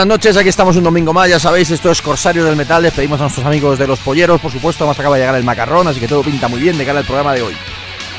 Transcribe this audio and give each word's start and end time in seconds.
Buenas 0.00 0.16
noches, 0.16 0.34
aquí 0.38 0.48
estamos 0.48 0.74
un 0.76 0.84
domingo 0.84 1.12
más, 1.12 1.28
ya 1.28 1.38
sabéis, 1.38 1.70
esto 1.70 1.90
es 1.90 2.00
Corsario 2.00 2.42
del 2.42 2.56
Metal, 2.56 2.82
les 2.82 2.94
pedimos 2.94 3.20
a 3.20 3.24
nuestros 3.24 3.44
amigos 3.44 3.78
de 3.78 3.86
los 3.86 3.98
polleros, 3.98 4.40
por 4.40 4.50
supuesto, 4.50 4.86
más 4.86 4.98
acaba 4.98 5.16
de 5.16 5.20
llegar 5.20 5.34
el 5.34 5.44
macarrón, 5.44 5.88
así 5.88 6.00
que 6.00 6.08
todo 6.08 6.22
pinta 6.22 6.48
muy 6.48 6.58
bien 6.58 6.78
de 6.78 6.86
cara 6.86 7.00
al 7.00 7.04
programa 7.04 7.34
de 7.34 7.42
hoy. 7.42 7.54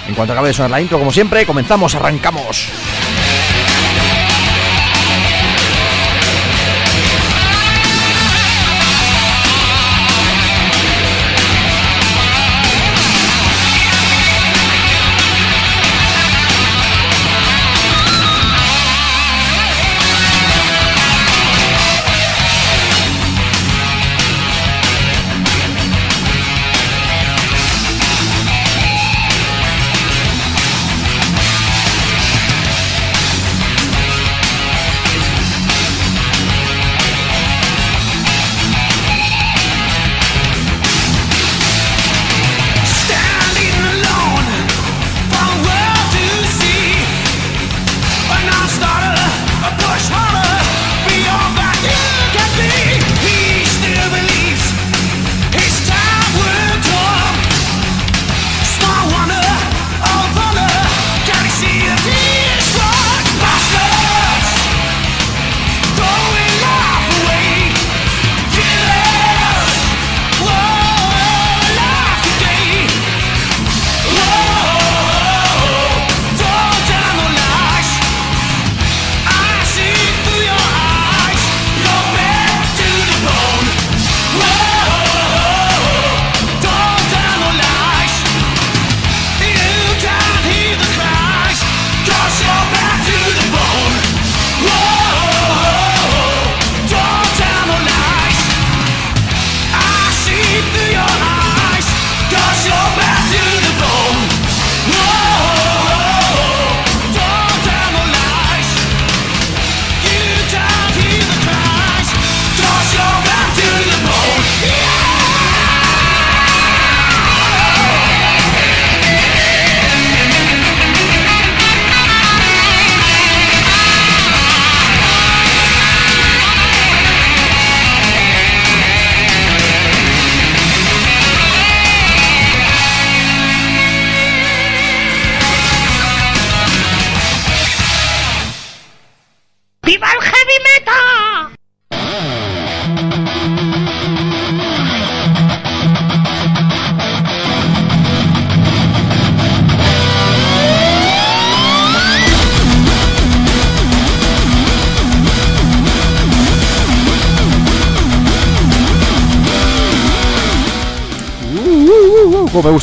En 0.07 0.13
cuanto 0.13 0.33
acabe 0.33 0.49
de 0.49 0.53
sonar 0.53 0.69
la 0.69 0.79
intro, 0.79 0.99
como 0.99 1.11
siempre, 1.11 1.43
comenzamos, 1.43 1.95
arrancamos. 1.95 2.69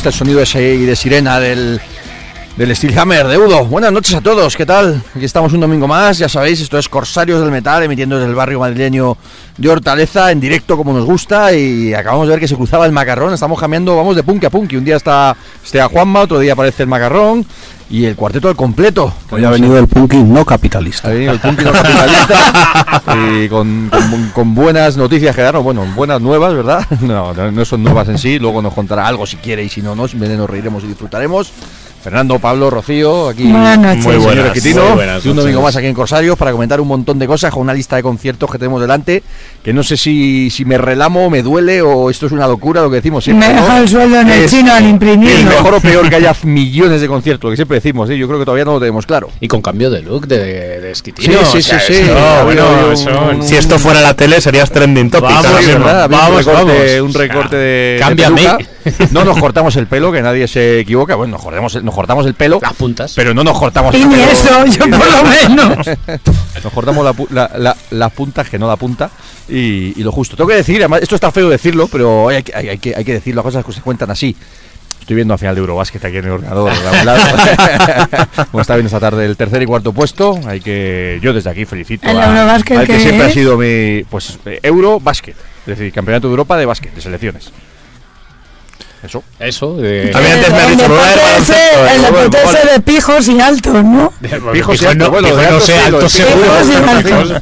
El 0.07 0.13
sonido 0.13 0.41
ese 0.41 0.59
de 0.59 0.95
sirena 0.95 1.41
del, 1.41 1.81
del 2.55 2.75
Steelhammer 2.75 3.27
de 3.27 3.37
Udo. 3.37 3.65
Buenas 3.65 3.91
noches 3.91 4.15
a 4.15 4.21
todos, 4.21 4.55
¿qué 4.55 4.65
tal? 4.65 5.01
Aquí 5.13 5.25
estamos 5.25 5.51
un 5.51 5.59
domingo 5.59 5.87
más, 5.87 6.17
ya 6.17 6.29
sabéis, 6.29 6.61
esto 6.61 6.77
es 6.77 6.87
Corsarios 6.87 7.41
del 7.41 7.51
Metal, 7.51 7.83
emitiendo 7.83 8.17
desde 8.17 8.29
el 8.29 8.35
barrio 8.35 8.61
madrileño 8.61 9.17
de 9.57 9.69
Hortaleza, 9.69 10.31
en 10.31 10.39
directo 10.39 10.77
como 10.77 10.93
nos 10.93 11.03
gusta, 11.03 11.53
y 11.53 11.93
acabamos 11.93 12.27
de 12.27 12.31
ver 12.31 12.39
que 12.39 12.47
se 12.47 12.55
cruzaba 12.55 12.85
el 12.85 12.93
macarrón, 12.93 13.33
estamos 13.33 13.59
cambiando, 13.59 13.97
vamos 13.97 14.15
de 14.15 14.23
punk 14.23 14.45
a 14.45 14.49
punk, 14.49 14.71
un 14.73 14.85
día 14.85 14.95
está, 14.95 15.35
está 15.63 15.89
Juanma, 15.89 16.21
otro 16.21 16.39
día 16.39 16.53
aparece 16.53 16.83
el 16.83 16.89
macarrón, 16.89 17.45
y 17.89 18.05
el 18.05 18.15
cuarteto 18.15 18.47
al 18.47 18.55
completo. 18.55 19.13
Hoy 19.31 19.43
ha 19.43 19.49
venido 19.49 19.77
el 19.77 19.87
punking 19.87 20.31
no 20.31 20.45
capitalista. 20.45 21.07
Ha 21.09 21.11
venido 21.11 21.33
el 21.33 21.39
punking 21.39 21.65
no 21.65 21.71
capitalista 21.71 23.03
y 23.41 23.49
con, 23.49 23.91
con, 24.33 24.53
buenas 24.53 24.95
noticias 24.95 25.35
que 25.35 25.41
darnos, 25.41 25.63
bueno, 25.63 25.85
buenas 25.95 26.21
nuevas, 26.21 26.53
¿verdad? 26.53 26.85
No, 27.01 27.33
no 27.33 27.65
son 27.65 27.83
nuevas 27.83 28.07
en 28.09 28.17
sí, 28.17 28.37
luego 28.37 28.61
nos 28.61 28.73
contará 28.73 29.07
algo 29.07 29.25
si 29.25 29.37
quiere 29.37 29.63
y 29.63 29.69
si 29.69 29.81
no, 29.81 29.95
no, 29.95 30.07
simplemente 30.07 30.37
nos 30.37 30.49
reiremos 30.49 30.83
y 30.83 30.87
disfrutaremos. 30.87 31.51
Fernando, 32.01 32.39
Pablo, 32.39 32.69
Rocío, 32.69 33.27
aquí 33.29 33.43
buenas 33.43 33.77
noches. 33.77 34.05
muy 34.05 34.15
buenas, 34.15 35.25
y 35.25 35.29
un 35.29 35.35
domingo 35.35 35.61
más 35.61 35.75
aquí 35.75 35.87
en 35.87 35.93
Corsarios 35.93 36.37
para 36.37 36.51
comentar 36.51 36.79
un 36.79 36.87
montón 36.87 37.19
de 37.19 37.27
cosas 37.27 37.51
con 37.51 37.63
una 37.63 37.73
lista 37.73 37.97
de 37.97 38.03
conciertos 38.03 38.49
que 38.49 38.57
tenemos 38.57 38.79
delante, 38.79 39.21
que 39.63 39.73
no 39.73 39.83
sé 39.83 39.97
si, 39.97 40.49
si 40.49 40.63
me 40.63 40.77
relamo, 40.77 41.29
me 41.29 41.43
duele 41.43 41.81
o 41.81 42.09
esto 42.09 42.27
es 42.27 42.31
una 42.31 42.47
locura 42.47 42.81
lo 42.81 42.89
que 42.89 42.97
decimos 42.97 43.23
siempre. 43.23 43.49
Me 43.49 43.53
deja 43.53 43.79
el 43.79 43.89
sueldo 43.89 44.19
en 44.21 44.29
el 44.29 44.49
chino 44.49 44.73
al 44.73 44.87
imprimir. 44.87 45.29
Es 45.29 45.45
mejor 45.45 45.73
o 45.73 45.79
peor 45.81 46.09
que 46.09 46.15
haya 46.15 46.33
millones 46.43 47.01
de 47.01 47.07
conciertos, 47.07 47.43
lo 47.43 47.49
que 47.51 47.57
siempre 47.57 47.75
decimos, 47.75 48.09
¿eh? 48.09 48.17
yo 48.17 48.27
creo 48.27 48.39
que 48.39 48.45
todavía 48.45 48.65
no 48.65 48.73
lo 48.73 48.79
tenemos 48.79 49.05
claro. 49.05 49.29
Y 49.41 49.47
con 49.47 49.61
cambio 49.61 49.89
de 49.89 50.01
look, 50.01 50.27
de, 50.27 50.79
de 50.81 50.95
Sí, 50.95 51.11
sí, 51.11 51.61
sí. 51.61 51.73
sí. 51.79 52.03
si 53.41 53.55
esto 53.55 53.77
fuera 53.77 54.01
la 54.01 54.15
tele 54.15 54.41
serías 54.41 54.71
trending 54.71 55.11
topic. 55.11 55.29
Vamos, 55.29 56.45
vamos, 56.45 56.47
un 57.01 57.13
recorte, 57.13 57.55
de... 57.55 57.99
Cámbiame. 57.99 58.47
No 59.11 59.23
nos 59.23 59.37
cortamos 59.37 59.75
el 59.75 59.87
pelo, 59.87 60.11
que 60.11 60.21
nadie 60.21 60.47
se 60.47 60.79
equivoca. 60.79 61.15
Bueno, 61.15 61.33
nos 61.33 61.41
cortamos, 61.41 61.83
nos 61.89 61.95
cortamos 61.95 62.25
el 62.27 62.35
pelo. 62.35 62.59
Las 62.61 62.73
puntas. 62.73 63.13
Pero 63.15 63.33
no 63.33 63.43
nos 63.43 63.57
cortamos 63.57 63.95
el 63.95 64.07
pelo. 64.07 64.23
eso, 64.23 64.65
yo 64.65 64.97
por 64.97 65.11
lo 65.11 65.23
menos. 65.23 65.87
nos 66.63 66.73
cortamos 66.73 67.15
las 67.89 68.11
puntas, 68.11 68.47
que 68.47 68.59
no 68.59 68.67
la 68.67 68.75
punta. 68.75 69.09
Y, 69.47 70.01
lo 70.03 70.11
justo. 70.11 70.37
Tengo 70.37 70.47
que 70.47 70.55
decir, 70.55 70.77
además, 70.77 71.01
esto 71.01 71.15
está 71.15 71.31
feo 71.31 71.49
decirlo, 71.49 71.87
pero 71.87 72.29
hay, 72.29 72.43
hay, 72.53 72.77
que, 72.77 72.95
hay 72.95 73.03
que 73.03 73.13
decir 73.13 73.35
las 73.35 73.43
cosas 73.43 73.65
que 73.65 73.71
se 73.73 73.81
cuentan 73.81 74.11
así. 74.11 74.35
Estoy 74.99 75.15
viendo 75.15 75.33
a 75.33 75.39
final 75.39 75.55
de 75.55 75.61
Eurobásquet 75.61 76.05
aquí 76.05 76.17
en 76.17 76.25
el 76.25 76.31
ordenador. 76.31 76.71
Como 78.51 78.61
está 78.61 78.75
viendo 78.75 78.87
esta 78.87 78.99
tarde 78.99 79.25
el 79.25 79.35
tercer 79.35 79.63
y 79.63 79.65
cuarto 79.65 79.91
puesto. 79.91 80.39
Hay 80.45 80.59
que 80.59 81.17
yo 81.23 81.33
desde 81.33 81.49
aquí 81.49 81.65
felicito 81.65 82.07
¿El 82.07 82.19
a, 82.19 82.61
que 82.63 82.99
siempre 82.99 83.25
ha 83.25 83.31
sido 83.31 83.57
mi 83.57 84.03
pues 84.03 84.37
Eurobásquet, 84.61 85.35
es 85.61 85.65
decir, 85.65 85.91
campeonato 85.91 86.27
de 86.27 86.33
Europa 86.33 86.57
de 86.57 86.67
básquet, 86.67 86.93
de 86.93 87.01
selecciones. 87.01 87.51
Eso. 89.03 89.23
Eso. 89.39 89.75
De... 89.77 90.07
También 90.07 90.35
antes 90.35 90.51
me 90.51 90.57
ha 90.57 90.67
dicho 90.67 90.85
El 91.93 92.01
deporte 92.01 92.37
ese 92.43 92.73
de 92.73 92.79
pijos 92.81 93.27
y 93.29 93.39
altos, 93.39 93.83
¿no? 93.83 94.13
Pijos 94.51 94.81
y 94.81 94.85
altos, 94.85 95.09
bueno, 95.09 95.29
no 95.29 95.59
sé, 95.59 95.79
altos 95.79 96.11
seguro. 96.11 97.41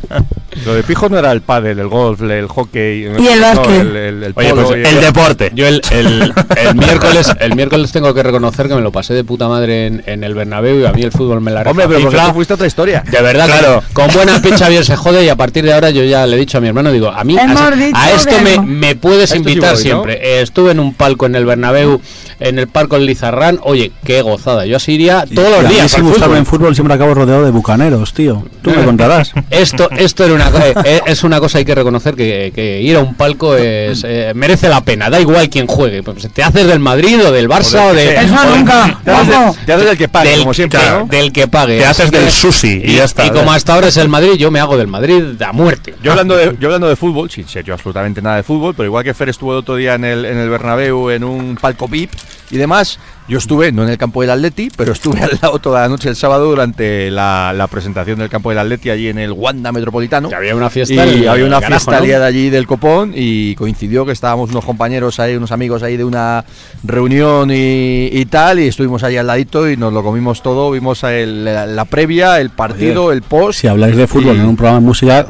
Lo 0.66 0.74
de 0.74 0.84
pijos 0.84 1.10
no 1.12 1.18
era 1.18 1.32
el 1.32 1.42
pádel, 1.42 1.80
el 1.80 1.88
golf, 1.88 2.22
el 2.22 2.48
hockey. 2.48 3.04
Y 3.20 3.28
el 3.28 3.42
básquet. 3.42 3.96
el, 3.96 4.34
Oye, 4.36 4.54
pues 4.54 4.72
el, 4.72 5.02
deporte. 5.02 5.52
Yo 5.54 5.68
el, 5.68 5.82
el, 5.92 6.34
el, 6.56 6.76
miércoles 6.76 7.32
el 7.40 7.56
miércoles 7.56 7.92
tengo 7.92 8.14
que 8.14 8.24
reconocer 8.24 8.68
que 8.68 8.76
me 8.76 8.82
lo 8.82 8.92
pasé 8.92 9.14
de 9.14 9.24
puta 9.24 9.48
madre 9.48 9.88
en, 9.88 10.04
en 10.06 10.24
el 10.24 10.34
Bernabéu 10.34 10.80
y 10.80 10.86
a 10.86 10.92
mí 10.92 11.02
el 11.04 11.12
fútbol 11.12 11.42
me 11.42 11.52
la 11.52 11.62
Hombre, 11.62 11.88
pero 11.88 12.02
porque 12.02 12.18
fuiste 12.34 12.54
otra 12.54 12.68
historia. 12.68 13.04
De 13.10 13.22
verdad, 13.22 13.46
claro. 13.46 13.84
con 13.94 14.12
buena 14.12 14.42
picha 14.42 14.70
bien 14.70 14.84
se 14.84 14.96
jode 14.96 15.24
y 15.24 15.30
a 15.30 15.36
partir 15.36 15.64
de 15.64 15.74
ahora 15.74 15.90
yo 15.90 16.04
ya 16.04 16.26
le 16.26 16.36
he 16.36 16.40
dicho 16.40 16.58
a 16.58 16.62
mi 16.62 16.68
hermano, 16.68 16.92
digo, 16.92 17.10
a 17.10 17.24
mí 17.24 17.38
a, 17.38 18.12
esto 18.12 18.36
me, 18.42 18.60
me, 18.60 18.96
puedes 18.96 19.34
invitar 19.36 19.78
siempre. 19.78 20.42
estuve 20.42 20.72
en 20.72 20.80
un 20.80 20.94
palco 20.94 21.26
en 21.26 21.36
el 21.36 21.46
Bernabéu, 21.46 22.02
en 22.40 22.60
el 22.60 22.68
Parco 22.68 22.98
Lizarrán. 22.98 23.60
Oye, 23.64 23.92
qué 24.04 24.22
gozada. 24.22 24.66
Yo 24.66 24.78
así 24.78 24.94
iría 24.94 25.26
todos 25.34 25.62
los 25.62 25.70
días. 25.72 25.92
Si 25.92 26.02
me 26.02 26.10
gustaba 26.10 26.38
en 26.38 26.46
fútbol 26.46 26.76
siempre 26.76 26.96
acabo 26.96 27.14
rodeado 27.14 27.46
de 27.46 27.52
bucaneros, 27.52 28.14
tío. 28.14 28.44
Tú 28.62 28.72
me 28.72 28.86
contarás. 28.86 29.34
Esto, 29.50 29.90
esto 29.92 30.26
era 30.26 30.34
una 30.34 30.47
eh, 30.84 31.02
es 31.06 31.24
una 31.24 31.40
cosa 31.40 31.58
hay 31.58 31.66
que 31.66 31.76
reconocer 31.76 32.16
que, 32.16 32.82
ir 32.82 32.96
a 32.96 33.00
un 33.00 33.16
palco 33.16 33.56
es, 33.56 34.04
eh, 34.06 34.32
merece 34.36 34.70
la 34.70 34.82
pena, 34.82 35.10
da 35.10 35.20
igual 35.20 35.50
quién 35.50 35.68
juegue. 35.68 36.04
Pues 36.04 36.32
te 36.32 36.44
haces 36.44 36.68
del 36.68 36.80
Madrid 36.80 37.24
o 37.26 37.32
del 37.32 37.50
Barça 37.50 37.90
o, 37.90 37.94
de. 37.94 38.16
Eso 38.16 38.56
nunca. 38.56 39.00
Te 39.04 39.74
haces, 39.74 39.86
del 39.86 39.98
que 39.98 40.08
pague, 40.08 40.38
como 40.38 40.54
siempre. 40.54 40.80
Del 41.10 41.32
que 41.32 41.48
pague. 41.48 41.80
Te 41.80 41.86
haces 41.86 42.12
del 42.12 42.30
sushi 42.32 42.82
y, 42.84 42.96
ya 42.96 43.06
está. 43.06 43.26
Y 43.26 43.32
como 43.32 43.52
hasta 43.52 43.74
ahora 43.74 43.88
es 43.88 43.98
el 43.98 44.10
Madrid, 44.10 44.34
yo 44.34 44.52
me 44.52 44.60
hago 44.60 44.78
del 44.78 44.88
Madrid 44.88 45.42
a 45.42 45.52
muerte. 45.52 45.96
Yo 46.02 46.12
hablando 46.12 46.36
de, 46.36 46.56
yo 46.60 46.68
hablando 46.68 46.88
de 46.88 46.96
fútbol, 46.96 47.30
sin 47.30 47.48
ser 47.48 47.64
yo 47.64 47.74
absolutamente 47.74 48.22
nada 48.22 48.38
de 48.38 48.44
fútbol, 48.44 48.74
pero 48.76 48.86
igual 48.86 49.04
que 49.04 49.14
Fer 49.14 49.30
estuvo 49.30 49.52
el 49.52 49.60
otro 49.60 49.76
día 49.76 49.96
en 49.96 50.06
el, 50.06 50.26
en 50.26 50.38
el 50.38 50.50
Bernabéu 50.50 51.10
en 51.10 51.24
un 51.24 51.56
palco 51.56 51.88
VIP 51.88 52.12
y 52.52 52.58
demás, 52.58 53.00
yo 53.28 53.38
estuve, 53.38 53.72
no 53.72 53.84
en 53.84 53.90
el 53.90 53.98
campo 53.98 54.22
del 54.22 54.32
Atleti, 54.32 54.70
pero 54.76 54.94
estuve 54.94 55.20
al 55.24 55.38
lado 55.42 55.60
toda 55.60 55.82
la 55.82 55.90
noche 55.90 56.10
el 56.10 56.16
sábado 56.16 56.46
durante 56.46 57.12
la, 57.12 57.68
presentación 57.70 58.20
del 58.20 58.30
campo 58.30 58.50
del 58.50 58.60
Atleti 58.60 58.90
allí 58.90 59.10
en 59.10 59.18
el 59.18 59.34
Wanda 59.34 59.72
Metropolitano. 59.72 60.30
había 60.34 60.56
una 60.56 60.70
fiesta. 60.70 61.06
Y 61.06 61.28
había 61.28 61.46
una 61.46 61.62
fiesta 61.62 62.00
de 62.00 62.16
allí 62.16 62.50
del 62.50 62.66
copón 62.66 63.12
y 63.14 63.56
coincidió 63.56 64.06
que 64.06 64.14
estábamos 64.14 64.52
unos 64.52 64.64
compañeros 64.64 65.20
ahí, 65.20 65.36
unos 65.36 65.52
amigos 65.52 65.84
ahí 65.84 65.98
de 65.98 66.06
una 66.06 66.46
reunión 66.84 67.50
y, 67.52 68.26
tal, 68.26 68.60
y 68.60 68.68
estuvimos 68.68 69.04
ahí 69.04 69.18
al 69.18 69.28
ladito 69.28 69.70
y 69.70 69.76
nos 69.76 69.92
lo 69.92 70.04
comimos 70.04 70.42
todo, 70.42 70.72
vimos 70.72 71.04
la, 71.04 71.86
previa, 71.86 72.40
el 72.40 72.50
partido, 72.50 73.12
el 73.12 73.22
post. 73.22 73.60
Si 73.60 73.68
habláis 73.68 73.96
de 73.96 74.08
fútbol 74.08 74.38
en 74.38 74.46
un 74.46 74.56
programa 74.56 74.80
de 74.80 74.86
música, 74.86 75.28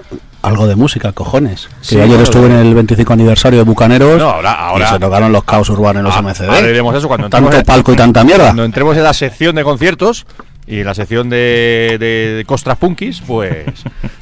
algo 0.47 0.67
de 0.67 0.75
música, 0.75 1.11
cojones. 1.11 1.69
Que 1.87 2.01
ayer 2.01 2.19
estuve 2.21 2.47
en 2.47 2.53
el 2.53 2.73
25 2.73 3.13
aniversario 3.13 3.59
de 3.59 3.65
Bucaneros 3.65 4.21
ahora, 4.21 4.73
y 4.77 4.93
se 4.93 4.99
tocaron 4.99 5.31
los 5.31 5.43
caos 5.43 5.69
urbanos 5.69 5.99
en 5.99 6.05
los 6.05 6.15
ah, 6.15 6.21
MCD. 6.21 6.49
Ahora 6.49 6.97
eso 6.97 7.07
cuando 7.07 7.29
Tanto 7.29 7.63
palco 7.63 7.93
y 7.93 7.95
tanta 7.95 8.23
mierda. 8.23 8.45
Cuando 8.45 8.65
entremos 8.65 8.97
en 8.97 9.03
la 9.03 9.13
sección 9.13 9.55
de 9.55 9.63
conciertos 9.63 10.25
y 10.65 10.83
la 10.83 10.93
sección 10.93 11.29
de, 11.29 11.97
de, 11.99 12.43
Costras 12.45 12.77
Punkis, 12.77 13.21
pues 13.25 13.65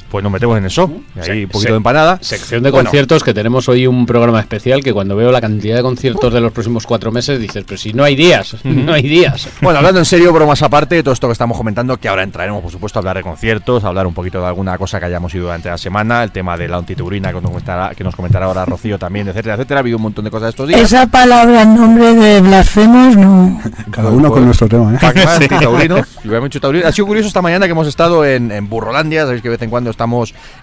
pues 0.09 0.23
nos 0.23 0.31
metemos 0.31 0.57
en 0.57 0.65
eso. 0.65 0.89
Y 1.15 1.29
ahí 1.29 1.43
un 1.43 1.49
poquito 1.49 1.73
de 1.73 1.77
empanada. 1.77 2.17
Sección 2.21 2.63
de 2.63 2.71
conciertos 2.71 3.23
que 3.23 3.33
tenemos 3.33 3.67
hoy 3.69 3.87
un 3.87 4.05
programa 4.05 4.39
especial 4.39 4.83
que 4.83 4.93
cuando 4.93 5.15
veo 5.15 5.31
la 5.31 5.41
cantidad 5.41 5.75
de 5.75 5.81
conciertos 5.81 6.33
de 6.33 6.41
los 6.41 6.51
próximos 6.51 6.85
cuatro 6.85 7.11
meses 7.11 7.39
dices, 7.39 7.63
pero 7.67 7.77
si 7.77 7.93
no 7.93 8.03
hay 8.03 8.15
días, 8.15 8.55
no 8.63 8.93
hay 8.93 9.03
días. 9.03 9.49
Bueno, 9.61 9.79
hablando 9.79 9.99
en 9.99 10.05
serio, 10.05 10.31
bromas 10.33 10.61
aparte, 10.61 11.01
todo 11.03 11.13
esto 11.13 11.27
que 11.27 11.33
estamos 11.33 11.57
comentando, 11.57 11.97
que 11.97 12.07
ahora 12.07 12.23
entraremos, 12.23 12.61
por 12.61 12.71
supuesto, 12.71 12.99
a 12.99 13.01
hablar 13.01 13.17
de 13.17 13.23
conciertos, 13.23 13.83
a 13.83 13.87
hablar 13.87 14.07
un 14.07 14.13
poquito 14.13 14.39
de 14.39 14.47
alguna 14.47 14.77
cosa 14.77 14.99
que 14.99 15.05
hayamos 15.05 15.33
ido 15.33 15.45
durante 15.45 15.69
la 15.69 15.77
semana, 15.77 16.23
el 16.23 16.31
tema 16.31 16.57
de 16.57 16.67
la 16.67 16.77
antitaurina 16.77 17.29
que 17.29 17.35
nos 17.35 17.51
comentará, 17.51 17.93
que 17.95 18.03
nos 18.03 18.15
comentará 18.15 18.45
ahora 18.45 18.65
Rocío 18.65 18.97
también, 18.97 19.27
etcétera, 19.27 19.55
etcétera. 19.55 19.79
Ha 19.79 19.81
habido 19.81 19.97
un 19.97 20.03
montón 20.03 20.25
de 20.25 20.31
cosas 20.31 20.49
estos 20.49 20.67
días. 20.67 20.81
Esa 20.81 21.07
palabra 21.07 21.63
en 21.63 21.75
nombre 21.75 22.13
de 22.13 22.41
blasfemos, 22.41 23.17
no. 23.17 23.61
Cada 23.91 24.09
uno 24.09 24.31
con 24.31 24.45
nuestro 24.45 24.67
tema, 24.67 24.93
¿eh? 24.93 24.99
Ha 26.85 26.91
sido 26.91 27.07
curioso 27.07 27.27
esta 27.27 27.41
mañana 27.41 27.65
que 27.65 27.71
hemos 27.71 27.87
estado 27.87 28.25
en, 28.25 28.51
en 28.51 28.69
Burrolandia, 28.69 29.23
sabéis 29.23 29.41
que 29.41 29.49
de 29.49 29.55
vez 29.55 29.61
en 29.61 29.69
cuando 29.69 29.89
estamos, 29.89 30.04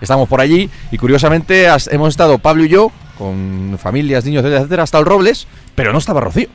estamos 0.01 0.29
por 0.29 0.41
allí 0.41 0.71
y 0.91 0.99
curiosamente 0.99 1.67
hemos 1.91 2.09
estado 2.09 2.39
Pablo 2.39 2.65
y 2.65 2.69
yo 2.69 2.93
con 3.19 3.79
familias, 3.81 4.25
niños, 4.25 4.41
etcétera, 4.41 4.61
etcétera, 4.61 4.83
hasta 4.83 4.99
el 4.99 5.05
Robles, 5.05 5.47
pero 5.75 5.93
no 5.93 5.99
estaba 5.99 6.21
Rocío. 6.21 6.49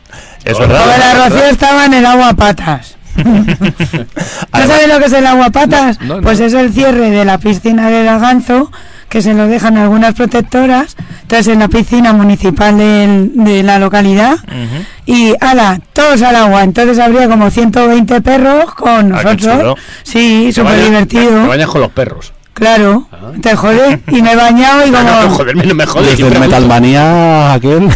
Es 0.43 0.57
verdad. 0.59 1.29
Rocío 1.29 1.45
estaba 1.45 1.85
en 1.85 1.93
el 1.93 2.05
agua 2.05 2.33
patas. 2.33 2.97
¿No 3.15 3.45
sabes 4.67 4.87
lo 4.87 4.99
que 4.99 5.05
es 5.05 5.13
el 5.13 5.25
agua 5.25 5.49
patas? 5.49 5.97
Pues 6.21 6.39
es 6.39 6.53
el 6.53 6.73
cierre 6.73 7.09
de 7.09 7.25
la 7.25 7.37
piscina 7.37 7.89
de 7.89 8.03
Laganzo 8.03 8.71
que 9.09 9.21
se 9.21 9.33
lo 9.33 9.47
dejan 9.47 9.77
algunas 9.77 10.13
protectoras, 10.15 10.97
entonces 11.21 11.47
en 11.47 11.59
la 11.59 11.67
piscina 11.67 12.13
municipal 12.13 12.77
de, 12.77 13.63
la 13.63 13.79
localidad, 13.79 14.37
y 15.05 15.33
ala, 15.39 15.79
todos 15.93 16.21
al 16.21 16.35
agua, 16.35 16.63
entonces 16.63 16.99
habría 16.99 17.29
como 17.29 17.49
120 17.49 18.21
perros 18.21 18.73
con 18.73 19.13
ah, 19.13 19.23
nosotros. 19.23 19.79
sí, 20.03 20.51
súper 20.51 20.83
divertido. 20.83 21.41
Te 21.41 21.47
bañas 21.47 21.69
con 21.69 21.81
los 21.81 21.91
perros. 21.91 22.33
Claro, 22.57 23.07
ah. 23.11 23.31
te 23.39 23.55
jode 23.55 23.99
y 24.07 24.21
me 24.23 24.31
he 24.31 24.35
bañado 24.35 24.87
y 24.87 24.91
como... 24.91 25.03
No, 25.03 25.29
joderme, 25.29 25.65
no 25.65 25.75
me 25.75 25.85
jode. 25.85 26.11
el 26.13 26.39
Metalmanía 26.39 27.53
aquel. 27.53 27.83
Lo 27.83 27.91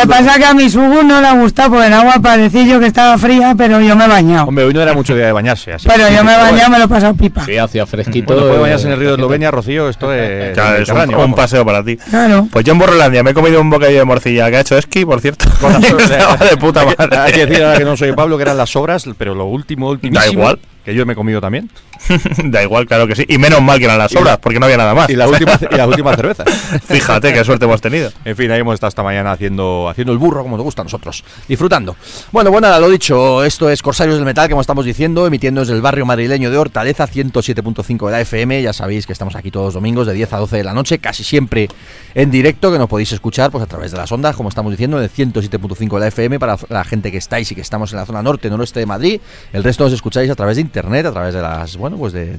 que 0.00 0.08
pasa 0.08 0.32
es 0.32 0.38
que 0.38 0.44
a 0.44 0.54
mi 0.54 0.68
subu 0.68 1.04
no 1.04 1.20
le 1.20 1.28
ha 1.28 1.34
gustado 1.34 1.70
porque 1.70 1.86
el 1.86 1.92
agua 1.92 2.14
parecía 2.20 2.64
yo 2.64 2.80
que 2.80 2.86
estaba 2.86 3.16
fría, 3.18 3.54
pero 3.56 3.80
yo 3.80 3.94
me 3.94 4.06
he 4.06 4.08
bañado. 4.08 4.46
Hombre, 4.46 4.64
hoy 4.64 4.74
no 4.74 4.82
era 4.82 4.94
mucho 4.94 5.14
día 5.14 5.26
de 5.26 5.32
bañarse. 5.32 5.74
Así 5.74 5.86
pero 5.88 6.08
yo 6.10 6.24
me 6.24 6.34
he 6.34 6.38
bañado, 6.38 6.70
me 6.70 6.78
lo 6.78 6.84
he 6.86 6.88
pasado 6.88 7.14
pipa. 7.14 7.44
Sí, 7.44 7.56
hacía 7.56 7.86
fresquito. 7.86 8.34
Bueno, 8.34 8.48
puede 8.48 8.60
bañarse 8.62 8.86
en 8.86 8.92
el 8.94 8.98
río 8.98 9.10
de 9.10 9.14
Eslovenia, 9.14 9.50
Rocío, 9.52 9.88
esto 9.88 10.12
es... 10.12 10.50
Claro, 10.60 10.82
es 10.82 10.88
un, 10.88 11.14
un, 11.14 11.34
paseo 11.34 11.64
para 11.64 11.84
ti. 11.84 11.96
Claro. 11.96 12.48
Pues 12.50 12.64
yo 12.64 12.72
en 12.72 12.80
Borrolandia 12.80 13.22
me 13.22 13.30
he 13.30 13.34
comido 13.34 13.60
un 13.60 13.70
bocadillo 13.70 14.00
de 14.00 14.04
morcilla 14.04 14.50
que 14.50 14.56
ha 14.56 14.60
hecho 14.60 14.76
esqui, 14.76 15.04
por 15.04 15.20
cierto. 15.20 15.46
de 16.50 16.56
puta 16.56 16.84
madre. 16.84 17.16
Hay 17.16 17.32
que 17.32 17.46
decir 17.46 17.62
ahora 17.62 17.78
que 17.78 17.84
no 17.84 17.96
soy 17.96 18.12
Pablo 18.12 18.36
que 18.36 18.42
eran 18.42 18.56
las 18.56 18.70
sobras, 18.70 19.04
pero 19.16 19.34
lo 19.34 19.44
último, 19.44 19.88
último. 19.88 20.18
Da 20.18 20.28
igual 20.28 20.58
que 20.90 20.96
yo 20.96 21.06
me 21.06 21.12
he 21.12 21.16
comido 21.16 21.40
también. 21.40 21.70
da 22.44 22.62
igual, 22.62 22.86
claro 22.86 23.06
que 23.06 23.14
sí. 23.14 23.24
Y 23.28 23.38
menos 23.38 23.62
mal 23.62 23.78
que 23.78 23.84
eran 23.84 23.98
las 23.98 24.12
sobras, 24.12 24.38
porque 24.38 24.58
no 24.58 24.66
había 24.66 24.76
nada 24.76 24.94
más. 24.94 25.08
Y 25.10 25.16
la 25.16 25.28
última, 25.28 25.58
y 25.70 25.74
la 25.74 25.86
última 25.86 26.14
cerveza. 26.16 26.44
Fíjate 26.84 27.32
qué 27.32 27.44
suerte 27.44 27.64
hemos 27.64 27.80
tenido. 27.80 28.10
En 28.24 28.36
fin, 28.36 28.50
ahí 28.50 28.60
hemos 28.60 28.74
estado 28.74 28.88
esta 28.88 29.02
mañana 29.02 29.32
haciendo, 29.32 29.88
haciendo 29.88 30.12
el 30.12 30.18
burro 30.18 30.42
como 30.42 30.56
nos 30.56 30.64
gusta 30.64 30.82
a 30.82 30.84
nosotros, 30.84 31.24
disfrutando. 31.48 31.96
Bueno, 32.32 32.50
bueno, 32.50 32.68
nada, 32.68 32.80
lo 32.80 32.88
dicho, 32.88 33.44
esto 33.44 33.70
es 33.70 33.82
Corsarios 33.82 34.16
del 34.16 34.24
Metal, 34.24 34.48
como 34.48 34.60
estamos 34.60 34.84
diciendo, 34.84 35.26
emitiendo 35.26 35.60
desde 35.60 35.74
el 35.74 35.82
barrio 35.82 36.06
madrileño 36.06 36.50
de 36.50 36.58
Hortaleza, 36.58 37.06
107.5 37.06 38.06
de 38.06 38.12
la 38.12 38.20
FM. 38.20 38.62
Ya 38.62 38.72
sabéis 38.72 39.06
que 39.06 39.12
estamos 39.12 39.36
aquí 39.36 39.50
todos 39.50 39.66
los 39.66 39.74
domingos 39.74 40.06
de 40.06 40.14
10 40.14 40.32
a 40.32 40.38
12 40.38 40.56
de 40.56 40.64
la 40.64 40.74
noche, 40.74 40.98
casi 40.98 41.24
siempre 41.24 41.68
en 42.14 42.30
directo, 42.30 42.72
que 42.72 42.78
nos 42.78 42.88
podéis 42.88 43.12
escuchar 43.12 43.50
pues 43.50 43.62
a 43.62 43.66
través 43.66 43.92
de 43.92 43.98
las 43.98 44.10
ondas, 44.10 44.36
como 44.36 44.48
estamos 44.48 44.72
diciendo, 44.72 44.98
en 44.98 45.04
el 45.04 45.10
107.5 45.10 45.94
de 45.94 46.00
la 46.00 46.08
FM 46.08 46.38
para 46.38 46.56
la 46.68 46.84
gente 46.84 47.12
que 47.12 47.18
estáis 47.18 47.50
y 47.52 47.54
que 47.54 47.60
estamos 47.60 47.92
en 47.92 47.98
la 47.98 48.06
zona 48.06 48.22
norte, 48.22 48.50
noroeste 48.50 48.80
de 48.80 48.86
Madrid. 48.86 49.20
El 49.52 49.62
resto 49.62 49.84
os 49.84 49.92
escucháis 49.92 50.30
a 50.30 50.34
través 50.34 50.56
de 50.56 50.62
internet, 50.62 50.79
a 50.80 51.12
través 51.12 51.34
de 51.34 51.42
las, 51.42 51.76
bueno, 51.76 51.96
pues 51.96 52.12
de, 52.12 52.36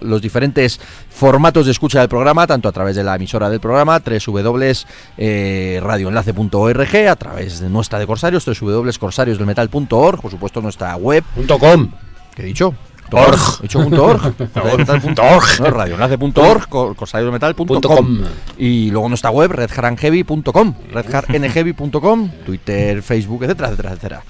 los 0.00 0.22
diferentes 0.22 0.80
formatos 1.10 1.66
de 1.66 1.72
escucha 1.72 1.98
del 2.00 2.08
programa, 2.08 2.46
tanto 2.46 2.68
a 2.68 2.72
través 2.72 2.94
de 2.96 3.04
la 3.04 3.14
emisora 3.16 3.50
del 3.50 3.60
programa, 3.60 4.00
www.radioenlace.org, 4.00 6.96
a 7.08 7.16
través 7.16 7.60
de 7.60 7.68
nuestra 7.68 7.98
de 7.98 8.06
Corsarios, 8.06 8.46
www.corsariosdelmetal.org, 8.46 10.20
por 10.20 10.30
supuesto 10.30 10.60
nuestra 10.60 10.94
web. 10.96 11.24
.com. 11.58 11.90
¿Qué 12.34 12.42
he 12.42 12.46
dicho? 12.46 12.74
Org. 13.12 13.58
He 13.58 13.62
dicho 13.62 13.82
punto 13.82 14.04
org. 14.04 14.22
org. 14.24 15.60
No, 15.60 15.70
radioenlace.org, 15.70 16.68
corsariosdelmetal.com. 16.68 18.20
Y 18.58 18.90
luego 18.90 19.08
nuestra 19.08 19.30
web, 19.30 19.52
redharnheavy.com, 19.52 20.74
redharnheavy.com, 20.92 22.30
Twitter, 22.46 23.02
Facebook, 23.02 23.44
etcétera, 23.44 23.68
etcétera, 23.68 23.92
etcétera. 23.92 24.22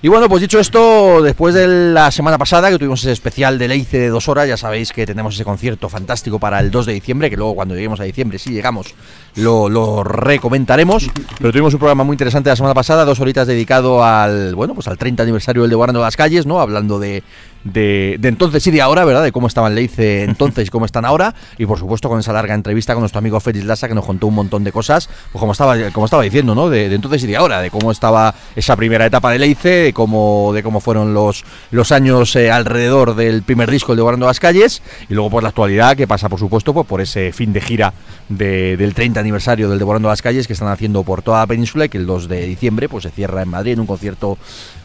Y 0.00 0.06
bueno, 0.06 0.28
pues 0.28 0.40
dicho 0.40 0.60
esto, 0.60 1.22
después 1.22 1.56
de 1.56 1.66
la 1.66 2.12
semana 2.12 2.38
pasada 2.38 2.70
que 2.70 2.78
tuvimos 2.78 3.00
ese 3.00 3.10
especial 3.10 3.58
de 3.58 3.66
Leice 3.66 3.98
de 3.98 4.08
dos 4.10 4.28
horas, 4.28 4.46
ya 4.46 4.56
sabéis 4.56 4.92
que 4.92 5.04
tenemos 5.04 5.34
ese 5.34 5.42
concierto 5.42 5.88
fantástico 5.88 6.38
para 6.38 6.60
el 6.60 6.70
2 6.70 6.86
de 6.86 6.92
diciembre, 6.92 7.28
que 7.28 7.36
luego 7.36 7.56
cuando 7.56 7.74
lleguemos 7.74 7.98
a 7.98 8.04
diciembre, 8.04 8.38
si 8.38 8.50
llegamos, 8.50 8.94
lo, 9.34 9.68
lo 9.68 10.04
recomentaremos. 10.04 11.10
Pero 11.38 11.50
tuvimos 11.50 11.74
un 11.74 11.80
programa 11.80 12.04
muy 12.04 12.14
interesante 12.14 12.48
la 12.48 12.54
semana 12.54 12.74
pasada, 12.74 13.04
dos 13.04 13.18
horitas 13.18 13.48
dedicado 13.48 14.04
al, 14.04 14.54
bueno, 14.54 14.72
pues 14.74 14.86
al 14.86 14.98
30 14.98 15.24
aniversario 15.24 15.62
del 15.62 15.70
Devorando 15.70 16.00
las 16.00 16.16
Calles, 16.16 16.46
¿no? 16.46 16.60
Hablando 16.60 17.00
de, 17.00 17.24
de, 17.72 18.18
entonces 18.22 18.66
y 18.66 18.70
de 18.70 18.82
ahora, 18.82 19.04
¿verdad? 19.04 19.22
De 19.22 19.32
cómo 19.32 19.46
estaban 19.46 19.74
Leice 19.74 20.22
entonces 20.24 20.66
y 20.66 20.70
cómo 20.70 20.86
están 20.86 21.04
ahora. 21.04 21.34
Y 21.58 21.66
por 21.66 21.78
supuesto 21.78 22.08
con 22.08 22.20
esa 22.20 22.32
larga 22.32 22.54
entrevista 22.54 22.94
con 22.94 23.02
nuestro 23.02 23.18
amigo 23.18 23.40
Félix 23.40 23.64
Lassa 23.64 23.88
que 23.88 23.94
nos 23.94 24.06
contó 24.06 24.26
un 24.26 24.34
montón 24.34 24.64
de 24.64 24.72
cosas, 24.72 25.08
pues 25.32 25.40
como 25.40 25.52
estaba, 25.52 25.76
como 25.90 26.06
estaba 26.06 26.22
diciendo, 26.22 26.54
¿no? 26.54 26.68
De, 26.70 26.92
entonces 26.94 27.22
y 27.24 27.26
de 27.26 27.36
ahora, 27.36 27.60
de 27.60 27.70
cómo 27.70 27.90
estaba 27.90 28.34
esa 28.56 28.76
primera 28.76 29.06
etapa 29.06 29.30
de 29.30 29.38
Leice, 29.38 29.68
de 29.68 29.92
cómo, 29.92 30.52
de 30.54 30.62
cómo 30.62 30.80
fueron 30.80 31.14
los, 31.14 31.44
los 31.70 31.92
años 31.92 32.34
eh, 32.36 32.50
alrededor 32.50 33.14
del 33.14 33.42
primer 33.42 33.70
disco, 33.70 33.92
el 33.92 33.96
de 33.96 34.02
Guardando 34.02 34.26
las 34.26 34.40
Calles, 34.40 34.82
y 35.08 35.14
luego 35.14 35.30
por 35.30 35.42
la 35.42 35.50
actualidad 35.50 35.96
que 35.96 36.06
pasa, 36.06 36.28
por 36.28 36.38
supuesto, 36.38 36.72
pues, 36.72 36.86
por 36.86 37.00
ese 37.00 37.32
fin 37.32 37.52
de 37.52 37.60
gira 37.60 37.92
del 38.28 38.94
30 38.94 39.20
aniversario 39.20 39.70
del 39.70 39.78
Devorando 39.78 40.08
las 40.08 40.22
Calles 40.22 40.46
que 40.46 40.52
están 40.52 40.68
haciendo 40.68 41.02
por 41.02 41.22
toda 41.22 41.40
la 41.40 41.46
península 41.46 41.86
y 41.86 41.88
que 41.88 41.98
el 41.98 42.06
2 42.06 42.28
de 42.28 42.46
diciembre 42.46 42.88
pues 42.88 43.04
se 43.04 43.10
cierra 43.10 43.42
en 43.42 43.48
Madrid 43.48 43.72
en 43.72 43.80
un 43.80 43.86
concierto 43.86 44.38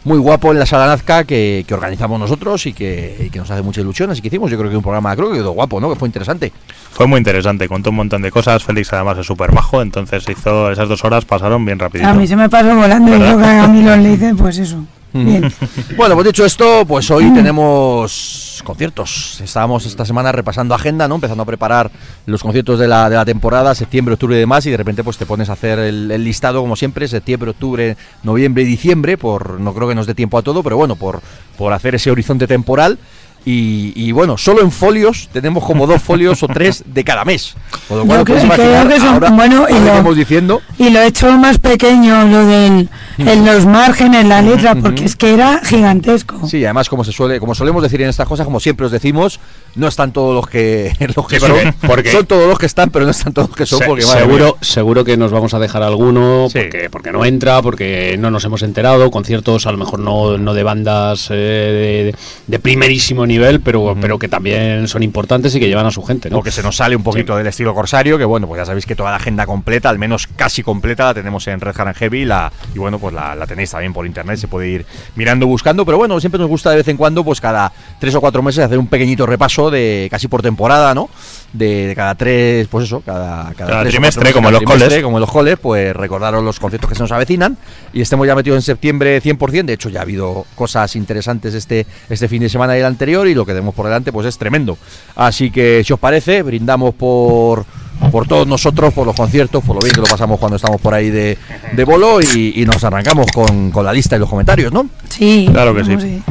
muy 0.06 0.18
guapo 0.18 0.52
en 0.52 0.60
la 0.60 0.66
Sala 0.66 0.88
Nazca 0.88 1.24
que, 1.24 1.66
organizamos 1.72 2.20
nosotros 2.20 2.66
y 2.68 2.73
que, 2.74 3.32
nos 3.36 3.50
hace 3.50 3.62
mucha 3.62 3.82
ilusión. 3.82 4.10
Así 4.12 4.22
que 4.22 4.28
hicimos, 4.28 4.52
yo 4.52 4.58
creo 4.58 4.70
que 4.70 4.78
un 4.78 4.84
programa, 4.84 5.16
creo 5.16 5.32
que 5.32 5.38
quedó 5.38 5.52
guapo, 5.52 5.80
¿no? 5.80 5.90
Que 5.90 5.96
fue 5.96 6.08
interesante. 6.08 6.52
Fue 6.92 7.08
muy 7.08 7.18
interesante, 7.18 7.68
contó 7.68 7.90
un 7.90 7.98
montón 7.98 8.22
de 8.22 8.32
cosas. 8.32 8.64
Félix 8.64 8.92
además 8.94 9.18
es 9.18 9.26
súper 9.26 9.52
bajo, 9.52 9.82
entonces 9.82 10.24
hizo 10.30 10.72
esas 10.72 10.90
dos 10.90 11.04
horas 11.04 11.26
pasaron 11.26 11.66
bien 11.66 11.80
rapidito. 11.80 12.10
A 12.10 12.14
mí 12.14 12.28
se 12.28 12.36
me 12.36 12.50
pasó 12.50 12.76
volando 12.76 13.16
y 13.16 13.20
yo 13.20 13.38
que 13.38 13.46
a 13.46 13.68
mí 13.68 13.82
los 13.82 13.98
le 14.00 14.14
hice, 14.14 14.36
pues 14.36 14.58
eso. 14.58 14.86
bueno, 15.96 16.16
pues 16.16 16.26
dicho 16.26 16.44
esto, 16.44 16.86
pues 16.88 17.12
hoy 17.12 17.32
tenemos 17.34 18.62
conciertos. 18.64 19.40
Estábamos 19.42 19.86
esta 19.86 20.06
semana 20.06 20.32
repasando 20.32 20.74
agenda, 20.74 21.08
¿no? 21.08 21.16
Empezando 21.16 21.44
a 21.44 21.46
preparar 21.46 21.92
los 22.26 22.42
conciertos 22.42 22.80
de 22.80 22.88
la, 22.88 23.10
de 23.12 23.16
la 23.16 23.26
temporada, 23.26 23.76
septiembre, 23.76 24.16
octubre 24.16 24.36
y 24.36 24.40
demás, 24.40 24.66
y 24.66 24.72
de 24.72 24.78
repente 24.78 25.04
pues 25.04 25.18
te 25.18 25.28
pones 25.28 25.50
a 25.50 25.54
hacer 25.54 25.78
el, 25.78 26.08
listado 26.24 26.62
como 26.62 26.76
siempre, 26.76 27.08
septiembre, 27.08 27.52
octubre, 27.52 27.96
noviembre 28.24 28.64
y 28.64 28.66
diciembre, 28.66 29.18
por 29.18 29.60
no 29.60 29.74
creo 29.76 29.88
que 29.88 29.96
nos 29.96 30.08
dé 30.08 30.16
tiempo 30.16 30.40
a 30.40 30.42
todo, 30.42 30.64
pero 30.64 30.78
bueno, 30.78 30.96
por, 30.96 31.22
por 31.58 31.74
hacer 31.74 31.94
ese 31.94 32.10
horizonte 32.10 32.48
temporal. 32.48 32.98
Y, 33.46 34.12
bueno, 34.12 34.38
solo 34.38 34.62
en 34.62 34.72
folios 34.72 35.30
tenemos 35.34 35.64
como 35.64 35.86
dos 35.86 36.02
folios 36.02 36.44
o 36.44 36.48
tres 36.48 36.84
de 36.86 37.04
cada 37.04 37.26
mes. 37.26 37.56
Yo 37.90 38.06
creo, 38.24 38.26
que 38.26 39.00
son, 39.00 39.36
bueno, 39.36 39.66
y 39.70 39.74
lo, 39.74 40.14
diciendo. 40.14 40.62
y 40.78 40.90
lo 40.90 41.00
he 41.00 41.08
hecho 41.08 41.32
más 41.38 41.58
pequeño, 41.58 42.26
lo 42.28 42.46
del, 42.46 42.90
en 43.18 43.46
los 43.46 43.66
márgenes, 43.66 44.26
la 44.26 44.42
letra, 44.42 44.76
porque 44.76 45.06
es 45.06 45.16
que 45.16 45.34
era 45.34 45.62
gigantesco. 45.64 46.48
Sí, 46.48 46.64
además 46.64 46.90
como 46.90 47.04
se 47.04 47.12
suele, 47.12 47.40
como 47.40 47.56
solemos 47.56 47.84
decir 47.84 48.02
en 48.02 48.10
estas 48.10 48.28
cosas, 48.28 48.46
como 48.46 48.60
siempre 48.60 48.86
os 48.86 48.92
decimos, 48.92 49.40
no 49.76 49.88
están 49.88 50.14
todos 50.14 50.34
los 50.34 50.48
que, 50.48 50.94
los 51.16 51.28
que 51.28 51.40
son, 51.40 51.52
porque, 51.86 52.12
son 52.12 52.26
todos 52.26 52.48
los 52.48 52.58
que 52.58 52.66
están, 52.66 52.90
pero 52.92 53.06
no 53.06 53.12
están 53.12 53.34
todos 53.34 53.50
los 53.50 53.58
que 53.58 53.66
son. 53.66 53.82
porque, 53.86 54.04
seguro, 54.04 54.58
seguro 54.62 55.04
que 55.04 55.18
nos 55.18 55.32
vamos 55.32 55.54
a 55.54 55.60
dejar 55.60 55.84
alguno, 55.84 56.48
porque, 56.52 56.90
porque 56.90 57.12
no 57.12 57.26
entra, 57.26 57.62
porque 57.62 58.16
no 58.18 58.32
nos 58.32 58.46
hemos 58.46 58.64
enterado, 58.64 59.12
conciertos 59.12 59.66
a 59.66 59.72
lo 59.72 59.78
mejor 59.78 60.00
no, 60.00 60.38
no 60.38 60.54
de 60.54 60.64
bandas 60.64 61.28
eh, 61.32 62.14
de, 62.48 62.60
primerísimo 62.60 63.26
nivel, 63.26 63.33
pero, 63.64 63.96
pero 64.00 64.20
que 64.20 64.28
también 64.28 64.88
son 64.88 65.04
importantes 65.04 65.54
y 65.56 65.60
que 65.60 65.68
llevan 65.68 65.86
a 65.86 65.92
su 65.92 66.04
gente. 66.04 66.30
¿no? 66.30 66.40
O 66.40 66.44
que 66.44 66.52
se 66.52 66.64
nos 66.64 66.76
sale 66.76 66.96
un 66.96 67.04
poquito 67.04 67.36
del 67.36 67.48
estilo 67.48 67.74
corsario, 67.74 68.18
que 68.18 68.26
bueno, 68.26 68.48
pues 68.48 68.60
ya 68.60 68.66
sabéis 68.66 68.86
que 68.86 68.96
toda 68.96 69.12
la 69.12 69.18
agenda 69.18 69.46
completa, 69.46 69.90
al 69.90 70.00
menos 70.00 70.28
casi 70.28 70.64
completa, 70.64 71.06
la 71.06 71.14
tenemos 71.14 71.48
en 71.48 71.60
Red 71.60 71.80
Hand 71.80 71.96
Heavy 71.96 72.26
la, 72.26 72.52
y 72.74 72.80
bueno, 72.80 73.00
pues 73.00 73.14
la, 73.14 73.36
la, 73.36 73.48
tenéis 73.48 73.72
también 73.72 73.94
por 73.94 74.06
internet, 74.06 74.38
se 74.38 74.48
puede 74.48 74.70
ir 74.70 74.86
mirando, 75.16 75.48
buscando, 75.48 75.86
pero 75.86 75.98
bueno, 75.98 76.20
siempre 76.20 76.40
nos 76.40 76.50
gusta 76.50 76.70
de 76.72 76.78
vez 76.78 76.88
en 76.88 76.98
cuando, 76.98 77.24
pues 77.24 77.42
cada 77.42 77.72
tres 78.00 78.16
o 78.16 78.22
cuatro 78.22 78.42
meses 78.42 78.64
hacer 78.64 78.78
un 78.78 78.88
pequeñito 78.88 79.26
repaso 79.26 79.70
de 79.70 80.08
casi 80.10 80.28
por 80.28 80.42
temporada, 80.42 80.94
¿no? 80.94 81.10
De, 81.54 81.94
cada 81.96 82.16
tres, 82.16 82.68
pues 82.68 82.86
eso, 82.86 83.02
cada, 83.02 83.54
cada, 83.54 83.84
trimestre, 83.84 84.34
como, 84.34 84.50
los 84.52 84.64
coles. 84.64 85.04
como 85.04 85.20
los 85.20 85.32
coles, 85.32 85.58
pues 85.60 85.96
recordaros 85.96 86.44
los 86.44 86.60
conciertos 86.60 86.90
que 86.90 86.96
se 86.96 87.04
nos 87.04 87.12
avecinan 87.12 87.58
y 87.94 88.02
estemos 88.02 88.26
ya 88.26 88.36
metidos 88.36 88.58
en 88.58 88.62
septiembre 88.62 89.22
100%. 89.22 89.66
De 89.66 89.74
hecho, 89.74 89.90
ya 89.90 90.00
ha 90.00 90.04
habido 90.04 90.46
cosas 90.56 90.96
interesantes 90.96 91.54
este, 91.54 91.86
este 92.10 92.28
fin 92.28 92.42
de 92.42 92.50
semana 92.50 92.76
y 92.76 92.80
el 92.80 92.86
anterior 92.86 93.23
y 93.28 93.34
lo 93.34 93.46
que 93.46 93.54
tenemos 93.54 93.74
por 93.74 93.86
delante 93.86 94.12
pues 94.12 94.28
es 94.28 94.38
tremendo. 94.38 94.78
Así 95.16 95.52
que, 95.52 95.84
si 95.86 95.94
os 95.94 96.00
parece, 96.00 96.42
brindamos 96.42 96.94
por 96.96 97.66
por 98.12 98.28
todos 98.28 98.46
nosotros, 98.46 98.94
por 98.94 99.06
los 99.08 99.16
conciertos, 99.16 99.64
por 99.64 99.76
lo 99.76 99.82
bien 99.82 99.94
que 99.94 100.02
lo 100.02 100.08
pasamos 100.08 100.40
cuando 100.40 100.58
estamos 100.58 100.82
por 100.82 100.94
ahí 100.94 101.10
de, 101.10 101.38
de 101.74 101.84
bolo 101.84 102.20
y, 102.22 102.64
nos 102.66 102.84
arrancamos 102.84 103.28
con, 103.34 103.72
con, 103.72 103.86
la 103.86 103.94
lista 103.94 104.16
y 104.16 104.20
los 104.20 104.30
comentarios, 104.30 104.74
¿no? 104.74 104.90
Sí, 105.10 105.48
claro 105.50 105.74
que 105.74 105.86
sí 105.86 106.22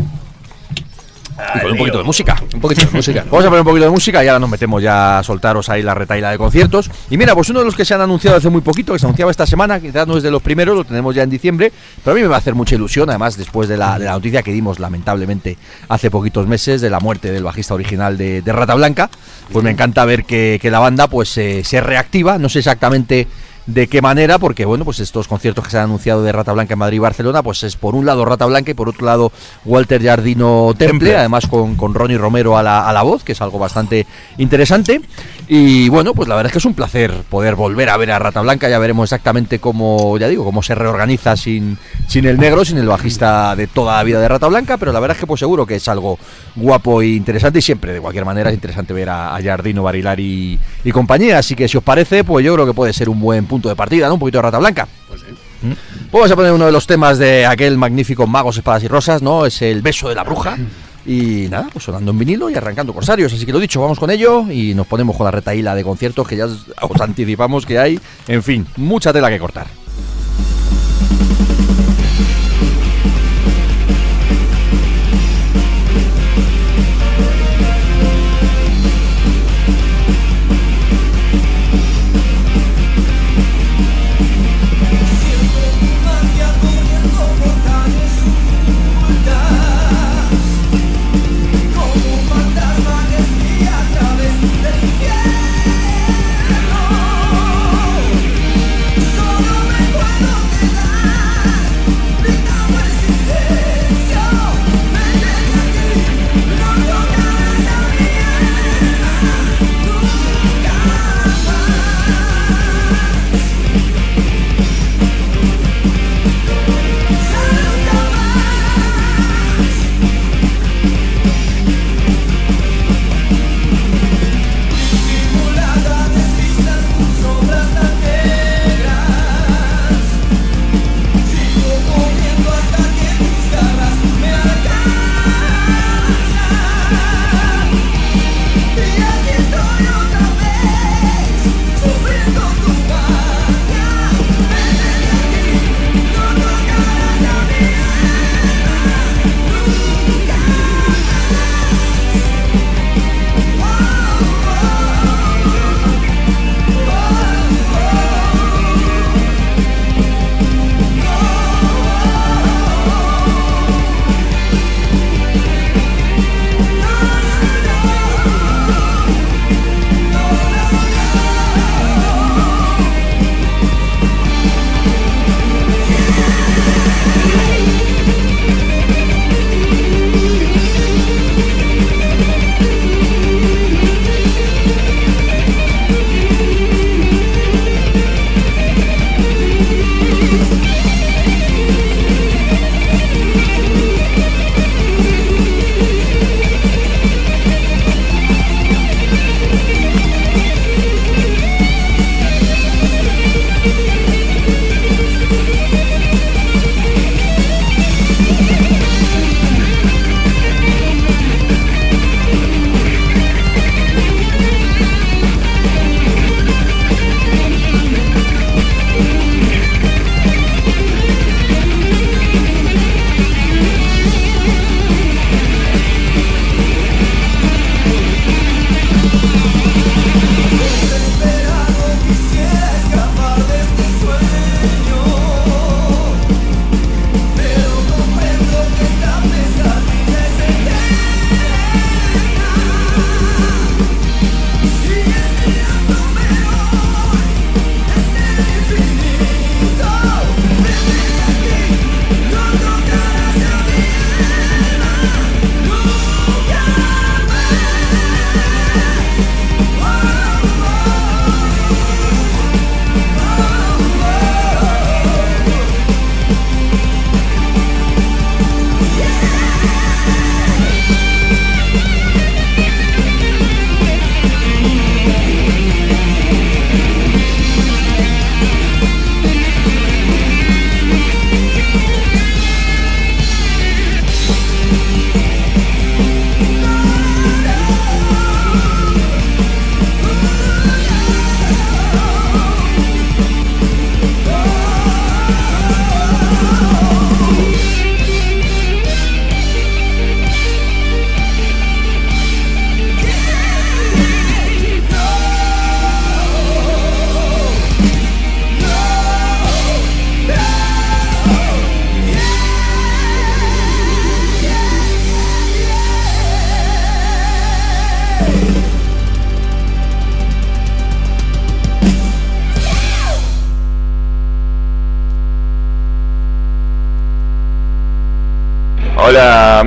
y 1.57 1.61
con 1.61 1.73
un 1.73 1.79
poquito 1.79 1.99
de 1.99 2.05
música. 2.05 2.43
Un 2.55 2.61
poquito 2.61 2.87
de 2.87 2.93
música. 2.93 3.25
Vamos 3.31 3.45
a 3.45 3.49
poner 3.49 3.61
un 3.61 3.67
poquito 3.67 3.85
de 3.85 3.91
música 3.91 4.25
y 4.25 4.29
ahora 4.29 4.39
nos 4.39 4.51
metemos 4.51 4.83
ya 4.83 5.19
a 5.19 5.23
soltaros 5.23 5.69
ahí 5.69 5.83
la 5.83 5.95
retaila 5.95 6.31
de 6.31 6.39
conciertos. 6.39 6.91
Y 7.11 7.17
mira, 7.17 7.35
pues 7.35 7.49
uno 7.51 7.61
de 7.61 7.65
los 7.65 7.75
que 7.75 7.85
se 7.85 7.95
han 7.95 8.01
anunciado 8.01 8.37
hace 8.37 8.51
muy 8.51 8.61
poquito, 8.61 8.93
que 8.93 8.99
se 8.99 9.07
anunciaba 9.07 9.31
esta 9.31 9.47
semana, 9.47 9.81
quizás 9.81 10.07
no 10.07 10.17
es 10.17 10.23
de 10.23 10.31
los 10.31 10.43
primeros, 10.43 10.77
lo 10.77 10.85
tenemos 10.85 11.15
ya 11.15 11.23
en 11.23 11.31
diciembre, 11.31 11.73
pero 12.05 12.13
a 12.13 12.15
mí 12.15 12.23
me 12.23 12.29
va 12.29 12.37
a 12.37 12.39
hacer 12.39 12.55
mucha 12.55 12.75
ilusión, 12.75 13.09
además, 13.11 13.37
después 13.37 13.69
de 13.69 13.77
la, 13.77 13.99
de 13.99 14.07
la 14.07 14.13
noticia 14.13 14.43
que 14.43 14.53
dimos 14.53 14.79
lamentablemente 14.79 15.57
hace 15.89 16.11
poquitos 16.11 16.47
meses 16.47 16.81
de 16.81 16.91
la 16.91 17.01
muerte 17.01 17.33
del 17.33 17.45
bajista 17.45 17.75
original 17.75 18.17
de, 18.17 18.43
Rata 18.53 18.75
Blanca, 18.75 19.09
pues 19.51 19.65
me 19.65 19.71
encanta 19.71 20.05
ver 20.05 20.25
que, 20.25 20.61
la 20.73 20.79
banda 20.79 21.07
pues 21.07 21.29
se 21.29 21.81
reactiva, 21.83 22.39
no 22.39 22.49
sé 22.49 22.61
exactamente 22.61 23.29
de 23.67 23.87
qué 23.87 24.03
manera, 24.03 24.39
porque 24.39 24.65
bueno, 24.65 24.85
pues 24.85 25.01
estos 25.01 25.29
conciertos 25.29 25.65
que 25.65 25.71
se 25.71 25.79
han 25.79 25.85
anunciado 25.85 26.23
de 26.23 26.33
Rata 26.33 26.53
Blanca 26.53 26.75
en 26.75 26.79
Madrid 26.79 26.97
y 26.97 27.01
Barcelona, 27.01 27.43
pues 27.43 27.63
es 27.63 27.77
por 27.77 27.95
un 27.95 28.07
lado 28.07 28.25
Rata 28.25 28.47
Blanca 28.47 28.71
y 28.71 28.75
por 28.75 28.89
otro 28.89 29.07
lado 29.07 29.33
Walter 29.65 30.03
Jardino 30.03 30.75
Temple, 30.77 31.17
además 31.17 31.47
con, 31.47 31.77
con 31.77 31.95
Ronnie 31.95 32.19
Romero 32.19 32.57
a 32.57 32.63
la, 32.63 32.89
a 32.89 32.93
la 32.93 33.03
voz, 33.03 33.23
que 33.23 33.33
es 33.33 33.41
algo 33.41 33.59
bastante 33.59 34.07
interesante. 34.39 35.01
Y 35.49 35.89
bueno, 35.89 36.15
pues 36.15 36.29
la 36.29 36.35
verdad 36.35 36.49
es 36.49 36.53
que 36.53 36.59
es 36.59 36.65
un 36.65 36.75
placer 36.75 37.13
poder 37.29 37.57
volver 37.57 37.91
a 37.91 37.97
ver 37.97 38.11
a 38.13 38.19
Rata 38.19 38.41
Blanca, 38.41 38.69
ya 38.69 38.79
veremos 38.79 39.05
exactamente 39.05 39.59
cómo, 39.59 40.17
ya 40.19 40.29
digo, 40.29 40.45
cómo 40.45 40.63
se 40.63 40.75
reorganiza 40.75 41.37
sin, 41.37 41.79
sin 42.09 42.25
el 42.25 42.39
negro, 42.39 42.65
sin 42.65 42.79
el 42.79 42.87
bajista 42.87 43.55
de 43.55 43.67
toda 43.67 43.97
la 43.97 44.03
vida 44.03 44.21
de 44.21 44.29
Rata 44.29 44.47
Blanca, 44.47 44.77
pero 44.77 44.93
la 44.93 45.01
verdad 45.01 45.17
es 45.17 45.21
que 45.21 45.27
pues 45.27 45.41
seguro 45.41 45.67
que 45.67 45.77
es 45.77 45.89
algo 45.89 46.19
guapo 46.57 47.03
e 47.03 47.09
interesante 47.09 47.59
y 47.59 47.63
siempre, 47.63 47.93
de 47.93 48.01
cualquier 48.01 48.25
manera, 48.25 48.51
es 48.51 48.55
interesante 48.55 48.93
ver 48.95 49.11
a, 49.11 49.39
Jardino, 49.43 49.83
Barilar 49.83 50.21
y, 50.21 50.59
y 50.85 50.93
compañía, 50.93 51.39
así 51.39 51.55
que 51.55 51.69
si 51.69 51.77
os 51.77 51.83
parece, 51.83 52.25
pues 52.25 52.45
yo 52.45 52.55
creo 52.55 52.67
que 52.67 52.75
puede 52.75 52.93
ser 52.93 53.09
un 53.09 53.21
buen 53.21 53.47
punto 53.53 53.69
de 53.69 53.77
partida, 53.77 54.09
¿no? 54.09 54.15
Un 54.15 54.21
poquito 54.21 54.39
de 54.39 54.43
rata 54.43 54.59
blanca. 54.59 54.89
Pues 55.09 55.21
sí. 55.21 55.27
¿Mm? 55.67 55.73
Vamos 56.11 56.31
a 56.31 56.37
poner 56.37 56.53
uno 56.53 56.67
de 56.67 56.73
los 56.73 56.87
temas 56.87 57.19
de 57.19 57.45
aquel 57.45 57.77
magnífico 57.77 58.27
Magos, 58.27 58.57
Espadas 58.57 58.83
y 58.83 58.89
Rosas, 58.89 59.21
¿no? 59.21 59.45
Es 59.45 59.61
el 59.61 59.83
beso 59.83 60.09
de 60.09 60.15
la 60.15 60.25
bruja. 60.25 60.57
Y 61.05 61.49
nada, 61.51 61.69
pues 61.73 61.85
sonando 61.85 62.13
en 62.13 62.19
vinilo 62.19 62.49
y 62.49 62.55
arrancando 62.55 62.95
corsarios. 62.95 63.33
Así 63.33 63.45
que 63.45 63.53
lo 63.53 63.59
dicho, 63.59 63.81
vamos 63.81 63.99
con 63.99 64.11
ello 64.11 64.51
y 64.51 64.75
nos 64.75 64.87
ponemos 64.87 65.17
con 65.17 65.25
la 65.25 65.31
retaíla 65.31 65.75
de 65.75 65.85
conciertos 65.85 66.27
que 66.27 66.37
ya 66.37 66.47
os 66.47 66.67
anticipamos 67.01 67.67
que 67.67 67.79
hay. 67.79 68.01
En 68.27 68.43
fin, 68.43 68.67
mucha 68.77 69.13
tela 69.13 69.29
que 69.29 69.39
cortar. 69.39 69.67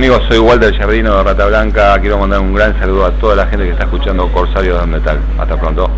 Amigos, 0.06 0.28
soy 0.28 0.38
Walter 0.38 0.72
Jardino 0.78 1.16
de 1.16 1.22
Rata 1.24 1.46
Blanca. 1.46 2.00
Quiero 2.00 2.16
mandar 2.16 2.38
un 2.38 2.54
gran 2.54 2.78
saludo 2.78 3.06
a 3.06 3.10
toda 3.18 3.34
la 3.34 3.46
gente 3.48 3.64
que 3.64 3.72
está 3.72 3.86
escuchando 3.86 4.30
Corsario 4.30 4.78
de 4.78 4.86
Metal. 4.86 5.18
Hasta 5.36 5.58
pronto. 5.58 5.90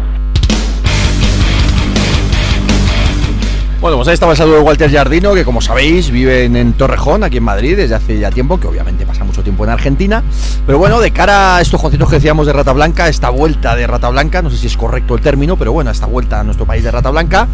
Bueno, 3.82 3.98
pues 3.98 4.08
ahí 4.08 4.14
estaba 4.14 4.32
el 4.32 4.38
saludo 4.38 4.56
de 4.56 4.62
Walter 4.62 4.90
Jardino, 4.90 5.34
que 5.34 5.44
como 5.44 5.60
sabéis 5.60 6.10
vive 6.10 6.46
en, 6.46 6.72
Torrejón, 6.72 7.22
aquí 7.22 7.36
en 7.36 7.42
Madrid, 7.42 7.76
desde 7.76 7.96
hace 7.96 8.18
ya 8.18 8.30
tiempo, 8.30 8.58
que 8.58 8.66
obviamente 8.66 9.04
pasa 9.04 9.24
mucho 9.24 9.42
tiempo 9.42 9.64
en 9.64 9.70
Argentina. 9.70 10.22
Pero 10.64 10.78
bueno, 10.78 11.00
de 11.00 11.10
cara 11.10 11.56
a 11.56 11.60
estos 11.60 11.78
conciertos 11.78 12.08
que 12.08 12.16
decíamos 12.16 12.46
de 12.46 12.54
Rata 12.54 12.72
Blanca, 12.72 13.08
esta 13.08 13.28
vuelta 13.28 13.76
de 13.76 13.86
Rata 13.86 14.08
Blanca, 14.08 14.40
no 14.40 14.48
sé 14.48 14.56
si 14.56 14.68
es 14.68 14.76
correcto 14.78 15.16
el 15.16 15.20
término, 15.20 15.58
pero 15.58 15.72
bueno, 15.72 15.90
esta 15.90 16.06
vuelta 16.06 16.40
a 16.40 16.44
nuestro 16.44 16.64
país 16.64 16.82
de 16.82 16.90
Rata 16.90 17.10
Blanca, 17.10 17.46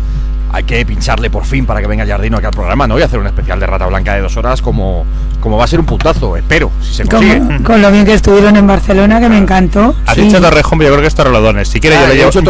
hay 0.53 0.63
que 0.63 0.87
pincharle 0.87 1.31
por 1.31 1.45
fin 1.45 1.67
para 1.67 1.81
que 1.81 1.89
venga 1.89 2.07
Jardino 2.07 2.37
aquí 2.37 2.47
al 2.47 2.53
programa, 2.53 2.87
¿no? 2.87 2.97
Y 2.97 3.03
hacer 3.03 3.19
un 3.19 3.27
especial 3.27 3.59
de 3.59 3.67
Rata 3.67 3.87
Blanca 3.87 4.15
de 4.15 4.21
dos 4.21 4.37
horas 4.37 4.63
como, 4.63 5.05
como 5.45 5.57
va 5.59 5.65
a 5.65 5.67
ser 5.67 5.79
un 5.79 5.87
puntazo, 5.87 6.37
espero, 6.37 6.73
si 6.81 6.95
se 6.95 7.05
consigue. 7.05 7.63
Con, 7.63 7.81
lo 7.83 7.93
bien 7.93 8.05
que 8.05 8.15
estuvieron 8.15 8.57
en 8.57 8.67
Barcelona, 8.67 9.21
que 9.21 9.29
me 9.29 9.39
encantó. 9.39 9.95
Has 10.07 10.17
dicho 10.17 10.41
Torrejón, 10.41 10.81
yo 10.81 10.89
creo 10.89 11.01
que 11.01 11.07
es 11.07 11.15
Torrelodones. 11.15 11.69
Si 11.69 11.81
quieres, 11.81 12.01
yo, 12.01 12.09
le 12.09 12.15
llevo, 12.17 12.31
yo, 12.33 12.41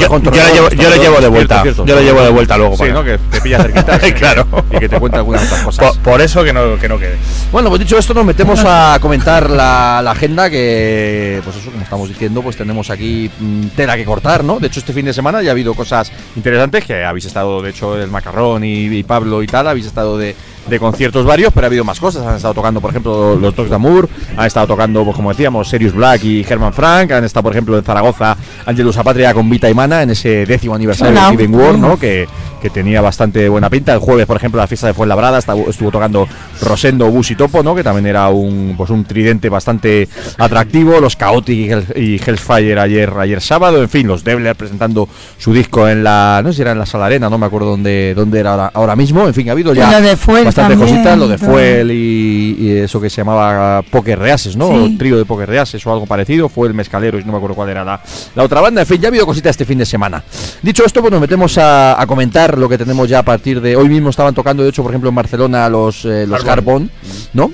le 0.91 0.99
llevo, 0.99 1.21
de 1.21 1.29
vuelta. 1.29 1.65
Yo 1.65 1.85
le 1.85 2.05
llevo 2.05 2.23
de 2.23 2.31
vuelta 2.31 2.57
luego. 2.57 2.77
Sí, 2.77 2.85
¿no? 2.93 3.05
Que 3.05 3.19
te 3.19 3.41
pilla 3.41 3.59
cerquita. 3.59 3.99
claro. 4.15 4.47
Y 4.71 4.79
que 4.79 4.89
te 4.89 4.99
cuente 4.99 5.19
algunas 5.19 5.45
otras 5.45 5.63
cosas. 5.65 5.99
Por, 5.99 6.21
eso 6.21 6.45
que 6.45 6.53
no, 6.53 6.79
que 6.79 6.89
no 6.89 6.99
quede. 6.99 7.17
Bueno, 7.51 7.69
pues 7.69 7.81
dicho 7.81 7.99
esto, 7.99 8.15
nos 8.15 8.25
metemos 8.25 8.63
a 8.65 8.97
comentar 9.01 9.51
la, 9.51 10.01
la, 10.03 10.13
agenda 10.13 10.49
que, 10.49 11.41
pues 11.45 11.57
eso, 11.57 11.71
como 11.71 11.83
estamos 11.83 12.09
diciendo, 12.09 12.43
pues 12.43 12.57
tenemos 12.57 12.91
aquí 12.91 13.31
mm, 13.39 13.67
tela 13.77 13.97
que 13.97 14.05
cortar, 14.05 14.45
¿no? 14.45 14.61
De 14.61 14.69
hecho, 14.69 14.81
este 14.81 14.93
fin 14.93 15.05
de 15.05 15.13
semana 15.13 15.43
ya 15.43 15.51
ha 15.51 15.53
habido 15.53 15.75
cosas 15.75 16.13
interesantes 16.37 16.85
que 16.85 17.05
habéis 17.05 17.25
estado, 17.25 17.61
de 17.61 17.71
hecho, 17.71 18.01
el 18.01 18.11
macarrón 18.11 18.63
y 18.63 18.85
y, 18.93 19.03
Pablo 19.03 19.43
y 19.43 19.47
tal, 19.47 19.69
habéis 19.69 19.87
estado 19.87 20.19
de, 20.19 20.35
de 20.69 20.79
conciertos 20.79 21.25
varios, 21.25 21.53
pero 21.53 21.67
ha 21.67 21.69
habido 21.69 21.85
más 21.85 22.01
cosas. 22.01 22.27
Han 22.27 22.37
estado 22.37 22.55
tocando, 22.55 22.81
por 22.81 22.91
ejemplo, 22.91 23.37
los 23.37 23.55
Dogs 23.55 23.71
d'Amour, 23.71 24.09
han 24.37 24.47
estado 24.47 24.67
tocando, 24.67 25.05
pues, 25.05 25.17
como 25.17 25.31
decíamos, 25.31 25.69
Serious 25.69 25.95
Black 25.95 26.25
y 26.25 26.47
Herman 26.49 26.73
Frank, 26.73 27.13
han 27.13 27.25
estado, 27.25 27.45
por 27.45 27.53
ejemplo, 27.53 27.79
en 27.79 27.85
Zaragoza, 27.85 28.37
Angelus 28.67 28.97
Apatria 28.97 29.35
con 29.35 29.49
Vita 29.49 29.69
y 29.69 29.75
Mana 29.75 30.03
en 30.03 30.11
ese 30.11 30.47
décimo 30.47 30.75
aniversario 30.75 31.15
de 31.15 31.27
Steven 31.35 31.55
War, 31.55 31.79
¿no? 31.79 31.99
Que, 31.99 32.27
que 32.65 32.71
tenía 32.71 33.03
bastante 33.03 33.47
buena 33.51 33.69
pinta. 33.69 33.93
El 33.93 33.99
jueves, 33.99 34.25
por 34.25 34.39
ejemplo, 34.39 34.59
la 34.59 34.67
fiesta 34.67 34.87
de 34.87 34.95
Fuenlabrada 34.95 35.39
estuvo, 35.39 35.69
estuvo 35.69 35.91
tocando 35.91 36.27
Rosendo, 36.63 37.11
Bus 37.11 37.31
y 37.31 37.37
Topo, 37.37 37.63
¿no? 37.63 37.75
Que 37.75 37.85
también 37.85 38.07
era 38.07 38.31
un, 38.31 38.73
pues, 38.75 38.89
un 38.89 39.05
tridente 39.05 39.51
bastante 39.51 40.09
atractivo. 40.39 40.99
Los 40.99 41.19
Chaotic 41.19 41.95
y, 41.95 42.15
Hellfire 42.15 42.81
ayer, 42.81 43.13
ayer 43.19 43.43
sábado. 43.43 43.83
En 43.83 43.91
fin, 43.91 44.07
los 44.07 44.25
Devler 44.25 44.57
presentando 44.57 45.07
su 45.37 45.53
disco 45.53 45.87
en 45.87 46.03
la, 46.03 46.41
no 46.43 46.53
sé 46.53 46.57
si 46.57 46.63
era 46.63 46.73
en 46.73 46.79
la 46.79 46.87
Sala 46.87 47.05
Arena, 47.05 47.29
no 47.29 47.37
me 47.37 47.45
acuerdo 47.45 47.69
dónde, 47.69 48.15
dónde 48.17 48.41
era 48.41 48.69
ahora, 48.69 48.97
mismo. 48.97 49.27
En 49.27 49.35
fin, 49.35 49.47
ha 49.51 49.53
habido 49.53 49.75
ya 49.75 50.01
bastante 50.43 50.77
cositas, 50.77 51.19
lo 51.19 51.29
de 51.29 51.37
Fuel 51.37 51.91
y, 51.91 52.79
eso 52.79 52.99
que 52.99 53.11
se 53.11 53.19
llamaba 53.19 53.83
Poker 53.83 54.19
Reases, 54.19 54.57
¿no? 54.57 54.89
trío 54.97 55.19
de 55.19 55.27
Poker 55.27 55.51
Reases 55.51 55.87
o 55.87 55.93
algo 55.93 56.07
parecido. 56.07 56.49
Fue 56.49 56.67
el 56.67 56.73
Mezcalero 56.73 57.19
y 57.19 57.25
no 57.25 57.33
me 57.33 57.37
acuerdo 57.37 57.57
cuál 57.57 57.69
era 57.69 57.85
la, 57.85 58.01
la, 58.35 58.43
otra 58.43 58.63
banda. 58.63 58.81
En 58.81 58.87
fin, 58.87 59.03
ya 59.03 59.09
ha 59.09 59.11
habido 59.11 59.27
cositas 59.27 59.51
este 59.51 59.67
fin 59.67 59.77
de 59.77 59.85
semana. 59.85 60.25
Dicho 60.63 60.83
esto, 60.87 61.03
pues 61.03 61.13
nos 61.13 61.21
metemos 61.21 61.59
a 61.59 62.03
comentar 62.09 62.54
lo 62.59 62.69
que 62.69 62.79
tenemos 62.79 63.09
ya 63.09 63.21
a 63.21 63.23
partir 63.23 63.61
de 63.61 63.77
hoy 63.77 63.89
mismo 63.89 64.11
estaban 64.11 64.35
tocando 64.35 64.63
de 64.63 64.71
hecho 64.71 64.83
por 64.83 64.91
ejemplo 64.93 65.09
en 65.09 65.15
Barcelona 65.15 65.69
los 65.69 66.05
eh, 66.05 66.27
los 66.27 66.43
Carbon, 66.45 66.91
¿no? 67.33 67.53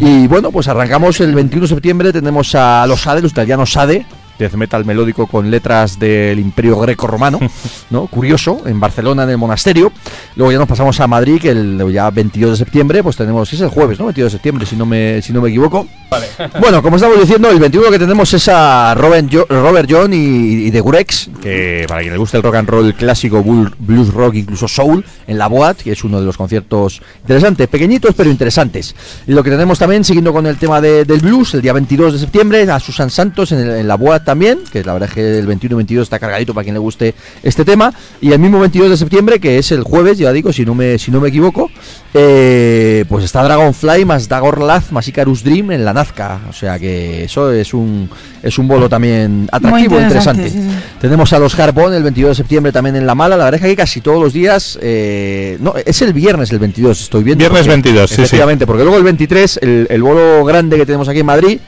Y 0.00 0.26
bueno, 0.26 0.50
pues 0.50 0.68
arrancamos 0.68 1.18
el 1.20 1.34
21 1.34 1.62
de 1.62 1.68
septiembre, 1.68 2.12
tenemos 2.12 2.54
a 2.54 2.86
los 2.86 3.00
Sade, 3.00 3.22
los 3.22 3.32
italianos 3.32 3.72
Sade, 3.72 4.04
death 4.38 4.54
metal 4.54 4.84
melódico 4.84 5.26
con 5.26 5.50
letras 5.50 5.98
del 5.98 6.38
Imperio 6.38 6.78
Greco-Romano, 6.78 7.40
¿no? 7.90 8.06
Curioso, 8.06 8.62
en 8.66 8.80
Barcelona, 8.80 9.24
en 9.24 9.30
el 9.30 9.38
monasterio. 9.38 9.92
Luego 10.36 10.52
ya 10.52 10.58
nos 10.58 10.68
pasamos 10.68 10.98
a 11.00 11.06
Madrid, 11.06 11.40
que 11.40 11.50
el 11.50 11.84
ya 11.92 12.10
22 12.10 12.52
de 12.52 12.56
septiembre, 12.56 13.02
pues 13.02 13.16
tenemos, 13.16 13.52
es 13.52 13.60
el 13.60 13.68
jueves, 13.68 13.98
¿no? 13.98 14.06
22 14.06 14.32
de 14.32 14.36
septiembre, 14.36 14.66
si 14.66 14.76
no 14.76 14.86
me, 14.86 15.20
si 15.22 15.32
no 15.32 15.40
me 15.40 15.48
equivoco. 15.48 15.86
Bueno, 16.60 16.82
como 16.82 16.96
estamos 16.96 17.20
diciendo, 17.20 17.50
el 17.50 17.58
21 17.58 17.90
que 17.90 17.98
tenemos 17.98 18.32
es 18.32 18.48
a 18.48 18.94
Robert, 18.94 19.30
Robert 19.48 19.88
John 19.90 20.12
y, 20.12 20.70
The 20.70 20.80
Gurex, 20.80 21.30
que 21.42 21.84
para 21.86 22.00
quien 22.00 22.12
le 22.12 22.18
guste 22.18 22.36
el 22.36 22.42
rock 22.42 22.56
and 22.56 22.68
roll 22.68 22.94
clásico, 22.94 23.42
blues 23.42 24.12
rock, 24.12 24.34
incluso 24.34 24.68
soul, 24.68 25.04
en 25.26 25.38
la 25.38 25.48
Boat, 25.48 25.78
que 25.78 25.92
es 25.92 26.04
uno 26.04 26.20
de 26.20 26.26
los 26.26 26.36
conciertos 26.36 27.02
interesantes, 27.22 27.68
pequeñitos 27.68 28.14
pero 28.14 28.30
interesantes. 28.30 28.94
Y 29.26 29.32
lo 29.32 29.42
que 29.42 29.50
tenemos 29.50 29.78
también, 29.78 30.04
siguiendo 30.04 30.32
con 30.32 30.46
el 30.46 30.56
tema 30.56 30.80
del 30.80 31.20
blues, 31.20 31.54
el 31.54 31.62
día 31.62 31.72
22 31.72 32.14
de 32.14 32.18
septiembre, 32.18 32.70
a 32.70 32.80
Susan 32.80 33.10
Santos 33.10 33.52
en, 33.52 33.58
en 33.70 33.88
la 33.88 33.96
Boat 33.96 34.27
también, 34.28 34.58
que 34.70 34.84
la 34.84 34.92
verdad 34.92 35.08
es 35.08 35.14
que 35.14 35.38
el 35.38 35.46
21 35.46 35.74
y 35.74 35.76
22 35.76 36.02
está 36.02 36.18
cargadito 36.18 36.52
para 36.52 36.62
quien 36.62 36.74
le 36.74 36.80
guste 36.80 37.14
este 37.42 37.64
tema. 37.64 37.94
Y 38.20 38.30
el 38.32 38.38
mismo 38.38 38.60
22 38.60 38.90
de 38.90 38.96
septiembre, 38.98 39.40
que 39.40 39.56
es 39.56 39.72
el 39.72 39.84
jueves, 39.84 40.18
ya 40.18 40.30
digo, 40.34 40.52
si 40.52 40.66
no 40.66 40.74
me, 40.74 40.98
si 40.98 41.10
no 41.10 41.18
me 41.18 41.30
equivoco, 41.30 41.70
eh, 42.12 43.06
pues 43.08 43.24
está 43.24 43.42
Dragonfly 43.42 44.04
más 44.04 44.28
Dagorlaz 44.28 44.92
más 44.92 45.08
Icarus 45.08 45.42
Dream 45.42 45.70
en 45.70 45.82
la 45.82 45.94
Nazca. 45.94 46.40
O 46.50 46.52
sea 46.52 46.78
que 46.78 47.24
eso 47.24 47.50
es 47.50 47.72
un, 47.72 48.10
es 48.42 48.58
un 48.58 48.68
bolo 48.68 48.86
también 48.90 49.48
atractivo, 49.50 49.98
interesante. 49.98 50.52
Tenemos 51.00 51.32
a 51.32 51.38
los 51.38 51.58
Harpon 51.58 51.94
el 51.94 52.02
22 52.02 52.32
de 52.32 52.34
septiembre 52.34 52.70
también 52.70 52.96
en 52.96 53.06
La 53.06 53.14
Mala. 53.14 53.38
La 53.38 53.44
verdad 53.44 53.62
es 53.62 53.66
que 53.66 53.76
casi 53.76 54.02
todos 54.02 54.22
los 54.22 54.34
días, 54.34 54.78
eh, 54.82 55.56
no, 55.58 55.72
es 55.82 56.02
el 56.02 56.12
viernes 56.12 56.50
el 56.50 56.58
22, 56.58 57.00
estoy 57.00 57.24
viendo. 57.24 57.40
Viernes 57.40 57.66
22, 57.66 58.10
sí, 58.10 58.20
efectivamente, 58.20 58.66
porque 58.66 58.82
luego 58.82 58.98
el 58.98 59.04
23, 59.04 59.60
el, 59.62 59.86
el 59.88 60.02
bolo 60.02 60.44
grande 60.44 60.76
que 60.76 60.84
tenemos 60.84 61.08
aquí 61.08 61.20
en 61.20 61.26
Madrid 61.26 61.60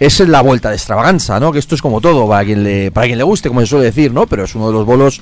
es 0.00 0.28
la 0.30 0.40
vuelta 0.40 0.70
de 0.70 0.76
extravaganza, 0.76 1.38
¿no? 1.38 1.52
Que 1.52 1.58
esto 1.58 1.74
es 1.74 1.82
como 1.82 2.00
todo, 2.00 2.26
para 2.26 2.44
quien 2.44 2.64
le, 2.64 2.90
para 2.90 3.06
quien 3.06 3.18
le 3.18 3.24
guste, 3.24 3.48
como 3.48 3.60
se 3.60 3.66
suele 3.66 3.84
decir, 3.84 4.12
¿no? 4.12 4.26
Pero 4.26 4.44
es 4.44 4.54
uno 4.54 4.68
de 4.68 4.72
los 4.72 4.86
bolos 4.86 5.20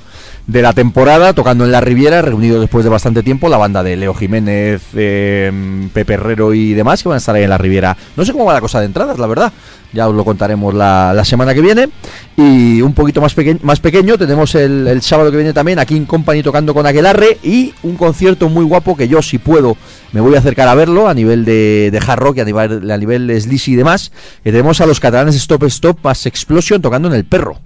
de 0.49 0.63
la 0.63 0.73
temporada, 0.73 1.33
tocando 1.33 1.65
en 1.65 1.71
la 1.71 1.81
Riviera, 1.81 2.21
reunido 2.23 2.61
después 2.61 2.83
de 2.83 2.91
bastante 2.91 3.23
tiempo, 3.23 3.49
la 3.49 3.57
banda 3.57 3.85
de 3.85 3.97
Leo 3.97 4.15
Jiménez, 4.15 4.83
eh, 4.97 5.53
Pepe 5.93 6.15
Herrero 6.15 6.55
y 6.55 6.75
demás, 6.75 7.03
que 7.03 7.09
van 7.09 7.17
a 7.17 7.19
estar 7.19 7.37
ahí 7.37 7.45
en 7.45 7.51
la 7.51 7.59
Riviera. 7.59 7.97
No 8.17 8.25
sé 8.25 8.33
cómo 8.33 8.47
va 8.47 8.55
la 8.55 8.61
cosa 8.61 8.81
de 8.81 8.87
entradas, 8.87 9.19
la 9.19 9.27
verdad 9.29 9.53
ya 9.93 10.09
os 10.09 10.15
lo 10.15 10.25
contaremos 10.25 10.75
la, 10.75 11.23
semana 11.25 11.55
que 11.55 11.61
viene. 11.61 11.89
Y 12.37 12.81
un 12.83 12.93
poquito 12.93 13.21
más, 13.21 13.35
más 13.63 13.81
pequeño, 13.81 14.19
tenemos 14.19 14.55
el, 14.55 15.01
sábado 15.03 15.31
que 15.31 15.37
viene 15.37 15.53
también 15.53 15.79
aquí 15.79 15.97
en 15.97 16.05
Company 16.05 16.43
tocando 16.43 16.75
con 16.75 16.87
Aguilarre 16.87 17.39
y 17.43 17.73
un 17.83 17.97
concierto 17.97 18.49
muy 18.49 18.65
guapo 18.65 18.97
que 18.97 19.09
yo, 19.09 19.23
si 19.23 19.39
puedo, 19.39 19.77
me 20.13 20.21
voy 20.21 20.35
a 20.35 20.39
acercar 20.39 20.69
a 20.69 20.75
verlo 20.75 21.09
a 21.09 21.15
nivel 21.15 21.45
de, 21.45 21.91
de 21.91 21.99
hard 21.99 22.21
rock 22.21 22.39
a 22.41 22.45
nivel, 22.45 22.91
a 22.91 22.97
nivel 22.97 23.27
de 23.27 23.61
y 23.67 23.77
demás. 23.77 24.13
Que 24.45 24.51
tenemos 24.51 24.81
a 24.81 24.87
los 24.87 25.01
catalanes 25.01 25.35
Stop 25.37 25.65
Stop 25.65 25.99
más 26.03 26.27
Explosion 26.27 26.81
tocando 26.83 27.09
en 27.09 27.15
el 27.15 27.25
perro. 27.25 27.59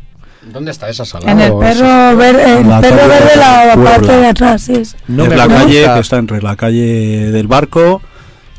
¿Dónde 0.51 0.71
está 0.71 0.89
esa 0.89 1.05
sala? 1.05 1.31
En 1.31 1.41
el 1.41 1.53
perro, 1.53 2.17
verde, 2.17 2.59
el 2.59 2.67
perro 2.67 3.09
verde, 3.09 3.37
la 3.37 3.77
parte 3.83 4.13
de 4.13 4.27
atrás. 4.27 4.69
Es, 4.69 4.97
no 5.07 5.25
es 5.25 5.37
la 5.37 5.47
calle 5.47 5.89
que 5.95 6.01
está 6.01 6.19
entre 6.19 6.43
la 6.43 6.57
calle 6.57 7.31
del 7.31 7.47
barco 7.47 8.03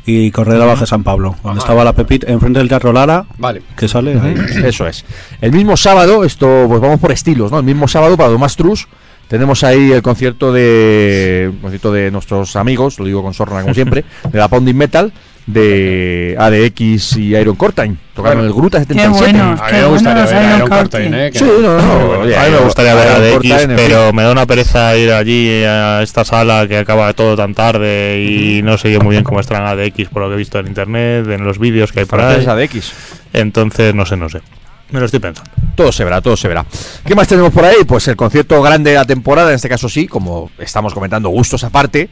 y 0.06 0.30
Corredera 0.30 0.66
Baja 0.66 0.86
San 0.86 1.02
Pablo, 1.02 1.36
donde 1.42 1.60
estaba 1.60 1.84
la 1.84 1.94
Pepita, 1.94 2.30
enfrente 2.30 2.58
del 2.58 2.68
Teatro 2.68 2.92
Lara, 2.92 3.24
vale. 3.38 3.62
que 3.76 3.88
sale 3.88 4.18
ahí. 4.20 4.34
Eso 4.64 4.86
es. 4.86 5.04
El 5.40 5.52
mismo 5.52 5.76
sábado, 5.76 6.24
esto, 6.24 6.66
pues 6.68 6.80
vamos 6.80 7.00
por 7.00 7.12
estilos, 7.12 7.50
¿no? 7.50 7.58
El 7.58 7.64
mismo 7.64 7.88
sábado 7.88 8.16
para 8.16 8.30
Tomás 8.30 8.56
Trus 8.56 8.86
tenemos 9.28 9.64
ahí 9.64 9.92
el 9.92 10.02
concierto 10.02 10.52
de 10.52 11.50
concierto 11.62 11.92
de 11.92 12.10
nuestros 12.10 12.56
amigos, 12.56 12.98
lo 12.98 13.06
digo 13.06 13.22
con 13.22 13.32
sorna 13.32 13.62
como 13.62 13.72
siempre, 13.72 14.04
de 14.30 14.38
la 14.38 14.48
Pounding 14.48 14.74
Metal 14.74 15.12
de 15.46 16.36
ADX 16.38 17.16
y 17.16 17.36
Iron 17.36 17.56
Cortain. 17.56 17.98
Tocaron 18.14 18.40
en 18.40 18.46
el 18.46 18.52
Gruta 18.52 18.78
77. 18.78 19.18
Bueno, 19.18 19.56
a 19.60 19.70
mí 19.70 19.78
me 19.78 19.86
gustaría 19.86 20.24
ver 20.24 20.56
Iron 20.56 20.68
Cortain, 20.68 21.14
¿eh? 21.14 21.30
Sí, 21.34 21.44
no, 21.44 21.76
no, 21.78 22.22
a 22.22 22.24
mí 22.24 22.50
me 22.50 22.58
gustaría 22.58 22.94
ver 22.94 23.08
ADX, 23.08 23.66
pero 23.76 24.12
me 24.12 24.22
da 24.22 24.32
una 24.32 24.46
pereza 24.46 24.96
ir 24.96 25.12
allí 25.12 25.64
a 25.64 26.02
esta 26.02 26.24
sala 26.24 26.66
que 26.66 26.78
acaba 26.78 27.12
todo 27.12 27.36
tan 27.36 27.54
tarde 27.54 28.24
y 28.24 28.62
no 28.62 28.78
sé 28.78 28.98
muy 29.00 29.12
bien 29.12 29.24
cómo 29.24 29.40
estarán 29.40 29.66
ADX 29.66 30.08
por 30.08 30.22
lo 30.22 30.28
que 30.28 30.34
he 30.34 30.38
visto 30.38 30.58
en 30.58 30.68
internet, 30.68 31.26
en 31.28 31.44
los 31.44 31.58
vídeos 31.58 31.92
que 31.92 32.00
hay 32.00 32.06
para 32.06 32.30
ahí. 32.30 32.46
ADX? 32.46 32.92
Entonces, 33.32 33.94
no 33.94 34.06
sé, 34.06 34.16
no 34.16 34.28
sé. 34.28 34.40
Me 34.90 35.00
lo 35.00 35.06
estoy 35.06 35.18
pensando. 35.18 35.50
Todo 35.74 35.90
se 35.90 36.04
verá, 36.04 36.20
todo 36.20 36.36
se 36.36 36.46
verá. 36.46 36.64
¿Qué 37.04 37.14
más 37.14 37.26
tenemos 37.26 37.52
por 37.52 37.64
ahí? 37.64 37.78
Pues 37.84 38.06
el 38.06 38.16
concierto 38.16 38.62
grande 38.62 38.90
de 38.90 38.96
la 38.96 39.04
temporada, 39.04 39.48
en 39.48 39.56
este 39.56 39.68
caso 39.68 39.88
sí, 39.88 40.06
como 40.06 40.50
estamos 40.58 40.94
comentando, 40.94 41.30
gustos 41.30 41.64
aparte. 41.64 42.08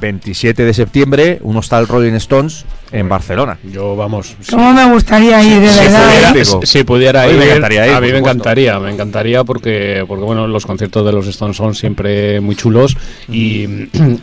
27 0.00 0.64
de 0.64 0.74
septiembre, 0.74 1.38
un 1.42 1.56
hostal 1.56 1.86
Rolling 1.88 2.14
Stones 2.14 2.64
en 2.90 3.08
Barcelona. 3.08 3.58
Yo, 3.70 3.96
vamos. 3.96 4.34
¿Cómo 4.50 4.72
me 4.72 4.90
gustaría 4.90 5.42
ir, 5.42 5.60
de 5.60 5.66
verdad? 5.66 6.34
si 6.62 6.84
pudiera 6.84 7.26
ir, 7.28 7.34
a 7.62 8.00
mí 8.00 8.12
me 8.12 8.18
encantaría, 8.18 8.78
me 8.78 8.90
encantaría 8.90 9.44
porque, 9.44 10.04
porque 10.08 10.24
bueno, 10.24 10.46
los 10.46 10.64
conciertos 10.64 11.04
de 11.04 11.12
los 11.12 11.26
Stones 11.26 11.56
son 11.56 11.74
siempre 11.74 12.40
muy 12.40 12.56
chulos 12.56 12.96
y, 13.30 13.64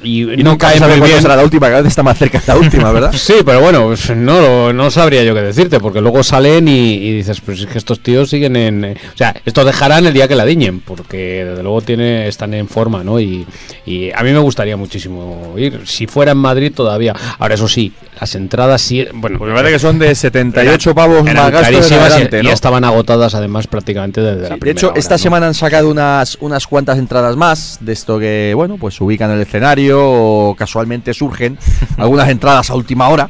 y, 0.03 0.25
no 0.43 0.57
caen 0.57 0.81
muy 0.81 1.07
bien. 1.07 1.21
será 1.21 1.35
la 1.35 1.43
última, 1.43 1.67
cada 1.67 1.81
vez 1.81 1.89
está 1.89 2.03
más 2.03 2.17
cerca 2.17 2.41
la 2.47 2.57
última, 2.57 2.91
¿verdad? 2.91 3.13
sí, 3.15 3.35
pero 3.45 3.61
bueno, 3.61 3.85
pues, 3.85 4.15
no, 4.15 4.73
no 4.73 4.89
sabría 4.89 5.23
yo 5.23 5.33
qué 5.35 5.41
decirte, 5.41 5.79
porque 5.79 6.01
luego 6.01 6.23
salen 6.23 6.67
y, 6.67 7.13
dices, 7.13 7.41
pues 7.41 7.59
es 7.59 7.67
que 7.67 7.77
estos 7.77 7.99
tíos 7.99 8.29
siguen 8.29 8.55
en. 8.55 8.85
o 8.85 9.17
sea, 9.17 9.35
estos 9.45 9.65
dejarán 9.65 10.05
el 10.05 10.13
día 10.13 10.27
que 10.27 10.35
la 10.35 10.45
diñen, 10.45 10.79
porque 10.79 11.45
desde 11.45 11.61
luego 11.61 11.81
tiene, 11.81 12.27
están 12.27 12.53
en 12.53 12.67
forma, 12.67 13.03
¿no? 13.03 13.19
Y, 13.19 13.45
y 13.85 14.11
a 14.11 14.23
mí 14.23 14.31
me 14.31 14.39
gustaría 14.39 14.75
muchísimo 14.75 15.44
ir. 15.57 15.81
Si 15.85 16.07
fuera 16.07 16.31
en 16.31 16.37
Madrid 16.37 16.71
todavía. 16.73 17.13
Ahora, 17.39 17.55
eso 17.55 17.67
sí, 17.67 17.93
las 18.19 18.35
entradas 18.35 18.81
sí. 18.81 19.05
Bueno, 19.13 19.37
pues 19.37 19.49
me 19.49 19.55
parece 19.55 19.73
que 19.73 19.79
son 19.79 19.99
de 19.99 20.13
78 20.13 20.95
pavos 20.95 21.23
más 21.23 21.51
gastos 21.51 21.89
de 21.89 22.43
¿no? 22.43 22.49
estaban 22.49 22.83
agotadas 22.83 23.35
además 23.35 23.67
prácticamente 23.67 24.21
desde 24.21 24.49
la 24.49 24.57
primera 24.57 24.65
De 24.65 24.71
hecho, 24.71 24.93
esta 24.95 25.17
semana 25.17 25.47
han 25.47 25.53
sacado 25.53 25.89
unas, 25.89 26.37
unas 26.41 26.67
cuantas 26.67 26.97
entradas 26.97 27.35
más 27.35 27.77
de 27.81 27.93
esto 27.93 28.19
que, 28.19 28.53
bueno, 28.55 28.77
pues 28.77 28.95
se 28.95 29.03
ubican 29.03 29.29
en 29.31 29.37
el 29.37 29.41
escenario 29.43 29.99
o 30.01 30.55
casualmente 30.55 31.13
surgen 31.13 31.57
algunas 31.97 32.29
entradas 32.29 32.69
a 32.69 32.75
última 32.75 33.09
hora 33.09 33.29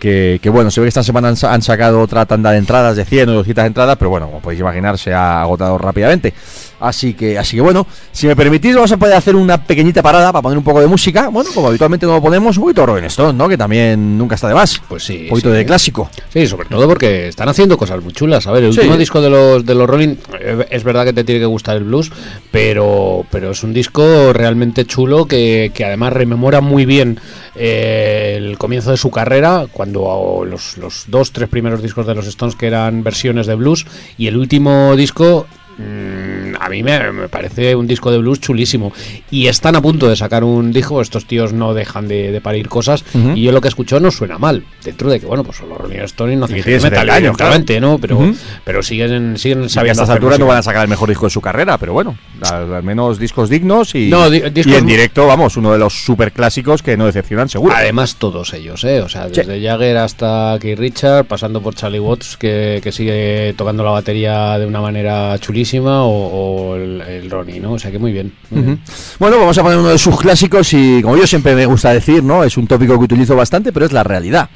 que, 0.00 0.50
bueno, 0.50 0.70
se 0.70 0.80
ve 0.80 0.86
que 0.86 0.88
esta 0.88 1.02
semana 1.02 1.28
han, 1.28 1.62
sacado 1.62 2.00
otra 2.00 2.24
tanda 2.24 2.50
de 2.52 2.58
entradas 2.58 2.96
de 2.96 3.04
100 3.04 3.28
o 3.28 3.32
200 3.34 3.66
entradas, 3.66 3.96
pero 3.98 4.10
bueno, 4.10 4.26
como 4.26 4.40
podéis 4.40 4.60
imaginar, 4.60 4.98
se 4.98 5.12
ha 5.12 5.42
agotado 5.42 5.76
rápidamente. 5.76 6.32
Así 6.80 7.14
que, 7.14 7.38
así 7.38 7.56
que 7.56 7.62
bueno, 7.62 7.86
si 8.10 8.26
me 8.26 8.34
permitís, 8.34 8.74
vamos 8.74 8.90
a 8.92 8.96
poder 8.96 9.14
hacer 9.14 9.36
una 9.36 9.62
pequeñita 9.62 10.02
parada 10.02 10.32
para 10.32 10.42
poner 10.42 10.58
un 10.58 10.64
poco 10.64 10.80
de 10.80 10.86
música. 10.86 11.28
Bueno, 11.28 11.50
como 11.54 11.68
habitualmente 11.68 12.06
no 12.06 12.14
lo 12.14 12.22
ponemos, 12.22 12.56
un 12.56 12.64
poquito 12.64 12.86
Rolling 12.86 13.04
Stone, 13.04 13.34
¿no? 13.34 13.48
Que 13.48 13.58
también 13.58 14.16
nunca 14.16 14.34
está 14.34 14.48
de 14.48 14.54
más. 14.54 14.80
Pues 14.88 15.04
sí. 15.04 15.22
Un 15.24 15.28
poquito 15.28 15.50
de 15.50 15.64
clásico. 15.64 16.10
Sí, 16.32 16.46
sobre 16.46 16.68
todo 16.68 16.88
porque 16.88 17.28
están 17.28 17.48
haciendo 17.48 17.76
cosas 17.76 18.02
muy 18.02 18.12
chulas. 18.12 18.46
A 18.46 18.52
ver, 18.52 18.64
el 18.64 18.70
último 18.70 18.96
disco 18.96 19.20
de 19.20 19.30
los, 19.30 19.64
de 19.64 19.74
los 19.74 19.88
Rolling, 19.88 20.16
eh, 20.40 20.66
es 20.70 20.84
verdad 20.84 21.04
que 21.04 21.12
te 21.12 21.24
tiene 21.24 21.40
que 21.40 21.46
gustar 21.46 21.76
el 21.76 21.84
blues, 21.84 22.10
pero, 22.50 23.24
pero 23.30 23.50
es 23.50 23.62
un 23.62 23.72
disco 23.72 24.32
realmente 24.32 24.84
chulo 24.86 25.26
que, 25.26 25.70
que 25.74 25.84
además 25.84 26.12
rememora 26.12 26.60
muy 26.60 26.86
bien 26.86 27.20
eh, 27.54 28.34
el 28.36 28.56
comienzo 28.58 28.90
de 28.90 28.96
su 28.96 29.10
carrera, 29.10 29.66
cuando 29.70 30.44
los, 30.46 30.78
los 30.78 31.04
dos, 31.08 31.32
tres 31.32 31.48
primeros 31.48 31.82
discos 31.82 32.06
de 32.06 32.14
los 32.14 32.26
Stones 32.26 32.56
que 32.56 32.66
eran 32.66 33.02
versiones 33.02 33.46
de 33.46 33.54
blues, 33.54 33.86
y 34.16 34.28
el 34.28 34.36
último 34.36 34.96
disco 34.96 35.46
Mm, 35.80 36.56
a 36.60 36.68
mí 36.68 36.82
me, 36.82 37.28
parece 37.28 37.74
un 37.74 37.86
disco 37.86 38.10
de 38.10 38.18
blues 38.18 38.40
chulísimo. 38.40 38.92
Y 39.30 39.46
están 39.46 39.76
a 39.76 39.80
punto 39.80 40.08
de 40.08 40.16
sacar 40.16 40.44
un 40.44 40.72
disco, 40.72 41.00
estos 41.00 41.26
tíos 41.26 41.52
no 41.52 41.72
dejan 41.72 42.06
de, 42.06 42.38
parir 42.42 42.68
cosas. 42.68 43.04
Y 43.34 43.42
yo 43.42 43.52
lo 43.52 43.60
que 43.60 43.68
escucho 43.68 43.98
no 44.00 44.10
suena 44.10 44.38
mal. 44.38 44.64
Dentro 44.84 45.10
de 45.10 45.20
que, 45.20 45.26
bueno, 45.26 45.44
pues 45.44 45.60
los 45.60 45.78
Rolling 45.78 46.00
Stones 46.00 46.38
no 46.38 46.44
hacen 46.44 46.82
metal, 46.82 47.10
año, 47.10 47.32
claramente, 47.32 47.80
¿no? 47.80 47.98
Pero, 47.98 48.32
pero 48.64 48.82
siguen, 48.82 49.38
siguen 49.38 49.68
sabiendo. 49.68 50.02
a 50.02 50.04
estas 50.04 50.14
alturas 50.14 50.38
no 50.38 50.46
van 50.46 50.58
a 50.58 50.62
sacar 50.62 50.82
el 50.82 50.88
mejor 50.88 51.08
disco 51.08 51.26
de 51.26 51.30
su 51.30 51.40
carrera, 51.40 51.78
pero 51.78 51.92
bueno, 51.92 52.16
al, 52.50 52.82
menos 52.82 53.18
discos 53.18 53.48
dignos 53.48 53.94
y, 53.94 54.10
y 54.10 54.74
en 54.74 54.86
directo, 54.86 55.26
vamos, 55.26 55.56
uno 55.56 55.72
de 55.72 55.78
los 55.78 56.04
super 56.04 56.32
clásicos 56.32 56.82
que 56.82 56.96
no 56.96 57.06
decepcionan, 57.06 57.48
seguro. 57.48 57.74
Además, 57.74 58.16
todos 58.16 58.52
ellos, 58.52 58.84
¿eh? 58.84 59.00
O 59.00 59.08
sea, 59.08 59.28
desde 59.28 59.62
Jagger 59.62 59.96
hasta 59.98 60.58
Keith 60.60 60.78
Richard, 60.78 61.24
pasando 61.24 61.60
por 61.60 61.74
Charlie 61.74 62.00
Watts, 62.00 62.36
que, 62.36 62.80
que 62.82 62.92
sigue 62.92 63.54
tocando 63.56 63.84
la 63.84 63.90
batería 63.90 64.58
de 64.58 64.66
una 64.66 64.80
manera 64.80 65.38
chulísima 65.38 65.69
buenísima 65.70 66.02
o, 66.04 66.72
o 66.72 66.76
el, 66.76 67.00
el, 67.02 67.30
Ronnie, 67.30 67.60
¿no? 67.60 67.72
O 67.72 67.78
sea 67.78 67.90
que 67.90 67.98
muy 67.98 68.12
bien, 68.12 68.32
muy 68.50 68.60
uh 68.60 68.62
-huh. 68.62 68.66
bien, 68.66 68.80
Bueno, 69.18 69.38
vamos 69.38 69.56
a 69.58 69.62
poner 69.62 69.78
uno 69.78 69.88
de 69.88 69.98
sus 69.98 70.18
clásicos 70.18 70.72
y 70.72 71.02
como 71.02 71.16
yo 71.16 71.26
siempre 71.26 71.54
me 71.54 71.66
gusta 71.66 71.92
decir, 71.92 72.22
¿no? 72.24 72.42
Es 72.44 72.56
un 72.56 72.66
tópico 72.66 72.98
que 72.98 73.04
utilizo 73.04 73.36
bastante, 73.36 73.72
pero 73.72 73.86
es 73.86 73.92
la 73.92 74.02
realidad. 74.02 74.48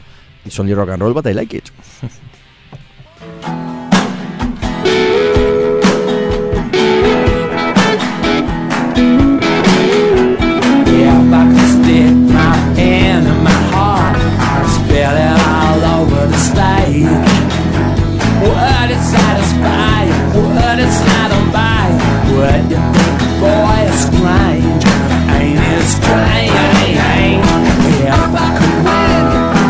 It's 0.44 0.59
only 0.59 0.74
rock 0.74 0.90
and 0.90 1.00
roll, 1.00 1.14
but 1.14 1.27
I 1.27 1.35
like 1.35 1.57
it. 1.57 1.70
Yeah. 16.94 17.34
would. 22.35 22.68
Boy, 23.40 23.79
it's 23.88 24.01
strange, 24.07 24.85
ain't 25.38 25.61
it 25.73 25.87
strange? 25.87 26.55
If 28.07 28.33
I 28.35 28.49
could 28.59 28.79
win, 28.87 29.27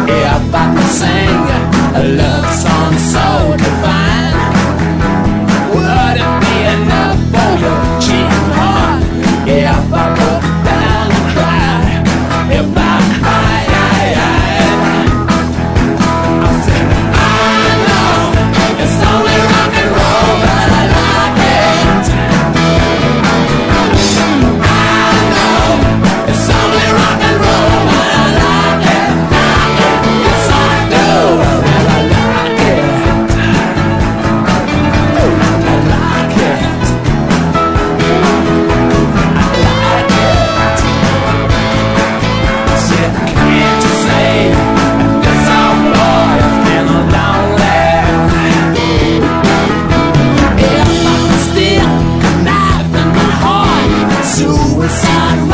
if 0.08 0.54
I 0.54 0.64
could 0.74 0.90
sing, 0.98 1.40
I 1.94 2.02
love. 2.16 2.33
sun. 54.88 55.53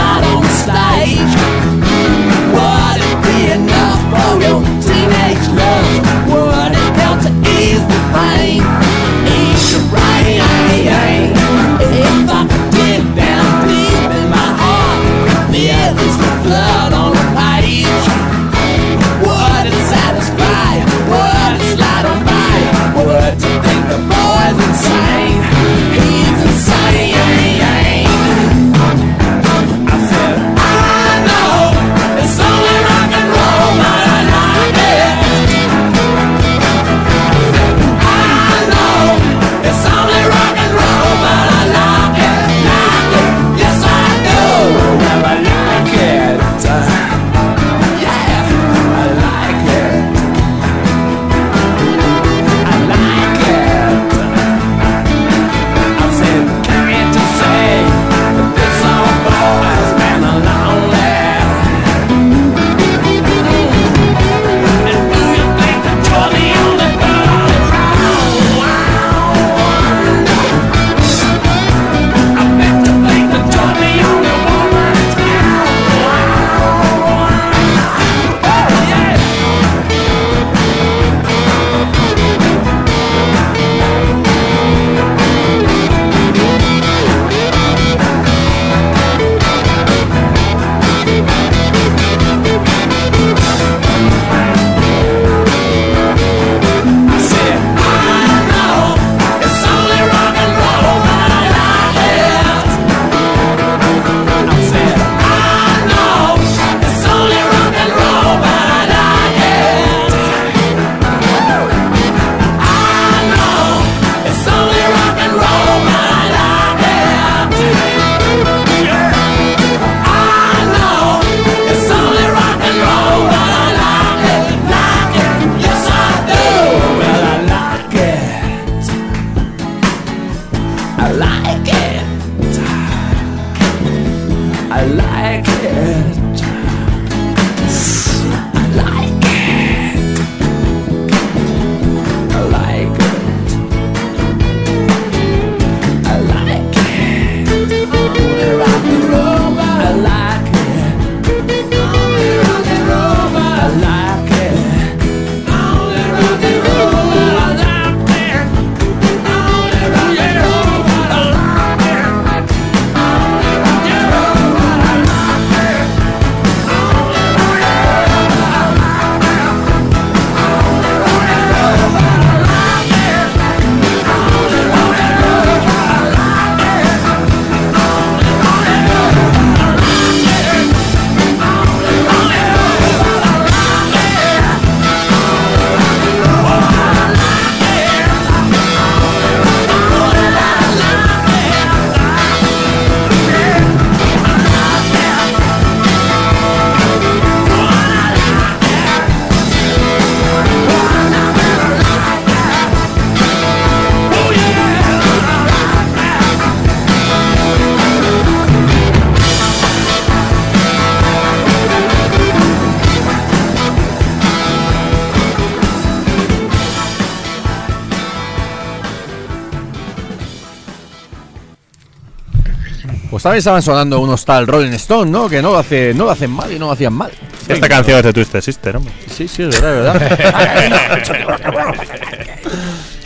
También 223.30 223.38
estaban 223.38 223.62
sonando 223.62 224.00
unos 224.00 224.24
tal 224.24 224.44
Rolling 224.44 224.72
Stone, 224.72 225.08
¿no? 225.08 225.28
Que 225.28 225.40
no 225.40 225.52
lo, 225.52 225.58
hace, 225.58 225.94
no 225.94 226.06
lo 226.06 226.10
hacen 226.10 226.32
mal 226.32 226.50
y 226.50 226.58
no 226.58 226.66
lo 226.66 226.72
hacían 226.72 226.92
mal. 226.92 227.12
Esta 227.46 227.68
canción 227.68 227.98
es 227.98 228.04
de 228.04 228.12
Twisted 228.12 228.40
Sister, 228.40 228.74
¿no? 228.74 228.90
Sí, 229.06 229.28
sí, 229.28 229.44
es 229.44 229.60
verdad, 229.60 230.02
es 230.02 231.08
verdad. 231.08 231.74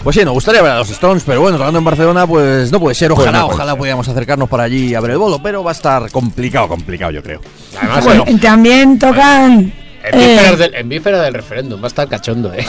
Pues 0.03 0.17
sí, 0.17 0.25
nos 0.25 0.33
gustaría 0.33 0.63
ver 0.63 0.73
a 0.73 0.79
los 0.79 0.89
Stones, 0.91 1.25
pero 1.27 1.43
bueno, 1.43 1.59
tocando 1.59 1.79
en 1.79 1.85
Barcelona, 1.85 2.27
pues 2.27 2.73
no 2.73 2.81
puede 2.81 2.95
ser. 2.95 3.13
Ojalá, 3.13 3.45
ojalá 3.45 3.77
pudiéramos 3.77 4.09
acercarnos 4.09 4.49
por 4.49 4.63
allí 4.63 4.95
a 4.95 5.01
ver 5.01 5.11
el 5.11 5.19
bolo, 5.19 5.43
pero 5.43 5.63
va 5.63 5.73
a 5.73 5.75
estar 5.75 6.11
complicado, 6.11 6.69
complicado, 6.69 7.11
yo 7.11 7.23
creo. 7.23 7.43
Además, 7.79 8.05
bueno, 8.05 8.25
también 8.41 8.99
tocan 8.99 9.73
en 10.13 10.89
víspera, 10.89 11.23
del, 11.23 11.35
referéndum, 11.35 11.81
va 11.81 11.87
a 11.87 11.89
estar 11.89 12.09
cachondo, 12.09 12.53
¿eh? 12.53 12.67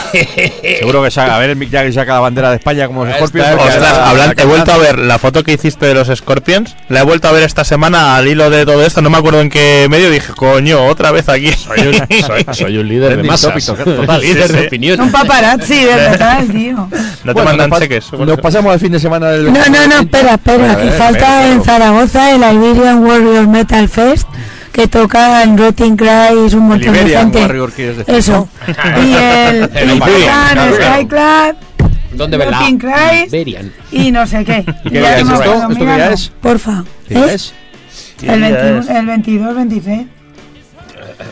Seguro 0.79 1.03
que 1.03 1.11
saca, 1.11 1.35
a 1.35 1.39
ver 1.39 1.49
el 1.49 1.55
Mick 1.55 1.71
Jagger 1.71 1.93
saca 1.93 2.13
la 2.13 2.19
bandera 2.21 2.49
de 2.49 2.57
España 2.57 2.87
como 2.87 3.05
los 3.05 3.15
Scorpions. 3.15 3.47
he 4.37 4.45
vuelto 4.45 4.71
a 4.71 4.77
ver 4.77 4.99
la 4.99 5.19
foto 5.19 5.43
que 5.43 5.53
hiciste 5.53 5.85
de 5.85 5.93
los 5.93 6.07
Scorpions, 6.07 6.75
la 6.89 7.01
he 7.01 7.03
vuelto 7.03 7.27
a 7.27 7.31
ver 7.31 7.43
esta 7.43 7.63
semana 7.63 8.15
al 8.15 8.27
hilo 8.27 8.49
de 8.49 8.65
todo 8.65 8.85
esto, 8.85 9.01
no 9.01 9.09
me 9.09 9.17
acuerdo 9.17 9.41
en 9.41 9.49
qué 9.49 9.87
medio, 9.89 10.09
dije, 10.09 10.33
coño, 10.33 10.85
otra 10.85 11.11
vez 11.11 11.27
aquí. 11.27 11.51
Soy 11.51 11.87
un, 11.87 12.53
soy, 12.53 12.77
un 12.77 12.87
líder 12.87 13.17
de 13.17 13.23
masas, 13.23 13.65
total, 13.65 14.21
líder 14.21 14.51
de 14.51 14.67
opinión. 14.67 15.01
Un 15.01 15.11
paparazzi, 15.11 15.83
de 15.83 15.95
verdad, 15.95 16.43
tío. 16.49 16.89
No 17.23 17.33
te 17.33 17.43
mandan 17.43 17.71
cheques. 17.71 18.13
Nos 18.13 18.39
pasamos 18.39 18.73
al 18.73 18.79
fin 18.79 18.91
de 18.91 18.99
semana 18.99 19.31
del... 19.31 19.51
No, 19.51 19.65
no, 19.65 19.87
no, 19.87 19.99
espera, 20.01 20.35
espera, 20.35 20.77
que 20.77 20.89
falta 20.91 21.47
en 21.47 21.63
Zaragoza 21.63 22.31
el 22.31 22.55
Iberian 22.55 23.03
Warrior 23.03 23.47
Metal 23.47 23.89
Fest 23.89 24.27
que 24.75 24.89
tocan 24.89 25.57
Rotting 25.57 25.95
Cries, 25.95 26.53
un 26.53 26.67
montón 26.67 26.91
de 26.91 27.07
gente. 27.07 27.47
Eso. 28.07 28.49
y 29.05 29.13
el, 29.13 29.69
el 29.73 30.01
Skyclad. 30.75 31.55
¿Dónde 32.11 32.37
Rotting 32.37 32.77
Cries 32.77 33.33
y 33.91 34.11
no 34.11 34.27
sé 34.27 34.43
qué. 34.43 34.65
¿Y 34.83 34.89
qué 34.89 34.99
día 34.99 35.17
es 35.17 35.29
esto? 35.29 35.69
¿Esto 35.71 35.85
qué 35.85 36.13
es? 36.13 36.29
Porfa. 36.41 36.83
¿Qué 37.07 37.15
¿Eh? 37.15 37.33
es? 37.33 37.53
El, 38.21 38.41
21, 38.41 38.99
el 38.99 39.05
22, 39.05 39.55
26. 39.55 40.07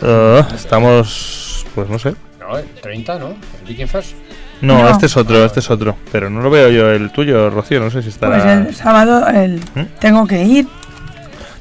Uh, 0.01 0.55
estamos, 0.55 1.65
pues 1.75 1.89
no 1.89 1.99
sé. 1.99 2.13
No, 2.39 2.57
el 2.57 2.65
30, 2.81 3.19
¿no? 3.19 3.27
El 3.27 3.67
Viking 3.67 3.87
Fest. 3.87 4.13
No, 4.61 4.87
este 4.87 5.07
es 5.07 5.17
otro, 5.17 5.43
este 5.43 5.59
es 5.59 5.69
otro. 5.69 5.97
Pero 6.13 6.29
no 6.29 6.41
lo 6.41 6.49
veo 6.49 6.69
yo 6.69 6.89
el 6.91 7.11
tuyo, 7.11 7.49
Rocío, 7.49 7.81
no 7.81 7.91
sé 7.91 8.01
si 8.01 8.07
estará... 8.07 8.41
Pues 8.41 8.67
el 8.67 8.75
sábado 8.75 9.27
el... 9.27 9.59
¿Mm? 9.75 9.99
tengo 9.99 10.25
que 10.25 10.41
ir. 10.43 10.67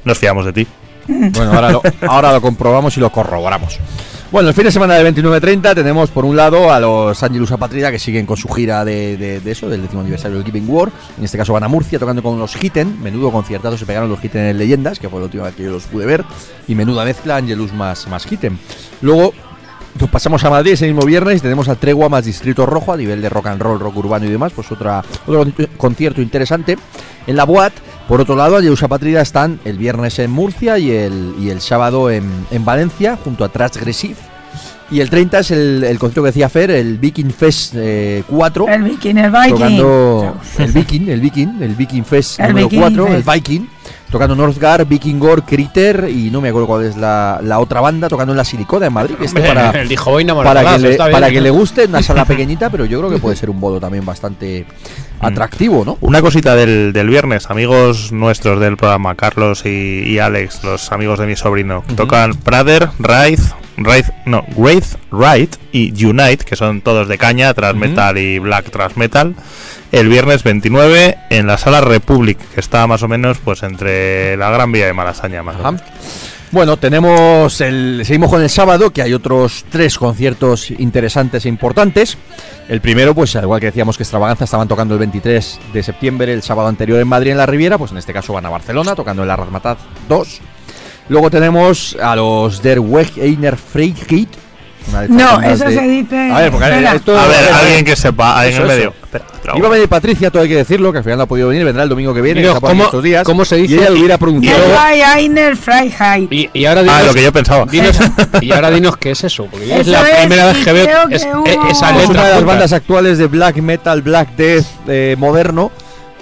Nos 0.05 0.17
fiamos 0.17 0.45
de 0.45 0.53
ti. 0.53 0.67
Bueno, 1.07 1.53
ahora 1.53 1.71
lo, 1.71 1.81
ahora 2.07 2.31
lo 2.31 2.41
comprobamos 2.41 2.95
y 2.97 2.99
lo 2.99 3.11
corroboramos. 3.11 3.79
Bueno, 4.33 4.49
el 4.49 4.55
fin 4.55 4.63
de 4.63 4.71
semana 4.71 4.95
del 4.95 5.13
29-30 5.13 5.75
tenemos 5.75 6.09
por 6.09 6.25
un 6.25 6.35
lado 6.35 6.73
a 6.73 6.79
los 6.79 7.21
Angelus 7.21 7.51
Apatrida 7.51 7.91
que 7.91 7.99
siguen 7.99 8.25
con 8.25 8.35
su 8.35 8.49
gira 8.49 8.83
de, 8.83 9.39
eso, 9.45 9.69
del 9.69 9.83
décimo 9.83 10.01
aniversario 10.01 10.37
del 10.37 10.45
Giving 10.45 10.67
War. 10.67 10.91
En 11.19 11.23
este 11.23 11.37
caso 11.37 11.53
van 11.53 11.63
a 11.63 11.67
Murcia 11.67 11.99
tocando 11.99 12.23
con 12.23 12.39
los 12.39 12.55
Hitten, 12.55 12.99
menudo 13.03 13.31
conciertado 13.31 13.77
se 13.77 13.85
pegaron 13.85 14.09
los 14.09 14.25
Hitten 14.25 14.45
en 14.45 14.57
Leyendas, 14.57 14.97
que 14.97 15.07
fue 15.07 15.19
la 15.19 15.25
última 15.25 15.43
vez 15.43 15.53
que 15.53 15.61
yo 15.61 15.69
los 15.69 15.83
pude 15.83 16.07
ver, 16.07 16.25
y 16.67 16.73
menuda 16.73 17.05
mezcla 17.05 17.37
Angelus 17.37 17.73
más, 17.73 18.07
más 18.07 18.25
Hitten. 18.25 18.57
Luego 19.01 19.33
nos 19.99 20.09
pasamos 20.09 20.43
a 20.43 20.49
Madrid 20.49 20.71
ese 20.71 20.87
mismo 20.87 21.03
viernes 21.03 21.43
tenemos 21.43 21.69
a 21.69 21.75
Tregua 21.75 22.09
más 22.09 22.25
Distrito 22.25 22.65
Rojo 22.65 22.91
a 22.91 22.97
nivel 22.97 23.21
de 23.21 23.29
rock 23.29 23.45
and 23.45 23.61
roll, 23.61 23.79
rock 23.79 23.97
urbano 23.97 24.25
y 24.25 24.31
demás, 24.31 24.51
pues 24.55 24.71
otra, 24.71 25.03
otro 25.27 25.45
concierto 25.77 26.23
interesante. 26.23 26.75
En 27.27 27.35
la 27.35 27.43
Boat, 27.43 27.73
por 28.07 28.21
otro 28.21 28.35
lado, 28.35 28.57
Ayusa 28.57 28.87
Patrida 28.87 29.21
están 29.21 29.59
el 29.65 29.77
viernes 29.77 30.19
en 30.19 30.31
Murcia 30.31 30.77
y 30.77 30.91
el, 30.91 31.35
y 31.39 31.49
el 31.49 31.61
sábado 31.61 32.09
en, 32.09 32.29
en 32.51 32.65
Valencia, 32.65 33.17
junto 33.23 33.43
a 33.43 33.49
Transgressive. 33.49 34.17
Y 34.91 34.99
el 34.99 35.09
30 35.09 35.39
es 35.39 35.51
el, 35.51 35.83
el 35.83 35.97
concierto 35.97 36.21
que 36.21 36.27
decía 36.27 36.49
Fer, 36.49 36.69
el 36.69 36.97
Viking 36.99 37.31
Fest 37.31 37.73
4. 38.27 38.67
Eh, 38.67 38.75
el 38.75 38.83
Viking, 38.83 39.17
el 39.17 39.31
Viking. 39.31 39.81
el 40.59 40.71
Viking, 40.71 41.09
el 41.09 41.21
Viking, 41.21 41.61
el 41.61 41.75
Viking 41.75 42.03
Fest 42.03 42.39
número 42.39 42.69
4, 42.69 43.07
el 43.07 43.23
Viking 43.23 43.67
tocando 44.13 44.35
Northgard, 44.35 44.87
Vikingor, 44.87 45.43
Critter 45.43 46.07
y 46.07 46.29
no 46.29 46.39
me 46.39 46.49
acuerdo 46.49 46.67
cuál 46.67 46.85
es 46.85 46.95
la, 46.95 47.39
la 47.41 47.59
otra 47.59 47.81
banda 47.81 48.07
tocando 48.07 48.31
en 48.31 48.37
la 48.37 48.45
Silicoda 48.45 48.85
en 48.85 48.93
Madrid. 48.93 49.15
Este 49.19 49.41
para, 49.41 49.71
para, 50.43 50.75
que, 50.75 50.79
le, 50.79 50.97
para 50.97 51.31
que 51.31 51.41
le 51.41 51.49
guste, 51.49 51.85
una 51.85 52.03
sala 52.03 52.23
pequeñita, 52.23 52.69
pero 52.69 52.85
yo 52.85 52.99
creo 52.99 53.09
que 53.09 53.17
puede 53.17 53.35
ser 53.35 53.49
un 53.49 53.59
bodo 53.59 53.79
también 53.79 54.05
bastante. 54.05 54.67
Atractivo, 55.23 55.83
¿no? 55.85 55.97
Una 56.01 56.21
cosita 56.21 56.55
del, 56.55 56.93
del 56.93 57.09
viernes, 57.09 57.49
amigos 57.49 58.11
nuestros 58.11 58.59
del 58.59 58.77
programa, 58.77 59.15
Carlos 59.15 59.65
y, 59.65 60.19
Alex, 60.19 60.63
los 60.63 60.91
amigos 60.91 61.19
de 61.19 61.27
mi 61.27 61.35
sobrino, 61.35 61.83
tocan 61.95 62.35
Prader, 62.35 62.89
Wraith, 62.99 63.41
Wraith, 63.77 64.07
no, 64.25 64.45
Wraith, 64.55 64.95
Right 65.11 65.55
y 65.71 66.05
Unite, 66.05 66.45
que 66.45 66.55
son 66.55 66.81
todos 66.81 67.07
de 67.07 67.17
caña, 67.17 67.53
tras 67.53 67.75
metal 67.75 68.17
y 68.17 68.39
black 68.39 68.69
tras 68.69 68.97
metal 68.97 69.35
el 69.93 70.09
viernes 70.09 70.43
29 70.43 71.17
en 71.29 71.45
la 71.45 71.59
sala 71.59 71.79
Republic, 71.79 72.39
que 72.53 72.59
está 72.59 72.87
más 72.87 73.03
o 73.03 73.07
menos 73.07 73.37
pues 73.37 73.61
entre 73.61 74.35
la 74.37 74.49
Gran 74.49 74.71
Vía 74.71 74.87
de 74.87 74.93
Malasaña. 74.93 75.43
Más 75.43 75.55
bueno, 76.53 76.77
tenemos 76.77 77.59
el, 77.61 78.03
seguimos 78.05 78.29
con 78.29 78.39
el 78.39 78.49
sábado, 78.49 78.91
que 78.91 79.01
hay 79.01 79.11
otros 79.11 79.65
tres 79.71 79.97
conciertos 79.97 80.69
interesantes 80.69 81.45
e 81.45 81.49
importantes. 81.49 82.15
El 82.69 82.79
primero, 82.79 83.15
pues 83.15 83.35
al 83.35 83.45
igual 83.45 83.59
que 83.59 83.65
decíamos 83.65 83.97
que 83.97 84.03
Extravaganza 84.03 84.43
estaban 84.43 84.67
tocando 84.67 84.93
el 84.93 84.99
23 84.99 85.59
de 85.73 85.83
septiembre, 85.83 86.31
el 86.31 86.43
sábado 86.43 86.67
anterior 86.67 86.99
en 86.99 87.07
Madrid 87.07 87.31
en 87.31 87.37
la 87.37 87.47
Riviera, 87.47 87.79
pues 87.79 87.91
en 87.91 87.97
este 87.97 88.13
caso 88.13 88.33
van 88.33 88.45
a 88.45 88.51
Barcelona, 88.51 88.93
tocando 88.93 89.23
en 89.23 89.29
la 89.29 89.35
Razmataz 89.35 89.79
2. 90.07 90.41
Luego 91.09 91.31
tenemos 91.31 91.97
a 91.99 92.15
los 92.15 92.61
Der 92.61 92.79
Weg 92.79 93.17
Einer 93.17 93.57
no, 95.09 95.41
eso 95.41 95.69
se 95.69 95.81
dice. 95.81 96.31
A 96.31 96.39
ver, 96.39 96.51
porque 96.51 96.85
esto, 96.95 97.17
a 97.17 97.27
ver, 97.27 97.49
alguien 97.53 97.85
que 97.85 97.95
sepa, 97.95 98.39
alguien 98.39 98.61
en 98.61 98.67
medio. 98.67 98.93
Iba 99.55 99.67
a 99.67 99.71
venir 99.71 99.87
Patricia, 99.87 100.31
todo 100.31 100.41
hay 100.41 100.49
que 100.49 100.55
decirlo, 100.55 100.91
que 100.91 100.99
al 100.99 101.03
final 101.03 101.17
no 101.17 101.23
ha 101.23 101.27
podido 101.27 101.49
venir, 101.49 101.65
vendrá 101.65 101.83
el 101.83 101.89
domingo 101.89 102.13
que 102.13 102.21
viene, 102.21 102.41
Dios, 102.41 102.59
¿cómo, 102.59 102.85
estos 102.85 103.03
días. 103.03 103.23
¿Cómo 103.25 103.45
se 103.45 103.57
dice? 103.57 103.75
Y 103.75 103.77
ella 103.77 103.89
lo 103.89 103.99
hubiera 103.99 104.17
pronunciado. 104.17 104.63
Y, 106.31 106.49
y 106.53 106.65
ahora 106.65 106.81
dinos, 106.81 106.95
ah, 106.97 107.03
lo 107.03 107.13
que 107.13 107.23
yo 107.23 107.33
pensaba. 107.33 107.65
Dinos, 107.69 107.97
y 108.41 108.51
ahora 108.51 108.71
dinos 108.71 108.97
qué 108.97 109.11
es 109.11 109.23
eso, 109.23 109.45
porque 109.45 109.79
es 109.79 109.87
la 109.87 110.03
primera 110.03 110.53
vez 110.53 110.63
que 110.63 110.73
veo 110.73 111.09
es, 111.09 111.27
esa 111.69 111.91
letra. 111.91 112.03
Es 112.03 112.09
una 112.09 112.25
de 112.25 112.33
las 112.35 112.43
bandas 112.45 112.73
actuales 112.73 113.17
de 113.17 113.27
black 113.27 113.57
metal, 113.57 114.01
black 114.01 114.35
death 114.35 114.65
eh, 114.87 115.15
moderno 115.17 115.71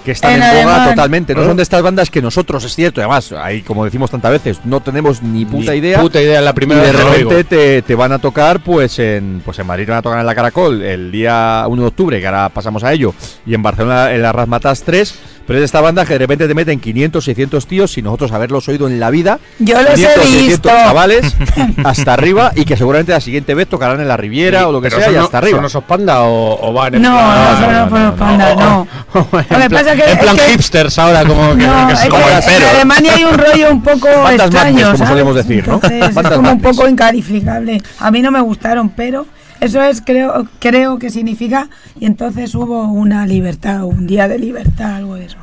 que 0.04 0.12
están 0.12 0.42
en, 0.42 0.64
boga 0.64 0.90
totalmente. 0.90 1.34
No 1.34 1.44
son 1.44 1.56
de 1.56 1.62
estas 1.62 1.82
bandas 1.82 2.10
que 2.10 2.22
nosotros, 2.22 2.64
es 2.64 2.74
cierto, 2.74 3.00
además, 3.00 3.32
ahí 3.32 3.62
como 3.62 3.84
decimos 3.84 4.10
tantas 4.10 4.32
veces, 4.32 4.60
no 4.64 4.80
tenemos 4.80 5.22
ni 5.22 5.44
puta 5.44 5.74
idea. 5.74 6.00
Puta 6.00 6.20
idea 6.20 6.40
la 6.40 6.52
primera 6.52 6.82
y 6.82 6.86
de 6.86 6.92
repente 6.92 7.44
te, 7.44 7.82
te, 7.82 7.94
van 7.94 8.12
a 8.12 8.18
tocar, 8.18 8.60
pues 8.60 8.98
en, 8.98 9.42
pues 9.44 9.58
en 9.58 9.66
Madrid 9.66 9.86
van 9.88 9.98
a 9.98 10.02
tocar 10.02 10.20
en 10.20 10.26
la 10.26 10.34
Caracol 10.34 10.82
el 10.82 11.10
día 11.10 11.64
1 11.68 11.82
de 11.82 11.88
octubre, 11.88 12.20
que 12.20 12.26
ahora 12.26 12.48
pasamos 12.48 12.84
a 12.84 12.92
ello, 12.92 13.14
y 13.46 13.54
en 13.54 13.62
Barcelona 13.62 14.12
en 14.12 14.22
la 14.22 14.32
Razmatas 14.32 14.82
3 14.82 15.14
pero 15.46 15.58
es 15.58 15.64
esta 15.64 15.80
banda 15.80 16.04
que 16.04 16.14
de 16.14 16.18
repente 16.18 16.48
te 16.48 16.54
meten 16.54 16.80
500, 16.80 17.24
600 17.24 17.66
tíos 17.66 17.92
sin 17.92 18.04
nosotros 18.04 18.32
haberlos 18.32 18.68
oído 18.68 18.86
en 18.86 19.00
la 19.00 19.10
vida. 19.10 19.38
Yo 19.58 19.80
los 19.80 19.94
500, 19.94 20.24
he 20.24 20.42
visto. 20.46 20.68
chavales 20.68 21.36
hasta 21.84 22.12
arriba 22.12 22.52
y 22.54 22.64
que 22.64 22.76
seguramente 22.76 23.12
la 23.12 23.20
siguiente 23.20 23.54
vez 23.54 23.68
tocarán 23.68 24.00
en 24.00 24.08
la 24.08 24.16
Riviera 24.16 24.68
o 24.68 24.72
lo 24.72 24.80
que 24.80 24.90
sea 24.90 25.10
y 25.10 25.16
hasta 25.16 25.38
arriba. 25.38 25.58
¿Son 25.58 25.64
osos 25.64 25.84
panda 25.84 26.22
o, 26.22 26.72
van 26.72 26.94
en 26.94 27.02
no, 27.02 27.10
plan, 27.10 27.60
no, 27.60 27.70
no, 27.70 27.98
no, 27.98 28.10
no, 28.10 28.16
panda, 28.16 28.54
no. 28.54 28.86
en, 29.14 29.68
plan, 29.68 29.96
que, 29.96 30.10
en 30.10 30.18
plan 30.18 30.36
hipsters 30.48 30.98
ahora, 30.98 31.24
como 31.24 31.56
que, 31.56 31.66
no, 31.66 31.88
que, 31.88 32.08
como 32.08 32.28
el 32.28 32.34
En 32.34 32.62
Alemania 32.62 33.12
hay 33.14 33.24
un 33.24 33.38
rollo 33.38 33.70
un 33.70 33.82
poco 33.82 34.08
extraño, 34.30 34.92
como 34.92 35.06
solemos 35.06 35.34
decir, 35.34 35.66
¿no? 35.66 35.80
es 35.82 36.14
como 36.14 36.52
un 36.52 36.60
poco 36.60 36.88
incalificable. 36.88 37.82
A 37.98 38.10
mí 38.10 38.22
no 38.22 38.30
me 38.30 38.40
gustaron, 38.40 38.90
pero 38.90 39.26
eso 39.62 39.80
es, 39.80 40.02
creo, 40.04 40.48
creo 40.58 40.98
que 40.98 41.08
significa, 41.10 41.68
y 41.98 42.06
entonces 42.06 42.52
hubo 42.54 42.82
una 42.84 43.26
libertad, 43.26 43.84
un 43.84 44.08
día 44.08 44.26
de 44.26 44.38
libertad, 44.38 44.96
algo 44.96 45.14
de 45.14 45.26
eso. 45.26 45.38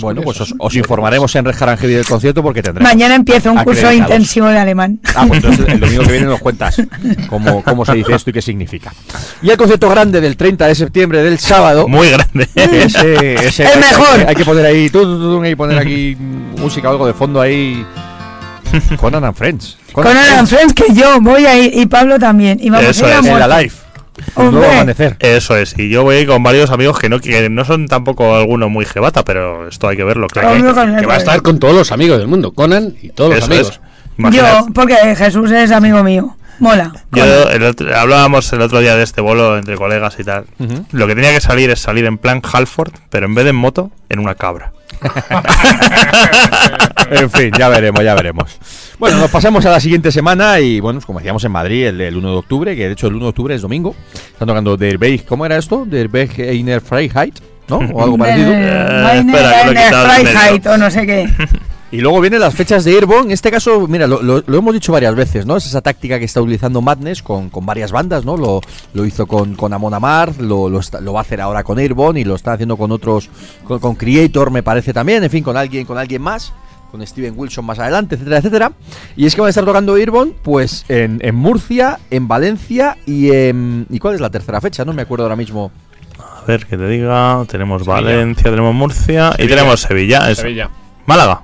Bueno, 0.00 0.22
pues 0.22 0.54
os, 0.58 0.76
informaremos 0.76 1.34
en 1.34 1.44
Red 1.44 1.78
del 1.80 2.06
concierto 2.06 2.42
porque 2.42 2.62
tendremos. 2.62 2.88
Mañana 2.88 3.16
empieza 3.16 3.50
un 3.50 3.58
curso 3.64 3.90
intensivo 3.92 4.46
de 4.46 4.58
alemán. 4.58 5.00
Ah, 5.16 5.24
pues 5.26 5.42
entonces 5.42 5.68
el 5.68 5.80
domingo 5.80 6.04
que 6.04 6.12
viene 6.12 6.26
nos 6.26 6.40
cuentas 6.40 6.80
cómo, 7.28 7.64
cómo 7.64 7.84
se 7.84 7.94
dice 7.94 8.14
esto 8.14 8.30
y 8.30 8.32
qué 8.32 8.42
significa. 8.42 8.92
Y 9.42 9.50
el 9.50 9.56
concierto 9.56 9.88
grande 9.88 10.20
del 10.20 10.36
30 10.36 10.68
de 10.68 10.74
septiembre 10.76 11.22
del 11.22 11.40
sábado. 11.40 11.88
Muy 11.88 12.10
grande. 12.10 12.48
Ese, 12.54 13.34
ese 13.34 13.64
el 13.64 13.80
mejor. 13.80 14.28
Hay 14.28 14.34
que 14.36 14.44
poner 14.44 14.66
ahí, 14.66 14.88
tú, 14.88 15.40
hay 15.42 15.50
que 15.50 15.56
poner 15.56 15.78
aquí 15.78 16.16
música 16.16 16.88
o 16.88 16.92
algo 16.92 17.06
de 17.06 17.14
fondo 17.14 17.40
ahí. 17.40 17.84
Conan 18.96 19.24
and 19.24 19.34
Friends. 19.34 19.79
Conan, 19.92 20.38
and 20.38 20.48
Friends 20.48 20.74
que 20.74 20.92
yo 20.94 21.20
voy 21.20 21.46
a 21.46 21.58
ir 21.58 21.72
y 21.74 21.86
Pablo 21.86 22.18
también. 22.18 22.58
Y 22.60 22.70
vamos 22.70 22.88
Eso 22.88 23.06
a 23.06 23.20
ir 23.20 23.30
a 23.30 23.46
la 23.46 23.60
live. 23.60 23.72
Un 24.36 24.52
nuevo 24.52 24.70
amanecer. 24.70 25.16
Eso 25.20 25.56
es. 25.56 25.74
Y 25.78 25.88
yo 25.88 26.02
voy 26.02 26.26
con 26.26 26.42
varios 26.42 26.70
amigos 26.70 26.98
que 26.98 27.08
no, 27.08 27.20
que 27.20 27.48
no 27.48 27.64
son 27.64 27.88
tampoco 27.88 28.36
alguno 28.36 28.68
muy 28.68 28.84
jebata, 28.84 29.24
pero 29.24 29.68
esto 29.68 29.88
hay 29.88 29.96
que 29.96 30.04
verlo. 30.04 30.26
Claro. 30.28 30.54
Que, 30.54 31.06
va 31.06 31.14
a 31.14 31.18
estar 31.18 31.42
con 31.42 31.58
todos 31.58 31.74
los 31.74 31.92
amigos 31.92 32.18
del 32.18 32.28
mundo. 32.28 32.52
Conan 32.52 32.94
y 33.00 33.10
todos 33.10 33.34
los 33.34 33.44
amigos. 33.44 33.80
Yo, 34.18 34.66
porque 34.74 35.16
Jesús 35.16 35.50
es 35.50 35.70
amigo 35.70 36.02
mío. 36.02 36.36
Mola. 36.58 36.92
Yo, 37.12 37.24
hablábamos 37.96 38.52
el 38.52 38.60
otro 38.60 38.80
día 38.80 38.94
de 38.94 39.02
este 39.02 39.22
bolo 39.22 39.56
entre 39.56 39.76
colegas 39.76 40.16
y 40.18 40.24
tal. 40.24 40.44
Lo 40.92 41.06
que 41.06 41.14
tenía 41.14 41.32
que 41.32 41.40
salir 41.40 41.70
es 41.70 41.80
salir 41.80 42.04
en 42.04 42.18
plan 42.18 42.42
Halford, 42.44 42.92
pero 43.08 43.26
en 43.26 43.34
vez 43.34 43.44
de 43.44 43.50
en 43.50 43.56
moto, 43.56 43.90
en 44.10 44.18
una 44.18 44.34
cabra. 44.34 44.72
en 47.10 47.30
fin, 47.30 47.50
ya 47.58 47.70
veremos, 47.70 48.04
ya 48.04 48.14
veremos. 48.14 48.58
Bueno, 49.00 49.16
nos 49.16 49.30
pasamos 49.30 49.64
a 49.64 49.70
la 49.70 49.80
siguiente 49.80 50.12
semana 50.12 50.60
y 50.60 50.78
bueno, 50.78 51.00
como 51.06 51.20
decíamos 51.20 51.42
en 51.42 51.52
Madrid 51.52 51.86
el, 51.86 52.14
1 52.18 52.32
de 52.32 52.36
octubre, 52.36 52.76
que 52.76 52.84
de 52.84 52.92
hecho 52.92 53.06
el 53.06 53.14
1 53.14 53.24
de 53.24 53.28
octubre 53.30 53.54
es 53.54 53.62
domingo. 53.62 53.94
Están 54.14 54.46
tocando 54.46 54.76
Der 54.76 54.98
Berg, 54.98 55.24
¿cómo 55.24 55.46
era 55.46 55.56
esto? 55.56 55.86
Der 55.86 56.08
Berg 56.08 56.38
Einer 56.38 56.82
Freiheit. 56.82 57.40
¿no? 57.66 57.78
O 57.78 58.02
algo 58.02 58.18
parecido. 58.18 58.52
Eh, 58.52 59.24
espera, 59.26 60.74
o 60.74 60.76
no 60.76 60.90
sé 60.90 61.06
qué. 61.06 61.26
Y 61.92 62.02
luego 62.02 62.20
vienen 62.20 62.40
las 62.40 62.54
fechas 62.54 62.84
de 62.84 62.92
Airborne. 62.92 63.24
En 63.24 63.30
este 63.32 63.50
caso, 63.50 63.88
mira, 63.88 64.06
lo, 64.06 64.44
hemos 64.46 64.74
dicho 64.74 64.92
varias 64.92 65.14
veces, 65.14 65.46
¿no? 65.46 65.56
Es 65.56 65.66
esa 65.66 65.80
táctica 65.80 66.18
que 66.18 66.26
está 66.26 66.42
utilizando 66.42 66.82
Madness 66.82 67.22
con, 67.22 67.50
varias 67.62 67.90
bandas, 67.90 68.24
¿no? 68.24 68.36
Lo, 68.36 68.60
lo 68.92 69.06
hizo 69.06 69.26
con, 69.26 69.56
con 69.56 69.72
Amon 69.72 69.94
Amar, 69.94 70.34
lo, 70.38 70.68
lo, 70.68 71.12
va 71.12 71.20
a 71.20 71.22
hacer 71.22 71.40
ahora 71.40 71.64
con 71.64 71.78
Airborne 71.78 72.20
y 72.20 72.24
lo 72.24 72.34
está 72.34 72.52
haciendo 72.52 72.76
con 72.76 72.92
otros, 72.92 73.28
con, 73.64 73.94
Creator, 73.96 74.50
me 74.50 74.62
parece 74.62 74.92
también, 74.92 75.24
en 75.24 75.30
fin, 75.30 75.42
con 75.42 75.56
alguien, 75.56 75.84
con 75.84 75.98
alguien 75.98 76.22
más 76.22 76.52
con 76.90 77.06
Steven 77.06 77.34
Wilson 77.36 77.64
más 77.64 77.78
adelante, 77.78 78.14
etcétera, 78.16 78.38
etcétera. 78.38 78.72
Y 79.16 79.26
es 79.26 79.34
que 79.34 79.40
van 79.40 79.48
a 79.48 79.50
estar 79.50 79.64
tocando 79.64 79.96
Airborne, 79.96 80.32
pues 80.42 80.84
en, 80.88 81.18
en 81.22 81.34
Murcia, 81.34 81.98
en 82.10 82.28
Valencia 82.28 82.96
y 83.06 83.30
en... 83.30 83.86
¿Y 83.90 83.98
cuál 83.98 84.14
es 84.14 84.20
la 84.20 84.30
tercera 84.30 84.60
fecha? 84.60 84.84
No 84.84 84.92
me 84.92 85.02
acuerdo 85.02 85.24
ahora 85.24 85.36
mismo. 85.36 85.70
A 86.18 86.44
ver, 86.46 86.66
que 86.66 86.76
te 86.76 86.86
diga. 86.88 87.44
Tenemos 87.48 87.84
Valencia, 87.84 88.44
tenemos 88.44 88.74
Murcia 88.74 89.32
y 89.38 89.46
tenemos 89.46 89.80
Sevilla. 89.80 90.34
Sevilla. 90.34 90.70
Málaga 91.06 91.42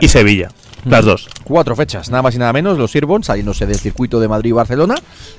y 0.00 0.08
Sevilla. 0.08 0.48
Las 0.84 1.06
dos. 1.06 1.28
Cuatro 1.44 1.74
fechas, 1.74 2.10
nada 2.10 2.22
más 2.22 2.34
y 2.34 2.38
nada 2.38 2.52
menos, 2.52 2.76
los 2.76 2.94
Irbon 2.94 3.24
saliéndose 3.24 3.66
del 3.66 3.78
circuito 3.78 4.20
de 4.20 4.28
Madrid 4.28 4.50
y 4.50 4.52
Barcelona. 4.52 4.94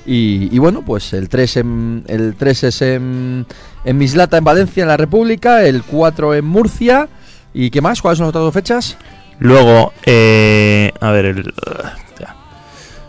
Y, 0.06 0.58
bueno, 0.58 0.84
pues 0.84 1.14
el 1.14 1.30
3, 1.30 1.58
en, 1.58 2.04
el 2.08 2.36
3 2.36 2.64
es 2.64 2.82
en, 2.82 3.46
en 3.84 3.98
Mislata, 3.98 4.38
en 4.38 4.44
Valencia, 4.44 4.82
en 4.82 4.88
la 4.88 4.98
República. 4.98 5.64
El 5.64 5.84
4 5.84 6.34
en 6.34 6.46
Murcia. 6.46 7.10
¿Y 7.56 7.70
qué 7.70 7.82
más? 7.82 8.02
¿Cuáles 8.02 8.18
son 8.18 8.26
las 8.26 8.30
otras 8.30 8.44
dos 8.44 8.54
fechas? 8.54 8.98
Luego, 9.40 9.94
eh, 10.06 10.92
a 11.00 11.12
ver, 11.12 11.26
el. 11.26 11.54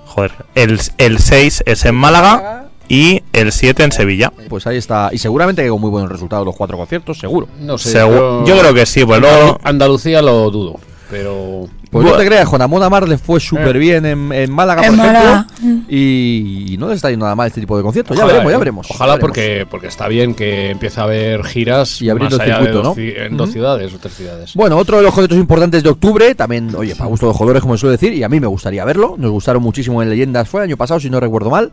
joder, 0.07 0.33
el, 0.55 0.81
el 0.99 1.19
6 1.19 1.65
es 1.67 1.85
en 1.85 1.95
Málaga 1.97 2.69
y 2.89 3.25
el 3.33 3.51
7 3.51 3.83
en 3.83 3.91
Sevilla. 3.91 4.33
Pues 4.49 4.69
ahí 4.69 4.77
está. 4.77 5.11
Y 5.13 5.19
seguramente 5.19 5.69
con 5.69 5.81
muy 5.81 5.91
buenos 5.91 6.11
resultados 6.11 6.47
los 6.47 6.55
cuatro 6.55 6.79
conciertos, 6.79 7.19
seguro. 7.19 7.49
No 7.59 7.77
sé. 7.77 7.93
yo, 7.99 8.45
creo 8.45 8.73
que 8.73 8.87
sí. 8.87 9.05
Pues 9.05 9.21
luego... 9.21 9.59
Andalucía 9.65 10.23
lo 10.23 10.49
dudo. 10.51 10.79
Pero. 11.11 11.69
Pues 11.91 12.05
no 12.05 12.17
te 12.17 12.27
creas, 12.27 12.47
Juan 12.49 12.63
Amón 12.63 12.83
Amar 12.83 13.09
le 13.09 13.17
fue 13.17 13.41
súper 13.41 13.77
eh. 13.77 13.79
bien 13.79 14.05
en, 14.05 14.53
Málaga, 14.53 14.83
por 14.83 14.95
ejemplo. 14.95 15.45
Y, 15.89 16.77
no 16.79 16.89
le 16.89 16.95
está 16.95 17.11
yendo 17.11 17.25
nada 17.25 17.37
mal 17.37 17.47
este 17.47 17.61
tipo 17.61 17.77
de 17.77 17.83
conciertos. 17.83 18.17
Ya 18.17 18.25
veremos, 18.25 18.53
ya 18.53 18.59
veremos. 18.59 18.87
Ojalá 18.91 19.19
Porque, 19.19 19.67
porque 19.71 19.87
está 19.87 20.09
bien 20.09 20.35
que 20.35 20.71
empiece 20.71 21.01
a 21.01 21.05
haber 21.05 21.45
giras 21.45 22.03
y 22.03 22.11
abrir 22.11 22.33
el 22.33 22.41
circuito, 22.41 22.83
¿no? 22.83 22.95
En 22.97 23.37
dos 23.37 23.51
ciudades 23.51 23.95
o 23.95 23.99
tres 23.99 24.15
ciudades. 24.15 24.55
Bueno, 24.55 24.77
otro 24.77 24.99
de 24.99 25.05
los 25.05 25.13
conciertos 25.13 25.39
importantes 25.39 25.83
de 25.83 25.89
octubre, 25.89 26.35
también, 26.35 26.75
oye, 26.75 26.95
para 26.95 27.09
gusto 27.09 27.27
de 27.27 27.31
los 27.31 27.37
jugadores, 27.37 27.63
como 27.63 27.77
suele 27.77 27.93
decir, 27.93 28.13
y 28.13 28.23
a 28.23 28.29
mí 28.29 28.41
me 28.41 28.47
gustaría 28.47 28.85
verlo. 28.85 29.15
Nos 29.17 29.31
gustaron 29.31 29.63
muchísimo 29.63 30.03
en 30.03 30.11
Leyendas, 30.11 30.49
fue 30.49 30.61
el 30.61 30.65
año 30.65 30.77
pasado, 30.77 31.01
si 31.01 31.09
no 31.09 31.21
recuerdo 31.21 31.51
mal. 31.51 31.73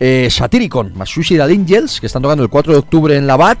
Eh, 0.00 0.28
Satyricon, 0.30 0.92
más 0.96 1.08
Suicidal 1.08 1.50
Angels, 1.50 2.00
que 2.00 2.06
están 2.06 2.20
tocando 2.20 2.42
el 2.42 2.50
4 2.50 2.72
de 2.72 2.78
octubre 2.80 3.16
en 3.16 3.26
la 3.26 3.36
BAT 3.36 3.58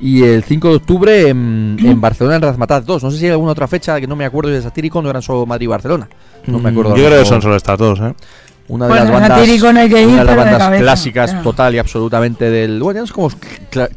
y 0.00 0.22
el 0.22 0.42
5 0.44 0.68
de 0.68 0.74
octubre 0.76 1.28
en, 1.28 1.76
en 1.82 2.00
Barcelona 2.00 2.36
en 2.36 2.42
Razmataz 2.42 2.84
2. 2.84 3.02
No 3.02 3.10
sé 3.10 3.18
si 3.18 3.24
hay 3.26 3.32
alguna 3.32 3.52
otra 3.52 3.66
fecha 3.66 4.00
que 4.00 4.06
no 4.06 4.16
me 4.16 4.24
acuerdo 4.24 4.50
de 4.50 4.62
Satírico, 4.62 5.00
no 5.02 5.10
eran 5.10 5.22
solo 5.22 5.46
Madrid 5.46 5.64
y 5.64 5.68
Barcelona. 5.68 6.08
No 6.46 6.58
me 6.58 6.70
acuerdo. 6.70 6.96
Yo 6.96 7.06
creo 7.06 7.20
que 7.20 7.28
son 7.28 7.42
solo 7.42 7.56
estas 7.56 7.78
dos, 7.78 8.00
¿eh? 8.00 8.14
Una 8.68 8.88
de 8.88 8.94
las 8.96 9.10
bandas, 9.10 9.48
una 9.62 9.86
de 9.86 10.24
las 10.24 10.36
bandas 10.36 10.78
clásicas 10.78 11.42
total 11.42 11.74
y 11.76 11.78
absolutamente 11.78 12.50
del... 12.50 12.82
Bueno, 12.82 13.00
no 13.00 13.06
sé 13.06 13.12
cómo 13.12 13.30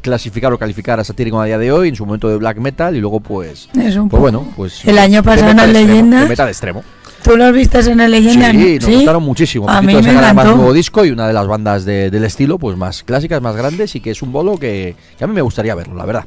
clasificar 0.00 0.52
o 0.52 0.58
calificar 0.58 1.00
a 1.00 1.04
Satírico 1.04 1.40
a 1.40 1.46
día 1.46 1.58
de 1.58 1.72
hoy, 1.72 1.88
en 1.88 1.96
su 1.96 2.06
momento 2.06 2.28
de 2.28 2.36
black 2.36 2.58
metal, 2.58 2.94
y 2.94 3.00
luego 3.00 3.18
pues... 3.18 3.68
pues 3.72 3.96
bueno, 4.08 4.46
pues... 4.56 4.84
El 4.84 4.98
año 4.98 5.24
pasado 5.24 5.50
en 5.50 5.72
leyenda... 5.72 6.22
De 6.22 6.28
metal 6.28 6.48
extremo. 6.48 6.84
¿Tú 7.22 7.36
lo 7.36 7.52
viste 7.52 7.78
en 7.80 8.00
el 8.00 8.10
leyenda? 8.10 8.50
Sí, 8.50 8.78
nos 8.80 8.90
gustaron 8.90 9.22
muchísimo. 9.22 9.68
A 9.68 9.82
mí 9.82 9.94
me 9.94 10.00
encantó. 10.00 10.56
nuevo 10.56 10.72
disco 10.72 11.04
y 11.04 11.10
una 11.10 11.26
de 11.26 11.32
las 11.32 11.46
bandas 11.46 11.84
del 11.84 12.24
estilo, 12.24 12.58
pues 12.58 12.76
más 12.76 13.02
clásicas, 13.02 13.40
más 13.42 13.56
grandes 13.56 13.94
y 13.94 14.00
que 14.00 14.10
es 14.10 14.22
un 14.22 14.32
bolo 14.32 14.58
que, 14.58 14.94
que 15.18 15.24
a 15.24 15.26
mí 15.26 15.34
me 15.34 15.42
gustaría 15.42 15.74
verlo, 15.74 15.94
la 15.94 16.06
verdad. 16.06 16.24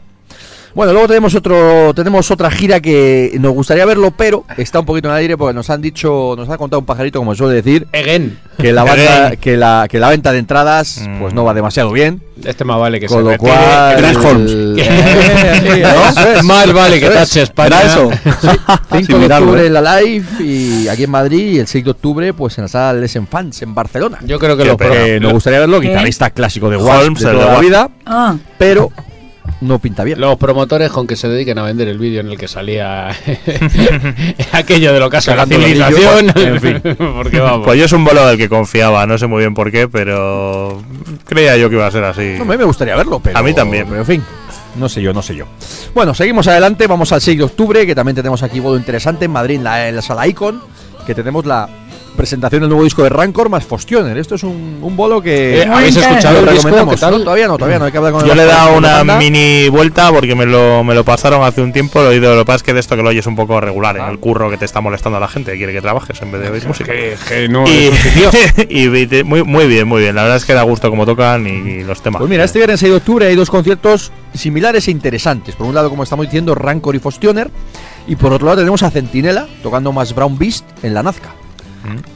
Bueno, 0.76 0.92
luego 0.92 1.08
tenemos 1.08 1.36
otro, 1.36 1.94
tenemos 1.94 2.32
otra 2.32 2.50
gira 2.50 2.80
que 2.80 3.38
nos 3.40 3.54
gustaría 3.54 3.86
verlo, 3.86 4.10
pero 4.12 4.44
está 4.58 4.80
un 4.80 4.88
poquito 4.88 5.08
en 5.08 5.14
el 5.14 5.20
aire 5.20 5.38
porque 5.38 5.54
nos 5.54 5.70
han 5.70 5.84
dicho, 5.84 6.34
nos 6.36 6.50
ha 6.50 6.58
contado 6.58 6.80
un 6.80 6.86
pajarito, 6.86 7.20
como 7.20 7.36
suele 7.36 7.54
decir, 7.56 7.86
que 8.58 8.74
la 8.74 9.36
que 9.40 9.56
la, 9.56 9.88
que 9.88 10.00
la 10.00 10.10
venta 10.10 10.32
de 10.32 10.40
entradas, 10.40 11.08
pues 11.20 11.36
no 11.36 11.44
va 11.44 11.54
demasiado 11.54 11.92
bien. 11.92 12.24
Este 12.44 12.66
más 12.66 12.80
vale 12.80 13.00
que 13.00 13.06
Con 13.06 13.24
lo 13.24 13.38
cual, 13.38 14.02
más 16.44 16.74
vale 16.74 17.00
que 17.00 17.08
taches 17.08 17.52
para 17.52 17.84
eso. 17.84 18.10
5 18.92 19.20
de 19.28 19.34
octubre 19.34 19.68
en 19.68 19.74
la 19.74 20.02
live 20.02 20.26
y 20.40 20.88
aquí 20.88 21.04
en 21.04 21.12
Madrid 21.12 21.54
y 21.54 21.60
el 21.60 21.68
6 21.68 21.86
de 21.86 21.92
octubre 21.92 22.34
pues 22.34 22.58
en 22.58 22.64
la 22.64 22.68
sala 22.68 23.00
Lesen 23.00 23.28
Fans 23.28 23.62
en 23.62 23.76
Barcelona. 23.76 24.18
Yo 24.26 24.40
creo 24.40 24.58
que 24.58 24.66
lo 24.66 24.76
nos 25.20 25.34
gustaría 25.34 25.60
verlo, 25.60 25.80
guitarrista 25.80 26.32
clásico 26.32 26.72
de 26.72 26.78
Holmes 26.78 27.22
de 27.22 27.32
toda 27.32 27.54
la 27.54 27.60
vida, 27.60 27.92
ah. 28.08 28.38
pero 28.58 28.92
no 29.64 29.80
pinta 29.80 30.04
bien. 30.04 30.20
Los 30.20 30.38
promotores 30.38 30.92
con 30.92 31.08
que 31.08 31.16
se 31.16 31.28
dediquen 31.28 31.58
a 31.58 31.64
vender 31.64 31.88
el 31.88 31.98
vídeo 31.98 32.22
en 32.22 32.28
el 32.30 32.38
que 32.38 32.48
salía 32.48 33.10
aquello 34.52 34.94
de 34.94 35.00
lo 35.00 35.10
que 35.10 35.18
hace 35.18 35.36
la 35.36 35.46
civilización. 35.46 36.32
en 36.36 36.62
fin. 36.62 36.82
Porque 36.98 37.40
vamos. 37.40 37.66
Pues 37.66 37.80
yo 37.80 37.86
es 37.86 37.92
un 37.94 38.04
bolo 38.04 38.26
del 38.28 38.38
que 38.38 38.50
confiaba, 38.50 39.06
no 39.06 39.18
sé 39.18 39.28
muy 39.28 39.40
bien 39.40 39.54
por 39.54 39.72
qué, 39.72 39.88
pero 39.88 40.82
creía 41.26 41.58
yo 41.58 41.70
que 41.70 41.76
iba 41.76 41.88
a 41.88 41.92
ser 41.92 42.04
así. 42.04 42.36
a 42.40 42.44
mí 42.44 42.58
me 42.58 42.64
gustaría 42.64 42.96
verlo, 42.96 43.20
pero. 43.20 43.38
A 43.38 43.44
mí 43.44 43.54
también. 43.54 43.86
Pero 43.88 44.00
en 44.02 44.06
fin. 44.06 44.24
No 44.76 44.90
sé 44.90 45.02
yo, 45.02 45.14
no 45.14 45.22
sé 45.22 45.36
yo. 45.36 45.46
Bueno, 45.94 46.16
seguimos 46.16 46.48
adelante, 46.48 46.88
vamos 46.88 47.12
al 47.12 47.22
6 47.22 47.38
de 47.38 47.44
octubre, 47.44 47.86
que 47.86 47.94
también 47.94 48.16
tenemos 48.16 48.42
aquí 48.42 48.60
bolo 48.60 48.78
interesante 48.78 49.26
en 49.26 49.32
Madrid, 49.32 49.58
en 49.58 49.64
la, 49.64 49.88
en 49.88 49.96
la 49.96 50.02
sala 50.02 50.28
Icon, 50.28 50.62
que 51.06 51.14
tenemos 51.14 51.46
la 51.46 51.70
presentación 52.16 52.62
del 52.62 52.70
nuevo 52.70 52.84
disco 52.84 53.04
de 53.04 53.10
Rancor 53.10 53.50
más 53.50 53.66
Fostioner. 53.66 54.18
Esto 54.18 54.36
es 54.36 54.44
un, 54.44 54.80
un 54.82 54.96
bolo 54.96 55.22
que 55.22 55.62
eh, 55.62 55.66
habéis 55.66 55.96
escuchado 55.96 56.40
el 56.40 56.54
disco, 56.54 56.70
todavía 56.70 57.48
no, 57.48 57.58
todavía 57.58 57.80
no 57.80 57.86
hay 57.86 57.92
que 57.92 57.98
hablar 57.98 58.14
con 58.14 58.26
Yo 58.26 58.36
le 58.36 58.44
he 58.44 58.46
dado 58.46 58.78
una 58.78 59.04
mini 59.04 59.70
vuelta 59.70 60.12
porque 60.12 60.36
me 60.36 60.46
lo, 60.46 60.84
me 60.84 60.96
lo 60.96 61.04
pasaron 61.04 61.44
hace 61.44 61.62
un 61.62 61.74
tiempo. 61.74 62.00
Lo 62.02 62.12
he 62.12 62.16
oído, 62.16 62.36
lo 62.36 62.42
que 62.42 62.46
pasa 62.46 62.58
es 62.58 62.64
que 62.64 62.74
de 62.74 62.80
esto 62.80 62.96
que 62.96 63.04
lo 63.04 63.10
oyes 63.10 63.28
un 63.28 63.36
poco 63.36 63.60
regular 63.60 63.98
en 63.98 64.06
el 64.06 64.20
curro 64.20 64.50
que 64.50 64.58
te 64.58 64.66
está 64.66 64.82
molestando 64.82 65.18
a 65.18 65.20
la 65.20 65.28
gente, 65.28 65.52
que 65.52 65.58
quiere 65.58 65.74
que 65.74 65.82
trabajes 65.82 66.22
en 66.22 66.32
vez 66.32 66.42
de 66.42 66.50
oír 66.50 66.68
música. 66.68 66.92
Que, 66.92 67.48
no, 67.50 67.66
y, 67.68 67.92
y, 68.70 69.24
muy, 69.24 69.44
muy 69.44 69.68
bien, 69.68 69.88
muy 69.88 70.02
bien. 70.02 70.16
La 70.16 70.24
verdad 70.24 70.38
es 70.38 70.46
que 70.46 70.54
da 70.54 70.64
gusto 70.64 70.90
como 70.90 71.06
tocan 71.06 71.46
y, 71.48 71.84
los 71.84 72.02
temas. 72.02 72.20
Pues 72.20 72.30
mira, 72.30 72.44
este 72.44 72.60
viernes 72.60 72.80
6 72.80 72.92
de 72.92 72.98
octubre 72.98 73.28
hay 73.28 73.36
dos 73.36 73.50
conciertos 73.50 74.12
similares 74.34 74.88
e 74.88 74.92
interesantes. 74.92 75.56
Por 75.56 75.68
un 75.68 75.76
lado, 75.76 75.90
como 75.90 76.04
estamos 76.04 76.26
diciendo, 76.26 76.56
Rancor 76.56 76.96
y 76.96 77.00
Fostioner. 77.00 77.50
Y 78.06 78.16
por 78.18 78.34
otro 78.34 78.48
lado 78.48 78.58
tenemos 78.58 78.84
a 78.84 78.92
Centinela 78.92 79.48
tocando 79.62 79.92
más 79.92 80.14
Brown 80.14 80.38
Beast 80.38 80.66
en 80.84 80.94
la 80.94 81.04
Nazca. 81.04 81.30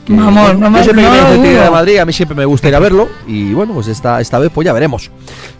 Vamos, 0.07 0.57
no, 0.57 0.84
siempre 0.84 1.03
de 1.03 1.70
Madrid, 1.70 1.97
a 1.97 2.05
mí 2.05 2.13
siempre 2.13 2.36
me 2.36 2.45
gusta 2.45 2.70
ir 2.70 2.76
a 2.76 2.80
verlo 2.80 3.09
y 3.28 3.53
bueno, 3.53 3.74
pues 3.74 3.88
esta, 3.88 4.22
esta 4.22 4.39
vez 4.39 4.49
pues 4.53 4.65
ya 4.65 4.74
veremos. 4.74 5.11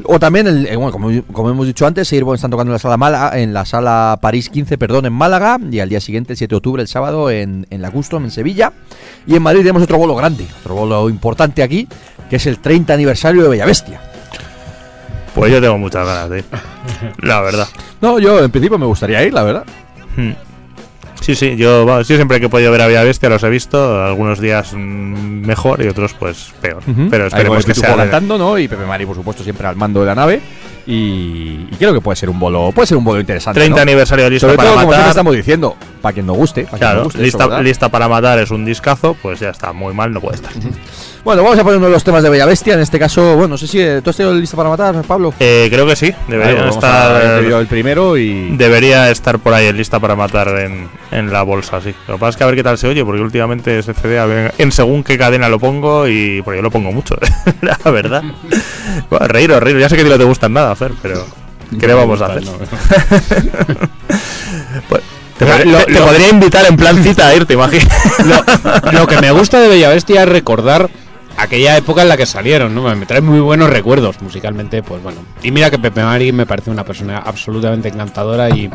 O 0.06 0.20
también, 0.20 0.48
el, 0.48 0.66
eh, 0.66 0.76
bueno, 0.78 0.92
como, 0.92 1.50
hemos 1.50 1.68
dicho 1.68 1.86
antes, 1.86 2.08
Sirvo 2.08 2.34
están 2.34 2.50
tocando 2.50 2.72
en 2.72 2.74
la 2.74 2.80
sala 2.80 2.96
Málaga, 2.96 3.38
en 3.38 3.54
la 3.54 3.66
sala 3.66 4.18
París 4.22 4.50
15, 4.50 4.78
perdón, 4.78 5.08
en 5.08 5.14
Málaga 5.14 5.58
y 5.70 5.80
al 5.80 5.90
día 5.90 6.00
siguiente, 6.00 6.34
el 6.34 6.38
7 6.38 6.50
de 6.50 6.56
octubre, 6.56 6.82
el 6.82 6.88
sábado, 6.88 7.30
en, 7.30 7.68
en 7.70 7.82
la 7.82 7.92
Custom, 7.92 8.24
en 8.24 8.32
Sevilla. 8.32 8.72
Y 9.26 9.36
en 9.36 9.44
Madrid 9.44 9.60
tenemos 9.60 9.84
otro 9.84 9.98
bolo 9.98 10.16
grande, 10.16 10.48
otro 10.62 10.76
bolo 10.76 11.10
importante 11.10 11.62
aquí, 11.62 11.88
que 12.30 12.38
es 12.38 12.46
el 12.46 12.60
30 12.60 12.94
aniversario 12.94 13.44
de 13.44 13.50
Bella 13.50 13.66
Bestia. 13.66 14.02
Pues 15.36 15.52
yo 15.52 15.62
tengo 15.62 15.78
muchas 15.78 16.06
ganas 16.06 16.30
de 16.30 16.40
ir, 16.40 16.46
la 17.20 17.42
verdad. 17.42 17.68
No, 18.02 18.20
yo 18.20 18.44
en 18.44 18.50
principio 18.50 18.78
me 18.78 18.86
gustaría 18.86 19.24
ir, 19.24 19.34
la 19.34 19.44
verdad. 19.44 19.66
Hmm. 20.16 20.32
Sí, 21.22 21.36
sí, 21.36 21.56
yo, 21.58 22.04
siempre 22.04 22.40
que 22.40 22.46
he 22.46 22.50
podido 22.50 22.72
ver 22.72 22.82
a 22.82 22.88
Vía 22.88 23.04
Bestia 23.04 23.30
los 23.30 23.44
he 23.44 23.50
visto, 23.50 24.04
algunos 24.04 24.40
días 24.40 24.74
mm, 24.74 25.46
mejor 25.46 25.84
y 25.84 25.88
otros 25.88 26.14
pues 26.14 26.54
peor. 26.62 26.84
Pero 27.10 27.28
esperemos 27.28 27.66
que, 27.66 27.74
sea 27.74 27.90
adelantando, 27.90 28.38
¿no? 28.38 28.58
Y 28.58 28.68
Pepe 28.68 28.86
Mari, 28.86 29.06
por 29.06 29.16
supuesto, 29.16 29.44
siempre 29.44 29.68
al 29.68 29.76
mando 29.76 30.02
de 30.02 30.06
la 30.06 30.16
nave. 30.16 30.42
Y, 30.86 31.66
creo 31.78 31.94
que 31.94 32.00
puede 32.00 32.16
ser 32.16 32.30
un 32.30 32.40
bolo, 32.40 32.72
puede 32.72 32.88
ser 32.88 32.98
un 32.98 33.04
bolo 33.04 33.20
interesante. 33.20 33.60
30 33.60 33.82
aniversario 33.82 34.30
listo 34.30 34.48
Sobre 34.48 34.56
para 34.58 34.70
todo, 34.70 34.86
matar. 34.86 35.00
Como 35.00 35.10
estamos 35.10 35.36
diciendo, 35.36 35.76
para 36.02 36.14
quien 36.14 36.26
no 36.26 36.34
guste. 36.34 36.64
claro, 36.66 37.10
lista, 37.18 37.62
lista, 37.62 37.90
para 37.90 38.08
matar 38.08 38.40
es 38.40 38.52
un 38.52 38.64
discazo, 38.64 39.16
pues 39.22 39.42
ya 39.42 39.50
está, 39.50 39.74
muy 39.74 39.94
mal 39.94 40.14
no 40.14 40.22
puede 40.22 40.36
estar. 40.36 40.54
Bueno, 41.28 41.44
vamos 41.44 41.60
a 41.60 41.64
poner 41.66 41.80
uno 41.80 41.88
de 41.88 41.92
los 41.92 42.06
temas 42.06 42.24
de 42.24 42.30
Bella 42.30 42.46
Bestia. 42.46 42.76
En 42.76 42.80
este 42.80 42.98
caso, 42.98 43.36
bueno, 43.36 43.50
no 43.50 43.58
sé 43.58 43.68
si 43.68 43.82
eh, 43.82 44.00
tú 44.02 44.12
has 44.12 44.16
tenido 44.16 44.34
lista 44.34 44.56
para 44.56 44.70
matar, 44.70 45.02
Pablo. 45.04 45.34
Eh, 45.42 45.68
creo 45.70 45.86
que 45.86 45.98
sí, 45.98 46.10
debería 46.26 46.70
estar. 46.70 47.44
el 47.44 47.68
primero 47.68 48.18
y. 48.18 48.56
Debería 48.56 49.12
estar 49.12 49.38
por 49.38 49.54
ahí 49.54 49.66
en 49.66 49.76
lista 49.76 50.00
para 50.00 50.16
matar 50.16 50.48
en, 50.58 50.88
en, 51.12 51.34
la 51.34 51.44
bolsa, 51.44 51.82
sí. 51.82 51.94
Lo 52.08 52.14
que 52.14 52.20
pasa 52.22 52.30
es 52.30 52.38
que 52.38 52.44
a 52.46 52.48
ver 52.48 52.56
qué 52.56 52.64
tal 52.64 52.78
se 52.78 52.88
oye, 52.88 53.04
porque 53.04 53.20
últimamente 53.20 53.78
ese 53.78 53.94
CD, 53.94 54.20
a 54.20 54.26
ver, 54.26 54.54
en 54.58 54.72
según 54.72 55.04
qué 55.04 55.18
cadena 55.18 55.50
lo 55.50 55.60
pongo 55.60 56.08
y. 56.08 56.42
Porque 56.44 56.60
yo 56.60 56.62
lo 56.62 56.72
pongo 56.72 56.94
mucho, 56.94 57.18
la 57.62 57.78
verdad. 57.92 58.24
bueno, 59.10 59.28
reír, 59.28 59.52
reír. 59.52 59.80
Ya 59.80 59.90
sé 59.90 59.98
que 59.98 60.06
no 60.06 60.18
te 60.18 60.24
gustan 60.24 60.54
nada, 60.54 60.74
Fer, 60.78 60.94
pero. 61.02 61.26
¿Qué 61.78 61.88
le 61.88 61.94
vamos 61.94 62.22
a 62.22 62.28
hacer? 62.28 62.44
pues, 64.88 65.02
te, 65.38 65.46
podría 65.46 66.30
invitar 66.30 66.66
en 66.68 66.78
plan 66.78 67.04
cita 67.04 67.28
a 67.28 67.36
irte, 67.36 67.56
imagino. 67.56 67.84
Lo, 68.24 68.46
lo, 68.94 69.08
que 69.08 69.20
me 69.20 69.32
gusta 69.32 69.60
de 69.60 69.68
Bella 69.68 69.90
Bestia 69.90 70.24
es 70.24 70.30
recordar 70.30 70.90
aquella 71.38 71.78
época 71.78 72.02
en 72.02 72.10
la 72.10 72.18
que 72.18 72.26
salieron, 72.26 72.74
¿no? 72.76 72.94
Me 72.96 73.06
trae 73.06 73.22
muy 73.22 73.40
buenos 73.40 73.70
recuerdos 73.70 74.22
musicalmente, 74.22 74.84
pues 74.84 75.02
bueno. 75.02 75.20
Y 75.44 75.52
mira 75.52 75.70
que 75.70 75.80
Pepe 75.80 76.04
Mari 76.04 76.32
me 76.32 76.46
parece 76.46 76.72
una 76.72 76.84
persona 76.84 77.20
absolutamente 77.20 77.88
encantadora 77.88 78.50
y, 78.50 78.70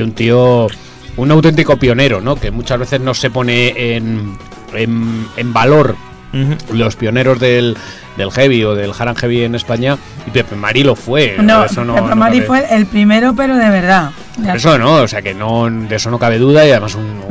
un 0.00 0.12
tío, 0.12 0.68
un 1.16 1.30
auténtico 1.30 1.76
pionero, 1.76 2.20
¿no? 2.20 2.36
Que 2.36 2.50
muchas 2.50 2.78
veces 2.78 3.00
no 3.00 3.14
se 3.14 3.30
pone 3.30 3.96
en, 3.96 4.36
en, 4.74 5.52
valor 5.52 5.96
los 6.72 6.96
pioneros 6.96 7.38
del, 7.40 7.76
del 8.16 8.30
heavy 8.30 8.64
o 8.64 8.74
del 8.74 8.92
Haran 8.98 9.16
Heavy 9.16 9.44
en 9.44 9.54
España 9.54 9.98
y 10.26 10.30
Pepe 10.30 10.54
Mari 10.54 10.82
lo 10.82 10.94
fue. 10.94 11.36
No, 11.38 11.66
Pepe 11.66 12.14
Mari 12.14 12.42
fue 12.42 12.64
el 12.70 12.86
primero, 12.86 13.34
pero 13.34 13.56
de 13.56 13.70
verdad. 13.70 14.10
eso 14.54 14.78
no, 14.78 14.96
o 14.96 15.08
sea 15.08 15.22
que 15.22 15.34
no 15.34 15.70
de 15.70 15.96
eso 15.96 16.10
no 16.10 16.18
cabe 16.18 16.38
duda 16.38 16.66
y 16.66 16.70
además 16.70 16.94
un, 16.94 17.22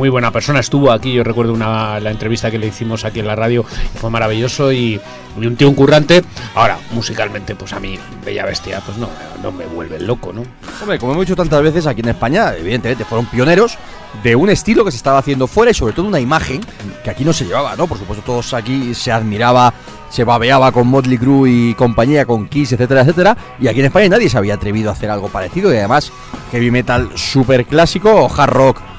muy 0.00 0.08
buena 0.08 0.30
persona. 0.30 0.60
Estuvo 0.60 0.90
aquí, 0.90 1.12
yo 1.12 1.22
recuerdo 1.22 1.52
una, 1.52 2.00
la 2.00 2.10
entrevista 2.10 2.50
que 2.50 2.58
le 2.58 2.68
hicimos 2.68 3.04
aquí 3.04 3.20
en 3.20 3.26
la 3.26 3.36
radio, 3.36 3.66
fue 3.96 4.08
maravilloso 4.08 4.72
y, 4.72 4.98
un 5.36 5.56
tío 5.56 5.74
currante. 5.74 6.24
Ahora, 6.54 6.78
musicalmente, 6.92 7.54
pues 7.54 7.74
a 7.74 7.80
mí, 7.80 7.98
Bella 8.24 8.46
Bestia, 8.46 8.80
pues 8.80 8.96
no, 8.96 9.10
no 9.42 9.52
me 9.52 9.66
vuelve 9.66 10.00
loco, 10.00 10.32
¿no? 10.32 10.42
Hombre, 10.80 10.98
como 10.98 11.12
hemos 11.12 11.26
dicho 11.26 11.36
tantas 11.36 11.62
veces 11.62 11.86
aquí 11.86 12.00
en 12.00 12.08
España, 12.08 12.54
evidentemente 12.56 13.04
fueron 13.04 13.26
pioneros 13.26 13.76
de 14.22 14.34
un 14.34 14.48
estilo 14.48 14.86
que 14.86 14.90
se 14.90 14.96
estaba 14.96 15.18
haciendo 15.18 15.46
fuera 15.46 15.70
y 15.70 15.74
sobre 15.74 15.92
todo 15.92 16.06
una 16.06 16.18
imagen 16.18 16.62
que 17.04 17.10
aquí 17.10 17.22
no 17.22 17.34
se 17.34 17.44
llevaba, 17.44 17.76
¿no? 17.76 17.86
Por 17.86 17.98
supuesto, 17.98 18.24
todos 18.24 18.54
aquí 18.54 18.94
se 18.94 19.12
admiraba, 19.12 19.74
se 20.08 20.24
babeaba 20.24 20.72
con 20.72 20.88
Motley 20.88 21.18
Crue 21.18 21.50
y 21.50 21.74
compañía, 21.74 22.24
con 22.24 22.48
Kiss, 22.48 22.72
etcétera, 22.72 23.02
etcétera. 23.02 23.36
Y 23.60 23.68
aquí 23.68 23.80
en 23.80 23.86
España 23.86 24.08
nadie 24.08 24.30
se 24.30 24.38
había 24.38 24.54
atrevido 24.54 24.88
a 24.88 24.94
hacer 24.94 25.10
algo 25.10 25.28
parecido 25.28 25.70
y 25.74 25.76
además 25.76 26.10
heavy 26.52 26.70
metal 26.70 27.10
súper 27.16 27.66
clásico 27.66 28.10
o 28.10 28.34
hard 28.34 28.50
rock 28.50 28.89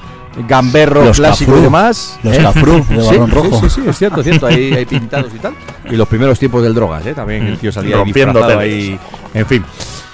gamberro 0.48 1.10
clásico 1.12 1.58
y 1.58 1.60
demás. 1.60 2.18
Los 2.22 2.36
¿eh? 2.36 2.42
Cafru 2.42 2.84
de 2.88 3.02
balón 3.02 3.30
rojo. 3.30 3.60
Sí, 3.60 3.70
sí, 3.70 3.82
es 3.88 3.98
cierto, 3.98 4.20
es 4.20 4.26
cierto. 4.26 4.46
Hay, 4.46 4.72
hay, 4.72 4.84
pintados 4.84 5.32
y 5.34 5.38
tal. 5.38 5.54
Y 5.90 5.96
los 5.96 6.08
primeros 6.08 6.38
tiempos 6.38 6.62
del 6.62 6.74
drogas, 6.74 7.04
¿eh? 7.06 7.14
También 7.14 7.46
el 7.46 7.58
tío 7.58 7.72
salía 7.72 7.96
rompiendo 7.96 8.44
ahí. 8.58 8.98
En 9.34 9.46
fin. 9.46 9.64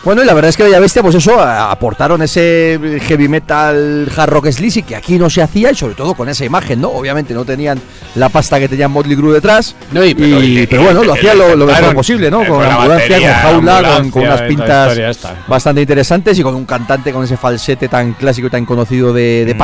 Bueno, 0.04 0.22
y 0.22 0.26
la 0.26 0.32
verdad 0.32 0.50
es 0.50 0.56
que 0.56 0.62
Bella 0.62 0.78
Bestia, 0.78 1.02
pues 1.02 1.16
eso, 1.16 1.40
aportaron 1.40 2.22
ese 2.22 3.00
heavy 3.02 3.28
metal 3.28 4.08
hard 4.16 4.30
rock 4.30 4.50
sleazy 4.50 4.82
que 4.82 4.94
aquí 4.94 5.18
no 5.18 5.28
se 5.28 5.42
hacía 5.42 5.72
y 5.72 5.74
sobre 5.74 5.94
todo 5.94 6.14
con 6.14 6.28
esa 6.28 6.44
imagen, 6.44 6.80
¿no? 6.80 6.90
Obviamente 6.90 7.34
no 7.34 7.44
tenían 7.44 7.80
la 8.14 8.28
pasta 8.28 8.60
que 8.60 8.68
tenían 8.68 8.92
Motley 8.92 9.16
Crue 9.16 9.34
detrás, 9.34 9.74
no, 9.90 10.04
y, 10.04 10.14
pero, 10.14 10.82
bueno, 10.84 11.02
lo 11.02 11.14
hacían 11.14 11.36
lo, 11.36 11.56
mejor 11.66 11.94
posible, 11.94 12.30
¿no? 12.30 12.46
Con 12.46 12.64
ambulancia, 12.64 13.18
con 13.18 13.66
jaula, 13.66 14.02
con, 14.10 14.22
unas 14.22 14.42
pintas 14.42 14.98
bastante 15.48 15.80
interesantes 15.80 16.38
y 16.38 16.42
con 16.42 16.54
un 16.54 16.64
cantante 16.64 17.12
con 17.12 17.24
ese 17.24 17.36
falsete 17.36 17.88
tan 17.88 18.12
clásico 18.12 18.46
y 18.46 18.50
tan 18.50 18.64
conocido 18.64 19.12
de, 19.12 19.44
de 19.44 19.54
mm. 19.54 19.58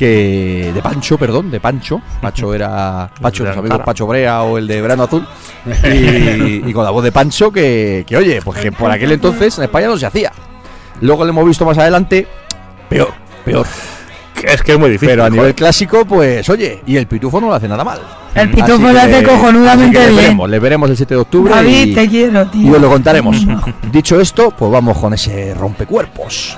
Que 0.00 0.72
de 0.72 0.80
Pancho, 0.80 1.18
perdón, 1.18 1.50
de 1.50 1.60
Pancho. 1.60 2.00
Pacho 2.22 2.54
era 2.54 3.10
Pacho, 3.20 3.44
los 3.44 3.54
amigos 3.54 3.80
Pacho 3.84 4.06
Brea 4.06 4.44
o 4.44 4.56
el 4.56 4.66
de 4.66 4.80
Verano 4.80 5.02
Azul. 5.02 5.28
Y, 5.92 6.72
con 6.72 6.84
la 6.84 6.90
voz 6.90 7.04
de 7.04 7.12
Pancho 7.12 7.52
que, 7.52 8.06
que, 8.06 8.16
oye, 8.16 8.40
pues 8.40 8.60
que 8.60 8.72
por 8.72 8.90
aquel 8.90 9.12
entonces 9.12 9.58
en 9.58 9.64
España 9.64 9.88
no 9.88 9.98
se 9.98 10.06
hacía. 10.06 10.32
Luego 11.02 11.24
lo 11.24 11.30
hemos 11.32 11.44
visto 11.44 11.66
más 11.66 11.76
adelante, 11.76 12.26
peor, 12.88 13.12
peor. 13.44 13.66
Es 14.42 14.62
que 14.62 14.72
es 14.72 14.78
muy 14.78 14.88
difícil. 14.88 15.10
Pero 15.10 15.24
a 15.24 15.28
nivel 15.28 15.54
clásico, 15.54 16.06
pues 16.06 16.48
oye, 16.48 16.80
y 16.86 16.96
el 16.96 17.06
pitufo 17.06 17.38
no 17.38 17.48
lo 17.48 17.54
hace 17.54 17.68
nada 17.68 17.84
mal. 17.84 18.00
El 18.34 18.50
pitufo 18.50 18.90
lo 18.90 18.98
hace 18.98 19.22
cojonudamente 19.22 19.98
bien. 19.98 20.16
Le 20.16 20.22
veremos, 20.22 20.48
le 20.48 20.58
veremos 20.60 20.88
el 20.88 20.96
7 20.96 21.14
de 21.14 21.20
octubre. 21.20 21.54
David, 21.54 21.94
te 21.94 22.08
quiero, 22.08 22.46
tío. 22.46 22.70
Y 22.70 22.74
os 22.74 22.80
lo 22.80 22.88
contaremos. 22.88 23.36
Dicho 23.92 24.18
esto, 24.18 24.50
pues 24.50 24.72
vamos 24.72 24.96
con 24.96 25.12
ese 25.12 25.52
rompecuerpos. 25.52 26.56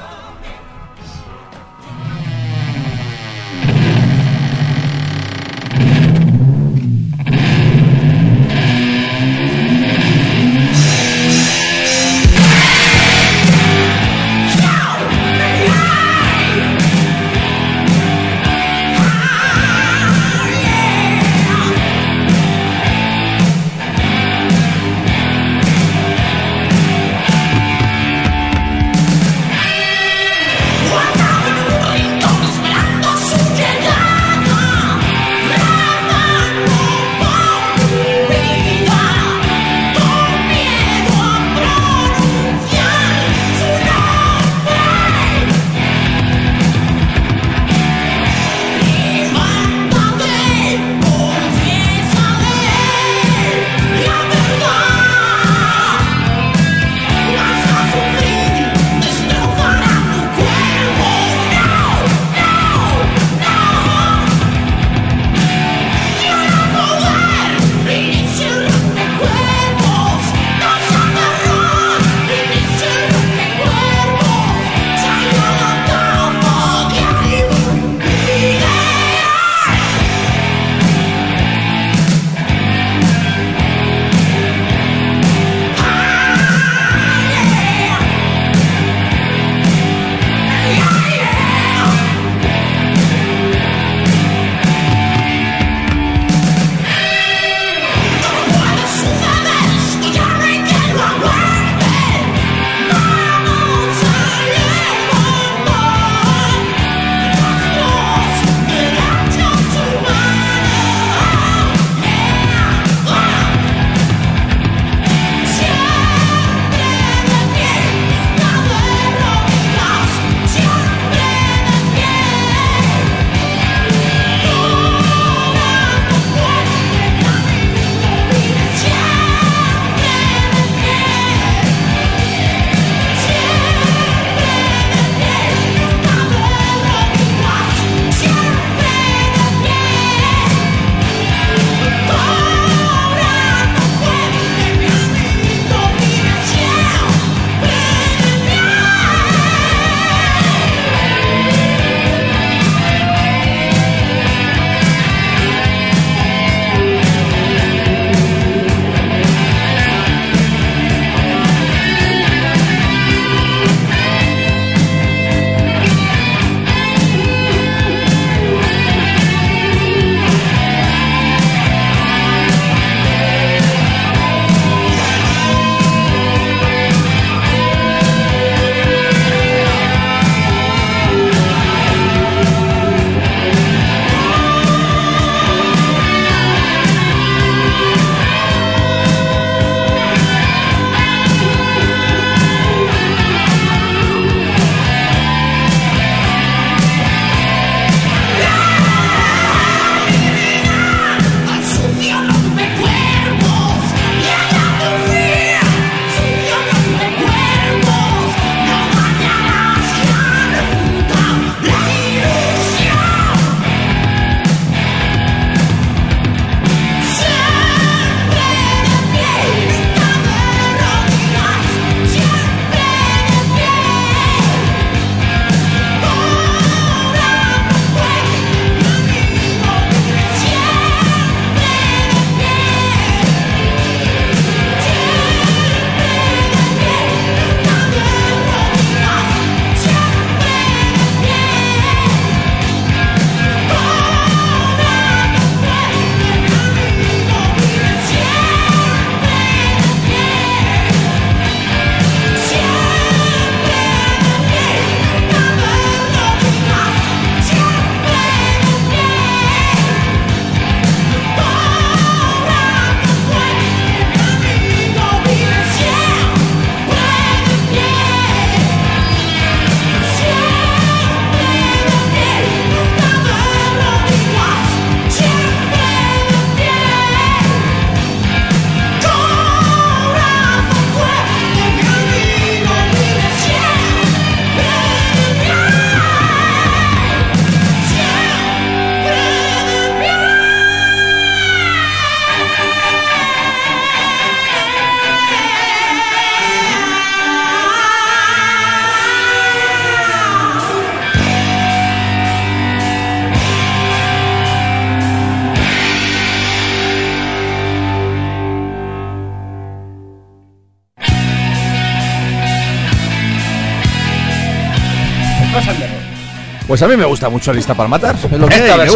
Pues 316.73 316.81
a 316.81 316.89
mí 316.89 316.97
me 316.97 317.05
gusta 317.05 317.29
mucho 317.29 317.53
Lista 317.53 317.75
para 317.75 317.87
Matar. 317.87 318.17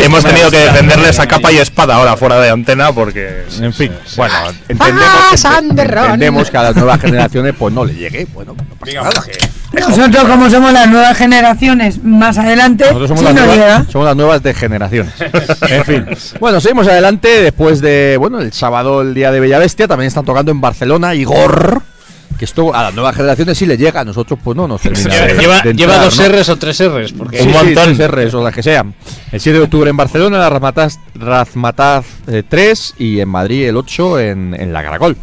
Hemos 0.01 0.25
tenido 0.25 0.51
que 0.51 0.61
defenderles 0.61 1.19
a 1.19 1.29
capa 1.29 1.53
y 1.53 1.59
espada 1.59 1.97
ahora 1.97 2.17
fuera 2.17 2.41
de 2.41 2.49
antena 2.49 2.91
porque, 2.91 3.45
en 3.61 3.71
fin, 3.71 3.93
bueno, 4.17 4.35
entendemos, 4.67 5.45
entendemos 5.45 6.51
que 6.51 6.57
a 6.57 6.63
las 6.63 6.77
nuevas 6.77 6.99
generaciones 7.03 7.55
pues 7.59 7.75
no 7.75 7.85
le 7.85 7.95
llegue. 7.95 8.27
Bueno, 8.33 8.57
no 8.57 8.77
pasa 8.77 8.95
nada. 8.95 9.23
Nosotros 9.75 10.25
como 10.25 10.49
somos 10.49 10.73
las 10.73 10.89
nuevas 10.89 11.19
generaciones 11.19 12.03
más 12.03 12.39
adelante, 12.39 12.87
Nosotros 12.87 13.09
somos, 13.09 13.25
las, 13.25 13.35
nuevas, 13.35 13.87
somos 13.91 14.07
las 14.07 14.17
nuevas 14.17 14.43
de 14.43 14.55
generaciones. 14.55 15.13
en 15.69 15.85
fin. 15.85 16.07
Bueno, 16.41 16.63
seguimos 16.63 16.89
adelante 16.89 17.43
después 17.43 17.83
de, 17.83 18.17
bueno, 18.19 18.41
el 18.41 18.55
sábado, 18.55 19.03
el 19.03 19.13
día 19.13 19.31
de 19.31 19.39
Bella 19.39 19.59
Bestia, 19.59 19.87
también 19.87 20.09
están 20.09 20.25
tocando 20.25 20.51
en 20.51 20.63
Barcelona 20.63 21.15
Igor 21.15 21.83
que 22.37 22.45
esto 22.45 22.75
a 22.75 22.85
las 22.85 22.95
nuevas 22.95 23.17
generaciones 23.17 23.59
sí 23.59 23.67
le 23.67 23.77
llega, 23.77 24.01
a 24.01 24.05
nosotros 24.05 24.39
pues 24.43 24.57
no 24.57 24.69
nos 24.69 24.81
termina. 24.81 25.27
lleva, 25.39 25.63
lleva 25.63 25.99
dos 25.99 26.17
R's 26.29 26.49
o 26.49 26.57
tres 26.57 26.83
R's, 26.83 27.13
porque 27.13 27.43
un 27.43 27.53
montón. 27.53 27.97
de 27.97 28.09
R's 28.09 28.35
o 28.35 28.43
las 28.43 28.55
que 28.55 28.63
sean. 28.63 28.95
El 29.33 29.41
7 29.41 29.59
de 29.59 29.65
octubre 29.65 29.91
en 29.91 29.97
Barcelona, 29.97 30.39
la 30.39 30.51
Razmataz, 30.51 30.99
Razmataz 31.15 32.07
3 32.49 32.95
y 32.99 33.21
en 33.21 33.29
Madrid 33.29 33.69
el 33.69 33.77
8 33.77 34.21
en, 34.21 34.55
en 34.59 34.73
la 34.73 34.83
Caracol. 34.83 35.17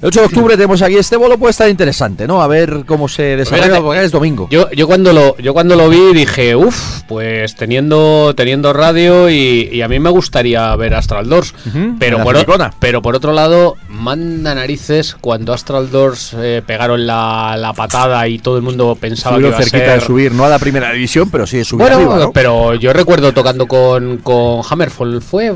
El 0.00 0.08
8 0.08 0.20
de 0.20 0.26
octubre 0.26 0.54
tenemos 0.54 0.82
aquí 0.82 0.96
este 0.96 1.16
bolo, 1.16 1.38
puede 1.38 1.52
estar 1.52 1.68
interesante, 1.68 2.26
¿no? 2.26 2.42
A 2.42 2.46
ver 2.46 2.84
cómo 2.86 3.08
se 3.08 3.36
pues 3.36 3.50
desarrolla, 3.50 3.80
porque 3.80 4.04
es 4.04 4.12
domingo. 4.12 4.48
Yo, 4.50 4.70
yo, 4.72 4.86
cuando 4.86 5.12
lo, 5.12 5.36
yo 5.38 5.54
cuando 5.54 5.76
lo 5.76 5.88
vi 5.88 6.12
dije, 6.12 6.54
uff, 6.54 7.02
pues 7.08 7.54
teniendo, 7.54 8.34
teniendo 8.36 8.72
radio 8.72 9.30
y, 9.30 9.80
a 9.80 9.88
mí 9.88 9.98
me 9.98 10.10
gustaría 10.10 10.74
ver 10.76 10.94
Astral 10.94 11.28
Doors. 11.28 11.54
pero, 11.98 12.22
por, 12.22 12.36
pero 12.78 13.02
por 13.02 13.14
otro 13.14 13.32
lado, 13.32 13.76
manda 13.94 14.54
narices 14.54 15.16
cuando 15.20 15.52
Astral 15.52 15.90
Doors 15.90 16.36
eh, 16.38 16.62
pegaron 16.66 17.06
la, 17.06 17.72
patada 17.74 18.28
y 18.28 18.38
todo 18.38 18.56
el 18.56 18.62
mundo 18.62 18.96
pensaba 19.00 19.38
que 19.38 19.46
iba 19.46 19.56
cerquita 19.56 19.94
de 19.94 20.00
subir, 20.00 20.32
no 20.32 20.44
a 20.44 20.48
la 20.48 20.58
primera 20.58 20.92
división, 20.92 21.30
pero 21.30 21.46
sí 21.46 21.56
de 21.56 21.64
subir 21.64 21.88
bueno, 21.94 22.30
pero 22.32 22.74
yo 22.74 22.92
recuerdo 22.92 23.32
tocando 23.32 23.66
con, 23.66 24.18
con 24.18 24.60
Hammerfall, 24.68 25.22
fue... 25.22 25.54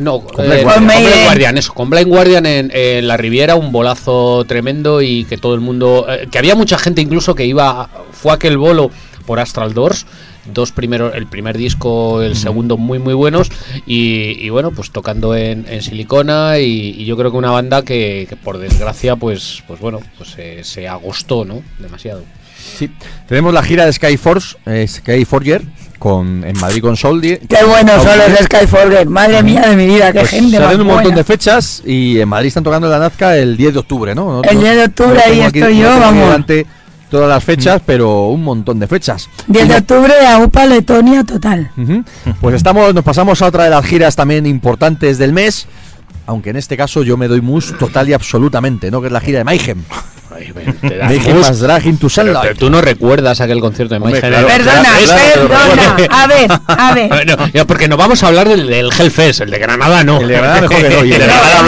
No, 0.00 0.20
con 0.20 0.46
Blind 0.46 0.60
eh, 0.60 1.24
Guardian. 1.24 1.58
eso, 1.58 1.74
con 1.74 1.90
Blind 1.90 2.08
Guardian 2.08 2.46
en, 2.46 2.70
en 2.72 3.08
la 3.08 3.16
Riviera, 3.16 3.56
un 3.56 3.72
bolo 3.72 3.88
tremendo 4.46 5.00
y 5.02 5.24
que 5.24 5.38
todo 5.38 5.54
el 5.54 5.60
mundo, 5.60 6.06
eh, 6.08 6.28
que 6.30 6.38
había 6.38 6.54
mucha 6.54 6.78
gente 6.78 7.00
incluso 7.00 7.34
que 7.34 7.46
iba, 7.46 7.88
fue 8.12 8.32
aquel 8.32 8.58
bolo 8.58 8.90
por 9.26 9.40
Astral 9.40 9.74
Doors, 9.74 10.06
dos 10.52 10.72
primeros, 10.72 11.14
el 11.14 11.26
primer 11.26 11.56
disco, 11.56 12.22
el 12.22 12.36
segundo 12.36 12.76
muy 12.76 12.98
muy 12.98 13.14
buenos 13.14 13.50
y, 13.86 14.48
bueno, 14.50 14.70
pues 14.70 14.90
tocando 14.90 15.34
en, 15.34 15.66
Silicona 15.82 16.58
y, 16.58 17.04
yo 17.04 17.16
creo 17.16 17.30
que 17.30 17.36
una 17.36 17.50
banda 17.50 17.82
que, 17.82 18.28
por 18.42 18.58
desgracia 18.58 19.16
pues 19.16 19.62
pues 19.66 19.80
bueno, 19.80 20.00
pues 20.16 20.36
se 20.66 20.88
agostó, 20.88 21.44
¿no? 21.44 21.62
Demasiado. 21.78 22.22
Sí, 22.76 22.90
tenemos 23.26 23.54
la 23.54 23.62
gira 23.62 23.86
de 23.86 23.92
Skyforce, 23.92 24.56
eh, 24.66 24.86
Skyforger, 24.86 25.62
con, 25.98 26.44
en 26.44 26.58
Madrid 26.58 26.80
con 26.80 26.96
Soldier. 26.96 27.40
Qué 27.40 27.64
bueno 27.64 27.92
son 28.02 28.18
los 28.18 28.38
de 28.38 28.44
Skyforger, 28.44 29.08
madre 29.08 29.42
mía 29.42 29.62
de 29.62 29.76
mi 29.76 29.86
vida, 29.86 30.12
qué 30.12 30.20
pues 30.20 30.30
gente. 30.30 30.56
Salen 30.56 30.80
un 30.80 30.86
montón 30.86 31.14
de 31.14 31.24
fechas 31.24 31.82
y 31.84 32.20
en 32.20 32.28
Madrid 32.28 32.48
están 32.48 32.64
tocando 32.64 32.88
la 32.88 32.98
Nazca 32.98 33.36
el 33.36 33.56
10 33.56 33.72
de 33.74 33.78
octubre, 33.78 34.14
¿no? 34.14 34.42
el 34.42 34.60
10 34.60 34.76
de 34.76 34.84
octubre, 34.84 35.20
ahí 35.24 35.40
estoy 35.40 35.78
yo, 35.78 35.98
vamos. 35.98 36.44
Todas 37.08 37.28
las 37.28 37.42
fechas, 37.42 37.82
pero 37.84 38.28
un 38.28 38.42
montón 38.42 38.78
de 38.78 38.86
fechas. 38.86 39.28
10 39.46 39.68
de 39.68 39.76
octubre 39.76 40.12
a 40.26 40.38
UPA 40.38 40.66
Letonia 40.66 41.24
total. 41.24 41.70
Pues 42.40 42.54
estamos, 42.54 42.94
nos 42.94 43.04
pasamos 43.04 43.40
a 43.42 43.46
otra 43.46 43.64
de 43.64 43.70
las 43.70 43.84
giras 43.84 44.16
también 44.16 44.46
importantes 44.46 45.18
del 45.18 45.32
mes, 45.32 45.66
aunque 46.26 46.50
en 46.50 46.56
este 46.56 46.76
caso 46.76 47.02
yo 47.02 47.16
me 47.16 47.28
doy 47.28 47.40
mus 47.40 47.76
total 47.78 48.08
y 48.08 48.12
absolutamente, 48.12 48.90
¿no? 48.90 49.00
Que 49.00 49.06
es 49.06 49.12
la 49.12 49.20
gira 49.20 49.38
de 49.38 49.44
Mayhem. 49.44 49.82
Pero 52.42 52.54
tú 52.58 52.70
no 52.70 52.80
recuerdas 52.80 53.40
aquel 53.40 53.60
concierto 53.60 53.94
de 53.94 54.00
Mike 54.00 54.20
Perdona, 54.20 54.48
perdona. 54.48 55.96
A 56.10 56.26
ver, 56.26 56.50
a 56.66 56.94
ver. 57.52 57.66
porque 57.66 57.88
nos 57.88 57.98
vamos 57.98 58.22
a 58.22 58.28
hablar 58.28 58.48
del, 58.48 58.66
del 58.66 58.90
Hellfest, 58.96 59.42
el 59.42 59.50
de 59.50 59.58
Granada 59.58 60.04
no. 60.04 60.20
El 60.20 60.28
de 60.28 60.34
Granada 60.34 60.60
mejor 60.62 60.76
que 60.76 60.90
no. 60.90 61.04
Y 61.04 61.12
el 61.12 61.18
de 61.20 61.26
Granada 61.26 61.58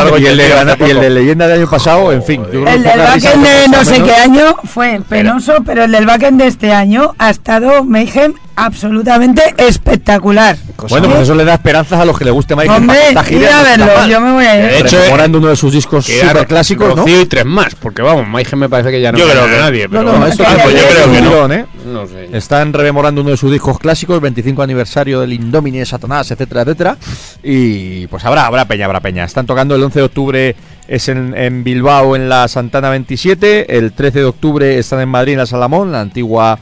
hablamos 0.00 0.20
Y 0.20 0.26
el 0.26 0.36
de 0.36 0.48
Granada 0.48 0.86
y 0.86 0.90
el 0.90 1.00
de 1.00 1.10
Leyenda 1.10 1.48
del 1.48 1.58
año 1.60 1.70
pasado, 1.70 2.12
en 2.12 2.22
fin. 2.22 2.44
El 2.52 2.82
del 2.82 2.98
backend 2.98 3.44
de 3.44 3.68
no 3.68 3.84
sé 3.84 4.02
qué 4.02 4.14
año 4.14 4.56
fue 4.64 5.00
penoso, 5.08 5.56
pero 5.64 5.84
el 5.84 5.92
del 5.92 6.06
backend 6.06 6.40
de 6.40 6.46
este 6.46 6.72
año 6.72 7.14
ha 7.18 7.30
estado 7.30 7.84
Mayhem 7.84 8.34
absolutamente 8.56 9.54
espectacular. 9.58 10.56
Bueno, 10.88 11.08
pues 11.08 11.22
eso 11.22 11.34
le 11.34 11.44
da 11.44 11.54
esperanzas 11.54 12.00
a 12.00 12.04
los 12.04 12.18
que 12.18 12.24
le 12.24 12.30
guste 12.30 12.56
Michael 12.56 12.82
Hombre, 12.82 12.98
a 13.14 13.62
verlo, 13.62 14.06
yo 14.08 14.20
me 14.20 14.32
voy 14.32 14.44
a 14.44 14.56
ir. 14.56 14.62
De 14.72 14.78
hecho, 14.80 14.98
uno 15.32 15.48
de 15.48 15.56
sus 15.56 15.72
discos 15.72 16.06
super 16.06 16.46
clásicos, 16.46 16.96
¿no? 16.96 17.06
y 17.06 17.26
tres 17.26 17.44
más, 17.44 17.74
porque 17.74 18.02
vamos, 18.02 18.26
Michael 18.28 18.56
me 18.56 18.68
parece 18.68 18.90
que 18.90 19.00
ya 19.00 19.12
no 19.12 19.18
yo 19.18 19.28
creo 19.28 19.44
que 19.44 19.58
nadie, 19.58 19.88
pero 19.88 20.02
no, 20.02 20.18
no, 20.18 20.26
esto 20.26 20.44
yo 20.44 20.88
creo 20.88 21.12
que 21.12 21.22
no. 21.22 21.52
¿eh? 21.52 21.66
no 21.86 22.06
sé. 22.06 22.28
Están 22.32 22.72
rememorando 22.72 23.20
uno 23.20 23.30
de 23.30 23.36
sus 23.36 23.50
discos 23.50 23.78
clásicos, 23.78 24.20
25 24.20 24.62
aniversario 24.62 25.20
del 25.20 25.32
Indomine, 25.32 25.84
Satanás, 25.84 26.30
etcétera, 26.30 26.62
etcétera. 26.62 26.96
Y 27.42 28.06
pues 28.06 28.24
habrá, 28.24 28.46
habrá 28.46 28.64
peña, 28.64 28.86
habrá 28.86 29.00
peña. 29.00 29.24
Están 29.24 29.46
tocando 29.46 29.74
el 29.74 29.82
11 29.82 29.98
de 29.98 30.04
octubre 30.04 30.56
es 30.88 31.08
en, 31.08 31.34
en, 31.36 31.64
Bilbao 31.64 32.16
en 32.16 32.28
la 32.28 32.48
Santana 32.48 32.90
27, 32.90 33.78
el 33.78 33.92
13 33.92 34.20
de 34.20 34.24
octubre 34.24 34.78
están 34.78 35.00
en 35.00 35.08
Madrid 35.08 35.32
en 35.32 35.38
la 35.38 35.46
Salamón, 35.46 35.92
la 35.92 36.00
antigua 36.00 36.58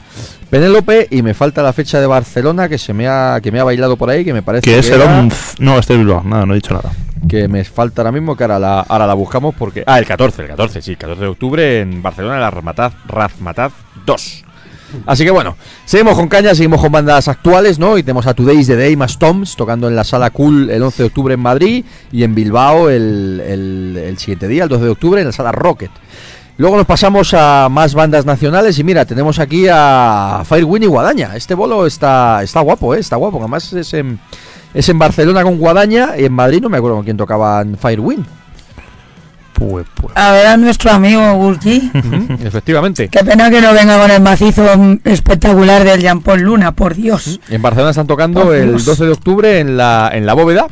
Penélope. 0.49 1.07
Y 1.09 1.21
me 1.21 1.33
falta 1.33 1.63
la 1.63 1.73
fecha 1.73 1.99
de 1.99 2.07
Barcelona 2.07 2.69
que 2.69 2.77
se 2.77 2.93
me 2.93 3.07
ha 3.07 3.39
que 3.41 3.51
me 3.51 3.59
ha 3.59 3.63
bailado 3.63 3.97
por 3.97 4.09
ahí 4.09 4.23
que 4.23 4.33
me 4.33 4.41
parece 4.43 4.63
que, 4.63 4.77
es 4.77 4.89
el 4.89 5.01
11 5.01 5.55
no 5.59 5.79
este 5.79 5.93
es 5.93 5.99
Bilbao. 5.99 6.23
Nada 6.23 6.45
no 6.45 6.53
he 6.53 6.55
dicho 6.55 6.73
nada. 6.73 6.91
Que 7.27 7.47
me 7.47 7.63
falta 7.63 8.01
ahora 8.01 8.11
mismo 8.11 8.35
que 8.35 8.43
ahora 8.43 8.59
la, 8.59 8.81
ahora 8.81 9.07
la 9.07 9.13
buscamos 9.13 9.55
porque 9.55 9.83
ah 9.87 9.97
el 9.97 10.05
14 10.05 10.41
el 10.43 10.47
14 10.49 10.81
sí 10.81 10.91
el 10.91 10.97
14 10.97 11.21
de 11.21 11.27
octubre 11.27 11.79
en 11.79 12.01
Barcelona 12.01 12.39
la 12.39 12.51
Razmataz 12.51 12.93
Razmataz 13.07 13.71
2 14.05 14.45
Así 15.05 15.23
que 15.23 15.31
bueno, 15.31 15.55
seguimos 15.85 16.15
con 16.15 16.27
caña, 16.27 16.53
seguimos 16.55 16.81
con 16.81 16.91
bandas 16.91 17.27
actuales, 17.27 17.79
¿no? 17.79 17.97
Y 17.97 18.03
tenemos 18.03 18.27
a 18.27 18.33
Today's 18.33 18.67
The 18.67 18.75
Day 18.75 18.95
más 18.95 19.17
Toms 19.17 19.55
tocando 19.55 19.87
en 19.87 19.95
la 19.95 20.03
Sala 20.03 20.29
Cool 20.29 20.69
el 20.69 20.81
11 20.83 21.03
de 21.03 21.07
octubre 21.07 21.33
en 21.33 21.39
Madrid 21.39 21.85
y 22.11 22.23
en 22.23 22.35
Bilbao 22.35 22.89
el, 22.89 23.41
el, 24.05 24.17
siguiente 24.17 24.47
día, 24.47 24.63
el 24.63 24.69
12 24.69 24.83
de 24.83 24.89
octubre, 24.89 25.21
en 25.21 25.27
la 25.27 25.33
Sala 25.33 25.51
Rocket. 25.51 25.91
Luego 26.57 26.77
nos 26.77 26.85
pasamos 26.85 27.33
a 27.33 27.69
más 27.69 27.95
bandas 27.95 28.25
nacionales 28.25 28.77
y 28.77 28.83
mira, 28.83 29.05
tenemos 29.05 29.39
aquí 29.39 29.65
a 29.71 30.43
Firewind 30.47 30.83
y 30.83 30.87
Guadaña. 30.87 31.35
Este 31.35 31.55
bolo 31.55 31.87
está, 31.87 32.43
está 32.43 32.59
guapo, 32.59 32.93
¿eh? 32.93 32.99
está 32.99 33.15
guapo. 33.15 33.39
Además 33.39 33.73
es 33.73 33.93
en, 33.93 34.19
es 34.73 34.87
en 34.89 34.99
Barcelona 34.99 35.43
con 35.43 35.57
Guadaña 35.57 36.11
y 36.17 36.25
en 36.25 36.33
Madrid 36.33 36.61
no 36.61 36.69
me 36.69 36.77
acuerdo 36.77 36.97
con 36.97 37.05
quién 37.05 37.17
tocaban 37.17 37.77
Firewind. 37.77 38.40
Pues, 39.61 39.85
pues. 39.93 40.11
A 40.17 40.31
ver 40.31 40.47
a 40.47 40.57
nuestro 40.57 40.89
amigo 40.89 41.35
Gurgi. 41.35 41.91
Efectivamente. 42.43 43.09
Qué 43.09 43.23
pena 43.23 43.51
que 43.51 43.61
no 43.61 43.73
venga 43.73 44.01
con 44.01 44.09
el 44.09 44.19
macizo 44.19 44.65
espectacular 45.03 45.83
del 45.83 46.01
Jean 46.01 46.21
Paul 46.21 46.41
Luna, 46.41 46.71
por 46.71 46.95
Dios. 46.95 47.39
En 47.47 47.61
Barcelona 47.61 47.91
están 47.91 48.07
tocando 48.07 48.55
el 48.55 48.83
12 48.83 49.05
de 49.05 49.11
octubre 49.11 49.59
en 49.59 49.77
la, 49.77 50.09
en 50.13 50.25
la 50.25 50.33
bóveda. 50.33 50.65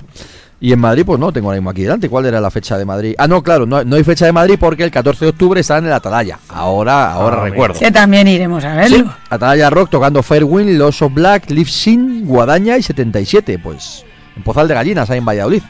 Y 0.59 0.73
en 0.73 0.79
Madrid, 0.79 1.03
pues 1.05 1.19
no, 1.19 1.31
tengo 1.31 1.49
ahora 1.49 1.59
mismo 1.59 1.69
aquí 1.69 1.83
delante. 1.83 2.09
¿Cuál 2.09 2.25
era 2.25 2.41
la 2.41 2.49
fecha 2.49 2.79
de 2.79 2.85
Madrid? 2.85 3.13
Ah, 3.19 3.27
no, 3.27 3.43
claro, 3.43 3.67
no, 3.67 3.83
no 3.83 3.95
hay 3.95 4.03
fecha 4.03 4.25
de 4.25 4.31
Madrid 4.31 4.57
porque 4.59 4.83
el 4.83 4.91
14 4.91 5.25
de 5.25 5.29
octubre 5.29 5.61
está 5.61 5.77
en 5.77 5.85
el 5.85 5.93
Atalaya. 5.93 6.39
Ahora, 6.49 7.11
ahora 7.11 7.41
ah, 7.41 7.43
recuerdo. 7.43 7.79
Que 7.79 7.91
también 7.91 8.27
iremos 8.27 8.65
a 8.65 8.73
verlo. 8.73 9.13
Atalaya 9.29 9.69
Rock 9.69 9.91
tocando 9.91 10.23
Fairwind, 10.23 10.79
Los 10.79 11.01
of 11.03 11.13
Black, 11.13 11.51
Live 11.51 11.69
Sin, 11.69 12.25
Guadaña 12.25 12.75
y 12.75 12.81
77. 12.81 13.59
Pues 13.59 14.03
en 14.35 14.41
Pozal 14.41 14.67
de 14.67 14.73
Gallinas, 14.73 15.11
ahí 15.11 15.19
en 15.19 15.25
Valladolid. 15.25 15.61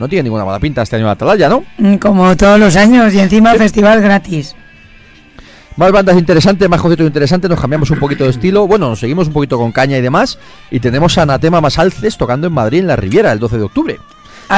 No 0.00 0.08
tiene 0.08 0.24
ninguna 0.24 0.46
mala 0.46 0.58
pinta 0.58 0.80
este 0.80 0.96
año 0.96 1.10
Atalaya, 1.10 1.50
¿no? 1.50 1.62
Mm, 1.76 1.96
como 1.96 2.34
todos 2.34 2.58
los 2.58 2.74
años, 2.74 3.12
y 3.12 3.20
encima 3.20 3.54
festival 3.54 4.00
gratis. 4.00 4.56
Más 5.76 5.92
bandas 5.92 6.18
interesantes, 6.18 6.68
más 6.70 6.80
conciertos 6.80 7.06
interesantes, 7.06 7.50
nos 7.50 7.60
cambiamos 7.60 7.90
un 7.90 7.98
poquito 7.98 8.24
de 8.24 8.30
estilo. 8.30 8.66
Bueno, 8.66 8.88
nos 8.88 8.98
seguimos 8.98 9.28
un 9.28 9.34
poquito 9.34 9.58
con 9.58 9.72
caña 9.72 9.98
y 9.98 10.00
demás. 10.00 10.38
Y 10.70 10.80
tenemos 10.80 11.18
a 11.18 11.22
Anatema 11.22 11.60
Más 11.60 11.78
Alces 11.78 12.16
tocando 12.16 12.46
en 12.46 12.52
Madrid 12.54 12.80
en 12.80 12.86
la 12.86 12.96
Riviera 12.96 13.30
el 13.30 13.38
12 13.38 13.58
de 13.58 13.62
octubre 13.62 13.98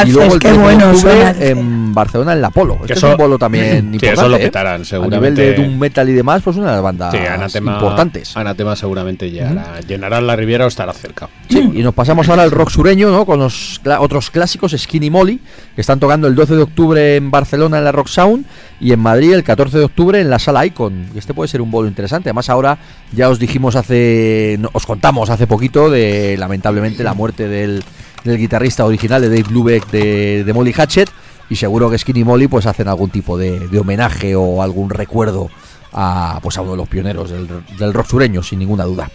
y 0.06 0.10
luego 0.10 0.34
el 0.34 0.40
qué 0.40 0.52
bueno 0.52 0.92
en 1.38 1.94
Barcelona 1.94 2.32
en 2.32 2.42
la 2.42 2.50
Polo. 2.50 2.78
Este 2.80 2.94
es 2.94 3.02
un 3.02 3.16
bolo 3.16 3.38
también 3.38 3.94
importante. 3.94 4.12
Eso 4.12 4.28
lo 4.28 4.36
¿eh? 4.36 4.40
petarán, 4.40 4.84
seguramente. 4.84 5.42
A 5.42 5.44
nivel 5.44 5.56
de 5.56 5.62
Doom 5.62 5.78
Metal 5.78 6.08
y 6.08 6.12
demás, 6.12 6.42
pues 6.42 6.56
una 6.56 6.68
de 6.68 6.72
las 6.72 6.82
bandas 6.82 7.54
importantes. 7.54 8.36
Anatema 8.36 8.76
seguramente 8.76 9.30
llegará, 9.30 9.80
llenarán 9.80 10.26
la 10.26 10.36
Riviera 10.36 10.64
o 10.64 10.68
estará 10.68 10.92
cerca. 10.92 11.28
Sí, 11.48 11.70
y 11.74 11.82
nos 11.82 11.94
pasamos 11.94 12.28
ahora 12.28 12.42
al 12.42 12.50
rock 12.50 12.70
sureño, 12.70 13.10
¿no? 13.10 13.26
Con 13.26 13.40
los 13.40 13.80
otros 13.98 14.30
clásicos, 14.30 14.72
Skinny 14.76 15.10
Molly, 15.10 15.40
que 15.74 15.80
están 15.80 16.00
tocando 16.00 16.26
el 16.28 16.34
12 16.34 16.56
de 16.56 16.62
octubre 16.62 17.16
en 17.16 17.30
Barcelona 17.30 17.78
en 17.78 17.84
la 17.84 17.92
Rock 17.92 18.08
Sound 18.08 18.46
y 18.80 18.92
en 18.92 19.00
Madrid 19.00 19.32
el 19.32 19.44
14 19.44 19.78
de 19.78 19.84
octubre 19.84 20.20
en 20.20 20.30
la 20.30 20.38
Sala 20.38 20.66
Icon. 20.66 21.06
Este 21.14 21.34
puede 21.34 21.48
ser 21.48 21.60
un 21.60 21.70
bolo 21.70 21.88
interesante. 21.88 22.30
Además, 22.30 22.48
ahora 22.50 22.78
ya 23.12 23.28
os 23.28 23.38
dijimos 23.38 23.76
hace. 23.76 24.58
os 24.72 24.86
contamos 24.86 25.30
hace 25.30 25.46
poquito 25.46 25.90
de 25.90 26.36
lamentablemente 26.38 27.04
la 27.04 27.14
muerte 27.14 27.48
del 27.48 27.84
del 28.24 28.38
guitarrista 28.38 28.84
original 28.84 29.20
de 29.20 29.28
Dave 29.28 29.50
Lubeck 29.50 29.90
de, 29.90 30.50
Molly 30.54 30.72
Hatchet 30.72 31.10
y 31.48 31.56
seguro 31.56 31.90
que 31.90 31.98
Skinny 31.98 32.24
Molly 32.24 32.48
pues 32.48 32.66
hacen 32.66 32.88
algún 32.88 33.10
tipo 33.10 33.36
de, 33.36 33.68
homenaje 33.78 34.34
o 34.36 34.62
algún 34.62 34.90
recuerdo 34.90 35.50
a, 35.92 36.38
pues, 36.42 36.56
a 36.56 36.62
uno 36.62 36.72
de 36.72 36.76
los 36.78 36.88
pioneros 36.88 37.30
del, 37.30 37.92
rock 37.92 38.06
sureño, 38.06 38.42
sin 38.42 38.58
ninguna 38.58 38.84
duda. 38.84 39.10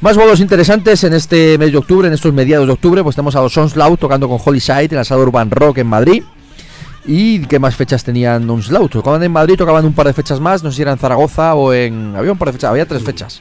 Más 0.00 0.16
bolos 0.16 0.40
interesantes 0.40 1.02
en 1.04 1.12
este 1.12 1.58
mes 1.58 1.72
de 1.72 1.78
octubre, 1.78 2.06
en 2.06 2.14
estos 2.14 2.32
mediados 2.32 2.66
de 2.66 2.72
octubre, 2.72 3.02
pues 3.02 3.16
tenemos 3.16 3.34
a 3.34 3.40
los 3.40 3.56
Onslaught 3.56 3.98
tocando 3.98 4.28
con 4.28 4.38
Holy 4.44 4.60
Side 4.60 4.88
en 4.90 4.96
la 4.96 5.04
sala 5.04 5.22
Urban 5.22 5.50
Rock 5.50 5.78
en 5.78 5.88
Madrid. 5.88 6.22
¿Y 7.06 7.40
qué 7.46 7.58
más 7.58 7.74
fechas 7.74 8.04
tenían 8.04 8.48
Onslaught? 8.48 8.92
Tocaban 8.92 9.22
en 9.22 9.32
Madrid, 9.32 9.56
tocaban 9.56 9.84
un 9.84 9.94
par 9.94 10.06
de 10.06 10.12
fechas 10.12 10.38
más, 10.38 10.62
no 10.62 10.70
sé 10.70 10.76
si 10.76 10.82
era 10.82 10.92
en 10.92 10.98
Zaragoza 10.98 11.54
o 11.54 11.72
en... 11.72 12.14
Había 12.14 12.32
un 12.32 12.38
par 12.38 12.48
de 12.48 12.52
fechas, 12.52 12.70
había 12.70 12.86
tres 12.86 13.02
fechas. 13.02 13.40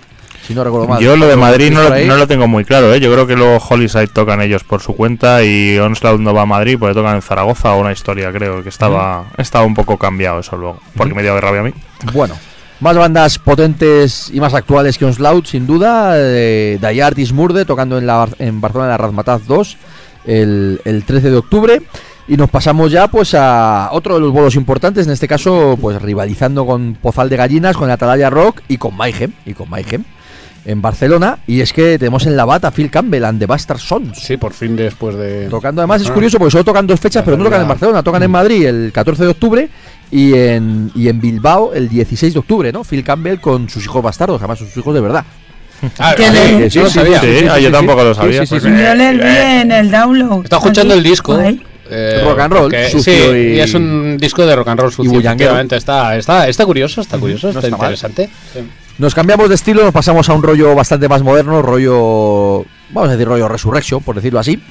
Si 0.49 0.55
no 0.55 0.63
recuerdo 0.63 0.87
mal. 0.87 0.99
Yo 0.99 1.15
lo 1.15 1.27
de 1.27 1.35
Madrid 1.35 1.71
no 1.71 2.17
lo, 2.17 2.27
tengo 2.27 2.47
muy 2.47 2.65
claro, 2.65 2.91
¿eh? 2.91 2.99
Yo 2.99 3.13
creo 3.13 3.27
que 3.27 3.35
luego 3.35 3.59
Hollyside 3.59 4.07
tocan 4.07 4.41
ellos 4.41 4.63
por 4.63 4.81
su 4.81 4.95
cuenta 4.95 5.43
y 5.43 5.77
Onslaught 5.77 6.19
no 6.19 6.33
va 6.33 6.41
a 6.41 6.45
Madrid 6.47 6.75
porque 6.79 6.95
tocan 6.95 7.17
en 7.17 7.21
Zaragoza 7.21 7.75
o 7.75 7.81
una 7.81 7.91
historia, 7.91 8.31
creo, 8.31 8.63
que 8.63 8.69
estaba, 8.69 9.25
estaba 9.37 9.63
un 9.63 9.75
poco 9.75 9.97
cambiado 9.97 10.39
eso 10.39 10.57
luego, 10.57 10.79
porque 10.97 11.13
me 11.13 11.21
dio 11.21 11.35
de 11.35 11.41
rabia 11.41 11.59
a 11.59 11.63
mí. 11.65 11.73
Bueno, 12.13 12.35
más 12.79 12.97
bandas 12.97 13.37
potentes 13.37 14.31
y 14.33 14.39
más 14.39 14.55
actuales 14.55 14.97
que 14.97 15.05
Onslaught, 15.05 15.45
sin 15.45 15.67
duda. 15.67 16.13
Eh, 16.15 16.79
Dayartis 16.81 17.31
Murde 17.31 17.63
tocando 17.63 17.99
en, 17.99 18.07
la, 18.07 18.27
en 18.39 18.59
Barcelona 18.59 18.87
en 18.87 18.91
la 18.93 18.97
Razmataz 18.97 19.45
2 19.45 19.77
el, 20.25 20.81
el 20.83 21.03
13 21.03 21.29
de 21.29 21.37
octubre. 21.37 21.81
Y 22.27 22.37
nos 22.37 22.49
pasamos 22.49 22.91
ya 22.91 23.07
pues 23.07 23.35
a 23.35 23.89
otro 23.91 24.15
de 24.15 24.21
los 24.21 24.33
bolos 24.33 24.55
importantes, 24.55 25.05
en 25.05 25.13
este 25.13 25.27
caso 25.27 25.77
pues 25.79 26.01
rivalizando 26.01 26.65
con 26.65 26.97
Pozal 26.99 27.29
de 27.29 27.37
Gallinas, 27.37 27.77
con 27.77 27.91
Atalaya 27.91 28.31
Rock 28.31 28.61
y 28.67 28.77
con 28.77 28.97
Mayhem, 28.97 29.31
y 29.45 29.53
con 29.53 29.69
Mayhem 29.69 30.03
en 30.69 30.83
Barcelona 30.83 31.39
y 31.47 31.61
es 31.61 31.73
que 31.73 31.97
tenemos 31.97 32.27
en 32.27 32.37
la 32.37 32.45
bata 32.45 32.69
Phil 32.69 32.91
Campbell 32.91 33.25
and 33.25 33.39
the 33.39 33.47
Bastard 33.47 33.79
Sons. 33.79 34.19
Sí, 34.19 34.37
por 34.37 34.53
fin 34.53 34.75
después 34.75 35.15
de... 35.15 35.47
Tocando 35.49 35.81
además, 35.81 36.01
es 36.03 36.09
ah. 36.09 36.13
curioso 36.13 36.37
porque 36.37 36.51
solo 36.51 36.63
tocan 36.63 36.85
dos 36.85 36.99
fechas, 36.99 37.23
pero 37.25 37.37
no 37.37 37.43
tocan 37.43 37.61
en 37.61 37.67
Barcelona, 37.67 38.03
tocan 38.03 38.21
en 38.21 38.29
mm. 38.29 38.33
Madrid 38.33 38.65
el 38.67 38.91
14 38.93 39.23
de 39.23 39.29
octubre 39.29 39.69
y 40.11 40.35
en, 40.35 40.91
y 40.93 41.07
en 41.07 41.19
Bilbao 41.19 41.73
el 41.73 41.89
16 41.89 42.33
de 42.33 42.39
octubre, 42.39 42.71
¿no? 42.71 42.83
Phil 42.83 43.03
Campbell 43.03 43.39
con 43.39 43.67
sus 43.67 43.83
hijos 43.83 44.03
bastardos, 44.03 44.39
jamás 44.39 44.59
sus 44.59 44.75
hijos 44.77 44.93
de 44.93 45.01
verdad. 45.01 45.25
Ah, 45.97 46.13
le... 46.17 46.69
sí, 46.69 46.81
sabía. 46.89 47.21
Sí, 47.21 47.45
yo 47.63 47.71
tampoco 47.71 48.03
lo 48.03 48.13
sabía. 48.13 48.43
Pues, 48.43 48.61
yo 48.61 48.69
le 48.69 49.13
vi 49.13 49.21
eh, 49.21 49.61
en 49.61 49.71
el 49.71 49.89
download. 49.89 50.43
Está 50.43 50.57
escuchando 50.57 50.93
el 50.93 51.01
disco. 51.01 51.39
Eh, 51.91 52.21
rock 52.23 52.39
and 52.39 52.53
roll, 52.53 52.75
sí, 53.01 53.09
y... 53.09 53.59
es 53.59 53.73
un 53.73 54.17
disco 54.19 54.45
de 54.45 54.55
rock 54.55 54.67
and 54.67 54.79
roll 54.79 54.91
sucio. 54.91 55.19
está, 55.71 56.15
está, 56.17 56.47
está 56.47 56.65
curioso, 56.65 57.01
está 57.01 57.17
curioso, 57.17 57.49
está, 57.49 57.67
interesante. 57.67 58.29
Nos 58.99 59.15
cambiamos 59.15 59.47
de 59.47 59.55
estilo, 59.55 59.81
nos 59.81 59.93
pasamos 59.93 60.27
a 60.27 60.33
un 60.33 60.43
rollo 60.43 60.75
bastante 60.75 61.07
más 61.07 61.23
moderno, 61.23 61.61
rollo, 61.61 62.65
vamos 62.89 63.07
a 63.07 63.13
decir 63.13 63.25
rollo 63.25 63.47
Resurrection, 63.47 64.03
por 64.03 64.13
decirlo 64.13 64.39
así. 64.39 64.61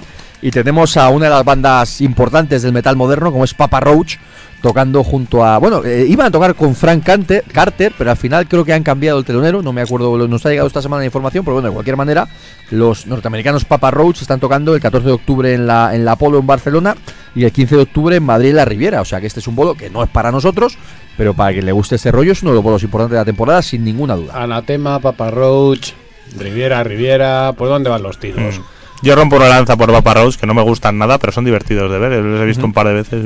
Y 0.43 0.51
tenemos 0.51 0.99
a 0.99 1.09
una 1.09 1.24
de 1.24 1.31
las 1.31 1.47
bandas 1.47 2.03
importantes 2.03 2.61
del 2.61 2.74
metal 2.74 2.95
moderno, 2.95 3.33
como 3.33 3.45
es 3.45 3.55
Papa 3.55 3.81
Roach, 3.81 4.16
tocando 4.61 5.03
junto 5.03 5.43
a. 5.43 5.57
Bueno, 5.57 5.83
eh, 5.83 6.05
iban 6.07 6.26
a 6.26 6.31
tocar 6.31 6.55
con 6.55 6.74
Frank 6.74 7.05
Carter, 7.05 7.95
pero 7.97 8.11
al 8.11 8.18
final 8.18 8.47
creo 8.47 8.66
que 8.66 8.74
han 8.74 8.83
cambiado 8.83 9.18
el 9.18 9.24
telonero. 9.24 9.62
No 9.62 9.72
me 9.72 9.81
acuerdo, 9.81 10.29
nos 10.29 10.45
ha 10.45 10.51
llegado 10.51 10.68
esta 10.68 10.83
semana 10.83 11.01
la 11.01 11.07
información, 11.07 11.43
pero 11.43 11.55
bueno, 11.55 11.68
de 11.68 11.72
cualquier 11.72 11.97
manera, 11.97 12.29
los 12.70 13.07
norteamericanos 13.07 13.64
Papa 13.64 13.91
Roach 13.91 14.20
están 14.20 14.41
tocando 14.41 14.74
el 14.74 14.81
14 14.83 15.07
de 15.07 15.12
octubre 15.14 15.55
en 15.55 15.66
la, 15.66 15.95
en 15.95 16.05
la 16.05 16.16
Polo 16.16 16.39
en 16.39 16.47
Barcelona 16.47 16.95
y 17.35 17.45
el 17.45 17.53
15 17.53 17.76
de 17.76 17.83
octubre 17.83 18.16
en 18.16 18.24
Madrid 18.24 18.53
la 18.53 18.66
Riviera. 18.66 19.01
O 19.01 19.07
sea 19.07 19.22
que 19.22 19.26
este 19.26 19.41
es 19.41 19.49
un 19.49 19.57
bolo 19.57 19.74
que 19.74 19.89
no 19.89 20.03
es 20.03 20.11
para 20.11 20.31
nosotros, 20.31 20.76
pero 21.19 21.35
para 21.35 21.53
quien 21.53 21.66
le 21.66 21.73
guste 21.73 21.97
este 21.97 22.12
rollo 22.12 22.31
es 22.31 22.43
uno 22.43 22.53
de 22.53 22.55
los 22.55 22.64
bolos 22.64 22.83
importantes 22.85 23.14
de 23.14 23.19
la 23.19 23.25
temporada, 23.25 23.61
sin 23.61 23.85
ninguna 23.85 24.14
duda. 24.14 24.41
Anatema, 24.41 25.01
Papa 25.01 25.33
Roach, 25.33 25.91
Riviera, 26.39 26.83
Riviera, 26.85 27.53
¿por 27.59 27.69
dónde 27.69 27.91
van 27.91 28.05
los 28.05 28.19
tiros? 28.19 28.59
Mm. 28.59 28.62
Yo 29.03 29.16
rompo 29.16 29.35
una 29.35 29.49
lanza 29.49 29.77
por 29.77 29.91
Papa 29.91 30.14
Roach, 30.14 30.37
que 30.37 30.47
no 30.47 30.55
me 30.55 30.62
gustan 30.62 30.97
nada, 30.97 31.19
pero 31.19 31.33
son 31.33 31.45
divertidos 31.45 31.91
de 31.91 31.99
ver. 31.99 32.12
Los 32.23 32.41
he 32.41 32.45
visto 32.47 32.64
un 32.64 32.73
par 32.73 32.87
de 32.87 32.95
veces. 32.95 33.25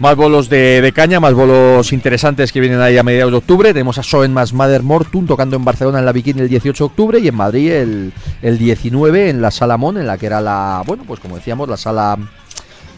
Más 0.00 0.16
bolos 0.16 0.48
de, 0.48 0.92
caña, 0.92 1.20
más 1.20 1.34
bolos 1.34 1.92
interesantes 1.92 2.50
que 2.50 2.58
vienen 2.58 2.80
ahí 2.80 2.98
a 2.98 3.04
mediados 3.04 3.30
de 3.30 3.38
octubre. 3.38 3.72
Tenemos 3.72 3.98
a 3.98 4.02
Soen 4.02 4.32
más 4.32 4.52
Mother 4.52 4.82
Mortum 4.82 5.26
tocando 5.26 5.54
en 5.54 5.64
Barcelona 5.64 6.00
en 6.00 6.04
la 6.04 6.12
Bikini 6.12 6.40
el 6.40 6.48
18 6.48 6.84
de 6.84 6.86
octubre 6.86 7.18
y 7.20 7.28
en 7.28 7.36
Madrid 7.36 7.70
el, 7.70 8.12
el 8.42 8.58
19 8.58 9.30
en 9.30 9.40
la 9.40 9.52
Salamón, 9.52 9.96
en 9.96 10.08
la 10.08 10.18
que 10.18 10.26
era 10.26 10.40
la, 10.40 10.82
bueno, 10.84 11.04
pues 11.06 11.20
como 11.20 11.36
decíamos, 11.36 11.68
la 11.68 11.76
sala, 11.76 12.18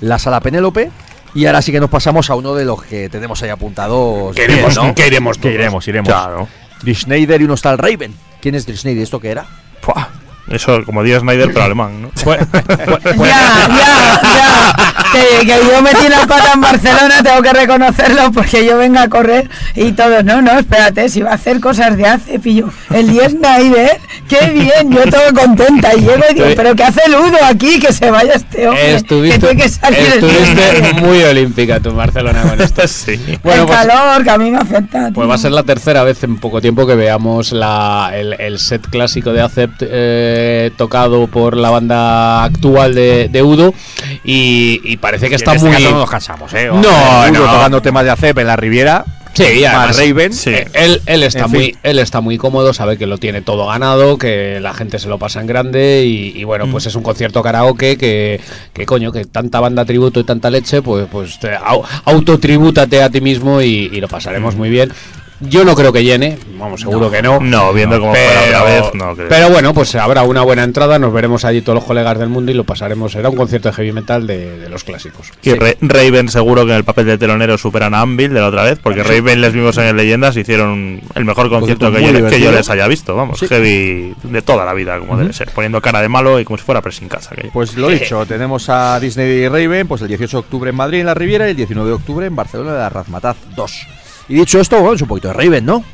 la 0.01 0.19
sala 0.19 0.41
Penélope. 0.41 0.91
Y 1.35 1.47
ahora 1.47 1.63
sí 1.63 1.73
que 1.73 1.81
nos 1.81 1.91
pasamos 1.91 2.31
a 2.31 2.35
uno 2.35 2.55
de 2.55 2.65
los 2.65 2.83
que 2.83 3.09
tenemos 3.09 3.43
ahí 3.43 3.51
apuntados. 3.51 4.35
Queremos, 4.35 4.77
¿no? 4.77 4.95
Que 4.95 5.07
iremos, 5.07 5.39
que 5.39 5.53
iremos, 5.53 5.87
iremos. 5.87 6.09
Claro. 6.09 6.49
y 7.41 7.45
uno 7.45 7.55
está 7.55 7.73
el 7.73 7.79
Raven. 7.79 8.15
¿Quién 8.41 8.55
es 8.55 8.65
Schneider? 8.77 9.03
¿Esto 9.03 9.21
qué 9.21 9.31
era? 9.31 9.47
Eso, 10.51 10.85
como 10.85 11.03
Díaz 11.03 11.23
Snyder, 11.23 11.49
pero 11.53 11.65
alemán, 11.65 12.03
¿no? 12.03 12.11
ya, 12.25 12.39
ya, 13.17 14.21
ya. 14.23 14.77
Que, 15.13 15.47
yo 15.47 15.83
metí 15.83 16.09
la 16.09 16.27
pata 16.27 16.53
en 16.55 16.61
Barcelona, 16.61 17.23
tengo 17.23 17.43
que 17.43 17.53
reconocerlo 17.53 18.33
porque 18.33 18.65
yo 18.65 18.79
vengo 18.79 18.99
a 18.99 19.09
correr 19.09 19.49
y 19.75 19.93
todo. 19.93 20.23
No, 20.23 20.43
no, 20.43 20.59
espérate, 20.59 21.09
si 21.09 21.23
va 21.23 21.33
a 21.33 21.35
hacer 21.35 21.61
cosas 21.61 21.97
de 21.97 22.07
hace, 22.07 22.39
pillo. 22.39 22.71
El 22.93 23.11
Díaz 23.11 23.33
Snyder, 23.33 23.99
qué 24.29 24.51
bien, 24.51 24.91
yo 24.91 25.05
todo 25.11 25.33
contenta. 25.35 25.95
Y 25.95 26.01
llego 26.01 26.23
y 26.31 26.35
digo, 26.35 26.47
pero 26.55 26.77
¿qué 26.77 26.85
hace 26.85 27.09
Ludo 27.09 27.39
aquí? 27.45 27.81
Que 27.81 27.93
se 27.93 28.11
vaya 28.11 28.35
este 28.35 28.69
hombre. 28.69 28.97
Estuviste, 28.97 29.57
que 29.57 29.65
estuviste 29.65 30.93
muy 31.01 31.23
olímpica 31.23 31.81
tú 31.81 31.91
en 31.91 31.97
Barcelona 31.97 32.43
con 32.43 32.61
esto. 32.61 32.87
sí. 32.89 33.19
Bueno, 33.43 33.63
el 33.63 33.67
pues 33.67 33.79
calor 33.79 34.25
que 34.25 34.31
a 34.31 34.39
mí 34.39 34.51
me 34.51 34.59
afecta. 34.59 35.11
Pues 35.13 35.29
va 35.29 35.35
a 35.35 35.39
ser 35.39 35.53
la 35.53 35.63
tercera 35.63 36.05
vez 36.05 36.23
en 36.23 36.37
poco 36.37 36.61
tiempo 36.61 36.87
que 36.87 36.95
veamos 36.95 37.53
la, 37.53 38.13
el, 38.15 38.59
set 38.59 38.87
clásico 38.89 39.33
de 39.33 39.43
Acept. 39.43 39.83
Eh, 39.83 40.36
tocado 40.77 41.27
por 41.27 41.57
la 41.57 41.71
banda 41.71 42.45
actual 42.45 42.95
de, 42.95 43.43
Udo 43.43 43.75
y, 44.25 44.97
parece 44.99 45.29
que 45.29 45.37
está 45.37 45.55
este 45.55 45.69
muy... 45.69 45.83
no 45.83 45.93
nos 45.93 46.11
cansamos, 46.11 46.53
¿eh? 46.55 46.69
no, 46.73 47.31
no, 47.31 47.41
tocando 47.41 47.83
temas 47.83 48.05
de 48.05 48.11
ACEP 48.11 48.39
en 48.39 48.47
la 48.47 48.57
Riviera. 48.57 49.05
Sí, 49.37 49.65
Raven. 49.65 50.33
Eh, 50.47 50.67
él, 50.73 51.03
él, 51.05 51.23
está 51.23 51.47
muy, 51.47 51.77
él 51.83 51.99
está 51.99 52.23
muy 52.23 52.39
cómodo, 52.39 52.73
sabe 52.73 52.97
que 52.97 53.07
lo 53.07 53.19
tiene 53.19 53.43
todo 53.43 53.67
ganado, 53.67 54.17
que 54.17 54.61
la 54.61 54.73
gente 54.73 54.99
se 54.99 55.09
lo 55.09 55.19
pasa 55.19 55.41
en 55.41 55.47
grande 55.47 56.05
y, 56.07 56.43
bueno, 56.45 56.67
pues 56.71 56.87
mm. 56.87 56.89
es 56.89 56.95
un 56.95 57.03
concierto 57.03 57.43
karaoke 57.43 57.99
que, 57.99 58.41
que 58.73 58.87
coño, 58.87 59.13
que 59.13 59.27
tanta 59.27 59.61
banda 59.61 59.85
tributo 59.85 60.21
y 60.21 60.25
tanta 60.25 60.49
leche, 60.49 60.81
pues, 60.81 61.07
pues 61.11 61.39
autotribútate 62.05 63.03
a 63.03 63.11
ti 63.11 63.21
mismo 63.21 63.61
y, 63.61 63.89
lo 64.01 64.09
pasaremos 64.09 64.55
mm. 64.55 64.59
muy 64.59 64.71
bien. 64.71 64.93
Yo 65.41 65.65
no 65.65 65.75
creo 65.75 65.93
que 65.93 66.03
llene, 66.03 66.39
vamos, 66.59 66.81
seguro 66.81 67.11
que 67.11 67.21
no. 67.21 67.41
No, 67.41 67.73
viendo 67.73 68.01
cómo 68.01 68.13
fue 68.13 68.51
la 68.51 68.63
vez, 68.63 68.85
no 68.95 69.15
creo. 69.15 69.29
Pero 69.29 69.51
bueno, 69.51 69.75
pues 69.75 69.95
habrá 69.95 70.23
una 70.23 70.43
buena 70.43 70.65
entrada, 70.65 70.99
nos 70.99 71.13
veremos 71.13 71.45
allí 71.45 71.61
todos 71.61 71.77
los 71.77 71.85
colegas 71.85 72.19
del 72.19 72.29
mundo 72.29 72.53
y 72.53 72.55
lo 72.55 72.65
pasaremos. 72.65 73.13
Será 73.13 73.29
un 73.29 73.37
concierto 73.37 73.69
de 73.69 73.75
heavy 73.75 73.93
metal 73.93 74.27
de, 74.27 74.67
los 74.71 74.85
clásicos. 74.85 75.33
Y 75.43 75.53
Raven 75.55 76.29
seguro 76.29 76.65
que 76.65 76.73
en 76.73 76.79
el 76.79 76.85
papel 76.85 77.07
de 77.07 77.19
telonero 77.19 77.59
superan 77.59 77.95
a 77.95 78.01
Anvil 78.01 78.33
de 78.33 78.41
la 78.41 78.49
otra 78.49 78.63
vez, 78.63 78.79
porque 78.83 79.03
Raven 79.03 79.41
les 79.41 79.53
vimos 79.53 79.77
en 79.79 79.97
Leyendas, 79.97 80.37
hicieron 80.37 81.03
el 81.15 81.25
mejor 81.25 81.51
concierto 81.51 81.93
que 81.93 82.41
yo, 82.41 82.53
les 82.53 82.71
haya 82.71 82.89
visto, 82.89 83.15
vamos, 83.15 83.41
heavy 83.41 84.15
de 84.23 84.43
toda 84.43 84.65
la 84.65 84.73
vida, 84.73 84.99
como 84.99 85.17
debe 85.17 85.33
ser, 85.33 85.51
poniendo 85.51 85.81
cara 85.83 86.01
de 86.01 86.09
malo 86.09 86.41
y 86.41 86.45
como 86.45 86.57
si 86.57 86.65
fuera 86.65 86.81
pressing 86.81 87.09
casa. 87.09 87.35
Pues 87.53 87.77
lo 87.77 87.89
dicho, 87.91 88.25
tenemos 88.27 88.69
a 88.69 88.99
Disney 89.01 89.27
y 89.27 89.49
Raven, 89.49 89.87
pues 89.87 90.01
el 90.03 90.09
18 90.09 90.37
de 90.37 90.41
octubre 90.41 90.71
en 90.71 90.77
Madrid 90.77 91.01
en 91.01 91.07
la 91.07 91.15
Riviera 91.15 91.47
y 91.47 91.51
el 91.51 91.57
19 91.57 91.89
de 91.89 91.95
octubre 91.95 92.27
en 92.27 92.35
Barcelona 92.35 92.73
de 92.73 92.79
la 92.79 92.89
Razmataz 92.89 93.37
2. 93.55 93.87
Y 94.29 94.35
dicho 94.35 94.61
esto, 94.61 94.83
vamos 94.83 95.01
un 95.03 95.09
poquito 95.09 95.29
de 95.29 95.35
Raven, 95.35 95.65
¿no? 95.65 95.85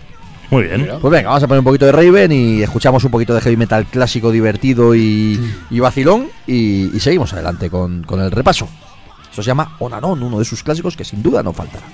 Muy 0.50 0.64
bien. 0.64 0.86
Pues 1.00 1.10
venga, 1.10 1.28
vamos 1.30 1.42
a 1.42 1.48
poner 1.48 1.60
un 1.60 1.64
poquito 1.64 1.86
de 1.86 1.92
Raven 1.92 2.30
y 2.30 2.62
escuchamos 2.62 3.02
un 3.04 3.10
poquito 3.10 3.34
de 3.34 3.40
heavy 3.40 3.56
metal 3.56 3.86
clásico, 3.86 4.30
divertido 4.30 4.94
y, 4.94 5.40
y 5.70 5.80
vacilón. 5.80 6.28
Y, 6.46 6.90
seguimos 7.00 7.32
adelante 7.32 7.70
con, 7.70 8.02
con 8.02 8.20
el 8.20 8.30
repaso. 8.30 8.68
Esto 9.30 9.42
se 9.42 9.46
llama 9.46 9.76
Onanon, 9.78 10.22
uno 10.22 10.38
de 10.38 10.44
sus 10.44 10.62
clásicos 10.62 10.94
que 10.94 11.04
sin 11.04 11.22
duda 11.22 11.42
no 11.42 11.54
faltará. 11.54 11.86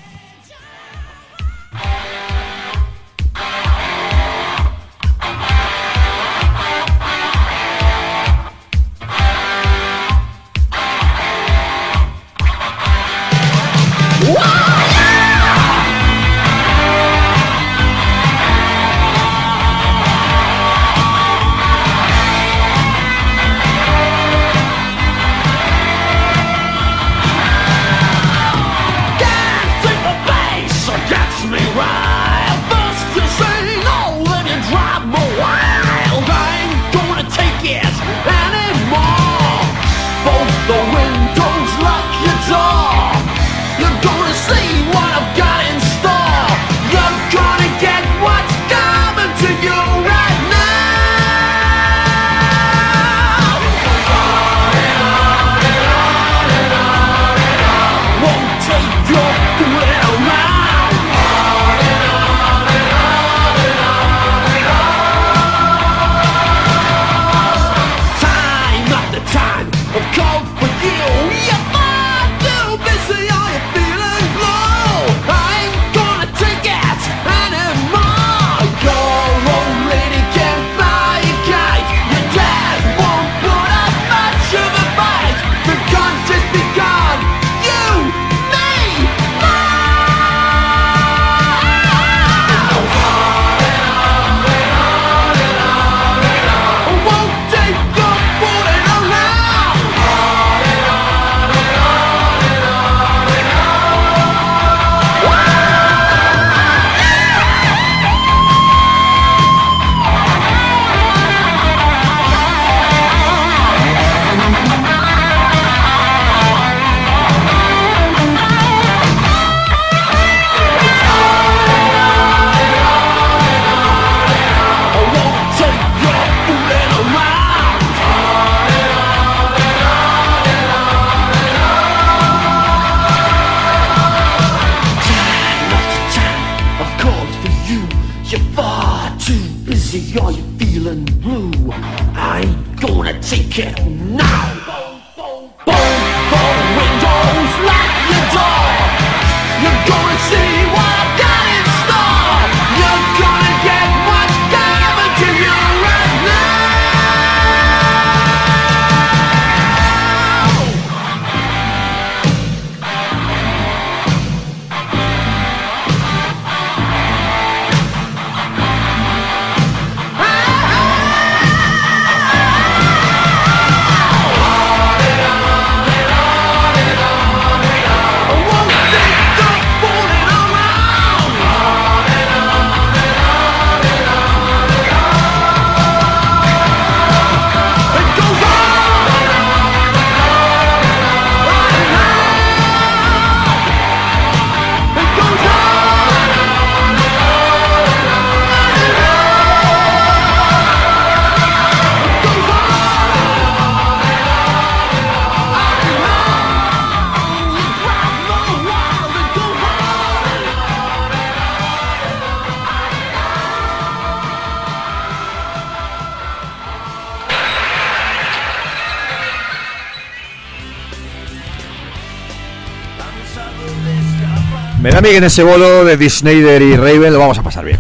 A 224.99 225.01
mí 225.01 225.11
que 225.11 225.19
en 225.19 225.25
ese 225.25 225.45
bolo 225.45 225.85
de 225.85 225.97
Disney 225.97 226.39
y 226.39 226.77
Raven 226.77 227.13
lo 227.13 227.21
vamos 227.21 227.39
a 227.39 227.43
pasar 227.45 227.65
bien. 227.65 227.79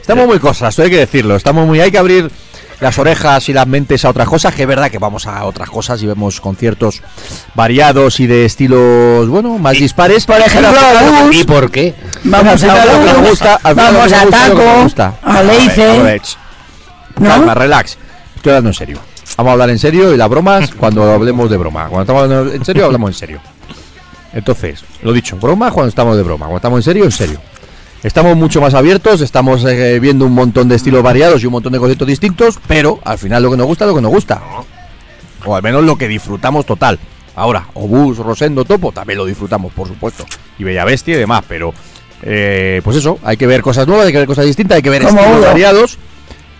Estamos 0.00 0.26
muy 0.26 0.40
cosas, 0.40 0.76
hay 0.80 0.90
que 0.90 0.96
decirlo. 0.96 1.36
Estamos 1.36 1.64
muy. 1.68 1.80
Hay 1.80 1.92
que 1.92 1.98
abrir 1.98 2.28
las 2.80 2.98
orejas 2.98 3.48
y 3.48 3.52
las 3.52 3.68
mentes 3.68 4.04
a 4.04 4.10
otras 4.10 4.26
cosas, 4.26 4.52
que 4.52 4.62
es 4.62 4.68
verdad 4.68 4.90
que 4.90 4.98
vamos 4.98 5.28
a 5.28 5.44
otras 5.44 5.70
cosas 5.70 6.02
y 6.02 6.06
vemos 6.08 6.40
conciertos 6.40 7.00
variados 7.54 8.18
y 8.18 8.26
de 8.26 8.44
estilos, 8.44 9.28
bueno, 9.28 9.56
más 9.58 9.74
dispares. 9.74 10.26
Por 10.26 10.40
ejemplo, 10.40 10.72
¿y 11.30 11.44
por 11.44 11.70
qué? 11.70 11.94
Vamos 12.24 12.64
a 12.64 12.86
Bus, 12.86 13.28
gusta, 13.28 13.60
vamos 13.62 14.12
a 14.12 14.26
Taco, 14.26 15.14
a 15.22 15.42
Leice. 15.44 16.20
Calma, 17.22 17.54
relax. 17.54 17.96
Estoy 18.34 18.50
hablando 18.50 18.70
en 18.70 18.74
serio. 18.74 18.98
Vamos 19.36 19.50
a 19.50 19.52
hablar 19.52 19.70
en 19.70 19.78
serio 19.78 20.12
y 20.12 20.16
las 20.16 20.28
bromas 20.28 20.72
cuando 20.74 21.08
hablemos 21.08 21.48
de 21.48 21.56
broma. 21.56 21.86
Cuando 21.86 22.02
estamos 22.02 22.22
hablando 22.24 22.52
en 22.52 22.64
serio, 22.64 22.86
hablamos 22.86 23.10
en 23.10 23.14
serio. 23.14 23.51
Entonces, 24.32 24.84
lo 25.02 25.12
dicho, 25.12 25.36
broma 25.36 25.70
cuando 25.70 25.88
estamos 25.88 26.16
de 26.16 26.22
broma, 26.22 26.46
cuando 26.46 26.56
estamos 26.56 26.78
en 26.78 26.82
serio, 26.82 27.04
en 27.04 27.12
serio. 27.12 27.40
Estamos 28.02 28.36
mucho 28.36 28.60
más 28.60 28.74
abiertos, 28.74 29.20
estamos 29.20 29.64
eh, 29.64 30.00
viendo 30.00 30.26
un 30.26 30.32
montón 30.32 30.68
de 30.68 30.74
estilos 30.74 31.02
variados 31.02 31.42
y 31.42 31.46
un 31.46 31.52
montón 31.52 31.72
de 31.72 31.78
conceptos 31.78 32.08
distintos, 32.08 32.58
pero 32.66 32.98
al 33.04 33.18
final 33.18 33.42
lo 33.42 33.50
que 33.50 33.56
nos 33.56 33.66
gusta 33.66 33.84
es 33.84 33.90
lo 33.90 33.94
que 33.94 34.02
nos 34.02 34.10
gusta. 34.10 34.42
O 35.44 35.54
al 35.54 35.62
menos 35.62 35.84
lo 35.84 35.96
que 35.96 36.08
disfrutamos 36.08 36.66
total. 36.66 36.98
Ahora, 37.36 37.68
Obús, 37.74 38.18
Rosendo, 38.18 38.64
Topo, 38.64 38.92
también 38.92 39.18
lo 39.18 39.24
disfrutamos, 39.24 39.72
por 39.72 39.86
supuesto. 39.86 40.26
Y 40.58 40.64
Bella 40.64 40.84
Bestia 40.84 41.14
y 41.14 41.18
demás, 41.18 41.44
pero 41.48 41.72
eh, 42.22 42.80
pues 42.82 42.96
eso, 42.96 43.18
hay 43.22 43.36
que 43.36 43.46
ver 43.46 43.62
cosas 43.62 43.86
nuevas, 43.86 44.06
hay 44.06 44.12
que 44.12 44.18
ver 44.18 44.26
cosas 44.26 44.46
distintas, 44.46 44.76
hay 44.76 44.82
que 44.82 44.90
ver 44.90 45.02
estilos 45.02 45.40
variados 45.40 45.98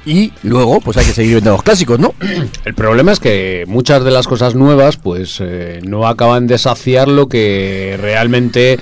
y 0.05 0.33
luego 0.43 0.81
pues 0.81 0.97
hay 0.97 1.05
que 1.07 1.13
seguir 1.13 1.33
viendo 1.33 1.53
los 1.53 1.63
clásicos, 1.63 1.99
¿no? 1.99 2.15
El 2.65 2.75
problema 2.75 3.13
es 3.13 3.21
que 3.21 3.65
muchas 3.67 4.05
de 4.05 4.11
las 4.11 4.27
cosas 4.27 4.55
nuevas 4.55 4.97
pues 4.97 5.39
eh, 5.41 5.81
no 5.83 6.07
acaban 6.07 6.47
de 6.47 6.59
saciar 6.59 7.09
lo 7.09 7.29
que 7.29 7.97
realmente 8.01 8.79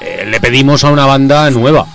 eh, 0.00 0.26
le 0.28 0.40
pedimos 0.40 0.84
a 0.84 0.90
una 0.90 1.06
banda 1.06 1.50
nueva. 1.50 1.86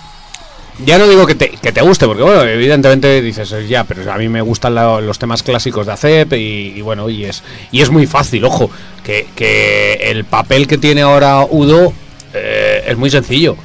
Ya 0.85 0.99
no 0.99 1.07
digo 1.07 1.25
que 1.25 1.33
te, 1.33 1.49
que 1.49 1.71
te 1.71 1.81
guste, 1.81 2.05
porque 2.05 2.21
bueno, 2.21 2.43
evidentemente 2.43 3.19
dices, 3.23 3.51
ya, 3.67 3.83
pero 3.83 4.11
a 4.11 4.17
mí 4.17 4.29
me 4.29 4.41
gustan 4.41 4.75
los 4.75 5.17
temas 5.17 5.41
clásicos 5.41 5.87
de 5.87 5.93
ACEP 5.93 6.33
y, 6.33 6.81
bueno, 6.81 7.09
y 7.09 7.25
es, 7.25 7.43
y 7.71 7.81
es 7.81 7.89
muy 7.89 8.05
fácil, 8.05 8.45
ojo, 8.45 8.69
que, 9.03 9.27
que 9.35 9.93
el 9.93 10.23
papel 10.23 10.67
que 10.67 10.77
tiene 10.77 11.01
ahora 11.01 11.43
Udo 11.49 11.93
eh, 12.33 12.83
es 12.85 12.95
muy 12.95 13.09
sencillo. 13.09 13.57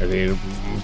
Es 0.00 0.08
decir, 0.08 0.34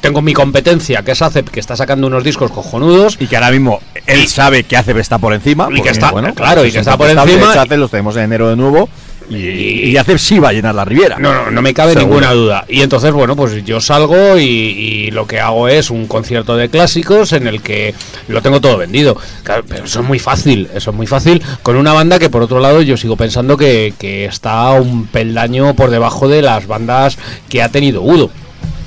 tengo 0.05 0.21
mi 0.21 0.35
competencia, 0.35 1.03
que 1.03 1.13
es 1.13 1.23
ACEP, 1.23 1.49
que 1.49 1.61
está 1.61 1.77
sacando 1.77 2.07
unos 2.07 2.23
discos 2.23 2.51
cojonudos. 2.51 3.17
Y 3.19 3.27
que 3.27 3.37
ahora 3.37 3.51
mismo 3.51 3.81
él 4.07 4.29
sabe 4.29 4.65
que 4.65 4.77
ACEP 4.77 4.99
está 4.99 5.17
por 5.17 5.33
encima. 5.33 5.71
Y 5.75 5.81
que 5.81 5.89
está, 5.89 6.11
bueno, 6.11 6.35
claro, 6.35 6.63
y 6.67 6.71
que 6.71 6.81
está 6.81 6.99
por 6.99 7.09
encima. 7.09 7.53
ACEP 7.53 7.79
los 7.79 7.91
tenemos 7.91 8.15
en 8.17 8.25
enero 8.25 8.51
de 8.51 8.57
nuevo. 8.57 8.87
Y, 9.31 9.37
y 9.37 9.97
ACEP 9.97 10.19
sí 10.19 10.39
va 10.39 10.51
a 10.51 10.53
llenar 10.53 10.75
la 10.75 10.85
Riviera. 10.85 11.17
No, 11.19 11.33
no, 11.33 11.51
no 11.51 11.63
me 11.63 11.73
cabe 11.73 11.97
ninguna 11.97 12.33
duda. 12.33 12.67
Y 12.69 12.83
entonces, 12.83 13.13
bueno, 13.13 13.35
pues 13.35 13.65
yo 13.65 13.81
salgo 13.81 14.37
y, 14.39 15.11
lo 15.13 15.27
que 15.27 15.41
hago 15.41 15.69
es 15.69 15.89
un 15.89 16.07
concierto 16.07 16.55
de 16.55 16.69
clásicos 16.69 17.33
en 17.33 17.47
el 17.47 17.63
que 17.63 17.95
lo 18.29 18.43
tengo 18.43 18.61
todo 18.61 18.77
vendido. 18.77 19.17
pero 19.43 19.87
eso 19.87 20.01
es 20.01 20.07
muy 20.07 20.19
fácil, 20.19 20.69
eso 20.75 20.91
es 20.91 20.97
muy 20.97 21.07
fácil. 21.07 21.43
Con 21.63 21.77
una 21.77 21.95
banda 21.95 22.19
que, 22.19 22.29
por 22.29 22.43
otro 22.43 22.61
lado, 22.61 22.83
yo 22.83 22.99
sigo 22.99 23.17
pensando 23.17 23.57
que, 23.57 23.95
que 23.99 24.27
está 24.27 24.71
un 24.73 25.07
peldaño 25.07 25.73
por 25.73 25.89
debajo 25.89 26.29
de 26.29 26.43
las 26.43 26.67
bandas 26.67 27.17
que 27.49 27.63
ha 27.63 27.71
tenido 27.71 28.03
Udo. 28.03 28.31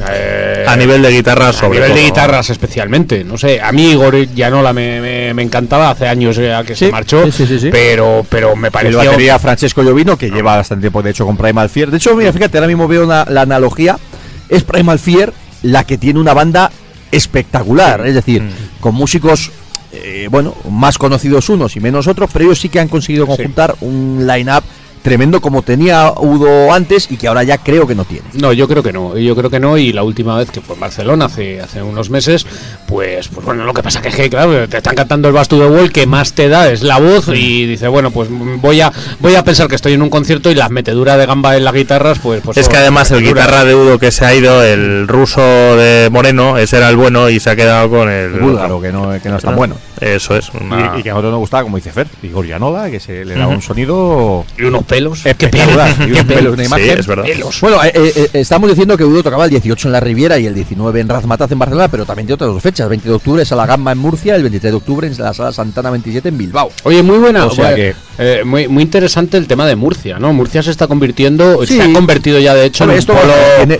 Eh, 0.09 0.65
a 0.67 0.75
nivel 0.75 1.01
de 1.01 1.11
guitarras, 1.11 1.61
A 1.63 1.69
nivel 1.69 1.93
de 1.93 2.03
guitarras 2.03 2.49
especialmente. 2.49 3.23
No 3.23 3.37
sé, 3.37 3.61
a 3.61 3.71
mí 3.71 3.91
Igor 3.91 4.15
Yanola 4.33 4.73
me, 4.73 5.01
me, 5.01 5.33
me 5.33 5.43
encantaba 5.43 5.89
hace 5.89 6.07
años 6.07 6.37
que 6.65 6.75
se 6.75 6.91
marchó, 6.91 7.23
pero 7.71 8.25
pero 8.29 8.55
me 8.55 8.71
pareció... 8.71 9.01
El 9.01 9.07
batería 9.07 9.39
Francesco 9.39 9.83
Llovino, 9.83 10.17
que 10.17 10.29
lleva 10.29 10.55
bastante 10.55 10.83
tiempo, 10.83 11.01
de 11.01 11.11
hecho, 11.11 11.25
con 11.25 11.37
Primal 11.37 11.69
Fear. 11.69 11.91
De 11.91 11.97
hecho, 11.97 12.15
mira, 12.15 12.31
fíjate, 12.31 12.57
ahora 12.57 12.67
mismo 12.67 12.87
veo 12.87 13.05
la 13.05 13.41
analogía. 13.41 13.97
Es 14.49 14.63
Primal 14.63 14.99
Fear 14.99 15.33
la 15.63 15.83
que 15.83 15.97
tiene 15.97 16.19
una 16.19 16.33
banda 16.33 16.71
espectacular. 17.11 18.05
Es 18.05 18.15
decir, 18.15 18.43
mm. 18.43 18.79
con 18.79 18.95
músicos 18.95 19.51
eh, 19.91 20.27
bueno, 20.29 20.53
más 20.69 20.97
conocidos 20.97 21.49
unos 21.49 21.75
y 21.75 21.79
menos 21.79 22.07
otros, 22.07 22.29
pero 22.31 22.45
ellos 22.45 22.59
sí 22.59 22.69
que 22.69 22.79
han 22.79 22.89
conseguido 22.89 23.25
conjuntar 23.25 23.75
un 23.81 24.25
line-up 24.27 24.63
tremendo 25.07 25.39
como 25.39 25.61
tenía 25.61 26.11
Udo 26.17 26.73
antes 26.73 27.09
y 27.09 27.15
que 27.15 27.29
ahora 27.29 27.41
ya 27.43 27.59
creo 27.59 27.87
que 27.87 27.95
no 27.95 28.03
tiene. 28.03 28.27
No, 28.33 28.51
yo 28.51 28.67
creo 28.67 28.83
que 28.83 28.91
no, 28.91 29.17
yo 29.17 29.37
creo 29.37 29.49
que 29.49 29.57
no 29.57 29.77
y 29.77 29.93
la 29.93 30.03
última 30.03 30.37
vez 30.37 30.51
que 30.51 30.59
fue 30.59 30.75
en 30.75 30.81
Barcelona 30.81 31.25
hace, 31.25 31.61
hace 31.61 31.81
unos 31.81 32.09
meses, 32.09 32.45
pues 32.87 33.29
pues 33.29 33.45
bueno, 33.45 33.63
lo 33.63 33.73
que 33.73 33.81
pasa 33.81 34.01
que 34.01 34.09
es 34.09 34.15
que 34.15 34.29
claro, 34.29 34.67
te 34.67 34.75
están 34.75 34.95
cantando 34.95 35.29
el 35.29 35.33
Bastu 35.33 35.59
de 35.59 35.67
Wall 35.67 35.93
que 35.93 36.05
más 36.05 36.33
te 36.33 36.49
da 36.49 36.69
es 36.69 36.83
la 36.83 36.99
voz 36.99 37.29
y 37.29 37.65
dice, 37.65 37.87
bueno, 37.87 38.11
pues 38.11 38.27
voy 38.29 38.81
a 38.81 38.91
voy 39.21 39.35
a 39.35 39.45
pensar 39.45 39.69
que 39.69 39.75
estoy 39.75 39.93
en 39.93 40.01
un 40.01 40.09
concierto 40.09 40.51
y 40.51 40.55
las 40.55 40.71
meteduras 40.71 41.17
de 41.17 41.25
gamba 41.25 41.55
en 41.55 41.63
las 41.63 41.73
guitarras, 41.73 42.19
pues, 42.19 42.41
pues 42.43 42.57
Es 42.57 42.67
que 42.67 42.75
además 42.75 43.09
el 43.11 43.23
guitarra 43.23 43.63
de 43.63 43.75
Udo 43.75 43.99
que 43.99 44.11
se 44.11 44.25
ha 44.25 44.35
ido, 44.35 44.61
el 44.61 45.07
ruso 45.07 45.41
de 45.41 46.09
Moreno, 46.11 46.57
ese 46.57 46.75
era 46.77 46.89
el 46.89 46.97
bueno 46.97 47.29
y 47.29 47.39
se 47.39 47.51
ha 47.51 47.55
quedado 47.55 47.89
con 47.89 48.09
el, 48.09 48.31
búlgaro 48.31 48.81
que 48.81 48.91
no 48.91 49.17
que 49.23 49.29
no 49.29 49.37
es 49.37 49.43
tan 49.43 49.55
bueno. 49.55 49.77
Eso 49.99 50.35
es. 50.35 50.49
Y, 50.97 51.03
que 51.03 51.09
a 51.09 51.13
nosotros 51.13 51.31
nos 51.31 51.39
gustaba, 51.39 51.63
como 51.63 51.77
dice 51.77 51.91
Fer, 51.91 52.07
Igor 52.21 52.45
Llanola, 52.45 52.89
que 52.89 52.99
se 52.99 53.25
le 53.25 53.35
daba 53.35 53.47
un 53.47 53.61
sonido. 53.61 54.45
Y 54.57 54.63
unos 54.63 54.83
pelos. 54.83 55.23
Qué 55.23 55.47
pelos, 55.47 56.53
una 56.53 56.63
imagen. 56.63 56.99
es 56.99 57.07
verdad. 57.07 57.25
Bueno, 57.61 57.83
eh, 57.83 57.91
eh, 57.93 58.11
eh, 58.15 58.29
estamos 58.33 58.69
diciendo 58.69 58.97
que 58.97 59.03
Udo 59.03 59.23
tocaba 59.23 59.45
el 59.45 59.49
18 59.49 59.87
en 59.87 59.91
la 59.91 59.99
Riviera 59.99 60.37
y 60.37 60.45
el 60.45 60.53
19 60.53 60.99
en 60.99 61.09
Razmataz 61.09 61.51
en 61.51 61.59
Barcelona, 61.59 61.87
pero 61.87 62.05
también 62.05 62.27
de 62.27 62.33
otras 62.33 62.51
dos 62.51 62.61
fechas. 62.61 62.87
20 62.89 63.07
de 63.07 63.15
octubre 63.15 63.43
es 63.43 63.51
a 63.51 63.55
la 63.55 63.65
Gamba 63.65 63.91
en 63.91 63.97
Murcia, 63.97 64.35
el 64.35 64.43
23 64.43 64.71
de 64.71 64.77
octubre 64.77 65.07
en 65.07 65.17
la 65.17 65.33
Sala 65.33 65.51
Santana 65.51 65.89
27 65.89 66.29
en 66.29 66.37
Bilbao. 66.37 66.71
Oye, 66.83 67.01
muy 67.01 67.17
buena. 67.17 67.45
O 67.45 67.51
sea 67.51 67.73
que, 67.75 67.95
muy, 68.45 68.67
muy 68.67 68.83
interesante 68.83 69.37
el 69.37 69.47
tema 69.47 69.65
de 69.65 69.75
Murcia, 69.75 70.19
¿no? 70.19 70.33
Murcia 70.33 70.61
se 70.61 70.71
está 70.71 70.87
convirtiendo, 70.87 71.65
se 71.65 71.81
ha 71.81 71.91
convertido 71.93 72.39
ya 72.39 72.53
de 72.53 72.65
hecho 72.65 72.83
en 72.83 72.91
esto 72.91 73.13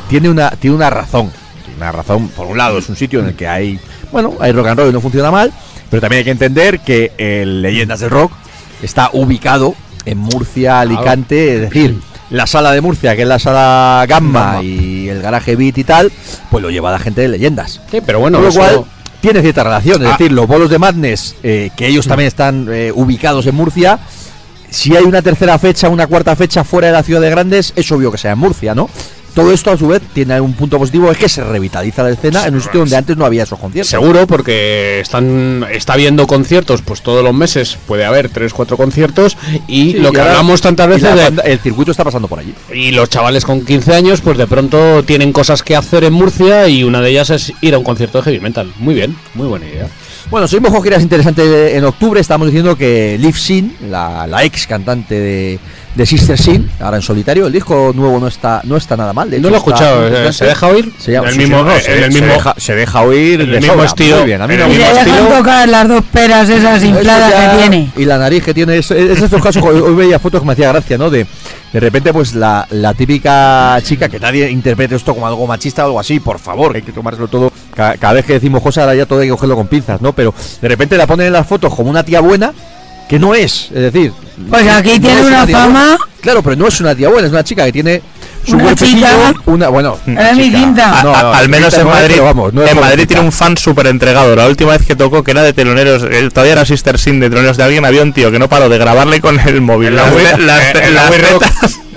tiene, 0.10 0.30
una, 0.30 0.50
tiene 0.52 0.76
una 0.76 0.90
razón. 0.90 1.32
Tiene 1.64 1.78
una 1.78 1.92
razón, 1.92 2.30
por 2.30 2.48
un 2.48 2.58
lado, 2.58 2.80
es 2.80 2.90
un 2.90 2.96
sitio 2.96 3.20
en 3.20 3.28
el 3.28 3.36
que 3.36 3.48
hay, 3.48 3.80
bueno, 4.12 4.34
hay 4.40 4.52
rock 4.52 4.68
and 4.68 4.80
roll 4.80 4.90
y 4.90 4.94
no 4.94 5.02
funciona 5.02 5.32
mal 5.32 5.52
pero 5.90 6.02
también 6.02 6.20
hay 6.20 6.26
que 6.26 6.32
entender 6.32 6.80
que 6.80 7.12
el 7.18 7.62
Leyendas 7.62 8.00
del 8.00 8.10
Rock 8.10 8.32
está 8.82 9.10
ubicado 9.14 9.76
en 10.06 10.18
Murcia, 10.18 10.80
Alicante, 10.80 11.56
es 11.56 11.62
decir, 11.62 12.00
la 12.30 12.48
sala 12.48 12.72
de 12.72 12.82
Murcia, 12.82 13.16
que 13.16 13.24
es 13.24 13.28
la 13.28 13.40
sala 13.40 14.06
Gamma 14.08 14.62
y 14.64 15.10
el 15.10 15.22
garaje 15.22 15.56
Beat 15.56 15.78
y 15.78 15.84
tal, 15.84 16.12
pues 16.50 16.62
lo 16.62 16.70
lleva 16.70 16.92
la 16.92 17.00
gente 17.00 17.22
de 17.22 17.30
Leyendas. 17.30 17.82
Sí, 17.92 18.02
pero 18.06 18.20
bueno, 18.20 18.40
lo 18.40 18.52
cual 18.52 18.86
tiene 19.22 19.42
cierta 19.42 19.64
relación, 19.64 20.02
es 20.02 20.10
ah. 20.10 20.12
decir, 20.18 20.32
los 20.32 20.48
bolos 20.48 20.70
de 20.70 20.80
Madness, 20.80 21.36
eh, 21.44 21.72
que 21.76 21.88
ellos 21.88 22.08
también 22.08 22.28
están 22.28 22.68
eh, 22.70 22.92
ubicados 22.94 23.46
en 23.48 23.56
Murcia, 23.56 24.00
si 24.70 24.96
hay 24.96 25.04
una 25.04 25.22
tercera 25.22 25.58
fecha, 25.58 25.90
una 25.90 26.08
cuarta 26.08 26.36
fecha 26.36 26.64
fuera 26.64 26.88
de 26.88 26.94
la 26.94 27.04
ciudad 27.04 27.22
de 27.22 27.30
Grandes, 27.30 27.74
es 27.76 27.92
obvio 27.92 28.12
que 28.12 28.18
sea 28.18 28.34
en 28.34 28.40
Murcia, 28.40 28.76
¿no? 28.76 28.90
Todo 29.38 29.54
esto 29.54 29.70
a 29.70 29.78
su 29.78 29.88
vez 29.90 30.02
tiene 30.16 30.42
un 30.42 30.54
punto 30.54 30.80
positivo, 30.80 31.12
es 31.12 31.18
que 31.20 31.30
se 31.30 31.44
revitaliza 31.44 32.02
la 32.02 32.10
escena 32.10 32.48
en 32.48 32.56
un 32.56 32.62
sitio 32.62 32.80
donde 32.80 32.96
antes 32.96 33.16
no 33.18 33.24
había 33.24 33.44
esos 33.44 33.60
conciertos. 33.60 33.92
Seguro, 33.92 34.26
porque 34.26 35.00
están 35.00 35.64
está 35.72 35.94
habiendo 35.94 36.26
conciertos, 36.26 36.82
pues 36.82 37.04
todos 37.04 37.24
los 37.24 37.36
meses 37.36 37.78
puede 37.86 38.04
haber 38.04 38.30
tres, 38.30 38.52
cuatro 38.52 38.78
conciertos 38.78 39.38
y 39.68 39.94
lo 39.94 40.12
que 40.12 40.22
hablamos 40.22 40.60
tantas 40.62 40.88
veces 40.88 41.12
el 41.44 41.60
circuito 41.60 41.92
está 41.92 42.04
pasando 42.04 42.28
por 42.28 42.40
allí. 42.40 42.56
Y 42.74 42.94
los 42.94 43.10
chavales 43.10 43.46
con 43.46 43.64
15 43.64 43.94
años, 43.94 44.22
pues 44.22 44.40
de 44.40 44.48
pronto 44.48 45.04
tienen 45.04 45.32
cosas 45.32 45.62
que 45.62 45.76
hacer 45.76 46.04
en 46.04 46.14
Murcia 46.14 46.68
y 46.68 46.84
una 46.84 47.00
de 47.00 47.12
ellas 47.12 47.30
es 47.30 47.54
ir 47.62 47.76
a 47.76 47.78
un 47.78 47.84
concierto 47.84 48.18
de 48.18 48.24
heavy 48.24 48.40
metal. 48.40 48.74
Muy 48.80 48.96
bien, 48.96 49.16
muy 49.36 49.46
buena 49.46 49.68
idea. 49.68 49.88
Bueno, 50.32 50.48
seguimos 50.48 50.72
con 50.74 50.82
giras 50.82 51.04
interesantes 51.04 51.76
en 51.76 51.86
octubre. 51.86 52.20
Estamos 52.20 52.48
diciendo 52.48 52.76
que 52.76 53.18
Liv 53.20 53.38
Sin, 53.38 53.78
la, 53.90 54.26
la 54.26 54.44
ex 54.44 54.66
cantante 54.66 55.14
de, 55.16 55.60
de 55.98 56.06
Sister 56.06 56.38
Sin, 56.38 56.70
ahora 56.80 56.98
en 56.98 57.02
solitario. 57.02 57.48
El 57.48 57.54
disco 57.54 57.92
nuevo 57.94 58.20
no 58.20 58.28
está 58.28 58.62
no 58.64 58.78
está 58.78 58.96
nada 58.96 59.14
mal. 59.14 59.30
no 59.42 59.50
lo 59.50 59.56
he 59.56 59.58
escuchado. 59.58 60.08
Eh, 60.08 60.32
¿Se 60.32 60.46
deja 60.46 60.68
oír? 60.68 60.94
Se 61.00 61.12
llama, 61.12 61.30
el 61.30 61.38
mismo, 61.38 61.60
el 61.60 62.12
mismo, 62.12 62.34
se, 62.58 62.76
deja, 62.76 63.02
oír 63.02 63.42
el 63.42 63.60
mismo 63.60 63.84
estilo. 63.84 64.24
Bien. 64.24 64.42
A 64.42 64.48
mí 64.48 64.56
no, 64.56 64.68
y 64.68 64.78
le 64.78 64.94
dejan 64.94 65.30
tocar 65.30 65.68
las 65.68 65.88
dos 65.88 66.04
peras 66.06 66.48
esas 66.50 66.84
infladas 66.84 67.34
que 67.34 67.58
tiene. 67.58 67.92
Y 67.98 68.06
la 68.06 68.18
nariz 68.18 68.44
que 68.44 68.54
tiene. 68.54 68.78
Es, 68.78 68.92
es 68.92 69.22
estos 69.22 69.42
casos. 69.42 69.64
hoy 69.64 69.96
veía 69.96 70.20
fotos 70.20 70.42
que 70.42 70.48
me 70.48 70.54
hacía 70.54 70.70
gracia, 70.70 70.98
¿no? 70.98 71.10
De 71.10 71.26
de 71.74 71.82
repente, 71.82 72.14
pues 72.14 72.34
la, 72.34 72.66
la, 72.72 72.94
típica 72.94 73.78
chica 73.84 74.08
que 74.08 74.20
nadie 74.20 74.50
interprete 74.50 74.96
esto 74.96 75.14
como 75.14 75.28
algo 75.28 75.46
machista 75.46 75.84
o 75.84 75.88
algo 75.88 76.00
así, 76.00 76.20
por 76.20 76.40
favor, 76.40 76.76
hay 76.76 76.82
que 76.82 76.94
tomárselo 76.94 77.28
todo. 77.28 77.52
Cada, 77.76 78.14
vez 78.14 78.26
que 78.26 78.34
decimos 78.34 78.64
cosas, 78.64 78.84
ahora 78.84 78.96
ya 78.96 79.06
todo 79.06 79.20
hay 79.20 79.28
que 79.28 79.32
cogerlo 79.32 79.56
con 79.56 79.68
pinzas, 79.68 80.02
¿no? 80.02 80.14
Pero 80.14 80.34
de 80.62 80.68
repente 80.68 80.98
la 80.98 81.06
ponen 81.06 81.28
en 81.28 81.34
las 81.34 81.46
fotos 81.46 81.76
como 81.76 81.90
una 81.90 82.04
tía 82.04 82.22
buena, 82.22 82.54
que 83.08 83.20
no 83.20 83.34
es, 83.34 83.70
es 83.74 83.92
decir. 83.92 84.14
Pues 84.50 84.68
aquí 84.68 85.00
tiene 85.00 85.22
una, 85.22 85.48
fama. 85.48 85.98
Claro, 86.22 86.44
pero 86.44 86.56
no 86.56 86.68
es 86.68 86.80
una 86.82 86.96
tía 86.96 87.10
buena, 87.10 87.28
es 87.28 87.34
una 87.34 87.44
chica 87.44 87.66
que 87.66 87.72
tiene 87.72 88.02
su 88.46 88.56
una 88.56 88.76
chica, 88.76 89.34
una 89.46 89.68
bueno 89.68 89.98
mi 90.06 90.16
al 90.16 91.50
menos 91.50 91.74
en 91.74 91.86
Madrid 91.86 92.16
vamos, 92.22 92.54
en 92.54 92.80
Madrid 92.80 93.06
tiene 93.06 93.22
un 93.22 93.32
fan 93.34 93.58
súper 93.58 93.88
entregado 93.88 94.36
la 94.38 94.48
última 94.48 94.72
vez 94.72 94.86
que 94.86 94.96
tocó 94.96 95.22
que 95.22 95.32
era 95.32 95.44
de 95.44 95.52
teloneros 95.52 96.04
todavía 96.32 96.54
era 96.54 96.66
Sister 96.66 96.98
Sin 96.98 97.20
de 97.20 97.30
teloneros 97.30 97.58
de 97.58 97.64
alguien 97.64 97.84
había 97.84 98.02
un 98.04 98.14
tío 98.14 98.32
que 98.32 98.40
no 98.40 98.48
paró 98.48 98.70
de 98.70 98.78
grabarle 98.78 99.20
con 99.20 99.38
el 99.40 99.60
móvil. 99.60 99.96
Las, 99.96 100.40
las, 100.40 100.62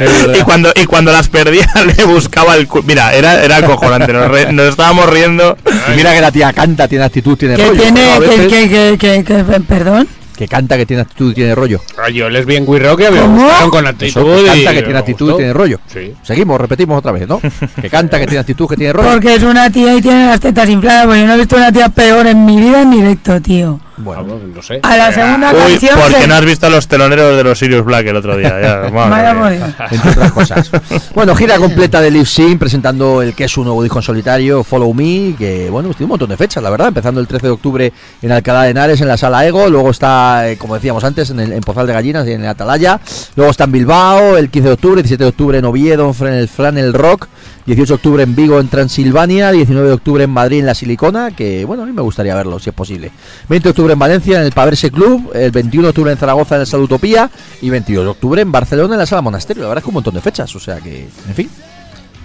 y 0.39 0.43
cuando 0.43 0.73
y 0.75 0.87
cuando 0.87 1.13
las 1.13 1.29
perdía 1.29 1.71
le 1.97 2.05
buscaba 2.05 2.57
el 2.57 2.67
mira 2.85 3.15
era 3.15 3.45
era 3.45 3.59
acojonante 3.59 4.13
nos, 4.13 4.53
nos 4.53 4.67
estábamos 4.67 5.09
riendo. 5.09 5.57
Y 5.93 5.97
mira 5.97 6.15
que 6.15 6.21
la 6.21 6.33
tía 6.33 6.53
canta 6.53 6.89
tiene 6.89 7.05
actitud 7.05 7.37
tiene 7.37 7.55
que 7.55 7.67
rollo, 7.67 7.81
tiene 7.81 8.49
que, 8.49 8.99
que, 8.99 8.99
que, 8.99 9.25
que, 9.25 9.61
perdón 9.61 10.09
que 10.41 10.49
canta 10.49 10.79
que 10.79 10.87
tiene 10.87 11.03
actitud 11.03 11.33
y 11.33 11.35
tiene 11.35 11.55
rollo. 11.55 11.83
Yo 12.15 12.31
les 12.31 12.47
vi 12.47 12.57
en 12.57 12.65
We 12.67 12.79
Rock 12.79 13.03
y 13.03 13.13
me 13.13 13.69
con 13.69 13.87
actitud. 13.87 14.37
que 14.37 14.47
canta 14.47 14.73
que 14.73 14.83
tiene 14.83 14.99
actitud 14.99 15.35
y 15.35 15.37
tiene 15.37 15.53
rollo. 15.53 15.81
Sí. 15.87 16.15
Seguimos, 16.23 16.59
repetimos 16.59 16.97
otra 16.97 17.13
vez, 17.13 17.29
¿no? 17.29 17.43
que 17.79 17.91
canta 17.91 18.19
que 18.19 18.25
tiene 18.25 18.41
actitud, 18.41 18.67
que 18.67 18.77
tiene 18.77 18.95
rollo. 18.95 19.11
Porque 19.11 19.35
es 19.35 19.43
una 19.43 19.69
tía 19.69 19.95
y 19.95 20.01
tiene 20.01 20.29
las 20.29 20.41
tetas 20.41 20.67
infladas, 20.71 21.05
porque 21.05 21.21
yo 21.21 21.27
no 21.27 21.35
he 21.35 21.37
visto 21.37 21.57
una 21.57 21.71
tía 21.71 21.91
peor 21.91 22.27
en 22.27 22.47
mi 22.47 22.57
vida 22.57 22.81
en 22.81 22.91
directo, 22.91 23.39
tío. 23.43 23.81
Bueno, 24.03 24.41
no 24.55 24.63
sé. 24.63 24.81
A 24.83 24.97
la 24.97 25.13
segunda 25.13 25.53
Uy, 25.53 25.73
canción. 25.73 25.99
Porque 26.01 26.27
no 26.27 26.35
has 26.35 26.45
visto 26.45 26.67
a 26.67 26.71
los 26.71 26.89
teloneros 26.89 27.37
de 27.37 27.45
los 27.45 27.59
Sirius 27.59 27.85
Black 27.85 28.07
el 28.07 28.17
otro 28.17 28.37
día. 28.37 28.61
Ya, 28.61 28.77
Vaya 28.91 29.31
Entre 29.91 30.11
otras 30.11 30.33
cosas. 30.33 30.71
Bueno, 31.15 31.35
gira 31.35 31.59
completa 31.59 32.01
de 32.01 32.11
Live 32.11 32.27
Sim 32.27 32.59
presentando 32.59 33.21
el 33.23 33.35
que 33.35 33.45
es 33.45 33.51
su 33.53 33.63
nuevo 33.65 33.83
disco 33.83 33.99
en 33.99 34.03
solitario, 34.03 34.65
Follow 34.65 34.93
Me, 34.95 35.35
que 35.37 35.69
bueno, 35.71 35.89
pues 35.89 35.99
tiene 35.99 36.07
un 36.07 36.11
montón 36.11 36.31
de 36.31 36.37
fechas, 36.37 36.63
la 36.63 36.71
verdad. 36.71 36.89
Empezando 36.89 37.21
el 37.21 37.27
13 37.27 37.47
de 37.47 37.53
octubre 37.53 37.93
en 38.23 38.33
Alcalá 38.33 38.63
de 38.63 38.71
Henares, 38.71 39.01
en 39.01 39.09
la 39.09 39.17
Sala 39.17 39.47
Ego. 39.47 39.69
Luego 39.69 39.91
está, 39.91 40.49
eh, 40.49 40.57
como 40.57 40.75
decíamos 40.75 41.05
antes, 41.05 41.31
en, 41.31 41.41
el, 41.41 41.53
en 41.53 41.61
Pozal 41.61 41.87
de 41.87 41.93
Gallinas 41.93 42.27
y 42.27 42.33
en 42.33 42.43
el 42.43 42.49
Atalaya. 42.49 43.01
Luego 43.37 43.51
está 43.51 43.65
en 43.65 43.73
Bilbao, 43.73 44.37
el 44.37 44.51
15 44.51 44.69
de 44.69 44.75
octubre, 44.75 45.03
17 45.03 45.25
de 45.25 45.29
octubre 45.29 45.59
en 45.59 45.65
Oviedo, 45.65 46.15
en 46.21 46.27
el 46.27 46.49
Flanel 46.49 46.93
Rock. 46.93 47.29
18 47.71 47.87
de 47.89 47.95
octubre 47.95 48.23
en 48.25 48.35
Vigo, 48.35 48.59
en 48.59 48.67
Transilvania. 48.67 49.53
19 49.53 49.87
de 49.87 49.95
octubre 49.95 50.25
en 50.25 50.31
Madrid, 50.31 50.59
en 50.59 50.67
La 50.67 50.75
Silicona. 50.75 51.31
Que 51.31 51.65
bueno, 51.65 51.85
a 51.85 51.87
mí 51.87 51.93
me 51.93 52.03
gustaría 52.03 52.35
verlo, 52.35 52.59
si 52.59 52.71
es 52.71 52.75
posible. 52.75 53.13
20 53.49 53.63
de 53.63 53.71
octubre 53.71 53.93
en 53.93 53.99
Valencia, 53.99 54.41
en 54.41 54.47
el 54.47 54.51
Paverse 54.51 54.91
Club. 54.91 55.31
El 55.33 55.53
21 55.53 55.87
de 55.87 55.89
octubre 55.91 56.11
en 56.11 56.19
Zaragoza, 56.19 56.57
en 56.57 56.63
el 56.63 56.67
Salud 56.67 56.87
Utopía. 56.87 57.31
Y 57.63 57.71
22 57.71 58.05
de 58.05 58.11
octubre 58.11 58.43
en 58.43 58.51
Barcelona, 58.51 58.95
en 58.95 58.99
la 58.99 59.07
Sala 59.07 59.23
Monasterio. 59.23 59.63
La 59.63 59.69
verdad 59.69 59.83
es 59.83 59.85
que 59.85 59.91
un 59.91 59.95
montón 59.95 60.15
de 60.15 60.21
fechas. 60.21 60.53
O 60.57 60.59
sea 60.59 60.81
que, 60.81 61.07
en 61.29 61.35
fin. 61.35 61.49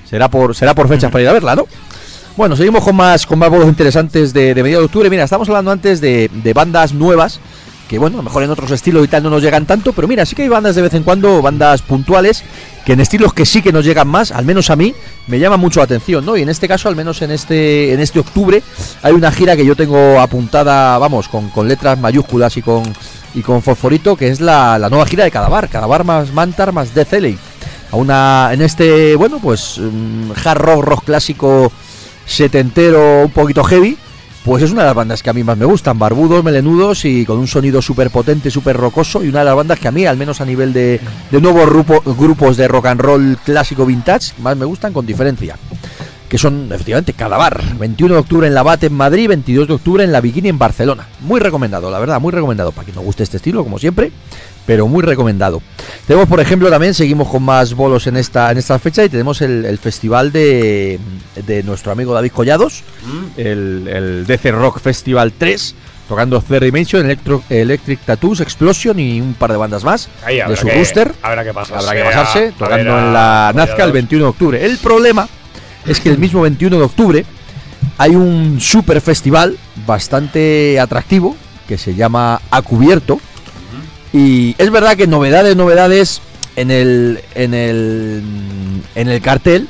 Será 0.09 0.29
por, 0.29 0.55
será 0.55 0.73
por 0.73 0.87
fechas 0.87 1.11
para 1.11 1.21
ir 1.21 1.29
a 1.29 1.33
verla, 1.33 1.55
¿no? 1.55 1.67
Bueno, 2.35 2.55
seguimos 2.55 2.83
con 2.83 2.95
más, 2.95 3.27
con 3.27 3.37
más 3.37 3.51
bolos 3.51 3.67
interesantes 3.67 4.33
de, 4.33 4.55
de 4.55 4.63
mediados 4.63 4.81
de 4.81 4.85
octubre. 4.87 5.09
Mira, 5.11 5.25
estamos 5.25 5.47
hablando 5.47 5.69
antes 5.69 6.01
de, 6.01 6.29
de 6.33 6.53
bandas 6.53 6.91
nuevas 6.91 7.39
que 7.87 7.99
bueno, 7.99 8.17
a 8.17 8.19
lo 8.19 8.23
mejor 8.23 8.43
en 8.43 8.49
otros 8.49 8.71
estilos 8.71 9.05
y 9.05 9.07
tal 9.07 9.23
no 9.23 9.29
nos 9.29 9.43
llegan 9.43 9.65
tanto, 9.65 9.93
pero 9.93 10.07
mira, 10.07 10.25
sí 10.25 10.35
que 10.35 10.43
hay 10.43 10.49
bandas 10.49 10.75
de 10.75 10.81
vez 10.81 10.93
en 10.93 11.03
cuando, 11.03 11.41
bandas 11.41 11.81
puntuales, 11.81 12.43
que 12.85 12.93
en 12.93 12.99
estilos 12.99 13.33
que 13.33 13.45
sí 13.45 13.61
que 13.61 13.71
nos 13.71 13.85
llegan 13.85 14.07
más, 14.07 14.31
al 14.31 14.45
menos 14.45 14.69
a 14.69 14.75
mí, 14.75 14.93
me 15.27 15.39
llama 15.39 15.57
mucho 15.57 15.79
la 15.79 15.85
atención, 15.85 16.25
¿no? 16.25 16.35
Y 16.37 16.41
en 16.41 16.49
este 16.49 16.67
caso, 16.67 16.89
al 16.89 16.95
menos 16.95 17.21
en 17.21 17.31
este, 17.31 17.93
en 17.93 17.99
este 17.99 18.19
octubre, 18.19 18.61
hay 19.01 19.13
una 19.13 19.31
gira 19.31 19.55
que 19.55 19.65
yo 19.65 19.75
tengo 19.75 20.19
apuntada, 20.19 20.97
vamos, 20.97 21.27
con, 21.27 21.49
con 21.49 21.67
letras 21.67 21.99
mayúsculas 21.99 22.57
y 22.57 22.61
con, 22.61 22.83
y 23.33 23.41
con 23.41 23.61
fosforito, 23.61 24.15
que 24.15 24.29
es 24.29 24.39
la, 24.39 24.79
la 24.79 24.89
nueva 24.89 25.05
gira 25.05 25.23
de 25.23 25.31
Cadavar, 25.31 25.69
Cadavar 25.69 26.03
más 26.03 26.31
Mantar 26.31 26.71
más 26.71 26.93
Death 26.93 27.13
Alley. 27.13 27.37
A 27.91 27.97
una, 27.97 28.49
en 28.51 28.61
este, 28.61 29.15
bueno, 29.15 29.39
pues 29.39 29.77
um, 29.77 30.31
hard 30.31 30.57
rock, 30.57 30.83
rock 30.83 31.05
clásico 31.05 31.71
setentero, 32.25 33.23
un 33.25 33.31
poquito 33.31 33.63
heavy, 33.63 33.97
pues 34.45 34.61
es 34.61 34.71
una 34.71 34.81
de 34.81 34.87
las 34.89 34.95
bandas 34.95 35.23
que 35.23 35.31
a 35.31 35.33
mí 35.33 35.43
más 35.43 35.57
me 35.57 35.65
gustan, 35.65 35.97
barbudos, 35.97 36.43
melenudos 36.43 37.03
y 37.03 37.25
con 37.25 37.39
un 37.39 37.47
sonido 37.47 37.81
súper 37.81 38.11
potente, 38.11 38.51
súper 38.51 38.77
rocoso 38.77 39.23
y 39.23 39.27
una 39.27 39.39
de 39.39 39.45
las 39.45 39.55
bandas 39.55 39.79
que 39.79 39.87
a 39.87 39.91
mí, 39.91 40.05
al 40.05 40.17
menos 40.17 40.39
a 40.39 40.45
nivel 40.45 40.71
de, 40.71 41.01
nuevos 41.31 41.67
grupo, 41.67 41.99
grupos 42.15 42.55
de 42.55 42.67
rock 42.67 42.85
and 42.85 43.01
roll 43.01 43.37
clásico 43.43 43.87
vintage, 43.87 44.33
más 44.43 44.55
me 44.55 44.65
gustan 44.65 44.93
con 44.93 45.03
diferencia. 45.03 45.57
Que 46.29 46.37
son 46.37 46.69
efectivamente 46.71 47.13
Cadavar, 47.13 47.61
21 47.77 48.15
de 48.15 48.19
octubre 48.19 48.47
en 48.47 48.53
La 48.53 48.63
Bate 48.63 48.87
en 48.87 48.93
Madrid, 48.93 49.27
22 49.27 49.67
de 49.67 49.73
octubre 49.75 50.03
en 50.03 50.11
La 50.11 50.21
Bikini 50.21 50.49
en 50.49 50.57
Barcelona. 50.57 51.07
Muy 51.21 51.39
recomendado, 51.39 51.91
la 51.91 51.99
verdad, 51.99 52.19
muy 52.19 52.31
recomendado 52.31 52.71
para 52.71 52.85
quien 52.85 52.95
no 52.95 53.01
guste 53.01 53.23
este 53.23 53.37
estilo, 53.37 53.63
como 53.63 53.77
siempre 53.77 54.11
pero 54.65 54.87
muy 54.87 55.03
recomendado. 55.03 55.61
Tenemos, 56.07 56.27
por 56.27 56.39
ejemplo, 56.39 56.69
también, 56.69 56.93
seguimos 56.93 57.29
con 57.29 57.43
más 57.43 57.73
bolos 57.73 58.07
en 58.07 58.17
esta, 58.17 58.51
en 58.51 58.57
esta 58.57 58.77
fecha 58.79 59.03
y 59.03 59.09
tenemos 59.09 59.41
el, 59.41 59.65
el 59.65 59.77
festival 59.77 60.31
de, 60.31 60.99
de, 61.45 61.63
nuestro 61.63 61.91
amigo 61.91 62.13
David 62.13 62.31
Collados, 62.31 62.83
mm. 63.05 63.39
el, 63.39 63.87
el 63.87 64.25
DC 64.25 64.51
Rock 64.51 64.79
Festival 64.79 65.33
3, 65.37 65.75
tocando 66.07 66.41
Third 66.41 66.63
Dimension, 66.63 67.05
Electro, 67.05 67.43
Electric 67.49 67.99
Tattoos, 68.01 68.41
Explosion 68.41 68.99
y 68.99 69.21
un 69.21 69.33
par 69.35 69.51
de 69.51 69.57
bandas 69.57 69.83
más 69.83 70.09
de 70.25 70.55
su 70.55 70.67
booster. 70.67 71.13
Habrá 71.21 71.43
que 71.43 71.53
pasarse. 71.53 71.87
Habrá 71.87 72.01
que 72.01 72.09
pasarse, 72.09 72.53
tocando 72.57 72.97
en 72.97 73.13
la 73.13 73.51
Nazca 73.55 73.83
el 73.83 73.91
21 73.91 74.25
de 74.25 74.29
octubre. 74.29 74.65
El 74.65 74.77
problema 74.77 75.27
es 75.87 75.99
que 75.99 76.09
el 76.09 76.17
mismo 76.17 76.41
21 76.41 76.77
de 76.77 76.83
octubre 76.83 77.25
hay 77.97 78.15
un 78.15 78.59
super 78.59 78.99
festival 79.01 79.57
bastante 79.85 80.79
atractivo 80.79 81.35
que 81.67 81.77
se 81.77 81.95
llama 81.95 82.41
A 82.51 82.61
Cubierto 82.61 83.19
y 84.13 84.55
es 84.57 84.71
verdad 84.71 84.95
que 84.95 85.07
novedades, 85.07 85.55
novedades 85.55 86.21
en 86.55 86.71
el, 86.71 87.19
en 87.35 87.53
el, 87.53 88.23
en 88.95 89.09
el 89.09 89.21
cartel, 89.21 89.67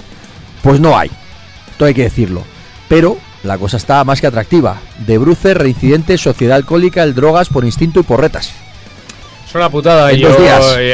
pues 0.61 0.79
no 0.79 0.97
hay. 0.97 1.09
Todo 1.77 1.87
hay 1.87 1.95
que 1.95 2.03
decirlo. 2.03 2.43
Pero 2.87 3.17
la 3.43 3.57
cosa 3.57 3.77
está 3.77 4.03
más 4.03 4.21
que 4.21 4.27
atractiva. 4.27 4.79
De 5.05 5.17
bruces, 5.17 5.57
reincidentes, 5.57 6.21
sociedad 6.21 6.57
alcohólica, 6.57 7.01
el 7.01 7.15
drogas 7.15 7.49
por 7.49 7.65
instinto 7.65 8.01
y 8.01 8.03
por 8.03 8.21
retas 9.45 9.55
una 9.55 9.69
putada. 9.69 10.13
y 10.13 10.19
yo, 10.19 10.29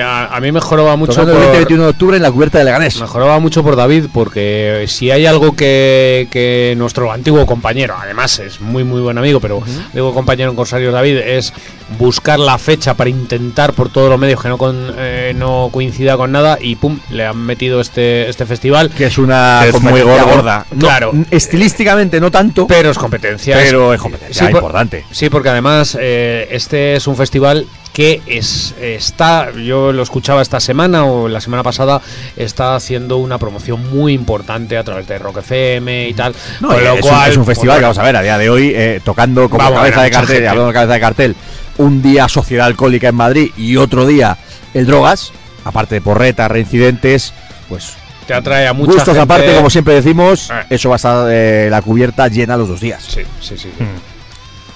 a, 0.04 0.39
mí 0.41 0.52
me 0.52 0.60
joraba 0.60 0.95
mucho. 0.95 1.22
por, 1.26 1.30
el 1.30 1.52
21 1.52 1.84
de 1.84 1.89
octubre 1.89 2.18
en 2.18 2.24
la 2.24 2.32
cubierta 2.32 2.60
de 2.60 2.66
Leganés. 2.66 2.99
Me 2.99 3.08
joraba 3.08 3.39
mucho 3.39 3.64
por 3.64 3.76
David, 3.76 4.06
porque 4.14 4.86
si 4.88 5.12
hay 5.12 5.26
algo 5.26 5.56
que, 5.56 6.28
que 6.32 6.74
nuestro 6.78 7.12
antiguo 7.12 7.45
compañero, 7.45 7.95
además 7.99 8.39
es 8.39 8.62
muy, 8.62 8.84
muy 8.84 9.02
buen 9.02 9.18
amigo, 9.18 9.39
pero 9.39 9.62
digo 9.93 10.14
compañero 10.14 10.49
en 10.49 10.56
Corsarios 10.56 10.93
David, 10.93 11.18
es 11.18 11.54
buscar 11.97 12.39
la 12.39 12.58
fecha 12.58 12.93
para 12.93 13.10
intentar 13.10 13.74
por 13.74 13.89
todos 13.89 14.10
los 14.10 14.20
medios 14.20 14.41
que 14.41 14.49
no, 14.49 14.58
con, 14.58 14.93
eh, 14.97 15.34
no 15.36 15.70
coincida 15.72 16.18
con 16.18 16.32
nada 16.32 16.58
y 16.60 16.76
pum, 16.76 16.99
le 17.10 17.26
han 17.26 17.38
metido 17.38 17.82
este, 17.82 18.30
este 18.30 18.45
festival. 18.45 18.89
Que 18.89 19.06
es 19.06 19.18
una 19.18 19.66
es 19.66 19.80
muy 19.82 20.02
gorda. 20.02 20.66
claro. 20.80 21.12
Estilísticamente 21.30 22.20
no 22.20 22.32
tanto. 22.32 22.68
Pero 22.68 22.91
es 22.91 22.97
competencia. 22.97 23.58
Pero 23.58 23.93
es 23.93 24.02
competencia 24.02 24.49
importante. 24.49 25.06
sí, 25.12 25.30
porque 25.30 25.49
además 25.49 25.97
eh, 25.99 26.47
este 26.52 26.95
es 26.95 27.08
un 27.08 27.16
festival 27.16 27.68
que 27.94 28.22
es, 28.26 28.74
está, 28.80 29.52
yo 29.52 29.92
lo 29.92 30.02
escuchaba 30.04 30.42
esta 30.42 30.60
semana 30.60 31.06
o 31.06 31.28
la 31.28 31.42
semana 31.42 31.64
pasada, 31.64 32.02
está 32.38 32.76
haciendo 32.76 33.18
una 33.18 33.38
promoción 33.38 33.89
muy 33.89 34.14
importante 34.14 34.78
a 34.78 34.84
través 34.84 35.08
de 35.08 35.20
Rock 35.20 35.39
FM 35.39 36.08
y 36.10 36.14
tal. 36.14 36.34
lo 36.62 36.74
es, 36.74 37.02
cual, 37.02 37.26
un, 37.26 37.32
es 37.32 37.38
un 37.38 37.46
festival 37.46 37.78
que 37.78 37.84
vamos 37.84 37.98
a 37.98 38.04
ver 38.04 38.16
a 38.16 38.22
día 38.22 38.38
de 38.38 38.50
hoy, 38.50 38.72
eh, 38.76 39.02
tocando 39.04 39.50
como 39.50 39.74
cabeza 39.74 40.04
de 40.04 40.12
cartel, 40.12 40.48
hablando 40.48 40.68
de 40.68 40.74
cabeza 40.74 40.94
de 40.94 41.00
cartel, 41.00 41.36
un 41.78 42.02
día 42.02 42.28
Sociedad 42.28 42.68
Alcohólica 42.68 43.10
en 43.10 43.16
Madrid 43.16 43.52
y 43.58 43.76
otro 43.76 44.06
día 44.06 44.38
el 44.74 44.86
Drogas, 44.86 45.34
aparte 45.66 45.96
de 45.96 46.02
porretas, 46.02 46.50
reincidentes, 46.50 47.34
pues 47.68 47.96
te 48.28 48.34
atrae 48.34 48.68
a 48.68 48.74
mucha 48.74 48.94
Gustos 48.94 49.18
aparte, 49.18 49.56
como 49.56 49.70
siempre 49.70 49.96
decimos, 49.96 50.50
eh. 50.52 50.66
eso 50.70 50.89
va 50.89 50.96
a 50.96 50.98
estar 50.98 51.28
eh, 51.30 51.68
la 51.70 51.82
cubierta 51.82 52.28
llena 52.28 52.56
los 52.56 52.68
dos 52.68 52.80
días. 52.80 53.04
Sí, 53.04 53.22
sí, 53.42 53.58
sí. 53.58 53.70
Hmm. 53.78 54.11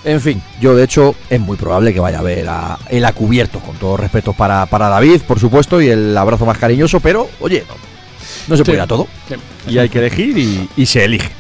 En 0.06 0.22
fin, 0.22 0.42
yo 0.62 0.76
de 0.76 0.84
hecho 0.84 1.16
es 1.32 1.40
muy 1.40 1.58
probable 1.58 1.92
que 1.92 2.00
vaya 2.00 2.20
a 2.20 2.22
ver 2.22 2.48
a 2.48 2.78
el 2.90 3.04
a 3.04 3.12
cubierto, 3.14 3.60
con 3.60 3.76
todo 3.78 3.98
respeto 3.98 4.34
para, 4.34 4.68
para 4.68 4.88
David, 4.88 5.22
por 5.28 5.40
supuesto, 5.40 5.82
y 5.82 5.90
el 5.90 6.16
abrazo 6.16 6.46
más 6.46 6.60
cariñoso, 6.60 7.00
pero 7.00 7.28
oye, 7.40 7.64
No 8.48 8.56
se 8.56 8.64
puede 8.64 8.78
ir 8.78 8.84
a 8.84 8.88
todo. 8.88 9.08
Y 9.68 9.80
hay 9.80 9.90
que 9.90 9.98
elegir 9.98 10.38
y, 10.38 10.86
se 10.86 11.04
elige. 11.04 11.32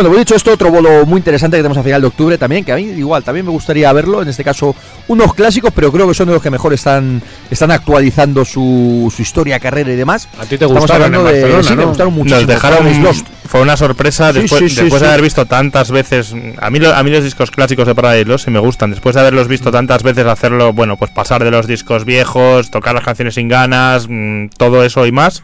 Bueno, 0.00 0.16
dicho 0.16 0.36
esto, 0.36 0.52
otro 0.52 0.70
bolo 0.70 1.04
muy 1.06 1.18
interesante 1.18 1.56
que 1.56 1.62
tenemos 1.62 1.76
a 1.76 1.82
final 1.82 2.00
de 2.00 2.06
octubre 2.06 2.38
también, 2.38 2.64
que 2.64 2.70
a 2.70 2.76
mí 2.76 2.82
igual 2.82 3.24
también 3.24 3.44
me 3.44 3.50
gustaría 3.50 3.92
verlo, 3.92 4.22
en 4.22 4.28
este 4.28 4.44
caso 4.44 4.72
unos 5.08 5.34
clásicos, 5.34 5.72
pero 5.74 5.90
creo 5.90 6.06
que 6.06 6.14
son 6.14 6.28
de 6.28 6.34
los 6.34 6.40
que 6.42 6.50
mejor 6.50 6.72
están, 6.72 7.20
están 7.50 7.72
actualizando 7.72 8.44
su, 8.44 9.12
su 9.12 9.22
historia, 9.22 9.58
carrera 9.58 9.92
y 9.92 9.96
demás. 9.96 10.28
A 10.38 10.46
ti 10.46 10.56
te 10.56 10.66
gustaron 10.66 11.12
en 11.12 11.24
Barcelona, 11.24 11.62
sí, 11.64 11.74
me 11.74 11.84
gustaron 11.84 12.14
mucho. 12.14 12.32
Nos 12.36 12.46
dejaron 12.46 13.02
Lost. 13.02 13.26
Fue 13.44 13.60
una 13.60 13.76
sorpresa 13.76 14.32
después, 14.32 14.76
después 14.76 15.02
de 15.02 15.08
haber 15.08 15.22
visto 15.22 15.46
tantas 15.46 15.90
veces. 15.90 16.32
A 16.60 16.70
mí, 16.70 16.78
a 16.84 17.02
mí 17.02 17.10
los 17.10 17.24
discos 17.24 17.50
clásicos 17.50 17.88
de 17.88 17.96
Paradise 17.96 18.28
Lost 18.28 18.44
sí 18.44 18.52
me 18.52 18.60
gustan. 18.60 18.90
Después 18.90 19.16
de 19.16 19.22
haberlos 19.22 19.48
visto 19.48 19.72
tantas 19.72 20.04
veces, 20.04 20.26
hacerlo, 20.26 20.72
bueno, 20.72 20.96
pues 20.96 21.10
pasar 21.10 21.42
de 21.42 21.50
los 21.50 21.66
discos 21.66 22.04
viejos, 22.04 22.70
tocar 22.70 22.94
las 22.94 23.02
canciones 23.02 23.34
sin 23.34 23.48
ganas, 23.48 24.06
mm, 24.08 24.50
todo 24.56 24.84
eso 24.84 25.06
y 25.06 25.10
más 25.12 25.42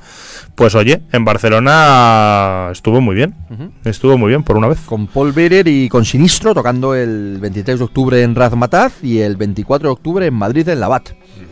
pues 0.55 0.75
oye, 0.77 1.03
en 1.13 1.25
Barcelona 1.25 2.69
estuvo 2.71 3.01
muy 3.01 3.17
bien. 3.17 3.35
Estuvo 3.85 4.17
muy 4.17 4.29
bien 4.29 4.45
por 4.45 4.57
una 4.57 4.69
vez. 4.69 4.79
Con 4.87 5.09
Paul 5.09 5.33
Berer 5.33 5.67
y 5.67 5.89
con 5.89 6.05
Sinistro 6.05 6.55
tocando 6.55 6.95
el 6.95 7.39
23 7.41 7.79
de 7.79 7.85
octubre 7.85 8.23
en 8.23 8.35
Razmataz 8.35 9.03
y 9.03 9.19
el 9.19 9.37
24 9.37 9.89
de 9.89 9.93
octubre 9.93 10.27
en 10.27 10.35
Madrid 10.35 10.69
en 10.69 10.81
Labat. 10.81 11.11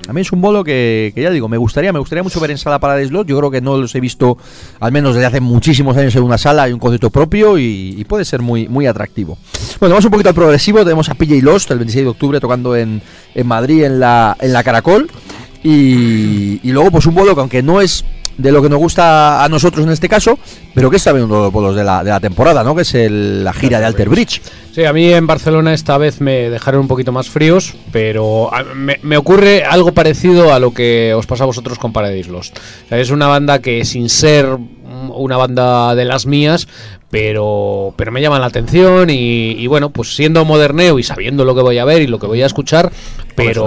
A 0.08 0.12
mí 0.12 0.20
es 0.20 0.32
un 0.32 0.40
bolo 0.40 0.62
que, 0.62 1.12
ya 1.16 1.30
digo, 1.30 1.48
me 1.48 1.56
gustaría, 1.56 1.92
me 1.92 1.98
gustaría 1.98 2.22
mucho 2.22 2.38
ver 2.40 2.52
en 2.52 2.58
sala 2.58 2.78
para 2.78 3.02
Slot. 3.04 3.26
Yo 3.26 3.38
creo 3.38 3.50
que 3.50 3.60
no 3.60 3.76
los 3.76 3.94
he 3.94 4.00
visto, 4.00 4.38
al 4.80 4.92
menos 4.92 5.14
desde 5.14 5.26
hace 5.26 5.40
muchísimos 5.40 5.96
años 5.96 6.14
en 6.14 6.22
una 6.22 6.38
sala, 6.38 6.64
hay 6.64 6.72
un 6.72 6.80
concepto 6.80 7.10
propio 7.10 7.58
y, 7.58 8.04
puede 8.08 8.24
ser 8.24 8.42
muy, 8.42 8.68
muy 8.68 8.86
atractivo. 8.86 9.38
Bueno, 9.80 9.94
vamos 9.94 10.04
un 10.04 10.10
poquito 10.10 10.28
al 10.28 10.34
progresivo. 10.34 10.80
Tenemos 10.80 11.08
a 11.08 11.14
PJ 11.14 11.40
Lost 11.42 11.70
el 11.70 11.78
26 11.78 12.04
de 12.04 12.10
octubre 12.10 12.40
tocando 12.40 12.76
en, 12.76 13.00
en 13.34 13.46
Madrid 13.46 13.84
en 13.84 14.00
la, 14.00 14.36
en 14.40 14.52
la 14.52 14.62
Caracol. 14.62 15.10
Y, 15.64 16.60
y 16.62 16.72
luego, 16.72 16.90
pues 16.90 17.06
un 17.06 17.14
bolo 17.14 17.34
que 17.34 17.40
aunque 17.40 17.62
no 17.62 17.80
es 17.80 18.04
de 18.38 18.52
lo 18.52 18.62
que 18.62 18.68
nos 18.68 18.78
gusta 18.78 19.44
a 19.44 19.48
nosotros 19.48 19.84
en 19.84 19.92
este 19.92 20.08
caso, 20.08 20.38
pero 20.74 20.90
que 20.90 20.96
está 20.96 21.12
viendo 21.12 21.42
los 21.42 21.52
bolos 21.52 21.76
de 21.76 21.84
la, 21.84 22.02
de 22.02 22.10
la 22.10 22.20
temporada, 22.20 22.64
¿no? 22.64 22.74
Que 22.74 22.82
es 22.82 22.94
la 22.94 23.52
gira 23.52 23.78
de 23.78 23.86
Alter 23.86 24.08
Bridge. 24.08 24.40
Sí, 24.74 24.84
a 24.84 24.92
mí 24.92 25.12
en 25.12 25.26
Barcelona 25.26 25.74
esta 25.74 25.98
vez 25.98 26.20
me 26.20 26.48
dejaron 26.48 26.80
un 26.80 26.88
poquito 26.88 27.12
más 27.12 27.28
fríos, 27.28 27.74
pero 27.92 28.50
me, 28.74 29.16
ocurre 29.18 29.64
algo 29.64 29.92
parecido 29.92 30.54
a 30.54 30.58
lo 30.58 30.72
que 30.72 31.12
os 31.14 31.26
pasa 31.26 31.44
a 31.44 31.46
vosotros 31.46 31.78
con 31.78 31.92
Paradise 31.92 32.30
Lost. 32.30 32.58
es 32.90 33.10
una 33.10 33.26
banda 33.26 33.60
que 33.60 33.84
sin 33.84 34.08
ser 34.08 34.46
una 35.14 35.36
banda 35.36 35.94
de 35.94 36.06
las 36.06 36.24
mías, 36.24 36.68
pero, 37.12 37.92
pero 37.94 38.10
me 38.10 38.22
llaman 38.22 38.40
la 38.40 38.46
atención 38.46 39.10
y, 39.10 39.66
bueno, 39.66 39.90
pues 39.90 40.16
siendo 40.16 40.46
moderneo 40.46 40.98
y 40.98 41.02
sabiendo 41.02 41.44
lo 41.44 41.54
que 41.54 41.60
voy 41.60 41.76
a 41.76 41.84
ver 41.84 42.00
y 42.00 42.06
lo 42.06 42.18
que 42.18 42.26
voy 42.26 42.42
a 42.42 42.46
escuchar, 42.46 42.90
pero, 43.34 43.66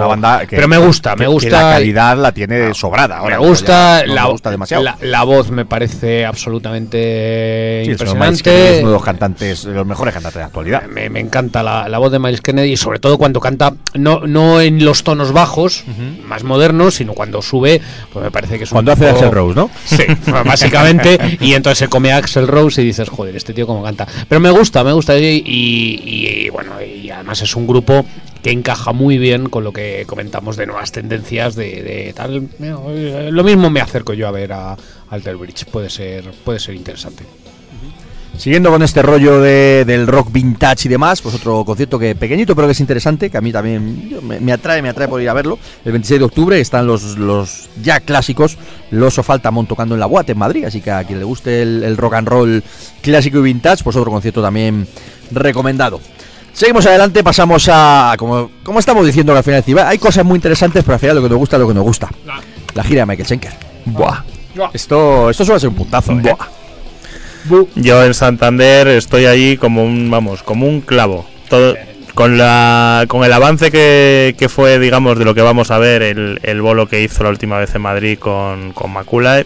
pero 0.50 0.66
me 0.66 0.78
gusta, 0.78 1.14
me 1.14 1.28
gusta. 1.28 1.50
la 1.50 1.70
calidad 1.74 2.18
la 2.18 2.32
tiene 2.32 2.74
sobrada. 2.74 3.22
me 3.22 3.38
gusta, 3.38 4.04
la, 4.04 4.24
gusta 4.24 4.50
demasiado. 4.50 4.84
La, 5.00 5.22
voz 5.22 5.52
me 5.52 5.64
parece 5.64 6.26
absolutamente 6.26 7.84
impresionante. 7.86 8.78
Es 8.78 8.80
uno 8.80 8.88
de 8.88 8.94
los 8.94 9.04
cantantes, 9.04 9.64
de 9.64 9.74
los 9.74 9.86
mejores 9.86 10.12
cantantes 10.12 10.34
de 10.34 10.40
la 10.40 10.46
actualidad. 10.46 10.82
Me, 10.86 11.20
encanta 11.20 11.62
la, 11.62 11.98
voz 11.98 12.10
de 12.10 12.18
Miles 12.18 12.40
Kennedy 12.40 12.72
y 12.72 12.76
sobre 12.76 12.98
todo 12.98 13.16
cuando 13.16 13.38
canta, 13.38 13.74
no, 13.94 14.26
no 14.26 14.60
en 14.60 14.84
los 14.84 15.04
tonos 15.04 15.30
bajos, 15.30 15.84
más 16.24 16.42
modernos, 16.42 16.96
sino 16.96 17.12
cuando 17.12 17.42
sube, 17.42 17.80
pues 18.12 18.24
me 18.24 18.32
parece 18.32 18.58
que 18.58 18.64
es 18.64 18.70
Cuando 18.70 18.90
hace 18.90 19.08
Axel 19.08 19.30
Rose, 19.30 19.54
¿no? 19.54 19.70
Sí, 19.84 20.02
básicamente. 20.44 21.38
y 21.40 21.54
entonces 21.54 21.78
se 21.78 21.88
come 21.88 22.12
Axel 22.12 22.48
Rose 22.48 22.82
y 22.82 22.86
dices, 22.86 23.08
joder, 23.08 23.35
este 23.36 23.52
tío 23.52 23.66
como 23.66 23.82
canta. 23.82 24.06
Pero 24.28 24.40
me 24.40 24.50
gusta, 24.50 24.84
me 24.84 24.92
gusta 24.92 25.16
y, 25.18 26.48
bueno, 26.50 26.80
y 26.82 27.10
además 27.10 27.42
es 27.42 27.56
un 27.56 27.66
grupo 27.66 28.04
que 28.42 28.50
encaja 28.50 28.92
muy 28.92 29.18
bien 29.18 29.48
con 29.48 29.64
lo 29.64 29.72
que 29.72 30.04
comentamos 30.06 30.56
de 30.56 30.66
nuevas 30.66 30.92
tendencias 30.92 31.54
de, 31.56 32.12
tal. 32.14 32.48
Lo 33.30 33.44
mismo 33.44 33.70
me 33.70 33.80
acerco 33.80 34.12
yo 34.12 34.28
a 34.28 34.30
ver 34.30 34.52
a 34.52 34.76
Alter 35.10 35.36
Bridge, 35.36 35.66
puede 35.66 35.90
ser, 35.90 36.30
puede 36.44 36.58
ser 36.58 36.74
interesante. 36.74 37.24
Siguiendo 38.38 38.70
con 38.70 38.82
este 38.82 39.02
rollo 39.02 39.40
de, 39.40 39.84
del 39.86 40.06
rock 40.06 40.30
vintage 40.30 40.86
y 40.86 40.88
demás, 40.88 41.22
pues 41.22 41.34
otro 41.34 41.64
concierto 41.64 41.98
que 41.98 42.14
pequeñito 42.14 42.54
pero 42.54 42.68
que 42.68 42.72
es 42.72 42.80
interesante, 42.80 43.30
que 43.30 43.36
a 43.38 43.40
mí 43.40 43.50
también 43.50 44.20
me, 44.40 44.52
atrae, 44.52 44.82
me 44.82 44.90
atrae 44.90 45.08
por 45.08 45.20
ir 45.22 45.28
a 45.28 45.32
verlo. 45.32 45.58
El 45.84 45.92
26 45.92 46.20
de 46.20 46.24
octubre 46.24 46.60
están 46.60 46.86
los, 46.86 47.16
los 47.18 47.70
ya 47.82 48.00
clásicos, 48.00 48.58
los 48.90 49.14
Faltamont 49.14 49.68
tocando 49.68 49.94
en 49.94 50.00
la 50.00 50.06
UAT 50.06 50.30
en 50.30 50.38
Madrid, 50.38 50.64
así 50.64 50.80
que 50.80 50.90
a 50.90 51.04
quien 51.04 51.18
le 51.18 51.24
guste 51.24 51.62
el, 51.62 51.96
rock 51.96 52.14
and 52.14 52.28
roll 52.28 52.64
clásico 53.00 53.38
y 53.38 53.42
vintage, 53.42 53.82
pues 53.82 53.96
otro 53.96 54.10
concierto 54.10 54.42
también 54.42 54.86
recomendado. 55.30 56.00
Seguimos 56.52 56.86
adelante, 56.86 57.22
pasamos 57.22 57.68
a. 57.70 58.14
Como, 58.18 58.50
como 58.62 58.78
estamos 58.78 59.04
diciendo 59.04 59.36
al 59.36 59.42
final, 59.44 59.62
hay 59.86 59.98
cosas 59.98 60.24
muy 60.24 60.36
interesantes, 60.36 60.84
pero 60.84 60.94
al 60.94 61.00
final 61.00 61.16
lo 61.16 61.22
que 61.22 61.28
nos 61.28 61.38
gusta 61.38 61.56
es 61.56 61.60
lo 61.60 61.68
que 61.68 61.74
nos 61.74 61.84
gusta. 61.84 62.08
La 62.74 62.84
gira 62.84 63.02
de 63.02 63.06
Michael 63.06 63.26
Schenker. 63.26 63.52
Buah. 63.86 64.22
Esto, 64.72 65.30
esto 65.30 65.44
suele 65.44 65.60
ser 65.60 65.68
un 65.68 65.74
puntazo. 65.74 66.12
¿eh? 66.12 66.22
Yo 67.74 68.04
en 68.04 68.14
Santander 68.14 68.88
estoy 68.88 69.26
ahí 69.26 69.56
como 69.56 69.84
un, 69.84 70.10
vamos, 70.10 70.42
como 70.42 70.66
un 70.66 70.80
clavo. 70.80 71.26
Todo, 71.48 71.74
con 72.16 72.38
la 72.38 73.04
con 73.08 73.24
el 73.24 73.32
avance 73.32 73.70
que, 73.70 74.34
que, 74.38 74.48
fue 74.48 74.78
digamos 74.78 75.18
de 75.18 75.26
lo 75.26 75.34
que 75.34 75.42
vamos 75.42 75.70
a 75.70 75.78
ver 75.78 76.02
el, 76.02 76.40
el, 76.42 76.62
bolo 76.62 76.88
que 76.88 77.02
hizo 77.02 77.22
la 77.22 77.28
última 77.28 77.58
vez 77.58 77.74
en 77.74 77.82
Madrid 77.82 78.18
con, 78.18 78.72
con 78.72 78.90
Macula 78.90 79.44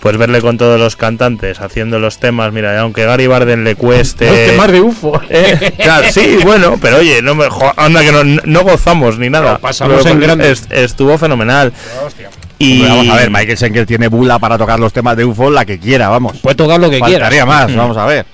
pues 0.00 0.16
verle 0.16 0.40
con 0.40 0.56
todos 0.56 0.80
los 0.80 0.96
cantantes 0.96 1.60
haciendo 1.60 1.98
los 1.98 2.18
temas 2.18 2.54
mira 2.54 2.80
aunque 2.80 3.04
Gary 3.04 3.26
Barden 3.26 3.64
le 3.64 3.74
cueste 3.74 4.26
los 4.26 4.52
temas 4.52 4.72
de 4.72 4.80
UFO 4.80 5.20
eh, 5.28 5.74
claro, 5.76 6.06
sí 6.10 6.38
bueno 6.42 6.78
pero 6.80 6.96
oye 6.96 7.20
no 7.20 7.34
me 7.34 7.48
anda 7.76 8.00
que 8.00 8.12
no, 8.12 8.24
no 8.24 8.62
gozamos 8.62 9.18
ni 9.18 9.28
nada 9.28 9.58
pasamos 9.58 10.06
en 10.06 10.20
grande. 10.20 10.56
estuvo 10.70 11.18
fenomenal 11.18 11.70
Hostia. 12.04 12.30
Y 12.64 12.82
vamos 12.82 13.08
a 13.08 13.16
ver, 13.16 13.30
Michael 13.30 13.56
Schenker 13.56 13.86
tiene 13.86 14.08
bula 14.08 14.38
para 14.38 14.56
tocar 14.56 14.78
los 14.80 14.92
temas 14.92 15.16
de 15.16 15.24
UFO 15.24 15.50
la 15.50 15.64
que 15.64 15.78
quiera, 15.78 16.08
vamos. 16.08 16.38
Puede 16.38 16.56
tocar 16.56 16.80
lo 16.80 16.90
que 16.90 17.00
quiera. 17.00 17.26
Faltaría 17.26 17.46
más, 17.46 17.70
mm. 17.70 17.76
vamos 17.76 17.96
a 17.96 18.06
ver. 18.06 18.26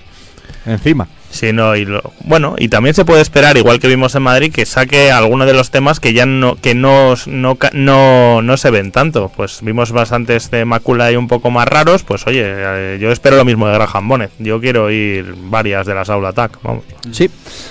Encima. 0.66 1.06
Sí, 1.30 1.52
no, 1.52 1.76
y 1.76 1.84
lo, 1.84 2.02
bueno, 2.24 2.56
y 2.58 2.68
también 2.68 2.94
se 2.94 3.04
puede 3.04 3.22
esperar, 3.22 3.56
igual 3.56 3.78
que 3.78 3.86
vimos 3.86 4.14
en 4.16 4.22
Madrid, 4.22 4.52
que 4.52 4.66
saque 4.66 5.12
alguno 5.12 5.46
de 5.46 5.54
los 5.54 5.70
temas 5.70 6.00
que 6.00 6.12
ya 6.12 6.26
no, 6.26 6.56
que 6.56 6.74
no, 6.74 7.14
no, 7.26 7.56
no, 7.72 8.42
no 8.42 8.56
se 8.56 8.70
ven 8.70 8.90
tanto. 8.90 9.30
Pues 9.34 9.60
vimos 9.62 9.92
bastantes 9.92 10.50
de 10.50 10.64
Macula 10.64 11.12
y 11.12 11.16
un 11.16 11.28
poco 11.28 11.50
más 11.50 11.68
raros, 11.68 12.02
pues 12.02 12.26
oye, 12.26 12.42
eh, 12.44 12.98
yo 13.00 13.12
espero 13.12 13.36
lo 13.36 13.44
mismo 13.44 13.68
de 13.68 13.74
Graham 13.74 14.08
Bonnet. 14.08 14.32
Yo 14.40 14.60
quiero 14.60 14.90
ir 14.90 15.34
varias 15.44 15.86
de 15.86 15.94
las 15.94 16.10
Aula 16.10 16.30
Attack, 16.30 16.58
vamos. 16.62 16.82
Sí, 17.12 17.30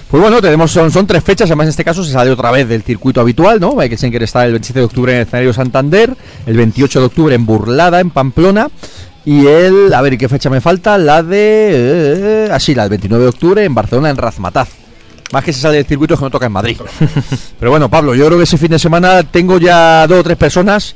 pues 0.10 0.22
bueno, 0.22 0.42
tenemos, 0.42 0.72
son, 0.72 0.90
son 0.90 1.06
tres 1.06 1.24
fechas, 1.24 1.50
además 1.50 1.66
en 1.66 1.72
este 1.72 1.84
caso 1.84 2.04
se 2.04 2.14
sale 2.14 2.32
otra 2.32 2.52
vez 2.52 2.68
del 2.68 2.82
circuito 2.82 3.20
habitual, 3.20 3.60
¿no? 3.60 3.76
Michael 3.76 3.98
Schenker 3.98 4.24
está 4.24 4.46
el 4.46 4.54
27 4.54 4.80
de 4.80 4.86
octubre 4.86 5.12
en 5.12 5.18
el 5.20 5.28
escenario 5.28 5.54
Santander, 5.54 6.16
el 6.46 6.58
28 6.58 7.00
de 7.02 7.06
octubre 7.06 7.36
en 7.36 7.46
Burlada, 7.46 8.00
en 8.00 8.10
Pamplona, 8.10 8.70
y 9.30 9.46
él, 9.46 9.94
a 9.94 10.02
ver, 10.02 10.18
¿qué 10.18 10.28
fecha 10.28 10.50
me 10.50 10.60
falta? 10.60 10.98
La 10.98 11.22
de. 11.22 12.48
Eh, 12.48 12.50
así, 12.52 12.74
la 12.74 12.82
del 12.82 12.90
29 12.90 13.26
de 13.26 13.30
octubre 13.30 13.64
en 13.64 13.76
Barcelona, 13.76 14.10
en 14.10 14.18
Razmataz. 14.18 14.70
Más 15.32 15.44
que 15.44 15.54
se 15.54 15.60
sale 15.60 15.76
del 15.76 15.86
circuito 15.86 16.16
es 16.16 16.20
que 16.20 16.24
no 16.24 16.32
toca 16.32 16.48
en 16.48 16.52
Madrid. 16.52 16.78
Pero 17.60 17.70
bueno, 17.70 17.90
Pablo, 17.90 18.16
yo 18.16 18.26
creo 18.26 18.40
que 18.40 18.46
ese 18.46 18.58
fin 18.58 18.72
de 18.72 18.80
semana 18.80 19.22
tengo 19.22 19.60
ya 19.60 20.08
dos 20.08 20.22
o 20.22 20.24
tres 20.24 20.36
personas 20.36 20.96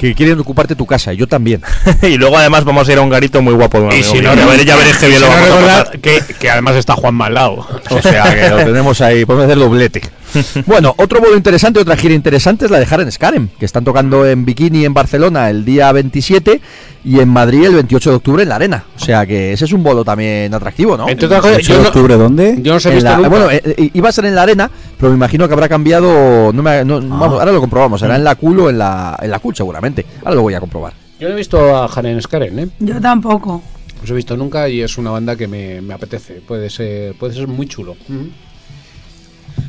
que 0.00 0.14
quieren 0.14 0.40
ocuparte 0.40 0.74
tu 0.74 0.86
casa, 0.86 1.12
y 1.12 1.18
yo 1.18 1.26
también. 1.26 1.60
y 2.02 2.16
luego 2.16 2.38
además 2.38 2.64
vamos 2.64 2.88
a 2.88 2.92
ir 2.92 2.96
a 2.96 3.02
un 3.02 3.10
garito 3.10 3.42
muy 3.42 3.52
guapo. 3.52 3.92
y 3.92 4.02
si 4.02 4.18
no, 4.22 4.34
ya, 4.34 4.76
veréis, 4.76 4.96
que 4.96 5.08
bien 5.08 5.20
lo 5.20 5.28
vamos 5.28 5.50
a 5.50 5.90
que, 5.90 6.22
que, 6.38 6.50
además 6.50 6.76
está 6.76 6.94
Juan 6.94 7.14
Malao. 7.14 7.66
o 7.90 8.00
sea, 8.00 8.34
que 8.34 8.48
lo 8.48 8.56
tenemos 8.64 8.98
ahí, 9.02 9.26
podemos 9.26 9.44
hacer 9.44 9.58
doblete. 9.58 10.00
bueno, 10.66 10.94
otro 10.98 11.20
modo 11.20 11.36
interesante, 11.36 11.80
otra 11.80 11.96
gira 11.96 12.14
interesante 12.14 12.64
es 12.64 12.70
la 12.70 12.78
de 12.78 12.86
Haren 12.90 13.10
Skarem, 13.10 13.48
que 13.58 13.64
están 13.64 13.84
tocando 13.84 14.26
en 14.26 14.44
Bikini 14.44 14.84
en 14.84 14.94
Barcelona 14.94 15.50
el 15.50 15.64
día 15.64 15.92
27 15.92 16.60
y 17.04 17.20
en 17.20 17.28
Madrid 17.28 17.64
el 17.64 17.74
28 17.74 18.10
de 18.10 18.16
octubre 18.16 18.42
en 18.42 18.48
la 18.48 18.56
Arena. 18.56 18.84
O 18.96 18.98
sea 18.98 19.26
que 19.26 19.52
ese 19.52 19.66
es 19.66 19.72
un 19.72 19.82
bolo 19.82 20.04
también 20.04 20.52
atractivo, 20.54 20.96
¿no? 20.96 21.06
¿El 21.08 21.16
28 21.16 21.80
de 21.80 21.86
octubre 21.86 22.16
dónde? 22.16 22.58
Yo 22.60 22.74
no 22.74 22.80
sé 22.80 22.90
visto 22.94 23.16
Bueno, 23.28 23.50
eh, 23.50 23.62
eh, 23.64 23.90
iba 23.92 24.08
a 24.08 24.12
ser 24.12 24.24
en 24.26 24.34
la 24.34 24.42
Arena, 24.42 24.70
pero 24.98 25.10
me 25.10 25.16
imagino 25.16 25.46
que 25.46 25.54
habrá 25.54 25.68
cambiado. 25.68 26.52
No 26.52 26.62
me, 26.62 26.84
no, 26.84 26.96
ah. 26.96 27.26
ahora 27.26 27.52
lo 27.52 27.60
comprobamos. 27.60 28.00
Será 28.00 28.16
en 28.16 28.24
la 28.24 28.34
CUL 28.34 28.60
o 28.60 28.70
en 28.70 28.78
la, 28.78 29.18
en 29.20 29.30
la 29.30 29.38
CUL 29.38 29.54
seguramente. 29.54 30.04
Ahora 30.20 30.36
lo 30.36 30.42
voy 30.42 30.54
a 30.54 30.60
comprobar. 30.60 30.94
Yo 31.20 31.28
no 31.28 31.34
he 31.34 31.38
visto 31.38 31.76
a 31.76 31.86
Haren 31.86 32.20
Skaren, 32.20 32.58
¿eh? 32.58 32.68
Yo 32.80 33.00
tampoco. 33.00 33.62
No 33.96 34.02
os 34.02 34.10
he 34.10 34.14
visto 34.14 34.36
nunca 34.36 34.68
y 34.68 34.82
es 34.82 34.98
una 34.98 35.10
banda 35.10 35.36
que 35.36 35.46
me, 35.46 35.80
me 35.80 35.94
apetece. 35.94 36.34
Puede 36.46 36.68
ser, 36.70 37.14
puede 37.14 37.34
ser 37.34 37.46
muy 37.46 37.66
chulo. 37.66 37.96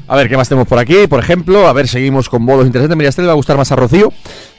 A 0.07 0.15
ver, 0.15 0.29
¿qué 0.29 0.37
más 0.37 0.47
tenemos 0.47 0.67
por 0.67 0.77
aquí? 0.77 1.07
Por 1.07 1.19
ejemplo, 1.19 1.67
a 1.67 1.73
ver, 1.73 1.87
seguimos 1.87 2.29
con 2.29 2.45
bolos 2.45 2.67
interesantes. 2.67 2.95
Mira, 2.95 3.09
este 3.09 3.21
le 3.21 3.27
va 3.27 3.33
a 3.33 3.35
gustar 3.35 3.57
más 3.57 3.71
a 3.71 3.75
Rocío, 3.75 4.13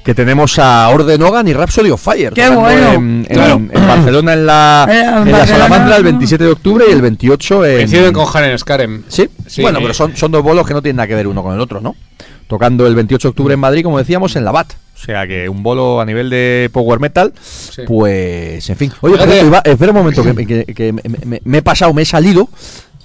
que 0.05 0.15
tenemos 0.15 0.59
a 0.59 0.89
Orden 0.89 1.23
Hogan 1.23 1.47
y 1.47 1.53
Rhapsody 1.53 1.91
of 1.91 2.03
Fire. 2.03 2.33
¡Qué 2.33 2.49
bueno! 2.49 2.95
En, 2.95 3.71
Barcelona, 3.73 4.33
en 4.33 4.47
la, 4.47 4.89
en, 5.25 5.31
la 5.31 5.47
Salamandra, 5.47 5.97
el 5.97 6.03
27 6.03 6.43
de 6.43 6.51
octubre 6.51 6.85
y 6.89 6.93
el 6.93 7.01
28 7.01 7.65
en... 7.65 7.77
Coinciden 7.77 8.13
con 8.13 8.27
Jaren 8.27 8.59
Skarem. 8.59 9.05
¿Sí? 9.09 9.29
¿Sí? 9.47 9.63
Bueno, 9.63 9.79
pero 9.81 9.95
son, 9.95 10.17
son 10.17 10.33
dos 10.33 10.43
bolos 10.43 10.67
que 10.67 10.75
no 10.75 10.83
tienen 10.83 10.97
nada 10.97 11.07
que 11.07 11.15
ver 11.15 11.29
uno 11.29 11.43
con 11.45 11.55
el 11.55 11.61
otro, 11.61 11.81
¿no? 11.81 11.95
Tocando 12.49 12.87
el 12.87 12.97
28 12.97 13.29
de 13.29 13.31
octubre 13.31 13.55
en 13.55 13.61
Madrid, 13.61 13.85
como 13.85 13.99
decíamos, 13.99 14.35
en 14.35 14.45
la 14.45 14.51
BAT. 14.51 14.73
O 14.97 14.99
sea 14.99 15.27
que 15.27 15.49
un 15.49 15.63
bolo 15.63 16.01
a 16.01 16.07
nivel 16.07 16.31
de 16.31 16.71
power 16.73 16.99
metal, 17.01 17.35
pues 17.87 18.69
en 18.71 18.77
fin. 18.77 18.93
Oye, 19.03 19.17
espera 19.65 19.93
un 19.93 19.99
momento, 19.99 20.23
que, 20.25 20.93
me, 21.45 21.59
he 21.59 21.63
pasado, 21.63 21.93
me 21.93 22.03
he 22.03 22.07
salido 22.07 22.49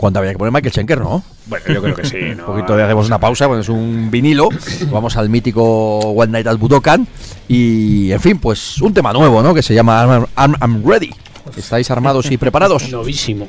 cuando 0.02 0.18
había 0.18 0.32
que 0.32 0.40
poner 0.40 0.52
Michael 0.52 0.74
Schenker, 0.74 1.00
¿no? 1.00 1.24
Bueno, 1.46 1.64
yo 1.68 1.80
creo 1.80 1.96
que 1.96 2.06
sí. 2.06 2.18
un 2.40 2.44
poquito 2.44 2.76
de 2.76 2.82
hacemos 2.82 3.06
una 3.06 3.20
pausa, 3.20 3.46
bueno, 3.46 3.62
es 3.62 3.70
un 3.70 4.10
vinilo, 4.10 4.50
vamos 4.92 5.16
al 5.16 5.30
mítico 5.30 6.00
One 6.00 6.32
Night 6.32 6.48
at 6.48 6.58
Budokan 6.58 7.08
Y, 7.48 8.12
en 8.12 8.20
fin, 8.20 8.40
pues 8.40 8.82
un 8.82 8.96
tema 8.96 9.14
nuevo, 9.14 9.44
¿no? 9.44 9.54
Que 9.54 9.62
se 9.62 9.76
llama 9.76 10.28
I'm, 10.36 10.84
Ready. 10.84 11.12
¿Estáis 11.56 11.92
armados 11.92 12.32
y 12.32 12.38
preparados? 12.38 12.90
Novísimo. 12.90 13.48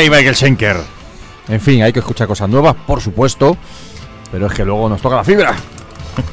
Ay, 0.00 0.08
Michael 0.08 0.34
Schenker. 0.34 0.76
En 1.46 1.60
fin, 1.60 1.82
hay 1.82 1.92
que 1.92 1.98
escuchar 1.98 2.26
cosas 2.26 2.48
nuevas, 2.48 2.74
por 2.86 3.02
supuesto. 3.02 3.58
Pero 4.32 4.46
es 4.46 4.52
que 4.54 4.64
luego 4.64 4.88
nos 4.88 5.02
toca 5.02 5.16
la 5.16 5.24
fibra. 5.24 5.54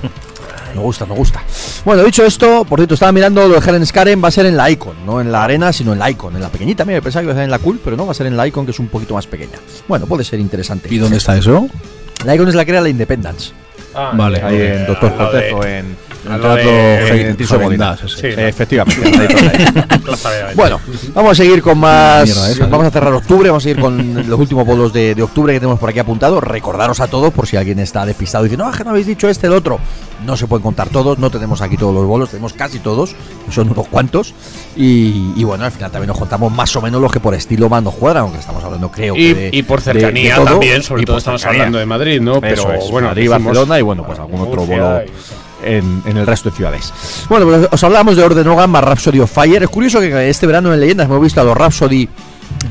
Me 0.73 0.81
gusta, 0.81 1.06
me 1.07 1.15
gusta. 1.15 1.41
Bueno, 1.84 2.03
dicho 2.03 2.23
esto, 2.23 2.64
por 2.64 2.77
cierto, 2.80 2.94
estaba 2.94 3.11
mirando 3.11 3.48
lo 3.48 3.60
de 3.60 3.68
Helen 3.68 3.84
Skaren, 3.84 4.23
va 4.23 4.27
a 4.27 4.31
ser 4.31 4.45
en 4.45 4.56
la 4.56 4.69
Icon, 4.69 4.95
no 5.07 5.19
en 5.19 5.31
la 5.31 5.44
arena, 5.44 5.73
sino 5.73 5.91
en 5.91 5.98
la 5.98 6.11
Icon, 6.11 6.35
en 6.35 6.41
la 6.41 6.49
pequeñita. 6.49 6.85
Mira, 6.85 7.02
pensaba 7.02 7.22
que 7.22 7.26
iba 7.26 7.34
a 7.34 7.35
ser 7.35 7.45
en 7.45 7.49
la 7.49 7.57
Cool, 7.57 7.80
pero 7.84 7.98
no, 7.98 8.06
va 8.06 8.11
a 8.11 8.14
ser 8.14 8.27
en 8.27 8.38
la 8.38 8.45
Icon, 8.48 8.64
que 8.64 8.72
es 8.72 8.80
un 8.80 8.88
poquito 8.88 9.15
más 9.15 9.26
pequeña. 9.26 9.57
Bueno, 9.88 10.06
puede 10.06 10.23
ser 10.23 10.39
interesante. 10.39 10.88
¿Y 10.94 10.99
dónde 10.99 11.18
está 11.18 11.35
eso? 11.35 11.68
La 12.26 12.35
Icon 12.35 12.48
es 12.48 12.53
la 12.53 12.64
que 12.64 12.72
era 12.72 12.81
la 12.81 12.89
Independence. 12.89 13.53
Ah, 13.95 14.11
Vale. 14.14 14.41
Ahí 14.44 14.61
en 14.61 14.85
Doctor 14.85 15.15
Cortejo, 15.15 15.64
en, 15.65 15.98
de-. 16.56 17.06
Sí. 18.08 18.28
Eh, 18.28 18.48
Efectivamente. 18.49 19.02
Bueno, 20.56 20.80
vamos 21.14 21.32
a 21.32 21.36
seguir 21.36 21.62
con 21.62 21.78
más. 21.78 22.30
Esa, 22.30 22.66
vamos 22.68 22.88
a 22.88 22.91
cerrar 22.91 23.14
octubre, 23.14 23.49
vamos 23.49 23.64
a 23.64 23.66
seguir 23.66 23.82
con 23.82 24.28
los 24.30 24.40
últimos 24.40 24.66
bolos 24.66 24.94
de, 24.94 25.16
de 25.16 25.24
octubre 25.24 25.54
que 25.54 25.60
tenemos 25.60 25.80
por 25.80 25.90
aquí 25.90 25.99
apuntados. 25.99 26.44
Recordaros 26.44 26.99
a 26.99 27.08
todos, 27.08 27.34
por 27.34 27.48
si 27.48 27.58
alguien 27.58 27.80
está 27.80 28.06
despistado 28.06 28.45
y 28.45 28.49
dice, 28.49 28.58
no, 28.58 28.70
es 28.70 28.78
que 28.78 28.84
no 28.84 28.91
habéis 28.91 29.08
dicho 29.08 29.28
este, 29.30 29.48
el 29.48 29.54
otro. 29.54 29.80
No 30.26 30.36
se 30.36 30.48
pueden 30.48 30.64
contar 30.64 30.90
todos, 30.90 31.20
no 31.20 31.30
tenemos 31.30 31.62
aquí 31.62 31.78
todos 31.78 31.94
los 31.94 32.06
bolos, 32.06 32.30
tenemos 32.30 32.54
casi 32.54 32.80
todos, 32.80 33.16
son 33.52 33.70
unos 33.70 33.88
cuantos. 33.88 34.34
Y, 34.76 35.34
y 35.36 35.44
bueno, 35.44 35.66
al 35.66 35.72
final 35.72 35.91
también 35.91 36.08
nos 36.08 36.18
contamos 36.18 36.52
más 36.52 36.76
o 36.76 36.82
menos 36.82 37.02
los 37.02 37.12
que 37.12 37.20
por 37.20 37.34
estilo 37.36 37.70
más 37.70 37.84
nos 37.84 37.94
cuadran, 37.95 38.24
aunque 38.24 38.40
estamos 38.40 38.64
hablando, 38.64 38.90
creo 38.91 39.16
Y, 39.16 39.20
que. 39.28 39.36
de- 39.36 39.49
y 39.54 39.64
por 39.64 39.82
cercanía 39.82 40.32
de 40.32 40.36
todo. 40.36 40.45
también, 40.45 40.82
sobre 40.84 41.04
todo 41.04 41.18
estamos 41.18 41.41
cercanía. 41.41 41.62
hablando 41.64 41.78
de 41.80 41.86
Madrid, 41.86 42.22
¿no? 42.22 42.41
Pero 42.41 42.72
es, 42.74 42.90
bueno, 42.90 43.10
Madrid, 43.10 43.30
Barcelona 43.30 43.80
y 43.80 43.82
bueno, 43.84 44.06
pues 44.06 44.18
algún 44.20 44.41
otro 44.41 44.66
bolo 44.66 45.02
y- 45.06 45.10
en, 45.68 46.03
el 46.06 46.26
resto 46.26 46.49
de 46.49 46.56
ciudades. 46.56 46.94
Bueno, 47.30 47.45
pues 47.45 47.68
os 47.72 47.84
hablábamos 47.84 48.15
de 48.15 48.23
Orden 48.23 48.48
Hogan 48.48 48.69
más 48.69 48.84
Rhapsody 48.84 49.19
of 49.19 49.31
Fire. 49.31 49.64
Es 49.64 49.69
curioso 49.69 49.99
que 49.99 50.30
este 50.30 50.48
verano 50.48 50.73
en 50.73 50.80
Leyendas 50.80 51.06
hemos 51.06 51.22
visto 51.22 51.41
a 51.41 51.44
los 51.44 51.56
Rhapsody 51.56 52.07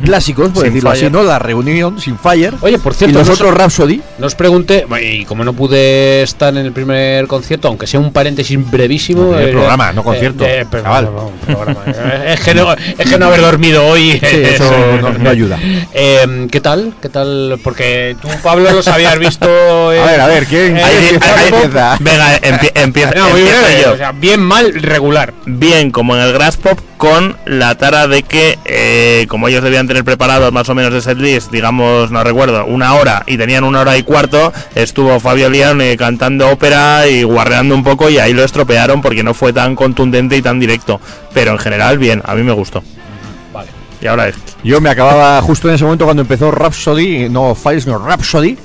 clásicos, 0.05 0.51
por 0.51 0.63
Sin 0.65 0.73
decirlo 0.73 0.91
así. 0.91 1.09
¿no? 1.11 1.23
La 1.23 1.39
reunión 1.39 2.01
sin 2.01 2.19
Fire. 2.19 2.55
Oye, 2.61 2.79
por 2.79 2.93
y 2.93 2.97
cierto, 2.97 3.19
los 3.19 3.29
no 3.29 3.35
otros 3.35 3.55
Rhapsody. 3.55 4.01
Nos 4.19 4.35
pregunté, 4.35 4.87
y 5.03 5.25
como 5.25 5.45
no 5.45 5.53
pude 5.53 6.23
estar 6.23 6.57
en 6.57 6.65
el 6.67 6.73
primer 6.73 7.27
concierto, 7.27 7.69
aunque 7.69 7.87
sea 7.87 8.01
un 8.01 8.13
paréntesis 8.13 8.59
brevísimo. 8.71 9.23
No, 9.25 9.29
tiene 9.33 9.49
eh, 9.51 9.53
programa, 9.53 9.93
no 9.93 10.01
eh, 10.01 10.05
concierto, 10.05 10.45
eh, 10.45 10.67
pero- 10.71 10.83
chaval. 10.83 11.05
no, 11.07 11.31
no, 11.49 11.59
programa. 11.59 11.85
Es, 12.27 12.41
que 12.41 12.55
no, 12.55 12.73
es 12.73 13.11
que 13.11 13.19
no 13.19 13.27
haber 13.27 13.41
dormido 13.41 13.87
hoy. 13.87 14.13
Sí, 14.21 14.43
eso 14.45 14.71
no, 15.01 15.11
no 15.13 15.31
ayuda. 15.31 15.59
Eh, 15.99 16.47
¿Qué 16.51 16.61
tal? 16.61 16.93
¿Qué 17.01 17.09
tal? 17.09 17.59
Porque 17.65 18.17
tú, 18.21 18.29
Pablo, 18.43 18.71
los 18.71 18.87
habías 18.89 19.19
visto. 19.19 19.47
eh, 19.93 20.01
A 20.03 20.05
ver, 20.07 20.21
a 20.21 20.27
ver, 20.27 20.45
¿quién, 20.47 20.77
eh, 20.77 20.83
Ahí- 20.83 20.97
empieza? 21.11 21.35
ahí- 21.35 21.41
¿Quién 21.51 21.55
empieza? 21.63 21.97
Venga, 22.01 22.41
empie- 22.41 22.73
empieza, 22.75 23.11
no, 23.15 23.31
muy 23.31 23.41
empiezo 23.41 23.63
breve, 23.63 23.83
yo. 23.83 23.93
o 23.93 23.97
sea, 23.97 24.13
bien, 24.13 24.41
mal, 24.41 24.75
regular. 24.75 25.33
bien 25.47 25.91
como 25.91 26.15
en 26.17 26.23
el 26.23 26.33
Grass 26.33 26.57
Pop 26.59 26.79
con 26.99 27.37
la 27.47 27.77
tara 27.77 28.07
de 28.09 28.23
que 28.23 28.59
eh, 28.65 29.27
como 29.29 29.49
ellos 29.49 29.63
debían 29.67 29.87
tener 29.87 30.05
preparados 30.05 30.53
más 30.53 30.69
o 30.69 30.75
menos 30.75 30.93
de 30.93 31.01
setlist 31.01 31.51
digamos 31.51 32.11
no 32.11 32.23
recuerdo 32.25 32.65
una 32.65 32.95
hora 32.95 33.23
y 33.27 33.37
tenían 33.37 33.65
una 33.65 33.81
hora 33.81 33.97
y 33.97 34.03
cuarto 34.03 34.53
estuvo 34.75 35.21
Fabio 35.21 35.51
Leone 35.51 35.97
cantando 35.97 36.49
ópera 36.51 37.07
y 37.07 37.23
guarreando 37.23 37.75
un 37.75 37.85
poco 37.85 38.09
y 38.09 38.19
ahí 38.19 38.33
lo 38.33 38.45
estropearon 38.45 39.03
porque 39.03 39.23
no 39.23 39.35
fue 39.35 39.53
tan 39.53 39.77
contundente 39.77 40.37
y 40.37 40.43
tan 40.43 40.59
directo 40.59 41.01
pero 41.35 41.53
en 41.53 41.59
general 41.59 41.99
bien 41.99 42.23
a 42.25 42.35
mí 42.35 42.43
me 42.43 42.53
gustó 42.53 42.83
Vale. 43.53 43.69
y 44.01 44.07
ahora 44.07 44.29
es 44.29 44.37
Yo 44.65 44.81
me 44.81 44.91
acababa 44.91 45.41
justo 45.43 45.69
en 45.69 45.75
ese 45.75 45.85
momento 45.85 46.05
cuando 46.05 46.23
empezó 46.23 46.51
Rhapsody, 46.51 47.29
no 47.29 47.55
Fire, 47.55 47.81
sino 47.81 47.99
Rhapsody. 47.99 48.57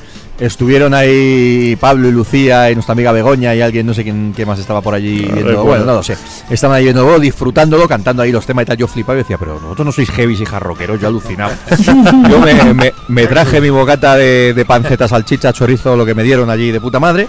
Estuvieron 0.42 0.96
ahí 0.96 1.78
Pablo 1.80 2.08
y 2.08 2.12
Lucía 2.12 2.72
y 2.72 2.74
nuestra 2.74 2.94
amiga 2.94 3.12
Begoña 3.12 3.54
y 3.54 3.62
alguien, 3.62 3.86
no 3.86 3.94
sé 3.94 4.02
quién, 4.04 4.34
quién 4.36 4.48
más 4.48 4.58
estaba 4.58 4.82
por 4.82 4.96
allí 4.96 5.30
viendo. 5.32 5.64
Bueno, 5.64 5.86
no 5.86 5.94
lo 5.94 6.04
sé. 6.04 6.18
Estaban 6.50 6.78
ahí 6.78 6.86
viendo, 6.86 7.20
disfrutándolo, 7.20 7.88
cantando 7.88 8.24
ahí 8.24 8.32
los 8.32 8.44
temas 8.48 8.64
y 8.64 8.66
tal. 8.66 8.78
Yo 8.78 8.88
flipaba 8.88 9.20
y 9.20 9.22
decía, 9.22 9.38
pero 9.38 9.60
vosotros 9.60 9.86
no 9.86 9.92
sois 9.92 10.10
heavy 10.10 10.34
y 10.42 10.44
jarroqueros, 10.46 11.00
yo 11.00 11.08
alucinaba. 11.10 11.54
yo 12.28 12.40
me, 12.40 12.74
me- 12.74 12.94
me 13.08 13.28
traje 13.28 13.62
mi 13.62 13.70
bocata 13.70 14.16
de, 14.16 14.54
de 14.56 14.66
panceta, 14.66 15.08
salchicha, 15.08 15.54
chorizo, 15.54 15.96
lo 15.96 16.06
que 16.08 16.16
me 16.16 16.24
dieron 16.24 16.50
allí 16.50 16.72
de 16.72 16.82
puta 16.82 17.00
madre. 17.00 17.28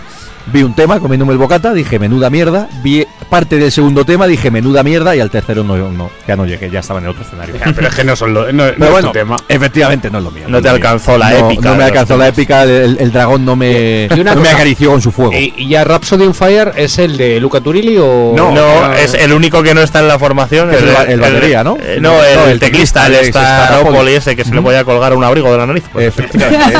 Vi 0.52 0.64
un 0.64 0.74
tema 0.74 0.98
comiéndome 0.98 1.32
el 1.32 1.38
bocata, 1.38 1.72
dije 1.72 2.00
menuda 2.00 2.28
mierda. 2.28 2.68
Vi 2.82 3.06
parte 3.30 3.58
del 3.58 3.70
segundo 3.70 4.04
tema, 4.04 4.26
dije 4.26 4.50
menuda 4.50 4.82
mierda. 4.82 5.14
Y 5.14 5.20
al 5.20 5.30
tercero 5.30 5.62
no, 5.62 5.76
no 5.92 6.10
ya 6.26 6.34
no 6.34 6.46
llegué, 6.46 6.68
ya 6.68 6.80
estaba 6.80 6.98
en 6.98 7.04
el 7.04 7.10
otro 7.12 7.22
escenario. 7.22 7.54
Pero 7.76 7.86
es 7.86 7.94
que 7.94 8.02
no 8.02 8.16
son 8.16 8.34
lo, 8.34 8.52
no, 8.52 8.66
no 8.66 8.72
Pero 8.72 8.84
es 8.86 8.90
bueno, 8.90 9.08
tu 9.08 9.12
tema. 9.12 9.36
efectivamente 9.48 10.10
no 10.10 10.18
es 10.18 10.24
lo 10.24 10.30
mío. 10.32 10.44
No 10.48 10.60
te 10.60 10.68
alcanzó 10.68 11.16
la 11.16 11.38
épica 11.38 11.70
No 11.70 11.76
me 11.76 11.84
alcanzó 11.84 12.16
la 12.16 12.26
épica, 12.26 12.64
el, 12.64 12.96
el 13.02 13.12
dragón 13.12 13.44
no 13.44 13.56
me, 13.56 14.08
Y 14.14 14.20
una 14.20 14.34
no 14.34 14.40
me 14.40 14.48
acarició 14.50 14.90
con 14.90 15.00
su 15.02 15.10
fuego. 15.12 15.32
¿Y, 15.32 15.52
y 15.56 15.68
ya 15.68 15.84
Rhapsody 15.84 16.24
on 16.24 16.34
Fire 16.34 16.72
es 16.76 16.98
el 16.98 17.16
de 17.16 17.40
Luca 17.40 17.60
Turilli 17.60 17.96
o.? 17.98 18.32
No, 18.36 18.52
no, 18.52 18.92
es 18.94 19.14
el 19.14 19.32
único 19.32 19.62
que 19.62 19.74
no 19.74 19.80
está 19.80 20.00
en 20.00 20.08
la 20.08 20.18
formación. 20.18 20.72
Es 20.72 20.82
el 20.82 20.88
el 21.10 21.20
batería, 21.20 21.64
¿no? 21.64 21.76
eh, 21.80 21.98
no, 22.00 22.22
el, 22.22 22.34
No, 22.38 22.46
el 22.46 22.60
teclista, 22.60 23.06
el 23.06 23.12
teclista, 23.14 23.40
el 23.40 23.74
Staropoli 23.74 24.12
ese 24.14 24.36
que 24.36 24.44
se 24.44 24.54
le 24.54 24.62
podía 24.62 24.84
colgar 24.84 25.14
un 25.14 25.24
abrigo 25.24 25.50
de 25.50 25.58
la 25.58 25.66
nariz. 25.66 25.84
pues. 25.92 26.06
Efectivamente. 26.08 26.74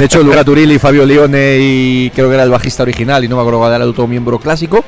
De 0.00 0.04
hecho, 0.04 0.22
Luca 0.22 0.42
Turilli, 0.44 0.78
Fabio 0.78 1.04
Leone 1.04 1.58
y 1.60 2.10
creo 2.14 2.28
que 2.28 2.34
era 2.34 2.44
el 2.44 2.50
bajista 2.50 2.82
original 2.82 3.22
y 3.24 3.28
no 3.28 3.36
me 3.36 3.42
acuerdo 3.42 3.58
cuál 3.60 3.74
era 3.74 3.84
el 3.84 3.90
otro 3.90 4.06
miembro 4.06 4.38
clásico, 4.38 4.84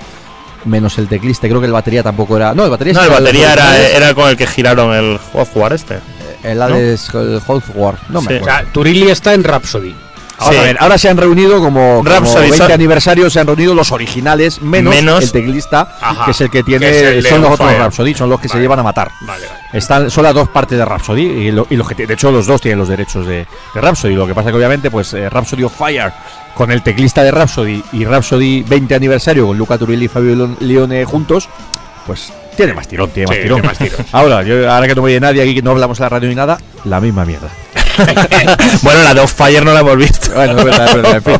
menos 0.64 0.98
el 0.98 1.08
teclista, 1.08 1.46
creo 1.48 1.60
que 1.60 1.66
el 1.66 1.72
batería 1.72 2.02
tampoco 2.02 2.36
era. 2.36 2.54
No, 2.54 2.64
el 2.64 2.70
batería 2.70 2.94
No, 2.94 3.02
el 3.02 3.10
batería 3.10 3.52
era, 3.52 3.88
era 3.88 4.14
con 4.14 4.28
el 4.28 4.36
que 4.36 4.46
giraron 4.46 4.94
el 4.94 5.18
Hotwire 5.32 5.74
este. 5.74 5.98
el 6.42 6.60
Hades, 6.62 7.08
el 7.14 7.40
Hawthorne, 7.46 7.98
no 8.08 8.20
me 8.22 8.28
Sí. 8.28 8.34
O 8.34 8.36
acuerdo. 8.38 8.44
sea, 8.58 8.72
Turilli 8.72 9.10
está 9.10 9.34
en 9.34 9.44
Rhapsody. 9.44 9.94
Ahora, 10.38 10.58
Sí. 10.58 10.64
bien, 10.64 10.76
ahora 10.80 10.98
se 10.98 11.08
han 11.08 11.16
reunido 11.16 11.58
como, 11.60 11.96
como 11.98 12.02
Rhapsody, 12.10 12.42
20 12.42 12.56
son- 12.58 12.72
aniversarios, 12.72 13.32
se 13.32 13.40
han 13.40 13.46
reunido 13.46 13.74
los 13.74 13.90
originales, 13.92 14.62
menos, 14.62 14.94
Menos- 14.94 15.24
el 15.24 15.32
teclista, 15.32 15.96
Ajá. 16.00 16.24
que 16.26 16.30
es 16.30 16.40
el 16.40 16.50
que 16.50 16.62
tiene, 16.62 16.86
Que 16.90 17.18
el 17.18 17.26
son 17.26 17.42
los 17.42 17.52
otros. 17.52 17.76
Rhapsody, 17.76 18.14
son 18.14 18.30
los 18.30 18.40
que 18.40 18.48
se 18.48 18.58
llevan 18.58 18.78
a 18.78 18.82
matar. 18.82 19.10
Vale, 19.22 19.46
vale. 19.46 19.58
Están, 19.72 20.10
son 20.10 20.24
las 20.24 20.34
dos 20.34 20.48
partes 20.48 20.78
de 20.78 20.84
Rhapsody 20.84 21.22
y, 21.22 21.50
lo- 21.50 21.66
y 21.68 21.76
los 21.76 21.88
que 21.88 22.06
de 22.06 22.14
hecho 22.14 22.30
los 22.30 22.46
dos 22.46 22.60
tienen 22.60 22.78
los 22.78 22.88
derechos 22.88 23.26
de, 23.26 23.46
de 23.74 23.80
Rhapsody. 23.80 24.14
Lo 24.14 24.26
que 24.26 24.34
pasa 24.34 24.50
que 24.50 24.56
obviamente 24.56 24.90
pues 24.90 25.12
eh, 25.14 25.28
Rhapsody 25.28 25.64
of 25.64 25.72
Fire 25.76 26.12
con 26.54 26.70
el 26.72 26.82
teclista 26.82 27.22
de 27.22 27.30
Rhapsody 27.30 27.82
y 27.92 28.04
Rhapsody 28.04 28.62
20 28.62 28.94
aniversario 28.94 29.46
con 29.46 29.58
Luca 29.58 29.76
Turilli 29.78 30.06
y 30.06 30.08
Fabio 30.08 30.34
Leon- 30.36 30.56
Leone 30.60 31.04
juntos, 31.04 31.48
pues 32.06 32.32
tiene 32.56 32.72
más 32.74 32.88
tirón, 32.88 33.10
tiene 33.10 33.28
más 33.28 33.36
tirón. 33.38 33.60
tiene 33.60 33.68
más 33.68 33.78
tirón. 33.78 34.06
Ahora, 34.12 34.42
yo, 34.42 34.70
ahora 34.70 34.86
que 34.88 34.94
no 34.94 35.02
oye 35.02 35.20
nadie 35.20 35.42
aquí, 35.42 35.54
que 35.54 35.62
no 35.62 35.70
hablamos 35.72 35.98
en 36.00 36.02
la 36.04 36.08
radio 36.08 36.28
ni 36.28 36.34
nada, 36.34 36.58
la 36.84 37.00
misma 37.00 37.24
mierda. 37.24 37.48
bueno, 38.82 39.02
la 39.02 39.14
de 39.14 39.20
Off 39.20 39.32
Fire 39.34 39.64
no 39.64 39.72
la 39.72 39.80
hemos 39.80 39.96
visto. 39.96 40.32
Bueno, 40.34 40.58
es 40.58 40.64
verdad, 40.64 40.88
es 40.88 40.94
verdad, 40.94 41.16
en 41.16 41.22
fin. 41.22 41.34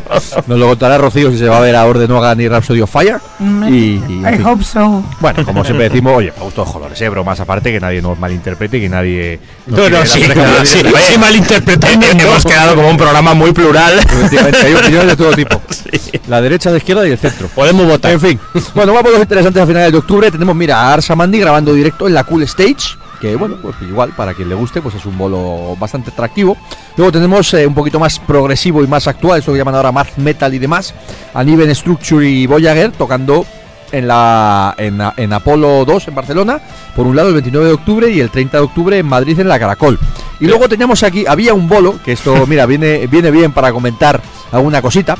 Nos 0.47 0.59
lo 0.59 0.67
contará 0.67 0.97
Rocío 0.97 1.31
si 1.31 1.37
se 1.37 1.47
va 1.47 1.57
a 1.57 1.61
ver 1.61 1.75
a 1.75 1.85
Orden 1.85 2.11
Hogan 2.11 2.39
y 2.41 2.47
Rhapsody 2.47 2.81
of 2.81 2.91
Fire. 2.91 3.17
Mm, 3.39 3.73
Y, 3.73 3.75
y, 3.77 4.25
en 4.25 4.41
I 4.41 4.43
hope 4.43 4.63
so. 4.63 5.03
Bueno, 5.19 5.45
como 5.45 5.63
siempre 5.63 5.89
decimos, 5.89 6.13
oye, 6.15 6.33
a 6.37 6.41
gustos 6.41 6.71
colores, 6.71 6.99
eh, 7.01 7.09
bromas 7.09 7.39
aparte, 7.39 7.71
que 7.71 7.79
nadie 7.79 8.01
nos 8.01 8.17
malinterprete 8.19 8.77
y 8.77 8.81
que 8.81 8.89
nadie. 8.89 9.39
No, 9.67 9.89
no, 9.89 10.05
sí, 10.05 10.23
no, 10.35 10.65
sí, 10.65 10.79
sí. 10.79 10.83
Eh, 10.87 12.17
Hemos 12.19 12.43
quedado 12.45 12.75
como 12.75 12.89
un 12.89 12.97
programa 12.97 13.33
muy 13.33 13.51
plural. 13.53 13.99
Efectivamente, 13.99 14.59
hay 14.65 14.73
opiniones 14.73 15.07
de 15.07 15.15
todo 15.15 15.31
tipo. 15.33 15.61
La 16.27 16.41
derecha, 16.41 16.69
la 16.69 16.77
izquierda 16.77 17.07
y 17.07 17.11
el 17.11 17.17
centro. 17.17 17.47
Podemos 17.47 17.87
votar. 17.87 18.11
En 18.11 18.19
fin. 18.21 18.39
Bueno, 18.75 18.93
vamos 18.93 19.09
a 19.09 19.13
los 19.13 19.21
interesantes 19.21 19.63
a 19.63 19.65
finales 19.65 19.91
de 19.91 19.97
octubre. 19.97 20.29
Tenemos, 20.29 20.55
mira, 20.55 20.77
a 20.79 20.93
Arsa 20.93 21.15
Mandi 21.15 21.39
grabando 21.39 21.73
directo 21.73 22.07
en 22.07 22.13
la 22.13 22.23
Cool 22.23 22.43
Stage. 22.43 22.97
Que 23.19 23.35
bueno, 23.35 23.57
pues 23.61 23.75
igual, 23.81 24.11
para 24.15 24.33
quien 24.33 24.47
le 24.49 24.55
guste, 24.55 24.81
pues 24.81 24.95
es 24.95 25.05
un 25.05 25.17
bolo 25.17 25.75
bastante 25.77 26.09
atractivo. 26.11 26.55
Luego 26.95 27.11
tenemos 27.11 27.53
eh, 27.53 27.67
un 27.67 27.73
poquito 27.73 27.99
más 27.99 28.17
progresivo 28.19 28.83
y 28.83 28.87
más 28.87 29.07
actual, 29.07 29.39
esto 29.39 29.51
que 29.51 29.57
llaman 29.57 29.75
ahora 29.75 29.91
math 29.91 30.15
metal 30.17 30.53
y 30.53 30.59
demás. 30.59 30.93
A 31.33 31.43
Niven 31.43 31.73
Structure 31.75 32.27
y 32.27 32.47
Voyager 32.47 32.91
tocando 32.91 33.45
en 33.91 34.07
la 34.07 34.75
en, 34.77 34.99
en 35.17 35.33
Apolo 35.33 35.83
2 35.83 36.07
en 36.09 36.15
Barcelona, 36.15 36.61
por 36.95 37.07
un 37.07 37.15
lado 37.15 37.27
el 37.29 37.33
29 37.33 37.67
de 37.67 37.73
octubre 37.73 38.09
y 38.09 38.19
el 38.19 38.29
30 38.29 38.57
de 38.57 38.63
octubre 38.63 38.97
en 38.97 39.05
Madrid 39.05 39.39
en 39.39 39.47
la 39.47 39.59
Caracol. 39.59 39.99
Y 40.39 40.45
luego 40.47 40.69
teníamos 40.69 41.01
aquí, 41.03 41.25
había 41.27 41.53
un 41.53 41.67
bolo, 41.67 41.99
que 42.05 42.13
esto, 42.13 42.45
mira, 42.47 42.65
viene, 42.65 43.07
viene 43.07 43.31
bien 43.31 43.51
para 43.51 43.71
comentar 43.73 44.21
alguna 44.51 44.81
cosita. 44.81 45.17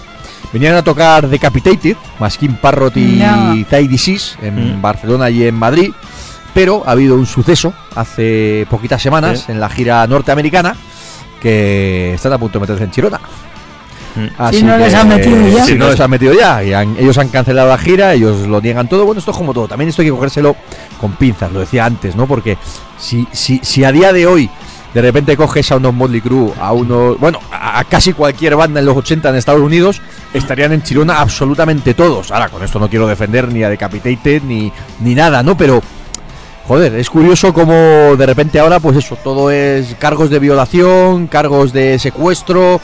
Venían 0.53 0.75
a 0.75 0.83
tocar 0.83 1.27
Decapitated, 1.27 1.95
Maskin 2.19 2.55
Parrot 2.55 2.95
y 2.97 3.17
No. 3.17 3.55
Thai 3.69 3.87
Disease 3.87 4.35
en 4.41 4.77
Mm. 4.77 4.81
Barcelona 4.81 5.29
y 5.29 5.43
en 5.45 5.53
Madrid. 5.55 5.91
Pero 6.53 6.83
ha 6.85 6.91
habido 6.91 7.15
un 7.15 7.25
suceso 7.25 7.73
hace 7.95 8.65
poquitas 8.69 9.01
semanas 9.01 9.43
Sí. 9.45 9.51
en 9.51 9.59
la 9.59 9.69
gira 9.69 10.05
norteamericana 10.07 10.75
que 11.41 12.13
están 12.13 12.33
a 12.33 12.37
punto 12.37 12.59
de 12.59 12.61
meterse 12.61 12.83
en 12.83 12.91
Chirona. 12.91 13.19
Así 14.37 14.63
no 14.63 14.77
les 14.77 14.93
han 14.93 15.07
metido 15.07 15.47
ya. 15.47 15.65
Si 15.65 15.75
no 15.75 15.89
les 15.89 15.99
han 15.99 16.09
metido 16.09 16.33
ya. 16.33 16.61
y 16.63 16.73
han- 16.73 16.97
ellos 16.99 17.17
han 17.17 17.29
cancelado 17.29 17.69
la 17.69 17.77
gira, 17.77 18.13
ellos 18.13 18.47
lo 18.47 18.59
niegan 18.59 18.89
todo. 18.89 19.05
Bueno, 19.05 19.19
esto 19.19 19.31
es 19.31 19.37
como 19.37 19.53
todo. 19.53 19.67
También 19.67 19.89
esto 19.89 20.01
hay 20.01 20.07
que 20.09 20.13
cogérselo 20.13 20.55
con 20.99 21.13
pinzas, 21.13 21.51
lo 21.51 21.59
decía 21.61 21.85
antes, 21.85 22.15
¿no? 22.15 22.25
Porque 22.27 22.57
si, 22.97 23.27
si, 23.31 23.59
si 23.63 23.83
a 23.83 23.91
día 23.91 24.11
de 24.11 24.25
hoy 24.27 24.49
de 24.93 25.01
repente 25.03 25.37
coges 25.37 25.71
a 25.71 25.77
unos 25.77 25.93
Motley 25.93 26.19
Crue, 26.19 26.51
a 26.59 26.73
unos. 26.73 27.17
Bueno, 27.19 27.39
a, 27.51 27.79
a 27.79 27.83
casi 27.85 28.11
cualquier 28.11 28.55
banda 28.55 28.79
en 28.79 28.87
los 28.87 28.97
80 28.97 29.29
en 29.29 29.35
Estados 29.35 29.61
Unidos, 29.61 30.01
estarían 30.33 30.73
en 30.73 30.81
Chirona 30.81 31.21
absolutamente 31.21 31.93
todos. 31.93 32.31
Ahora, 32.31 32.49
con 32.49 32.63
esto 32.63 32.79
no 32.79 32.89
quiero 32.89 33.07
defender 33.07 33.47
ni 33.53 33.63
a 33.63 33.69
Decapitated 33.69 34.41
ni, 34.43 34.71
ni 34.99 35.15
nada, 35.15 35.43
¿no? 35.43 35.55
Pero. 35.55 35.81
Joder, 36.69 36.93
es 36.97 37.09
curioso 37.09 37.51
como 37.51 37.73
de 38.15 38.25
repente 38.27 38.59
ahora, 38.59 38.79
pues 38.79 38.95
eso, 38.95 39.15
todo 39.15 39.49
es 39.49 39.95
cargos 39.97 40.29
de 40.29 40.37
violación, 40.37 41.25
cargos 41.25 41.73
de 41.73 41.97
secuestro. 41.97 42.79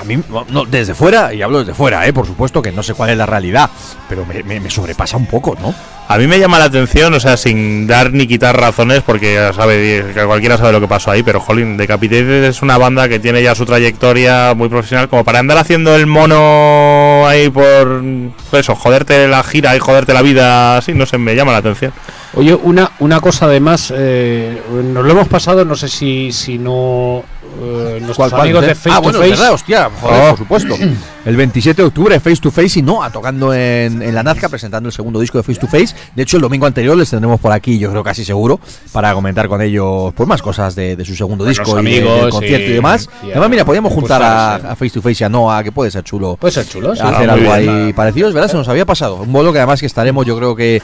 A 0.00 0.04
mí, 0.04 0.18
no, 0.48 0.64
desde 0.64 0.94
fuera, 0.94 1.34
y 1.34 1.42
hablo 1.42 1.58
desde 1.58 1.74
fuera, 1.74 2.06
¿eh? 2.06 2.12
por 2.12 2.26
supuesto 2.26 2.62
que 2.62 2.72
no 2.72 2.82
sé 2.82 2.94
cuál 2.94 3.10
es 3.10 3.18
la 3.18 3.26
realidad, 3.26 3.68
pero 4.08 4.24
me, 4.24 4.70
sobrepasa 4.70 5.16
un 5.16 5.26
poco, 5.26 5.56
¿no? 5.60 5.74
A 6.08 6.18
mí 6.18 6.26
me 6.26 6.40
llama 6.40 6.58
la 6.58 6.64
atención, 6.64 7.12
o 7.14 7.20
sea, 7.20 7.36
sin 7.36 7.86
dar 7.86 8.12
ni 8.12 8.26
quitar 8.26 8.58
razones, 8.58 9.02
porque 9.02 9.34
ya 9.34 9.52
sabe, 9.52 10.04
cualquiera 10.26 10.56
sabe 10.56 10.72
lo 10.72 10.80
que 10.80 10.88
pasó 10.88 11.10
ahí, 11.10 11.22
pero 11.22 11.38
Jolín, 11.38 11.76
Decapitated 11.76 12.44
es 12.44 12.62
una 12.62 12.78
banda 12.78 13.08
que 13.08 13.20
tiene 13.20 13.42
ya 13.42 13.54
su 13.54 13.64
trayectoria 13.64 14.54
muy 14.54 14.68
profesional, 14.68 15.08
como 15.08 15.22
para 15.22 15.38
andar 15.38 15.58
haciendo 15.58 15.94
el 15.94 16.06
mono 16.06 17.26
ahí 17.28 17.48
por 17.50 18.02
pues 18.50 18.64
eso, 18.64 18.74
joderte 18.74 19.28
la 19.28 19.42
gira 19.44 19.76
y 19.76 19.78
joderte 19.78 20.14
la 20.14 20.22
vida, 20.22 20.78
así, 20.78 20.94
no 20.94 21.06
sé, 21.06 21.18
me 21.18 21.36
llama 21.36 21.52
la 21.52 21.58
atención. 21.58 21.92
Oye, 22.34 22.54
una, 22.54 22.90
una 23.00 23.20
cosa 23.20 23.46
además, 23.46 23.92
eh, 23.94 24.60
nos 24.70 25.04
lo 25.04 25.12
hemos 25.12 25.28
pasado, 25.28 25.64
no 25.64 25.76
sé 25.76 25.88
si, 25.88 26.32
si 26.32 26.58
no 26.58 27.22
eh, 27.60 27.98
nuestros 28.00 28.32
amigos 28.32 28.64
de 28.64 28.74
Face 28.74 28.90
ah, 28.90 28.96
to 28.96 29.02
bueno, 29.02 29.18
Face. 29.18 29.30
Verdad, 29.30 29.52
hostia, 29.52 29.90
joder, 30.00 30.28
por 30.30 30.38
supuesto. 30.38 30.76
El 31.24 31.36
27 31.36 31.82
de 31.82 31.88
octubre, 31.88 32.20
Face 32.20 32.36
to 32.36 32.50
Face 32.50 32.78
y 32.78 32.82
Noah 32.82 33.10
tocando 33.10 33.52
en, 33.52 34.00
en, 34.02 34.14
la 34.14 34.22
Nazca, 34.22 34.48
presentando 34.48 34.88
el 34.88 34.92
segundo 34.92 35.20
disco 35.20 35.36
de 35.36 35.44
Face 35.44 35.60
to 35.60 35.66
Face. 35.66 35.94
De 36.14 36.22
hecho, 36.22 36.38
el 36.38 36.42
domingo 36.42 36.66
anterior 36.66 36.96
les 36.96 37.10
tendremos 37.10 37.38
por 37.40 37.52
aquí, 37.52 37.78
yo 37.78 37.90
creo 37.90 38.02
casi 38.02 38.24
seguro, 38.24 38.58
para 38.92 39.12
comentar 39.12 39.48
con 39.48 39.60
ellos 39.60 40.14
pues, 40.14 40.28
más 40.28 40.40
cosas 40.40 40.74
de, 40.74 40.96
de 40.96 41.04
su 41.04 41.14
segundo 41.14 41.44
disco 41.44 41.76
amigos, 41.76 42.18
y 42.18 42.20
del 42.22 42.30
concierto 42.30 42.70
y, 42.70 42.72
demás. 42.72 43.08
Y 43.22 43.30
además, 43.30 43.50
mira, 43.50 43.64
podríamos 43.64 43.92
juntar 43.92 44.22
a, 44.22 44.54
a, 44.54 44.76
Face 44.76 44.90
to 44.90 45.02
Face 45.02 45.22
y 45.22 45.24
a 45.24 45.28
Noah, 45.28 45.62
que 45.62 45.72
puede 45.72 45.90
ser 45.90 46.04
chulo. 46.04 46.36
Puede 46.36 46.52
ser 46.52 46.66
chulo, 46.66 46.94
sí. 46.94 47.02
Hacer 47.04 47.28
algo 47.28 47.52
ahí 47.52 47.92
parecido, 47.92 48.28
es 48.28 48.34
verdad, 48.34 48.48
se 48.48 48.56
nos 48.56 48.68
había 48.68 48.86
pasado. 48.86 49.16
Un 49.16 49.32
bolo 49.32 49.52
que 49.52 49.58
además 49.58 49.80
que 49.80 49.86
estaremos, 49.86 50.24
yo 50.24 50.36
creo 50.38 50.56
que 50.56 50.82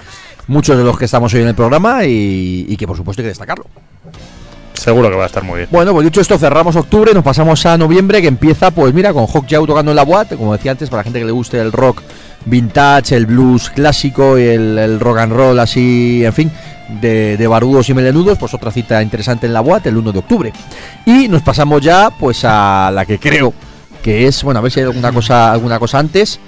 muchos 0.49 0.77
de 0.77 0.85
los 0.85 0.99
que 0.99 1.07
estamos 1.07 1.33
hoy 1.33 1.41
en 1.41 1.49
el 1.49 1.55
programa 1.55 2.05
y, 2.05 2.67
y 2.69 2.77
que 2.77 2.87
por 2.87 2.97
supuesto 2.97 3.23
hay 3.23 3.25
que 3.25 3.31
destacarlo. 3.31 3.67
Seguro 4.87 5.11
que 5.11 5.17
va 5.17 5.25
a 5.25 5.27
estar 5.27 5.43
muy 5.43 5.57
bien. 5.57 5.69
Bueno, 5.73 5.93
pues 5.93 6.05
dicho 6.05 6.21
esto, 6.21 6.39
cerramos 6.39 6.77
octubre, 6.77 7.13
nos 7.13 7.25
pasamos 7.25 7.67
a 7.67 7.77
noviembre, 7.77 8.23
que 8.23 8.29
empieza, 8.29 8.71
pues 8.71 8.95
mira, 8.95 9.13
con 9.13 9.27
Hawk 9.27 9.49
tocando 9.49 9.91
en 9.91 9.97
la 9.97 10.05
Boat, 10.05 10.37
como 10.37 10.53
decía 10.53 10.71
antes, 10.71 10.89
para 10.89 11.01
la 11.01 11.03
gente 11.03 11.19
que 11.19 11.25
le 11.25 11.33
guste 11.33 11.59
el 11.61 11.73
rock 11.73 12.03
vintage, 12.45 13.17
el 13.17 13.27
blues 13.27 13.69
clásico 13.71 14.39
y 14.39 14.45
el, 14.45 15.01
rock 15.01 15.19
and 15.19 15.33
roll 15.33 15.59
así, 15.59 16.25
en 16.25 16.33
fin, 16.33 16.53
de, 17.01 17.45
barbudos 17.49 17.89
y 17.89 17.95
melenudos, 17.95 18.39
pues 18.39 18.55
otra 18.55 18.71
cita 18.71 19.03
interesante 19.03 19.49
en 19.49 19.55
la 19.55 19.61
Boat 19.61 19.85
el 19.89 19.97
1 19.97 20.13
de 20.13 20.19
octubre. 20.21 20.53
Y 21.05 21.27
nos 21.27 21.43
pasamos 21.43 21.83
ya, 21.83 22.11
pues 22.11 22.45
a 22.45 22.93
la 22.95 23.05
que 23.05 23.19
creo 23.19 23.53
que 24.05 24.29
es, 24.29 24.45
bueno, 24.45 24.61
a 24.61 24.63
ver 24.63 24.71
si 24.71 24.79
hay 24.79 24.87
alguna 24.87 25.11
cosa, 25.11 25.51
alguna 25.51 25.81
cosa 25.81 25.99
antes. 25.99 26.39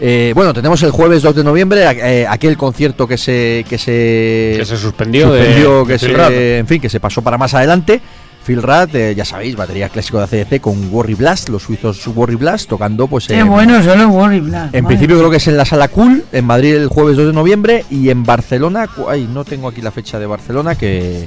Eh, 0.00 0.32
bueno, 0.34 0.52
tenemos 0.52 0.82
el 0.82 0.90
jueves 0.90 1.22
2 1.22 1.36
de 1.36 1.44
noviembre 1.44 1.84
eh, 1.84 2.26
aquel 2.28 2.56
concierto 2.56 3.06
que 3.06 3.16
se 3.16 3.64
que 3.68 3.78
se, 3.78 4.56
que 4.58 4.64
se 4.66 4.76
suspendió, 4.76 5.28
suspendió 5.28 5.86
que 5.86 5.98
se, 5.98 6.58
en 6.58 6.66
fin, 6.66 6.80
que 6.80 6.88
se 6.88 7.00
pasó 7.00 7.22
para 7.22 7.38
más 7.38 7.54
adelante. 7.54 8.00
Phil 8.44 8.62
Rad, 8.62 8.94
eh, 8.94 9.14
ya 9.14 9.24
sabéis, 9.24 9.56
batería 9.56 9.88
clásico 9.88 10.18
de 10.18 10.24
ACDC 10.24 10.60
con 10.60 10.92
Worry 10.92 11.14
Blast, 11.14 11.48
los 11.48 11.62
suizos 11.62 12.06
Worry 12.08 12.34
Blast 12.34 12.68
tocando 12.68 13.06
pues 13.06 13.26
Qué 13.26 13.42
bueno, 13.42 13.82
solo 13.82 14.08
Worry 14.08 14.40
Blast. 14.40 14.74
En 14.74 14.84
principio 14.84 15.16
creo 15.16 15.30
que 15.30 15.38
es 15.38 15.48
en 15.48 15.56
la 15.56 15.64
Sala 15.64 15.88
Cool, 15.88 16.24
en 16.30 16.44
Madrid 16.44 16.74
el 16.74 16.88
jueves 16.88 17.16
2 17.16 17.28
de 17.28 17.32
noviembre 17.32 17.84
y 17.88 18.10
en 18.10 18.22
Barcelona, 18.24 18.86
ay, 19.08 19.26
no 19.32 19.44
tengo 19.44 19.68
aquí 19.68 19.80
la 19.80 19.92
fecha 19.92 20.18
de 20.18 20.26
Barcelona 20.26 20.74
que 20.74 21.26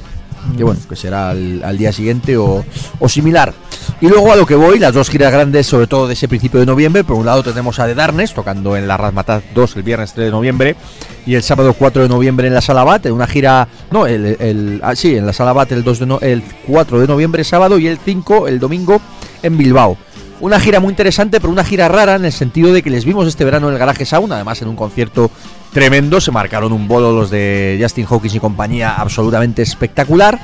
que 0.56 0.64
bueno, 0.64 0.80
que 0.88 0.95
será 0.95 1.32
al, 1.32 1.78
día 1.78 1.91
siguiente 1.91 2.38
o, 2.38 2.64
similar. 3.07 3.53
Y 4.02 4.07
luego 4.07 4.32
a 4.32 4.36
lo 4.36 4.45
que 4.45 4.56
voy, 4.56 4.80
las 4.80 4.94
dos 4.94 5.10
giras 5.10 5.32
grandes, 5.32 5.65
sobre 5.65 5.88
todo 5.88 6.07
de 6.07 6.14
ese 6.14 6.28
principio 6.28 6.60
de 6.60 6.65
noviembre. 6.65 7.03
Por 7.03 7.15
un 7.15 7.26
lado 7.26 7.44
tenemos 7.44 7.80
a 7.80 7.86
The 7.86 7.95
Darkness 7.95 8.34
tocando 8.34 8.76
en 8.76 8.88
la 8.88 8.98
Razmataz 8.98 9.44
2 9.53 9.76
el 9.78 9.84
viernes 9.84 10.14
3 10.14 10.26
de 10.26 10.32
noviembre 10.32 10.76
y 11.26 11.36
el 11.36 11.44
sábado 11.44 11.74
4 11.74 12.03
de 12.03 12.10
noviembre 12.10 12.48
en 12.48 12.53
la 12.53 12.61
Sala 12.61 12.84
Bat, 12.84 13.06
en 13.07 13.14
una 13.14 13.28
gira, 13.28 13.68
no, 13.91 14.06
el, 14.06 14.38
el 14.40 14.80
ah, 14.84 14.95
sí, 14.95 15.15
en 15.15 15.26
la 15.26 15.34
Sala 15.34 15.53
Bat 15.53 15.72
el, 15.72 15.84
2 15.84 15.99
de 15.99 16.18
el 16.22 16.44
4 16.68 16.99
de 16.99 17.07
noviembre 17.07 17.44
sábado 17.44 17.78
y 17.78 17.88
el 17.88 17.98
5 17.98 18.48
el 18.48 18.60
domingo 18.60 19.02
en 19.44 19.57
Bilbao. 19.57 19.98
Una 20.40 20.60
gira 20.60 20.80
muy 20.80 20.92
interesante, 20.92 21.40
pero 21.40 21.52
una 21.52 21.64
gira 21.64 21.88
rara 21.88 22.16
en 22.16 22.26
el 22.26 22.32
sentido 22.32 22.72
de 22.72 22.84
que 22.84 22.92
les 22.92 23.06
vimos 23.06 23.28
este 23.28 23.44
verano 23.44 23.68
en 23.68 23.74
el 23.74 23.80
Garaje 23.80 24.06
Sound, 24.06 24.32
además 24.32 24.62
en 24.62 24.68
un 24.68 24.76
concierto 24.76 25.32
tremendo, 25.74 26.22
se 26.22 26.32
marcaron 26.32 26.72
un 26.74 26.88
bolo 26.88 27.12
los 27.12 27.32
de 27.32 27.80
Justin 27.82 28.06
Hawkins 28.08 28.36
y 28.36 28.40
compañía 28.40 28.94
absolutamente 28.96 29.64
espectacular, 29.64 30.40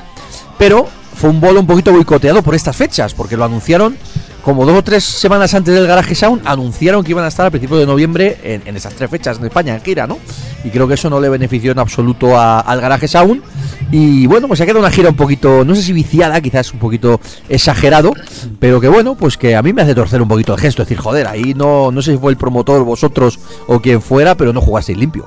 pero 0.58 0.88
fue 1.16 1.30
un 1.30 1.40
bolo 1.40 1.60
un 1.60 1.68
poquito 1.68 1.92
boicoteado 1.92 2.42
por 2.42 2.56
estas 2.56 2.76
fechas, 2.76 3.14
porque 3.14 3.38
lo 3.38 3.46
anunciaron 3.46 3.96
como 4.44 4.66
dos 4.66 4.78
o 4.78 4.84
tres 4.84 5.06
semanas 5.06 5.54
antes 5.54 5.74
del 5.74 5.88
Garage 5.88 6.16
Sound, 6.16 6.42
anunciaron 6.46 7.02
que 7.04 7.12
iban 7.12 7.24
a 7.24 7.30
estar 7.30 7.46
a 7.46 7.50
principios 7.50 7.80
de 7.80 7.86
noviembre 7.86 8.38
en, 8.44 8.76
esas 8.76 8.94
tres 8.94 9.10
fechas 9.10 9.40
en 9.40 9.46
España, 9.46 9.74
en 9.74 9.82
gira, 9.82 10.06
¿no? 10.06 10.20
Y 10.66 10.70
creo 10.70 10.86
que 10.86 10.96
eso 10.96 11.10
no 11.10 11.22
le 11.22 11.30
benefició 11.30 11.72
en 11.72 11.80
absoluto 11.80 12.38
al 12.38 12.82
Garage 12.82 13.08
Sound. 13.08 13.42
Y 13.90 14.28
bueno, 14.28 14.48
pues 14.48 14.58
se 14.58 14.64
ha 14.64 14.66
quedado 14.66 14.82
una 14.82 14.92
gira 14.92 15.10
un 15.10 15.16
poquito, 15.16 15.64
no 15.64 15.76
sé 15.76 15.82
si 15.82 15.94
viciada, 15.94 16.42
quizás 16.42 16.74
un 16.74 16.80
poquito 16.80 17.22
exagerado, 17.48 18.12
pero 18.60 18.82
que 18.82 18.90
bueno, 18.90 19.16
pues 19.16 19.38
que 19.38 19.56
a 19.56 19.62
mí 19.62 19.72
me 19.72 19.82
hace 19.82 19.96
torcer 19.96 20.22
un 20.22 20.28
poquito 20.28 20.54
el 20.54 20.60
gesto, 20.60 20.84
decir, 20.84 20.98
joder, 20.98 21.28
ahí 21.28 21.54
no, 21.54 21.92
no 21.92 22.02
sé 22.02 22.12
si 22.12 22.18
fue 22.18 22.32
el 22.32 22.38
promotor, 22.38 22.84
vosotros 22.84 23.40
o 23.68 23.80
quien 23.80 24.02
fuera, 24.02 24.36
pero 24.36 24.52
no 24.52 24.60
jugasteis 24.60 24.98
limpio. 24.98 25.26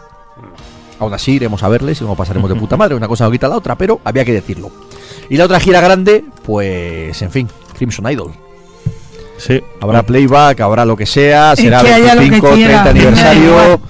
Aún 0.99 1.15
así 1.15 1.33
iremos 1.33 1.63
a 1.63 1.69
verles 1.69 2.01
y 2.01 2.05
nos 2.05 2.19
pasaremos 2.19 2.51
de 2.51 2.57
puta 2.57 2.77
madre, 2.77 2.95
una 2.95 3.09
cosa 3.09 3.25
no 3.25 3.31
quita 3.31 3.49
la 3.49 3.57
otra, 3.57 3.77
pero 3.77 4.01
había 4.05 4.25
que 4.27 4.33
decirlo. 4.33 4.71
Y 5.31 5.37
la 5.39 5.45
otra 5.45 5.61
gira 5.61 5.81
grande, 5.81 6.25
pues 6.45 7.23
en 7.23 7.31
fin, 7.31 7.49
Crimson 7.79 8.11
Idol. 8.11 8.46
Sí. 9.39 9.63
Habrá 9.81 10.03
playback, 10.03 10.61
habrá 10.61 10.85
lo 10.85 10.97
que 10.97 11.07
sea, 11.07 11.55
será 11.57 11.83
25, 11.83 12.49
30 12.55 12.91
aniversario, 12.91 13.81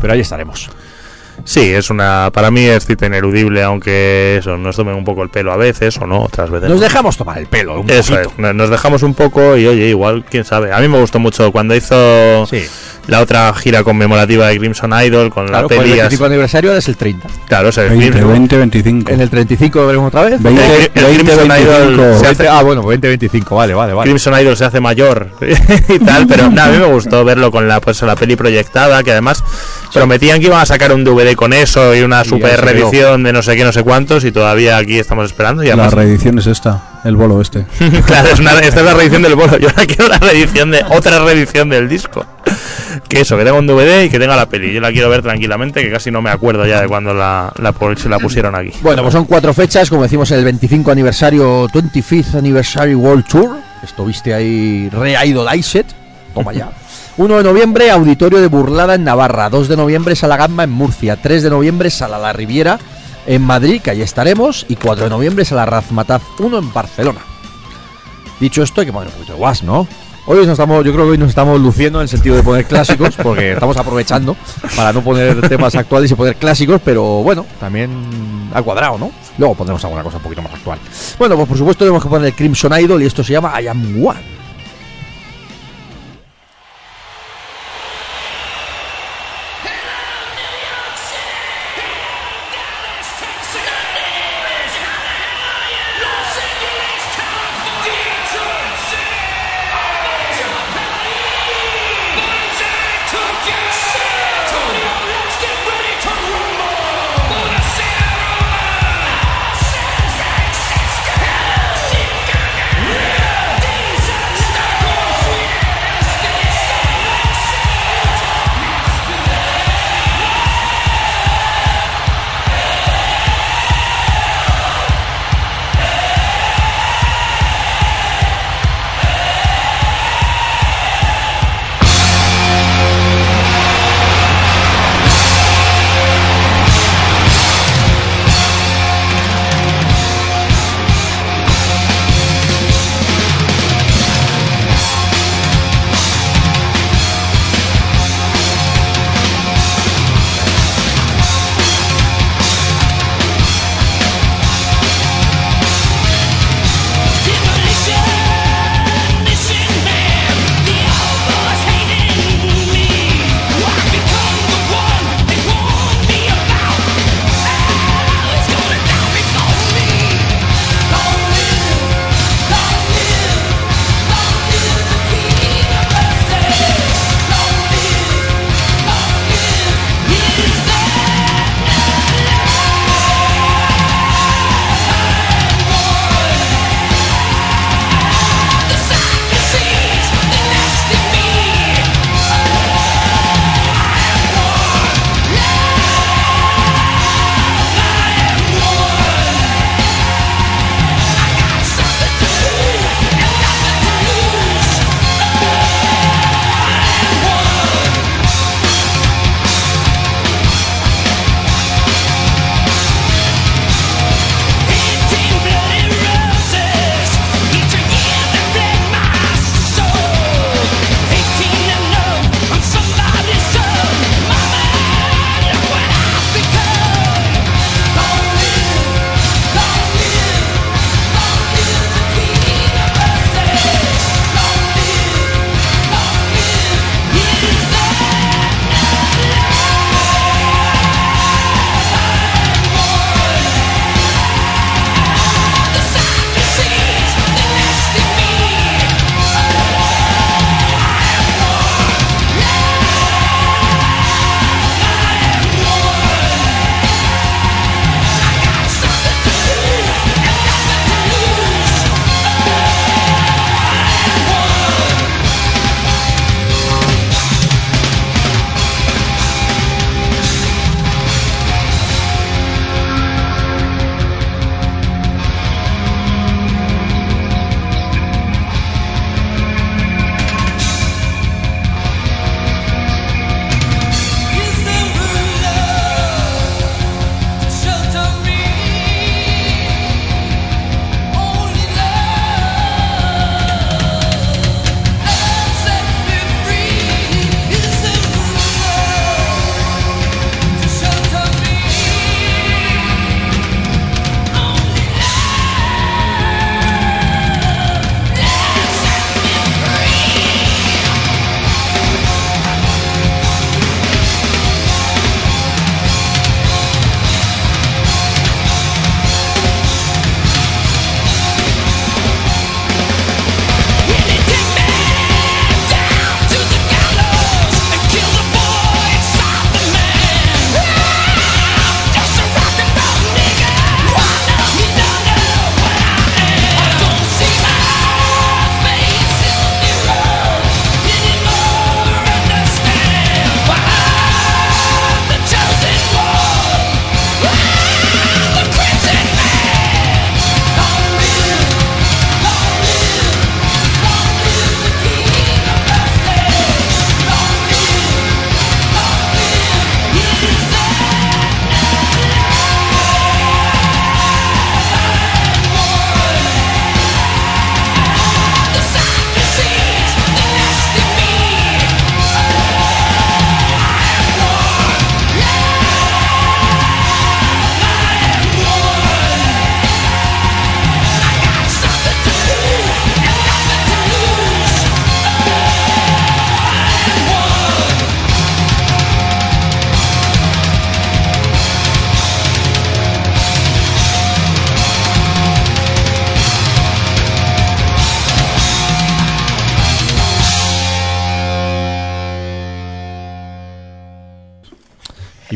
pero 0.00 0.12
ahí 0.12 0.20
estaremos. 0.20 0.70
Sí, 1.44 1.72
es 1.72 1.90
una 1.90 2.30
para 2.32 2.50
mí 2.50 2.64
es 2.64 2.86
cita 2.86 3.06
ineludible, 3.06 3.62
aunque 3.62 4.36
eso 4.38 4.56
nos 4.56 4.76
tomen 4.76 4.94
un 4.94 5.04
poco 5.04 5.22
el 5.22 5.30
pelo 5.30 5.52
a 5.52 5.56
veces 5.56 5.96
o 5.98 6.06
no, 6.06 6.22
otras 6.22 6.50
veces. 6.50 6.68
Nos 6.68 6.80
dejamos 6.80 7.16
tomar 7.16 7.38
el 7.38 7.46
pelo. 7.46 7.80
Un 7.80 7.90
eso 7.90 8.18
es, 8.18 8.28
nos 8.38 8.70
dejamos 8.70 9.02
un 9.02 9.14
poco 9.14 9.56
y 9.56 9.66
oye, 9.66 9.88
igual, 9.88 10.24
quién 10.28 10.44
sabe. 10.44 10.72
A 10.72 10.78
mí 10.80 10.88
me 10.88 10.98
gustó 10.98 11.18
mucho 11.18 11.52
cuando 11.52 11.74
hizo 11.74 12.46
sí 12.46 12.64
la 13.06 13.20
otra 13.20 13.52
gira 13.54 13.82
conmemorativa 13.82 14.48
de 14.48 14.58
Crimson 14.58 14.92
Idol 15.04 15.30
con 15.30 15.50
la 15.50 15.66
peli. 15.66 15.92
el 15.92 15.98
25 15.98 16.24
aniversario 16.24 16.74
es 16.74 16.88
el 16.88 16.96
30. 16.96 17.28
Claro, 17.46 17.68
o 17.68 17.72
sea, 17.72 17.84
20, 17.84 18.24
20, 18.24 18.56
25. 18.56 19.10
En 19.10 19.20
el 19.20 19.30
35 19.30 19.78
lo 19.78 19.86
veremos 19.86 20.08
otra 20.08 20.22
vez. 20.22 20.42
20, 20.42 20.76
el, 20.76 21.04
el 21.04 21.16
Crimson 21.16 21.48
25. 21.48 21.60
Idol 21.60 22.18
se 22.18 22.26
hace, 22.26 22.48
ah, 22.48 22.62
bueno, 22.62 22.82
20, 22.82 23.08
25, 23.08 23.54
vale, 23.54 23.74
vale, 23.74 23.92
vale. 23.92 24.10
Crimson 24.10 24.40
Idol 24.40 24.56
se 24.56 24.64
hace 24.64 24.80
mayor 24.80 25.30
y 25.88 25.98
tal, 25.98 26.26
pero 26.26 26.50
nada, 26.50 26.68
a 26.68 26.72
mí 26.72 26.78
me 26.78 26.92
gustó 26.92 27.24
verlo 27.24 27.50
con 27.50 27.68
la 27.68 27.80
pues 27.80 28.00
la 28.02 28.16
peli 28.16 28.36
proyectada, 28.36 29.02
que 29.02 29.12
además 29.12 29.44
prometían 29.92 30.40
que 30.40 30.46
iban 30.46 30.60
a 30.60 30.66
sacar 30.66 30.92
un 30.92 31.04
DVD 31.04 31.23
con 31.36 31.52
eso 31.52 31.94
y 31.94 32.02
una 32.02 32.24
super 32.24 32.60
reedición 32.60 33.22
de 33.22 33.32
no 33.32 33.42
sé 33.42 33.56
qué, 33.56 33.64
no 33.64 33.72
sé 33.72 33.82
cuántos 33.82 34.24
y 34.24 34.32
todavía 34.32 34.76
aquí 34.76 34.98
estamos 34.98 35.26
esperando. 35.26 35.64
Y 35.64 35.68
además, 35.68 35.92
la 35.92 36.02
reedición 36.02 36.38
es 36.38 36.46
esta, 36.46 37.00
el 37.04 37.16
bolo 37.16 37.40
este. 37.40 37.64
claro, 38.06 38.28
es 38.28 38.38
una, 38.38 38.52
esta 38.60 38.80
es 38.80 38.86
la 38.86 38.94
reedición 38.94 39.22
del 39.22 39.34
bolo. 39.34 39.56
Yo 39.58 39.68
ahora 39.68 39.86
quiero 39.86 40.08
la 40.08 40.18
reedición 40.18 40.70
de 40.70 40.84
otra 40.90 41.18
reedición 41.24 41.68
del 41.70 41.88
disco 41.88 42.26
que 43.08 43.20
eso, 43.20 43.36
que 43.36 43.44
tenga 43.44 43.58
un 43.58 43.66
DVD 43.66 44.04
y 44.04 44.10
que 44.10 44.18
tenga 44.18 44.36
la 44.36 44.46
peli. 44.48 44.72
Yo 44.72 44.80
la 44.80 44.92
quiero 44.92 45.08
ver 45.08 45.22
tranquilamente, 45.22 45.82
que 45.82 45.90
casi 45.90 46.10
no 46.10 46.22
me 46.22 46.30
acuerdo 46.30 46.66
ya 46.66 46.80
de 46.80 46.88
cuando 46.88 47.14
la, 47.14 47.52
la, 47.58 47.74
se 47.96 48.08
la 48.08 48.18
pusieron 48.18 48.54
aquí. 48.54 48.72
Bueno, 48.82 49.02
pues 49.02 49.12
son 49.12 49.24
cuatro 49.24 49.52
fechas, 49.54 49.90
como 49.90 50.02
decimos, 50.02 50.30
el 50.30 50.44
25 50.44 50.90
aniversario, 50.90 51.68
25th 51.68 52.36
Anniversary 52.36 52.94
World 52.94 53.26
Tour. 53.26 53.56
Esto 53.82 54.04
viste 54.04 54.32
ahí 54.34 54.88
re-idolized. 54.90 55.86
Toma 56.34 56.52
ya. 56.52 56.70
1 57.16 57.36
de 57.36 57.44
noviembre, 57.44 57.90
Auditorio 57.92 58.40
de 58.40 58.48
Burlada 58.48 58.96
en 58.96 59.04
Navarra. 59.04 59.48
2 59.48 59.68
de 59.68 59.76
noviembre, 59.76 60.16
Sala 60.16 60.36
Gamba 60.36 60.64
en 60.64 60.70
Murcia. 60.70 61.16
3 61.16 61.44
de 61.44 61.50
noviembre, 61.50 61.88
Sala 61.88 62.18
La 62.18 62.32
Riviera 62.32 62.80
en 63.26 63.40
Madrid, 63.40 63.80
que 63.80 63.90
ahí 63.90 64.02
estaremos. 64.02 64.66
Y 64.68 64.74
4 64.74 65.04
de 65.04 65.10
noviembre, 65.10 65.44
Sala 65.44 65.64
Razmataz 65.64 66.22
1 66.40 66.58
en 66.58 66.72
Barcelona. 66.72 67.20
Dicho 68.40 68.64
esto, 68.64 68.80
hay 68.80 68.88
que 68.88 68.92
poner 68.92 69.08
un 69.08 69.14
poquito 69.14 69.32
de 69.34 69.38
guas, 69.38 69.62
¿no? 69.62 69.86
Hoy 70.26 70.38
nos 70.38 70.48
estamos, 70.48 70.84
yo 70.84 70.92
creo 70.92 71.04
que 71.04 71.12
hoy 71.12 71.18
nos 71.18 71.28
estamos 71.28 71.60
luciendo 71.60 72.00
en 72.00 72.04
el 72.04 72.08
sentido 72.08 72.34
de 72.34 72.42
poner 72.42 72.64
clásicos, 72.64 73.14
porque 73.22 73.52
estamos 73.52 73.76
aprovechando 73.76 74.36
para 74.74 74.92
no 74.92 75.02
poner 75.02 75.48
temas 75.48 75.74
actuales 75.74 76.10
y 76.10 76.14
poner 76.14 76.36
clásicos, 76.36 76.80
pero 76.82 77.22
bueno, 77.22 77.46
también 77.60 78.50
al 78.52 78.64
cuadrado, 78.64 78.98
¿no? 78.98 79.12
Luego 79.38 79.54
pondremos 79.54 79.84
alguna 79.84 80.02
cosa 80.02 80.16
un 80.16 80.22
poquito 80.22 80.42
más 80.42 80.54
actual. 80.54 80.78
Bueno, 81.18 81.36
pues 81.36 81.46
por 81.46 81.58
supuesto 81.58 81.84
tenemos 81.84 82.02
que 82.02 82.08
poner 82.08 82.28
el 82.28 82.34
Crimson 82.34 82.72
Idol 82.80 83.02
y 83.02 83.06
esto 83.06 83.22
se 83.22 83.34
llama 83.34 83.60
I 83.60 83.68
Am 83.68 84.04
One. 84.04 84.33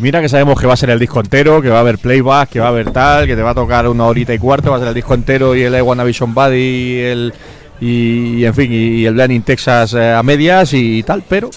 Mira 0.08 0.22
que 0.22 0.28
sabemos 0.28 0.58
que 0.58 0.66
va 0.66 0.72
a 0.72 0.76
ser 0.76 0.88
el 0.88 0.98
disco 0.98 1.20
entero, 1.20 1.60
que 1.60 1.68
va 1.68 1.76
a 1.76 1.80
haber 1.80 1.98
playback, 1.98 2.48
que 2.48 2.60
va 2.60 2.66
a 2.66 2.68
haber 2.70 2.90
tal, 2.90 3.26
que 3.26 3.36
te 3.36 3.42
va 3.42 3.50
a 3.50 3.54
tocar 3.54 3.86
una 3.88 4.06
horita 4.06 4.32
y 4.32 4.38
cuarto, 4.38 4.70
va 4.70 4.76
a 4.76 4.78
ser 4.78 4.88
el 4.88 4.94
disco 4.94 5.12
entero 5.12 5.54
y 5.54 5.62
el 5.62 5.76
I 5.76 5.82
Wanna 5.82 6.04
Vision 6.04 6.32
Body 6.32 6.56
y 6.56 7.00
el 7.00 7.34
y, 7.80 8.44
en 8.44 8.54
fin 8.54 8.72
y, 8.72 9.04
el 9.04 9.14
Blending 9.14 9.42
Texas 9.42 9.92
eh, 9.94 10.12
a 10.12 10.22
medias 10.22 10.72
y 10.72 11.02
tal, 11.02 11.22
pero 11.28 11.50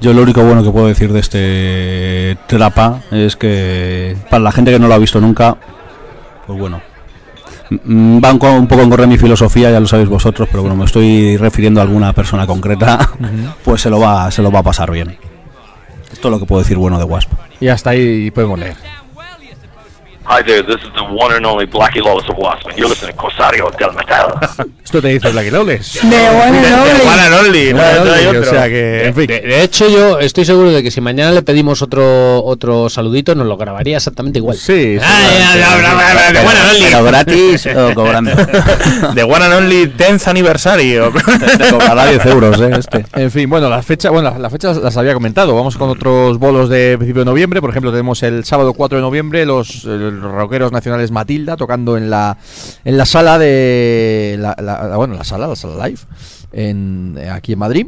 yo 0.00 0.14
lo 0.14 0.22
único 0.22 0.42
bueno 0.42 0.64
que 0.64 0.70
puedo 0.70 0.86
decir 0.86 1.12
de 1.12 1.20
este 1.20 2.38
trapa 2.46 3.02
es 3.10 3.36
que 3.36 4.16
para 4.30 4.42
la 4.42 4.50
gente 4.50 4.72
que 4.72 4.78
no 4.78 4.88
lo 4.88 4.94
ha 4.94 4.98
visto 4.98 5.20
nunca, 5.20 5.56
pues 6.46 6.58
bueno, 6.58 6.80
Mm, 7.70 8.20
van 8.20 8.38
un 8.42 8.66
poco 8.66 8.82
en 8.82 8.90
correr 8.90 9.06
mi 9.06 9.16
filosofía, 9.16 9.70
ya 9.70 9.80
lo 9.80 9.86
sabéis 9.86 10.08
vosotros, 10.08 10.48
pero 10.50 10.62
bueno, 10.62 10.76
me 10.76 10.84
estoy 10.84 11.36
refiriendo 11.36 11.80
a 11.80 11.84
alguna 11.84 12.12
persona 12.12 12.46
concreta, 12.46 13.10
pues 13.64 13.80
se 13.80 13.90
lo 13.90 14.00
va, 14.00 14.30
se 14.30 14.42
lo 14.42 14.50
va 14.50 14.60
a 14.60 14.62
pasar 14.62 14.90
bien. 14.90 15.16
Es 16.28 16.32
lo 16.32 16.38
que 16.38 16.46
puedo 16.46 16.62
decir 16.62 16.76
bueno 16.76 16.98
de 16.98 17.04
Wasp. 17.04 17.32
Y 17.60 17.68
hasta 17.68 17.90
ahí 17.90 18.30
podemos 18.30 18.58
leer. 18.58 18.76
Hi 20.26 20.42
there, 20.42 20.62
this 20.62 20.80
is 20.82 20.90
the 20.94 21.04
one 21.04 21.34
and 21.34 21.44
only 21.44 21.66
Blackie 21.66 22.00
Lawless 22.00 22.26
of 22.30 22.38
Wasp, 22.38 22.66
and 22.66 22.78
you're 22.78 22.88
listening 22.88 23.12
to 23.12 23.16
Corsario 23.18 23.70
del 23.78 23.92
Metal. 23.92 24.32
Esto 24.82 25.02
te 25.02 25.08
dice 25.08 25.30
Blackie 25.30 25.50
Lawless. 25.50 26.00
De 26.00 26.08
one 26.08 26.56
and 26.56 27.34
only. 27.34 27.64
De 27.64 27.74
one 27.74 27.82
and 27.82 28.08
only. 28.08 28.32
No, 28.32 28.40
o 28.40 28.44
sea 28.44 28.66
que, 28.68 29.06
en 29.06 29.14
fin. 29.14 29.26
De, 29.26 29.40
de, 29.42 29.62
hecho, 29.62 29.86
yo 29.86 30.18
estoy 30.18 30.46
seguro 30.46 30.70
de 30.70 30.82
que 30.82 30.90
si 30.90 31.02
mañana 31.02 31.32
le 31.32 31.42
pedimos 31.42 31.82
otro 31.82 32.42
otro 32.42 32.88
saludito, 32.88 33.34
nos 33.34 33.46
lo 33.46 33.58
grabaría 33.58 33.98
exactamente 33.98 34.38
igual. 34.38 34.56
Sí. 34.56 34.96
Ah, 35.02 36.30
de 36.32 36.38
one 36.40 36.58
and 36.58 36.70
only. 36.70 36.84
Pero 36.84 37.04
gratis 37.04 37.66
o 37.66 37.94
cobrando. 37.94 38.30
de 39.14 39.22
one 39.24 39.44
and 39.44 39.54
only 39.54 39.92
10th 39.92 40.26
aniversario. 40.28 41.12
Te 41.12 41.70
cobrará 41.70 42.06
10 42.10 42.26
euros, 42.26 42.60
eh, 42.62 42.70
este. 42.78 43.04
En 43.14 43.30
fin, 43.30 43.50
bueno, 43.50 43.68
las 43.68 43.84
fechas, 43.84 44.10
bueno, 44.10 44.30
las, 44.30 44.40
las 44.40 44.50
fechas 44.50 44.78
las 44.78 44.96
había 44.96 45.12
comentado. 45.12 45.54
Vamos 45.54 45.76
con 45.76 45.90
otros 45.90 46.38
bolos 46.38 46.70
de 46.70 46.96
principio 46.96 47.20
de 47.20 47.26
noviembre. 47.26 47.60
Por 47.60 47.68
ejemplo, 47.68 47.90
tenemos 47.90 48.22
el 48.22 48.44
sábado 48.46 48.72
4 48.72 48.96
de 48.96 49.02
noviembre 49.02 49.44
los... 49.44 49.84
El, 49.84 50.14
rockeros 50.32 50.72
nacionales 50.72 51.10
Matilda 51.10 51.56
tocando 51.56 51.96
en 51.96 52.10
la 52.10 52.36
en 52.84 52.96
la 52.96 53.06
sala 53.06 53.38
de 53.38 54.36
la, 54.38 54.56
la, 54.60 54.96
bueno 54.96 55.14
la 55.14 55.24
sala 55.24 55.46
la 55.46 55.56
sala 55.56 55.86
live 55.86 56.00
en, 56.52 57.18
aquí 57.30 57.52
en 57.52 57.58
Madrid 57.58 57.86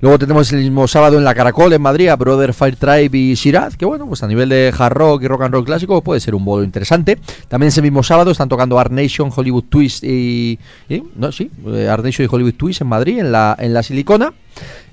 Luego 0.00 0.18
tenemos 0.18 0.50
el 0.52 0.60
mismo 0.60 0.86
sábado 0.88 1.18
en 1.18 1.24
la 1.24 1.34
Caracol 1.34 1.72
en 1.72 1.82
Madrid 1.82 2.08
a 2.08 2.16
Brother 2.16 2.54
Fire 2.54 2.76
Tribe 2.76 3.16
y 3.16 3.34
Shiraz, 3.34 3.76
que 3.76 3.84
bueno, 3.84 4.06
pues 4.06 4.22
a 4.22 4.26
nivel 4.26 4.48
de 4.48 4.72
hard 4.76 4.92
rock 4.92 5.22
y 5.22 5.28
rock 5.28 5.42
and 5.42 5.54
roll 5.54 5.64
clásico 5.64 6.02
puede 6.02 6.20
ser 6.20 6.34
un 6.34 6.44
bolo 6.44 6.64
interesante. 6.64 7.18
También 7.48 7.68
ese 7.68 7.82
mismo 7.82 8.02
sábado 8.02 8.30
están 8.30 8.48
tocando 8.48 8.78
Art 8.78 8.92
Nation, 8.92 9.30
Hollywood 9.34 9.64
Twist 9.64 10.04
y, 10.04 10.58
no, 11.16 11.32
sí, 11.32 11.50
eh, 11.66 11.88
Art 11.88 12.04
Nation 12.04 12.26
y 12.26 12.34
Hollywood 12.34 12.54
Twist 12.54 12.80
en 12.80 12.88
Madrid 12.88 13.18
en 13.18 13.32
la 13.32 13.56
en 13.58 13.74
la 13.74 13.82
Silicona. 13.82 14.32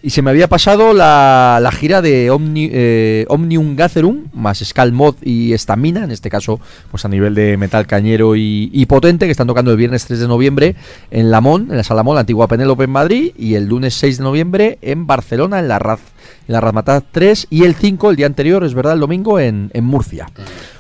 Y 0.06 0.10
se 0.10 0.22
me 0.22 0.32
había 0.32 0.50
pasado 0.50 0.92
la, 0.92 1.60
la 1.62 1.72
gira 1.72 2.02
de 2.02 2.30
Omni, 2.30 2.70
eh, 2.74 3.26
Omnium 3.30 3.78
Gatherum, 3.78 4.26
más 4.34 4.60
Skull 4.60 4.94
y 5.22 5.54
Estamina, 5.54 6.04
en 6.04 6.12
este 6.12 6.30
caso, 6.30 6.60
pues 6.92 7.06
a 7.06 7.08
nivel 7.08 7.34
de 7.36 7.56
metal 7.56 7.88
cañero 7.88 8.36
y, 8.36 8.86
potente, 8.86 9.28
que 9.28 9.32
están 9.32 9.48
tocando 9.48 9.72
el 9.72 9.78
viernes 9.78 10.06
3 10.06 10.20
de 10.20 10.28
noviembre 10.28 10.76
en 11.10 11.32
Lamón, 11.32 11.68
en 11.72 11.78
la 11.78 11.86
Sala 11.86 12.04
la 12.04 12.20
antigua 12.20 12.50
Penélope 12.50 12.84
en 12.84 12.90
Madrid, 12.90 13.32
y 13.38 13.56
el 13.56 13.68
lunes 13.68 13.94
6 13.94 14.18
de 14.18 14.24
noviembre 14.26 14.78
en 14.82 15.08
Barcelona, 15.08 15.60
en 15.60 15.70
la 15.70 15.80
Raz, 15.80 16.02
en 16.50 16.54
la 16.54 16.60
Razmataz 16.60 17.06
3, 17.14 17.48
y 17.50 17.64
el 17.64 17.74
5, 17.74 18.10
el 18.10 18.18
día 18.18 18.26
anterior, 18.26 18.66
es 18.66 18.74
verdad, 18.74 18.96
el 18.96 19.00
domingo, 19.00 19.40
en, 19.40 19.72
en 19.74 19.86
Murcia. 19.86 20.28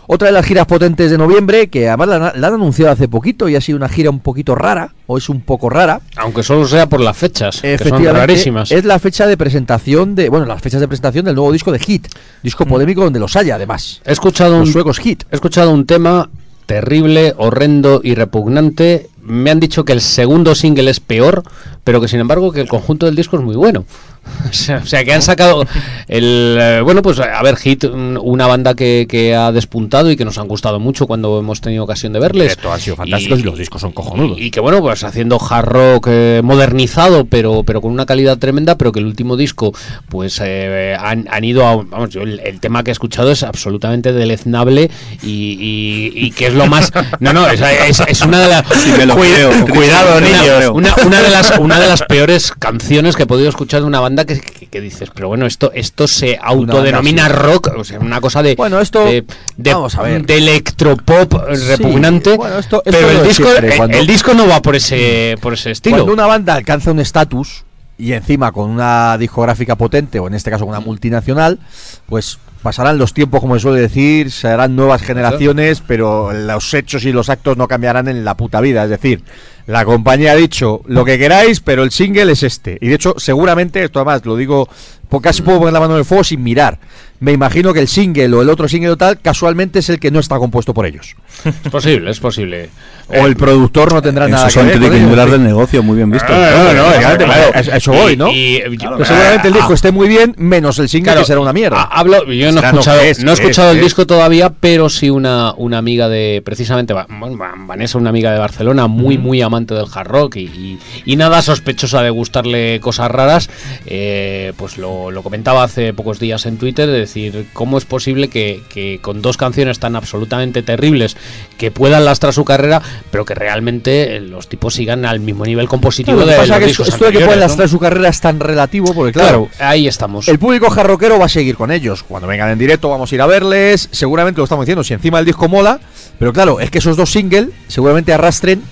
Otra 0.08 0.28
de 0.28 0.34
las 0.34 0.46
giras 0.46 0.66
potentes 0.66 1.10
de 1.12 1.18
noviembre, 1.18 1.70
que 1.70 1.88
además 1.88 2.08
la, 2.36 2.48
han 2.48 2.54
anunciado 2.54 2.92
hace 2.92 3.08
poquito 3.08 3.48
y 3.48 3.56
ha 3.56 3.62
sido 3.62 3.78
una 3.78 3.90
gira 3.90 4.10
un 4.10 4.20
poquito 4.20 4.56
rara, 4.56 4.94
o 5.08 5.18
es 5.18 5.30
un 5.30 5.42
poco 5.42 5.70
rara. 5.70 6.02
Aunque 6.18 6.44
solo 6.44 6.68
sea 6.68 6.88
por 6.88 7.00
las 7.00 7.16
fechas, 7.16 7.62
que 7.62 7.78
son 7.78 8.04
rarísimas. 8.04 8.72
Es 8.72 8.84
la 8.86 9.00
fecha 9.00 9.28
de 9.28 9.38
presentación 9.38 10.16
de, 10.16 10.30
bueno, 10.30 10.46
las 10.46 10.62
fechas 10.62 10.82
de 10.82 10.88
presentación 10.88 11.26
del 11.26 11.36
nuevo 11.36 11.52
disco 11.52 11.72
de 11.72 11.80
Hit, 11.80 12.08
disco 12.42 12.66
mm. 12.66 12.70
polémico 12.70 13.04
donde 13.04 13.20
los 13.20 13.36
haya 13.36 13.56
además. 13.56 14.02
He 14.06 14.12
escuchado 14.12 14.58
un 14.58 14.68
suecos 14.68 15.00
Hit. 15.00 15.24
He 15.32 15.36
escuchado 15.36 15.72
un 15.72 15.86
tema 15.86 16.30
terrible, 16.66 17.34
horrendo 17.38 18.02
y 18.04 18.16
repugnante. 18.16 19.10
Me 19.22 19.52
han 19.52 19.60
dicho 19.60 19.86
que 19.86 19.94
el 19.94 20.02
segundo 20.02 20.56
single 20.56 20.90
es 20.90 21.00
peor, 21.00 21.44
pero 21.84 22.02
que 22.02 22.08
sin 22.08 22.20
embargo 22.20 22.52
que 22.52 22.62
el 22.62 22.68
conjunto 22.68 23.06
del 23.06 23.16
disco 23.16 23.38
es 23.38 23.44
muy 23.44 23.56
bueno. 23.56 23.86
o 24.50 24.86
sea, 24.86 25.04
que 25.04 25.14
han 25.14 25.22
sacado 25.22 25.66
el... 26.08 26.58
Eh, 26.60 26.82
bueno, 26.84 27.02
pues 27.02 27.20
a 27.20 27.42
ver, 27.44 27.56
Hit, 27.58 27.86
una 27.86 28.48
banda 28.48 28.74
que, 28.74 29.06
que, 29.10 29.36
ha 29.36 29.52
despuntado 29.52 30.12
y 30.12 30.16
que 30.16 30.26
nos 30.26 30.38
han 30.38 30.48
gustado 30.48 30.80
mucho 30.80 31.08
cuando 31.08 31.40
hemos 31.40 31.62
tenido 31.62 31.84
ocasión 31.84 32.14
de 32.14 32.20
verles. 32.20 32.52
Esto 32.52 32.72
han 32.72 32.80
sido 32.80 32.96
fantásticos 32.96 33.40
y, 33.40 33.44
los 33.44 33.58
discos 33.58 33.82
son 33.82 33.92
cojonudos. 33.92 34.38
Y, 34.40 34.52
que 34.52 34.60
bueno, 34.60 34.80
pues 34.82 35.04
haciendo 35.04 35.40
hard 35.40 35.66
rock 35.66 36.08
eh, 36.10 36.42
modernizado, 36.44 37.26
pero, 37.26 37.64
pero 37.64 37.82
con 37.82 37.92
una 37.92 38.06
calidad 38.06 38.38
tremenda, 38.38 38.78
pero 38.78 38.92
que 38.92 39.00
el 39.00 39.06
último 39.06 39.38
disco, 39.38 39.74
pues 40.10 40.40
eh, 40.44 40.96
han, 41.00 41.28
han, 41.30 41.44
ido 41.44 41.68
a... 41.68 41.76
Vamos, 41.76 42.10
yo 42.10 42.22
el, 42.22 42.60
tema 42.60 42.84
que 42.84 42.92
he 42.92 42.94
escuchado 42.94 43.32
es 43.32 43.44
absolutamente 43.44 44.14
deleznable 44.14 44.90
y, 45.22 46.12
y, 46.16 46.32
que 46.32 46.48
es 46.48 46.54
lo 46.54 46.68
más... 46.68 46.92
No, 47.20 47.34
no, 47.34 47.48
es, 47.48 47.62
es, 48.08 48.22
una 48.22 48.40
de 48.40 48.48
las... 48.48 48.64
cuidado, 48.64 50.22
niños. 50.22 50.72
Una, 50.74 50.96
una, 51.06 51.22
de 51.22 51.30
las, 51.30 51.58
una 51.60 51.80
de 51.80 51.88
las 51.88 52.04
peores 52.04 52.54
canciones 52.58 53.16
que 53.16 53.24
he 53.24 53.28
podido 53.28 53.50
escuchar 53.50 53.82
de 53.82 53.88
una 53.88 54.00
banda 54.00 54.13
que, 54.16 54.82
dices, 54.82 55.10
pero 55.14 55.28
bueno, 55.28 55.46
esto 55.46 55.72
esto 55.74 56.08
se 56.08 56.38
autodenomina 56.42 57.28
rock, 57.30 57.72
o 57.78 57.84
sea, 57.84 58.00
una 58.00 58.22
cosa 58.22 58.44
de 58.44 58.56
bueno, 58.56 58.80
esto 58.80 59.06
de, 59.06 59.26
vamos 59.58 59.96
a 59.96 60.04
ver. 60.04 60.26
de 60.26 60.38
electropop 60.38 61.34
repugnante, 61.68 62.38
pero 62.86 63.10
el 63.10 63.24
disco 63.28 63.50
el, 63.90 64.08
disco 64.08 64.34
no 64.34 64.48
va 64.48 64.62
por 64.62 64.76
ese 64.76 65.38
por 65.42 65.54
ese 65.54 65.72
estilo. 65.72 65.98
Cuando 65.98 66.14
una 66.14 66.28
banda 66.28 66.56
alcanza 66.56 66.92
un 66.92 67.00
estatus 67.00 67.64
y 67.98 68.14
encima 68.14 68.52
con 68.52 68.70
una 68.70 69.18
discográfica 69.18 69.76
potente 69.76 70.20
o 70.20 70.28
en 70.28 70.34
este 70.34 70.50
caso 70.50 70.66
con 70.66 70.76
una 70.76 70.86
multinacional, 70.86 71.60
pues 72.08 72.40
pasarán 72.64 72.98
los 72.98 73.14
tiempos, 73.14 73.42
como 73.42 73.56
se 73.56 73.60
suele 73.60 73.82
decir, 73.82 74.32
se 74.32 74.48
harán 74.48 74.76
nuevas 74.76 75.02
generaciones, 75.02 75.84
pero 75.86 76.32
los 76.32 76.74
hechos 76.74 77.04
y 77.06 77.12
los 77.12 77.30
actos 77.30 77.58
no 77.58 77.68
cambiarán 77.68 78.08
en 78.08 78.24
la 78.24 78.36
puta 78.36 78.62
vida. 78.62 78.86
Es 78.86 78.90
decir, 78.90 79.22
la 79.68 79.84
compañía 79.86 80.32
ha 80.32 80.36
dicho 80.36 80.82
lo 80.88 81.04
que 81.06 81.20
queráis, 81.20 81.60
pero 81.60 81.84
el 81.84 81.92
single 81.92 82.32
es 82.32 82.42
este. 82.42 82.78
Y 82.82 82.88
de 82.88 82.96
hecho, 82.96 83.16
seguramente, 83.18 83.84
esto 83.84 84.00
además 84.00 84.26
lo 84.26 84.38
digo, 84.38 84.70
porque 85.10 85.30
casi 85.30 85.42
puedo 85.42 85.60
poner 85.60 85.74
la 85.74 85.82
mano 85.82 85.94
en 85.94 86.00
el 86.00 86.06
fuego 86.06 86.24
sin 86.24 86.42
mirar. 86.42 86.80
Me 87.24 87.32
imagino 87.32 87.74
que 87.74 87.80
el 87.80 87.88
single 87.88 88.36
o 88.36 88.42
el 88.42 88.50
otro 88.50 88.68
single 88.68 88.90
o 88.90 88.98
tal, 88.98 89.18
casualmente 89.18 89.80
es 89.80 89.90
el 89.90 89.98
que 89.98 90.12
no 90.12 90.20
está 90.20 90.38
compuesto 90.40 90.74
por 90.74 90.86
ellos. 90.86 91.16
Es 91.46 91.72
posible, 91.72 92.12
es 92.12 92.20
posible. 92.20 92.70
O 93.08 93.26
el 93.26 93.38
productor 93.38 93.94
no 93.94 94.02
tendrá 94.02 94.28
nada 94.28 94.50
que 94.50 94.62
ver. 94.62 94.80
Con 94.80 95.32
del 95.32 95.44
negocio, 95.44 95.82
muy 95.84 95.96
bien 95.96 96.12
visto. 96.12 96.28
Ah, 96.30 96.74
no, 96.74 96.74
no, 96.74 97.76
eso 97.76 97.92
voy, 97.94 98.18
¿no? 98.18 98.26
Pues 98.26 99.08
seguramente 99.08 99.48
el 99.48 99.54
disco 99.54 99.72
ah, 99.72 99.76
esté 99.76 99.92
muy 99.92 100.10
bien, 100.10 100.36
menos 100.38 100.80
el 100.80 100.90
single 100.90 101.16
que 101.16 101.24
será 101.24 101.40
una 101.40 101.54
mierda. 101.54 101.84
Hablo, 101.84 102.30
yo 102.32 102.52
no 102.52 102.62
he 102.62 102.66
escuchado, 102.66 103.02
no 103.24 103.32
he 103.32 103.34
escuchado 103.34 103.72
el 103.72 103.80
disco 103.80 104.06
todavía, 104.06 104.52
pero 104.60 104.90
sí 104.90 105.10
una, 105.10 105.54
una 105.54 105.78
amiga 105.78 106.10
de, 106.10 106.42
precisamente, 106.44 106.94
Vanessa, 106.94 107.98
una 107.98 108.10
amiga 108.10 108.34
de 108.34 108.40
Barcelona, 108.40 108.88
muy, 108.88 109.18
muy 109.18 109.42
amante 109.42 109.74
del 109.74 109.86
hard 109.94 110.08
rock 110.08 110.36
y, 110.36 110.78
y, 111.06 111.16
nada 111.16 111.42
sospechosa 111.42 112.02
de 112.02 112.10
gustarle 112.10 112.80
cosas 112.82 113.10
raras, 113.10 113.50
eh, 113.86 114.52
pues 114.58 114.78
lo, 114.78 115.12
lo, 115.12 115.24
comentaba 115.24 115.64
hace 115.64 115.94
pocos 115.94 116.20
días 116.20 116.46
en 116.46 116.58
Twitter, 116.58 116.90
de 116.90 117.00
decir, 117.14 117.48
¿cómo 117.54 117.78
es 117.78 117.86
posible 117.86 118.28
que, 118.28 118.62
que 118.70 119.00
con 119.02 119.22
dos 119.22 119.38
canciones 119.38 119.80
tan 119.80 119.96
absolutamente 119.96 120.64
terribles 120.64 121.16
que 121.58 121.72
puedan 121.72 122.06
lastrar 122.06 122.34
su 122.34 122.46
carrera, 122.46 122.82
pero 123.12 123.26
que 123.26 123.36
realmente 123.36 124.20
los 124.20 124.48
tipos 124.48 124.74
sigan 124.74 125.06
al 125.06 125.20
mismo 125.20 125.46
nivel 125.46 125.68
compositivo 125.68 126.26
de 126.26 126.36
pasa 126.36 126.60
que 126.60 126.66
esto 126.66 126.84
de 126.84 127.12
que 127.12 127.26
pueden 127.26 127.40
lastrar 127.40 127.70
su 127.70 127.80
carrera 127.80 128.10
es 128.10 128.20
tan 128.22 128.40
relativo, 128.40 128.94
porque 128.94 129.14
claro, 129.14 129.50
ahí 129.60 129.88
estamos. 129.88 130.28
El 130.28 130.40
público 130.40 130.70
jarroquero 130.70 131.20
va 131.20 131.26
a 131.26 131.30
seguir 131.30 131.56
con 131.56 131.72
ellos. 131.72 132.04
Cuando 132.04 132.28
vengan 132.28 132.50
en 132.50 132.60
directo 132.60 132.90
vamos 132.90 133.12
a 133.12 133.16
ir 133.16 133.22
a 133.22 133.28
verles, 133.28 133.90
seguramente 133.92 134.40
lo 134.40 134.46
estamos 134.46 134.66
diciendo, 134.66 134.84
si 134.84 134.94
encima 134.94 135.20
el 135.20 135.26
disco 135.26 135.48
mola, 135.48 135.80
pero 136.20 136.34
claro, 136.34 136.60
es 136.60 136.72
que 136.72 136.80
esos 136.80 136.98
dos 136.98 137.12
singles 137.12 137.50
seguramente 137.68 138.14
arrastren 138.14 138.64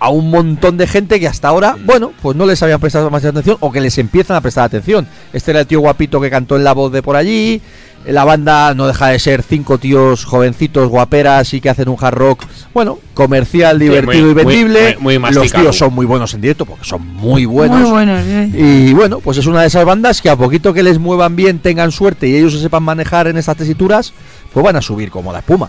a 0.00 0.08
un 0.08 0.30
montón 0.30 0.78
de 0.78 0.86
gente 0.86 1.20
que 1.20 1.28
hasta 1.28 1.48
ahora, 1.48 1.76
bueno, 1.84 2.12
pues 2.22 2.34
no 2.34 2.46
les 2.46 2.62
habían 2.62 2.80
prestado 2.80 3.10
más 3.10 3.24
atención 3.24 3.58
o 3.60 3.70
que 3.70 3.82
les 3.82 3.98
empiezan 3.98 4.36
a 4.36 4.40
prestar 4.40 4.64
atención. 4.64 5.06
Este 5.34 5.50
era 5.50 5.60
el 5.60 5.66
tío 5.66 5.80
guapito 5.80 6.20
que 6.20 6.30
cantó 6.30 6.56
en 6.56 6.64
la 6.64 6.72
voz 6.72 6.90
de 6.90 7.02
por 7.02 7.16
allí. 7.16 7.60
La 8.06 8.24
banda 8.24 8.72
no 8.72 8.86
deja 8.86 9.08
de 9.08 9.18
ser 9.18 9.42
cinco 9.42 9.76
tíos 9.76 10.24
jovencitos, 10.24 10.88
guaperas 10.88 11.52
y 11.52 11.60
que 11.60 11.68
hacen 11.68 11.90
un 11.90 11.98
hard 12.00 12.14
rock, 12.14 12.46
bueno, 12.72 12.98
comercial, 13.12 13.78
divertido 13.78 14.30
y 14.30 14.32
vendible. 14.32 14.96
Los 15.32 15.52
tíos 15.52 15.76
son 15.76 15.92
muy 15.92 16.06
buenos 16.06 16.32
en 16.32 16.40
directo 16.40 16.64
porque 16.64 16.86
son 16.86 17.06
muy 17.06 17.44
buenos. 17.44 17.80
Muy 17.82 17.90
buenos 17.90 18.24
Y 18.54 18.94
bueno, 18.94 19.20
pues 19.20 19.36
es 19.36 19.46
una 19.46 19.60
de 19.60 19.66
esas 19.66 19.84
bandas 19.84 20.22
que 20.22 20.30
a 20.30 20.36
poquito 20.36 20.72
que 20.72 20.82
les 20.82 20.98
muevan 20.98 21.36
bien, 21.36 21.58
tengan 21.58 21.92
suerte 21.92 22.26
y 22.26 22.36
ellos 22.36 22.54
se 22.54 22.60
sepan 22.60 22.82
manejar 22.82 23.26
en 23.26 23.36
estas 23.36 23.58
tesituras, 23.58 24.14
pues 24.50 24.64
van 24.64 24.76
a 24.76 24.80
subir 24.80 25.10
como 25.10 25.30
la 25.30 25.40
espuma. 25.40 25.68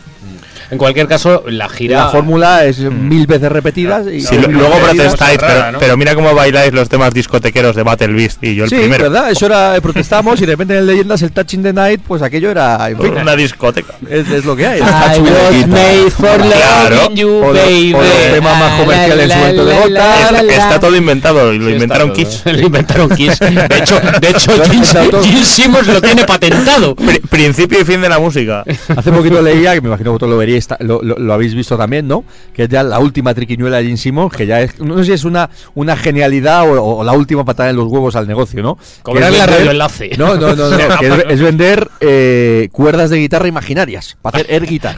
En 0.70 0.78
cualquier 0.78 1.06
caso, 1.08 1.44
la 1.48 1.68
gira. 1.68 2.06
La 2.06 2.10
fórmula 2.10 2.64
es 2.64 2.80
mil 2.80 3.28
veces 3.28 3.52
repetida. 3.52 4.04
Y 4.10 4.22
Sí, 4.22 4.38
luego 4.38 4.78
protestáis, 4.78 5.38
pero, 5.38 5.80
pero 5.80 5.98
mira 5.98 6.16
cómo 6.16 6.34
bailáis 6.34 6.72
los 6.74 6.88
temas 6.88 7.14
discotequeros 7.14 7.76
de 7.76 7.84
Battle 7.84 8.14
Beast 8.14 8.42
y 8.42 8.56
yo 8.56 8.64
el 8.64 8.70
sí, 8.70 8.78
primero. 8.78 9.04
¿verdad? 9.12 9.32
Eso 9.32 9.48
era, 9.48 9.76
eh, 9.76 9.82
protestamos 9.82 10.40
y 10.42 10.46
de 10.46 10.54
repente 10.54 10.78
en 10.78 10.88
Leyendas 10.88 11.22
el 11.24 11.32
Touching 11.34 11.62
the 11.64 11.74
Night, 11.74 12.02
pues 12.08 12.22
aquello 12.22 12.52
era, 12.52 12.90
en 12.90 12.98
fin, 13.02 13.14
Una 13.18 13.36
discoteca. 13.36 13.96
es, 14.10 14.30
es 14.30 14.46
lo 14.46 14.56
que 14.56 14.66
hay. 14.66 14.80
I 14.80 14.84
was 15.20 15.68
made 15.68 16.10
for 16.12 16.38
Claro. 16.42 16.96
loving 16.96 17.16
you, 17.18 17.30
O 17.30 17.52
los- 17.54 17.64
baby. 17.66 17.94
o 17.94 17.98
los 18.02 18.34
temas 18.34 18.60
más 18.60 18.80
comerciales 18.80 19.26
en 19.26 19.32
su 19.32 19.38
momento 19.40 19.66
de 19.66 19.76
Gota. 19.76 20.20
Está, 20.30 20.42
está 20.42 20.80
todo 20.80 20.96
inventado 20.96 21.54
y 21.54 21.60
lo 21.60 21.66
Sí, 21.68 21.74
inventaron 21.74 22.14
Kiss. 22.14 22.42
Lo 22.46 22.60
inventaron 22.60 23.10
Kiss. 23.10 23.40
De 23.40 23.78
hecho, 23.78 24.00
de 24.22 24.30
hecho 24.30 24.52
Gene, 24.64 25.44
Simmons 25.44 25.88
lo 25.88 26.02
tiene 26.02 26.24
patentado. 26.26 26.96
Pri- 26.96 27.20
principio 27.20 27.82
y 27.82 27.84
fin 27.84 28.00
de 28.02 28.08
la 28.10 28.20
música. 28.20 28.64
Hace 28.96 29.12
poquito 29.12 29.42
leía, 29.42 29.74
que 29.74 29.82
me 29.82 29.88
imagino 29.90 30.11
que 30.12 30.14
vosotros 30.14 30.32
lo 30.32 30.38
veríais, 30.38 30.68
lo, 30.80 31.02
lo- 31.02 31.18
lo 31.18 31.34
habéis 31.34 31.54
visto 31.56 31.78
también, 31.78 32.08
¿no? 32.08 32.24
Que 32.54 32.64
es 32.64 32.70
ya 32.70 32.84
la 32.84 33.00
última 33.00 33.34
triquiñuela 33.34 33.78
de 33.78 33.84
Gene 33.86 33.98
Simmons, 33.98 34.34
que 34.36 34.46
ya 34.46 34.62
es, 34.62 34.80
no 34.80 34.98
sé 35.00 35.06
si 35.06 35.12
es 35.14 35.24
una, 35.24 35.50
una 35.76 35.96
genialidad 35.98 36.64
o, 36.70 36.82
o 36.98 37.04
la 37.04 37.14
última 37.14 37.44
patada 37.46 37.70
en 37.70 37.76
los 37.76 37.88
huevos 37.88 38.16
al 38.16 38.28
negocio, 38.28 38.62
¿no? 38.62 38.78
Vender- 39.06 39.46
radioenlace. 39.48 40.12
No, 40.18 40.36
no, 40.36 40.56
no, 40.56 40.70
no, 40.70 40.78
que 41.00 41.08
es, 41.08 41.14
es 41.30 41.42
vender 41.42 41.90
eh, 42.00 42.70
cuerdas 42.72 43.10
de 43.10 43.18
guitarra 43.18 43.48
imaginarias, 43.48 44.18
para 44.22 44.38
hacer 44.40 44.52
air 44.54 44.66
guitar. 44.66 44.98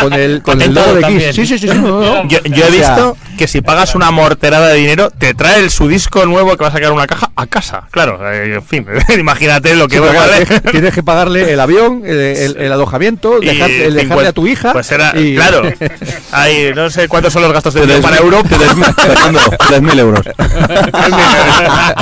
con 0.00 0.12
el, 0.12 0.42
con 0.42 0.60
el 0.62 0.74
logo 0.74 0.94
de 0.94 1.00
también. 1.00 1.30
Kiss. 1.32 1.36
Sí, 1.36 1.46
sí, 1.46 1.58
sí, 1.58 1.68
sí, 1.68 1.78
no, 1.82 2.00
no. 2.00 2.28
Yo, 2.28 2.38
yo 2.44 2.64
he 2.64 2.68
O 2.68 2.72
sea, 2.72 2.94
visto 2.96 3.16
que 3.36 3.46
si 3.46 3.60
pagas 3.60 3.94
una 3.94 4.10
morterada 4.10 4.68
de 4.68 4.76
dinero, 4.76 5.10
te 5.10 5.34
trae 5.34 5.60
el, 5.60 5.70
su 5.70 5.88
disco 5.88 6.26
nuevo 6.26 6.56
que 6.56 6.62
va 6.64 6.68
a 6.68 6.72
sacar 6.72 6.92
una 6.92 7.06
caja 7.06 7.30
a 7.36 7.46
casa. 7.46 7.86
Claro, 7.90 8.18
eh, 8.32 8.54
en 8.54 8.62
fin, 8.62 8.86
imagínate 9.18 9.74
lo 9.76 9.86
que 9.88 9.96
Sí, 9.96 10.00
va 10.02 10.10
a 10.10 10.14
valer. 10.14 10.60
tienes- 10.72 10.94
que 10.94 11.02
pagarle 11.02 11.52
el 11.52 11.60
avión, 11.60 12.02
el, 12.04 12.16
el- 12.18 12.56
el 12.56 12.72
alojamiento, 12.72 13.38
dejar- 13.40 13.70
el 13.70 13.94
dejarle 13.94 14.00
50 14.00 14.28
a 14.30 14.32
tu 14.32 14.42
hija. 14.48 14.72
Pues 14.72 14.90
era, 14.90 15.12
y- 15.18 15.34
claro. 15.36 15.62
Ahí, 16.32 16.70
no 16.74 16.90
sé 16.90 17.08
cuántos 17.08 17.32
son 17.32 17.42
los 17.42 17.52
gastos 17.52 17.74
de 17.74 17.86
para 18.00 18.16
Europa. 18.18 18.48
Fernando, 18.48 19.40
3.000 19.40 19.98
euros. 19.98 20.20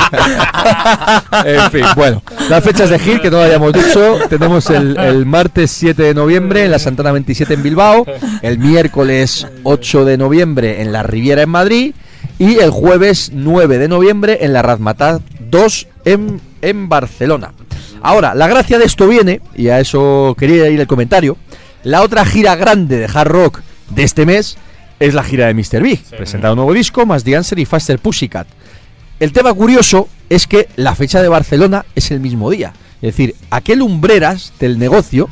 en 1.44 1.70
fin, 1.70 1.84
bueno, 1.96 2.22
las 2.48 2.62
fechas 2.64 2.90
de 2.90 2.98
Gil 2.98 3.20
que 3.20 3.30
no 3.30 3.38
lo 3.38 3.44
hayamos 3.44 3.72
dicho, 3.72 4.18
tenemos 4.28 4.68
el, 4.70 4.96
el 4.98 5.26
martes 5.26 5.70
7 5.70 6.02
de 6.02 6.14
noviembre 6.14 6.64
en 6.64 6.70
la 6.70 6.78
Santana 6.78 7.12
27 7.12 7.54
en 7.54 7.62
Bilbao, 7.62 8.06
el 8.42 8.58
miércoles 8.58 9.46
8 9.62 10.04
de 10.04 10.18
noviembre 10.18 10.82
en 10.82 10.92
la 10.92 11.02
Riviera 11.02 11.42
en 11.42 11.50
Madrid 11.50 11.94
y 12.38 12.58
el 12.58 12.70
jueves 12.70 13.30
9 13.32 13.78
de 13.78 13.88
noviembre 13.88 14.38
en 14.42 14.52
la 14.52 14.62
Razmataz 14.62 15.20
2 15.40 15.88
en, 16.04 16.40
en 16.62 16.88
Barcelona. 16.88 17.52
Ahora, 18.02 18.34
la 18.34 18.46
gracia 18.46 18.78
de 18.78 18.84
esto 18.84 19.08
viene, 19.08 19.40
y 19.56 19.68
a 19.68 19.80
eso 19.80 20.36
quería 20.38 20.68
ir 20.68 20.78
el 20.80 20.86
comentario, 20.86 21.36
la 21.86 22.02
otra 22.02 22.24
gira 22.24 22.56
grande 22.56 22.98
de 22.98 23.04
hard 23.04 23.28
rock 23.28 23.60
de 23.90 24.02
este 24.02 24.26
mes 24.26 24.58
es 24.98 25.14
la 25.14 25.22
gira 25.22 25.46
de 25.46 25.54
Mr. 25.54 25.80
Big, 25.80 26.02
presenta 26.02 26.50
un 26.50 26.56
nuevo 26.56 26.72
disco, 26.72 27.06
más 27.06 27.22
The 27.22 27.36
Answer 27.36 27.60
y 27.60 27.64
Faster 27.64 28.00
Pussycat. 28.00 28.48
El 29.20 29.32
tema 29.32 29.54
curioso 29.54 30.08
es 30.28 30.48
que 30.48 30.68
la 30.74 30.96
fecha 30.96 31.22
de 31.22 31.28
Barcelona 31.28 31.86
es 31.94 32.10
el 32.10 32.18
mismo 32.18 32.50
día. 32.50 32.72
Es 32.96 33.14
decir, 33.14 33.36
aquel 33.50 33.82
umbreras 33.82 34.52
del 34.58 34.80
negocio 34.80 35.28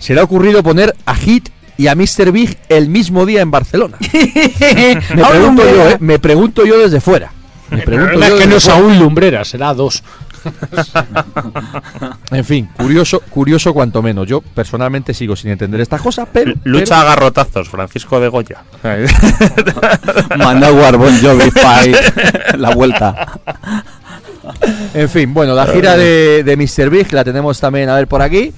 se 0.00 0.14
le 0.14 0.20
ha 0.20 0.24
ocurrido 0.24 0.64
poner 0.64 0.92
a 1.06 1.14
Hit 1.14 1.50
y 1.78 1.86
a 1.86 1.94
Mr. 1.94 2.32
Big 2.32 2.58
el 2.68 2.88
mismo 2.88 3.24
día 3.24 3.40
en 3.40 3.52
Barcelona. 3.52 3.96
Me 4.12 5.24
pregunto 5.24 5.62
yo. 5.62 5.88
¿eh? 5.88 5.96
Me 6.00 6.18
pregunto 6.18 6.66
yo 6.66 6.80
desde 6.80 7.00
fuera. 7.00 7.32
Me 7.70 7.82
pregunto 7.82 8.14
yo 8.14 8.24
es 8.24 8.40
que 8.40 8.46
no 8.48 8.56
es 8.56 8.64
fuera. 8.64 8.80
a 8.80 8.82
un 8.82 8.98
lumbrera, 8.98 9.44
será 9.44 9.68
a 9.68 9.74
dos. 9.74 10.02
En 12.30 12.44
fin, 12.44 12.68
curioso, 12.76 13.20
curioso 13.28 13.74
cuanto 13.74 14.02
menos. 14.02 14.26
Yo 14.26 14.40
personalmente 14.40 15.12
sigo 15.12 15.36
sin 15.36 15.50
entender 15.50 15.80
estas 15.80 16.00
cosas, 16.00 16.28
pero... 16.32 16.54
Lucha 16.64 17.00
a 17.00 17.04
garrotazos, 17.04 17.68
Francisco 17.68 18.18
de 18.20 18.28
Goya. 18.28 18.62
Manda 20.38 20.70
Bon 20.70 21.20
Jovi 21.20 21.50
Fight 21.50 21.96
la 22.56 22.70
vuelta. 22.70 23.38
En 24.94 25.08
fin, 25.08 25.34
bueno, 25.34 25.54
la 25.54 25.66
gira 25.66 25.96
de, 25.96 26.42
de 26.42 26.56
Mr. 26.56 26.90
Big 26.90 27.12
la 27.12 27.24
tenemos 27.24 27.60
también 27.60 27.88
a 27.88 27.96
ver 27.96 28.08
por 28.08 28.22
aquí. 28.22 28.52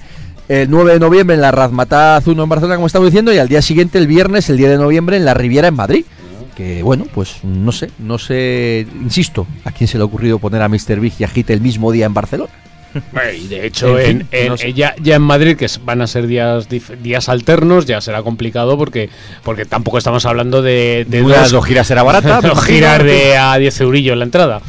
El 0.47 0.69
9 0.69 0.93
de 0.93 0.99
noviembre 0.99 1.35
en 1.35 1.41
la 1.41 1.51
Razmataz 1.51 2.27
1 2.27 2.43
en 2.43 2.49
Barcelona, 2.49 2.75
como 2.75 2.87
estamos 2.87 3.07
diciendo, 3.07 3.33
y 3.33 3.39
al 3.39 3.47
día 3.47 3.63
siguiente, 3.63 3.97
el 3.97 4.07
viernes, 4.07 4.49
el 4.49 4.57
10 4.57 4.71
de 4.71 4.77
noviembre, 4.77 5.17
en 5.17 5.25
la 5.25 5.33
Riviera 5.33 5.67
en 5.67 5.75
Madrid. 5.75 6.05
Que 6.55 6.81
bueno, 6.83 7.05
pues 7.13 7.43
no 7.43 7.71
sé, 7.71 7.89
no 7.99 8.17
sé, 8.17 8.87
insisto, 9.01 9.45
a 9.65 9.71
quién 9.71 9.87
se 9.87 9.97
le 9.97 10.03
ha 10.03 10.05
ocurrido 10.05 10.39
poner 10.39 10.61
a 10.61 10.69
Mr. 10.69 10.99
Big 11.01 11.13
y 11.19 11.23
a 11.25 11.27
Hit 11.27 11.49
el 11.49 11.59
mismo 11.61 11.91
día 11.91 12.05
en 12.05 12.13
Barcelona. 12.13 12.51
Y 13.37 13.47
de 13.47 13.65
hecho, 13.67 13.99
En 13.99 14.05
en, 14.05 14.17
fin, 14.19 14.27
en- 14.31 14.47
no 14.47 14.57
sé. 14.57 14.71
ya, 14.71 14.95
ya 15.03 15.15
en 15.17 15.21
Madrid, 15.21 15.57
que 15.57 15.67
van 15.83 16.01
a 16.01 16.07
ser 16.07 16.27
días 16.27 16.69
días 17.03 17.27
alternos, 17.27 17.85
ya 17.85 17.99
será 17.99 18.23
complicado 18.23 18.77
porque 18.77 19.09
porque 19.43 19.65
tampoco 19.65 19.97
estamos 19.97 20.25
hablando 20.25 20.61
de, 20.61 21.05
de 21.09 21.21
dos, 21.21 21.51
dos 21.51 21.65
giras 21.65 21.87
será 21.87 22.03
barata, 22.03 22.39
dos 22.47 22.63
giras 22.63 23.03
de 23.03 23.35
a 23.35 23.57
10 23.57 23.81
eurillos 23.81 24.17
la 24.17 24.23
entrada. 24.23 24.61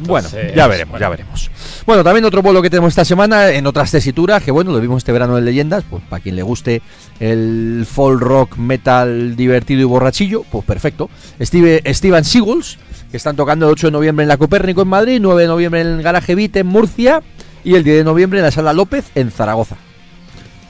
Bueno, 0.00 0.28
ya 0.54 0.66
veremos, 0.66 0.92
bueno. 0.92 1.00
ya 1.00 1.08
veremos. 1.08 1.50
Bueno, 1.86 2.04
también 2.04 2.24
otro 2.24 2.42
bolo 2.42 2.62
que 2.62 2.70
tenemos 2.70 2.90
esta 2.90 3.04
semana 3.04 3.50
en 3.50 3.66
otras 3.66 3.90
tesituras, 3.90 4.42
que 4.42 4.50
bueno, 4.50 4.72
lo 4.72 4.80
vimos 4.80 4.98
este 4.98 5.12
verano 5.12 5.38
en 5.38 5.44
Leyendas, 5.44 5.84
pues 5.88 6.02
para 6.08 6.22
quien 6.22 6.36
le 6.36 6.42
guste 6.42 6.82
el 7.20 7.86
folk 7.90 8.20
rock 8.20 8.56
metal 8.56 9.36
divertido 9.36 9.80
y 9.80 9.84
borrachillo, 9.84 10.44
pues 10.50 10.64
perfecto. 10.64 11.10
Steve, 11.40 11.82
Steven 11.86 12.24
Seagulls, 12.24 12.78
que 13.10 13.16
están 13.16 13.36
tocando 13.36 13.66
el 13.66 13.72
8 13.72 13.88
de 13.88 13.90
noviembre 13.92 14.22
en 14.24 14.28
la 14.28 14.36
Copérnico 14.36 14.82
en 14.82 14.88
Madrid, 14.88 15.18
9 15.20 15.42
de 15.42 15.48
noviembre 15.48 15.80
en 15.80 15.86
el 15.86 16.02
Garaje 16.02 16.34
Vite 16.34 16.60
en 16.60 16.66
Murcia 16.66 17.22
y 17.64 17.74
el 17.74 17.84
10 17.84 17.98
de 17.98 18.04
noviembre 18.04 18.38
en 18.38 18.44
la 18.44 18.50
Sala 18.50 18.72
López 18.72 19.06
en 19.14 19.30
Zaragoza. 19.30 19.76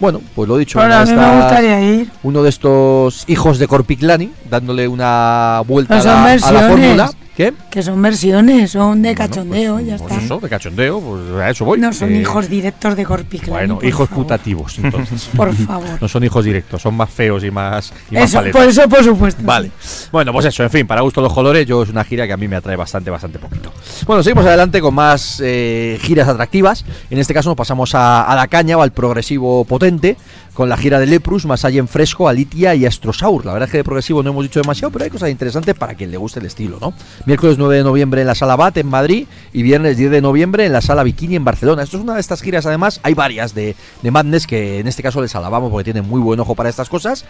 Bueno, 0.01 0.21
pues 0.35 0.49
lo 0.49 0.57
dicho, 0.57 0.81
a 0.81 1.05
mí 1.05 1.13
me 1.13 1.41
gustaría 1.41 1.81
ir. 1.81 2.11
uno 2.23 2.45
de 2.45 2.51
estos 2.51 3.25
hijos 3.27 3.59
de 3.59 3.67
Corpiclani, 3.67 4.31
dándole 4.49 4.87
una 4.87 5.61
vuelta 5.67 5.99
a 5.99 6.05
la, 6.05 6.33
a 6.33 6.53
la 6.53 6.69
fórmula. 6.69 7.11
¿Qué? 7.39 7.55
Que 7.71 7.85
son 7.85 8.03
versiones, 8.03 8.73
son 8.73 9.01
de 9.01 9.11
Bueno, 9.15 9.17
cachondeo, 9.29 9.75
pues, 9.75 9.87
ya 9.87 9.97
pues 9.97 10.11
está. 10.11 10.25
eso, 10.25 10.41
de 10.41 10.49
cachondeo, 10.49 11.01
pues 11.01 11.23
a 11.41 11.51
eso 11.51 11.65
voy. 11.65 11.79
No 11.79 11.93
son 11.93 12.11
Eh, 12.13 12.21
hijos 12.23 12.49
directos 12.49 12.97
de 12.97 13.05
Corpiclani. 13.05 13.53
Bueno, 13.53 13.75
por 13.77 13.85
hijos 13.85 14.09
favor. 14.09 14.25
putativos, 14.25 14.77
entonces. 14.81 15.29
Por 15.37 15.55
favor. 15.55 15.87
No 16.01 16.09
son 16.09 16.25
hijos 16.25 16.45
directos, 16.45 16.83
son 16.83 16.97
más 16.97 17.09
feos 17.11 17.45
y 17.45 17.53
más, 17.53 17.93
y 18.11 18.17
Eso, 18.17 18.43
por 18.51 18.63
eso, 18.65 18.89
por 18.89 19.05
supuesto. 19.05 19.41
Vale. 19.45 19.71
Bueno, 20.11 20.33
pues 20.33 20.47
eso, 20.47 20.65
en 20.65 20.71
fin, 20.71 20.85
para 20.85 21.01
gusto 21.03 21.21
los 21.21 21.33
colores, 21.33 21.65
yo 21.65 21.85
es 21.85 21.91
una 21.91 22.03
gira 22.03 22.27
que 22.27 22.33
a 22.33 22.37
mí 22.37 22.49
me 22.49 22.57
atrae 22.57 22.75
bastante, 22.75 23.09
bastante 23.09 23.39
poquito. 23.39 23.73
Bueno, 24.05 24.25
seguimos 24.25 24.45
adelante 24.45 24.81
con 24.81 24.95
más 24.95 25.41
eh, 25.41 25.97
giras 26.03 26.27
atractivas. 26.27 26.85
En 27.09 27.19
este 27.19 27.33
caso 27.35 27.51
nos 27.51 27.57
pasamos 27.57 27.95
a, 27.95 28.23
a 28.25 28.35
la 28.35 28.49
caña 28.49 28.77
o 28.77 28.83
al 28.83 28.91
progresivo 28.91 29.65
potente, 29.65 30.17
con 30.59 30.69
la 30.69 30.77
gira 30.77 30.99
de 30.99 31.07
Leprus, 31.07 31.47
más 31.47 31.65
allá 31.65 31.79
en 31.79 31.87
fresco, 31.87 32.29
Alitia 32.29 32.75
y 32.75 32.85
Astrosaur. 32.85 33.47
La 33.47 33.53
verdad 33.53 33.69
es 33.69 33.71
que 33.71 33.77
de 33.77 33.85
progresivo 33.85 34.25
no 34.25 34.31
hemos 34.31 34.43
dicho 34.43 34.59
demasiado, 34.59 34.91
pero 34.91 35.05
hay 35.05 35.11
cosas 35.11 35.31
interesantes 35.31 35.73
para 35.77 35.95
quien 35.95 36.11
le 36.11 36.17
guste 36.17 36.41
el 36.41 36.47
estilo, 36.47 36.79
¿no? 36.81 36.95
Miércoles 37.27 37.59
9 37.59 37.77
de 37.77 37.85
noviembre 37.85 38.23
en 38.23 38.27
la 38.27 38.35
Sala 38.35 38.57
Bat 38.57 38.79
en 38.79 38.89
Madrid 38.89 39.29
y 39.53 39.63
viernes 39.63 39.97
10 39.97 40.11
de 40.11 40.21
noviembre 40.21 40.67
en 40.67 40.73
la 40.73 40.81
Sala 40.81 41.05
Bikini 41.05 41.37
en 41.37 41.45
Barcelona. 41.45 41.85
Esto 41.85 41.99
es 41.99 42.03
una 42.03 42.15
de 42.15 42.21
estas 42.21 42.43
giras, 42.43 42.67
además, 42.67 42.99
hay 43.05 43.15
varias 43.15 43.55
de, 43.55 43.77
de 44.03 44.11
Madness 44.11 44.49
que 44.49 44.81
en 44.81 44.89
este 44.89 45.01
caso 45.01 45.23
les 45.23 45.33
alabamos 45.37 45.71
porque 45.71 45.93
tienen 45.93 46.09
muy 46.09 46.21
buen 46.21 46.41
ojo 46.41 46.57
para 46.57 46.69
estas 46.69 46.89
cosas. 46.89 47.25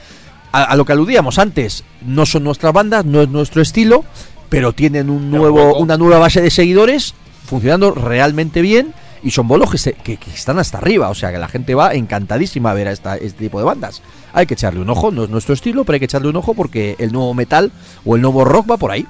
A, 0.52 0.62
a 0.62 0.76
lo 0.76 0.86
que 0.86 0.92
aludíamos 0.92 1.38
antes, 1.38 1.84
no 2.06 2.24
son 2.24 2.44
nuestras 2.44 2.72
bandas, 2.72 3.04
no 3.04 3.20
es 3.20 3.28
nuestro 3.28 3.60
estilo, 3.60 4.06
pero 4.48 4.72
tienen 4.72 5.10
un 5.10 5.30
nuevo, 5.30 5.76
una 5.76 5.98
nueva 5.98 6.18
base 6.18 6.40
de 6.40 6.48
seguidores 6.48 7.12
funcionando 7.44 7.90
realmente 7.90 8.62
bien 8.62 8.94
y 9.28 9.30
son 9.30 9.46
bolos 9.46 9.70
que, 9.70 9.76
se- 9.76 9.92
que- 9.92 10.18
están 10.34 10.58
hasta 10.58 10.78
arriba, 10.78 11.10
o 11.10 11.14
sea 11.14 11.30
que 11.30 11.36
la 11.38 11.48
gente 11.48 11.74
va 11.74 11.92
encantadísima 11.92 12.70
a 12.70 12.74
ver 12.74 12.88
a 12.88 12.92
esta- 12.92 13.16
este 13.18 13.44
tipo 13.44 13.58
de 13.58 13.66
bandas. 13.66 14.00
Hay 14.32 14.46
que 14.46 14.54
echarle 14.54 14.80
un 14.80 14.88
ojo, 14.88 15.10
no 15.10 15.24
es 15.24 15.28
nuestro 15.30 15.52
estilo, 15.54 15.84
pero 15.84 15.94
hay 15.96 16.00
que 16.00 16.06
echarle 16.06 16.28
un 16.28 16.36
ojo 16.36 16.54
porque 16.54 16.96
el 16.98 17.12
nuevo 17.12 17.34
metal 17.34 17.70
o 18.06 18.16
el 18.16 18.22
nuevo 18.22 18.44
rock 18.46 18.70
va 18.70 18.76
por 18.78 18.90
ahí. 18.90 19.06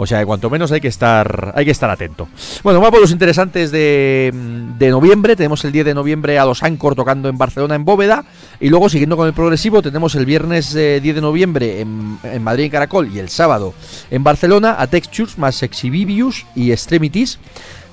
O 0.00 0.06
sea, 0.06 0.20
que 0.20 0.26
cuanto 0.26 0.48
menos 0.48 0.70
hay 0.70 0.80
que 0.80 0.86
estar, 0.86 1.52
hay 1.56 1.64
que 1.64 1.72
estar 1.72 1.90
atento. 1.90 2.28
Bueno, 2.62 2.80
más 2.80 2.92
los 2.92 3.10
interesantes 3.10 3.72
de, 3.72 4.30
noviembre. 4.78 5.34
Tenemos 5.34 5.64
el 5.64 5.72
10 5.72 5.86
de 5.86 5.94
noviembre 5.94 6.38
a 6.38 6.44
los 6.44 6.62
Anchor 6.62 6.94
tocando 6.94 7.28
en 7.28 7.36
Barcelona 7.36 7.74
en 7.74 7.84
Bóveda. 7.84 8.24
Y 8.60 8.68
luego, 8.68 8.88
siguiendo 8.88 9.16
con 9.16 9.26
el 9.26 9.32
progresivo, 9.32 9.82
tenemos 9.82 10.14
el 10.14 10.24
viernes 10.24 10.72
eh, 10.76 11.00
10 11.02 11.16
de 11.16 11.20
noviembre 11.20 11.80
en, 11.80 12.16
en 12.22 12.44
Madrid 12.44 12.66
en 12.66 12.70
Caracol 12.70 13.10
y 13.12 13.18
el 13.18 13.28
sábado 13.28 13.74
en 14.12 14.22
Barcelona 14.22 14.76
a 14.78 14.86
Textures 14.86 15.36
más 15.36 15.64
Exhibibius 15.64 16.46
y 16.54 16.70
Extremities. 16.70 17.40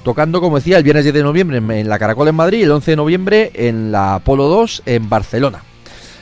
Tocando, 0.06 0.40
como 0.40 0.58
decía, 0.58 0.78
el 0.78 0.84
viernes 0.84 1.04
10 1.04 1.16
de 1.16 1.24
noviembre 1.24 1.58
en, 1.58 1.90
la 1.90 1.98
Caracol 1.98 2.28
en 2.28 2.36
Madrid 2.36 2.60
y 2.60 2.62
el 2.62 2.70
11 2.70 2.92
de 2.92 2.96
noviembre 2.96 3.52
en 3.56 3.92
la 3.92 4.22
Polo 4.24 4.48
2 4.48 4.84
en 4.86 5.10
Barcelona. 5.10 5.64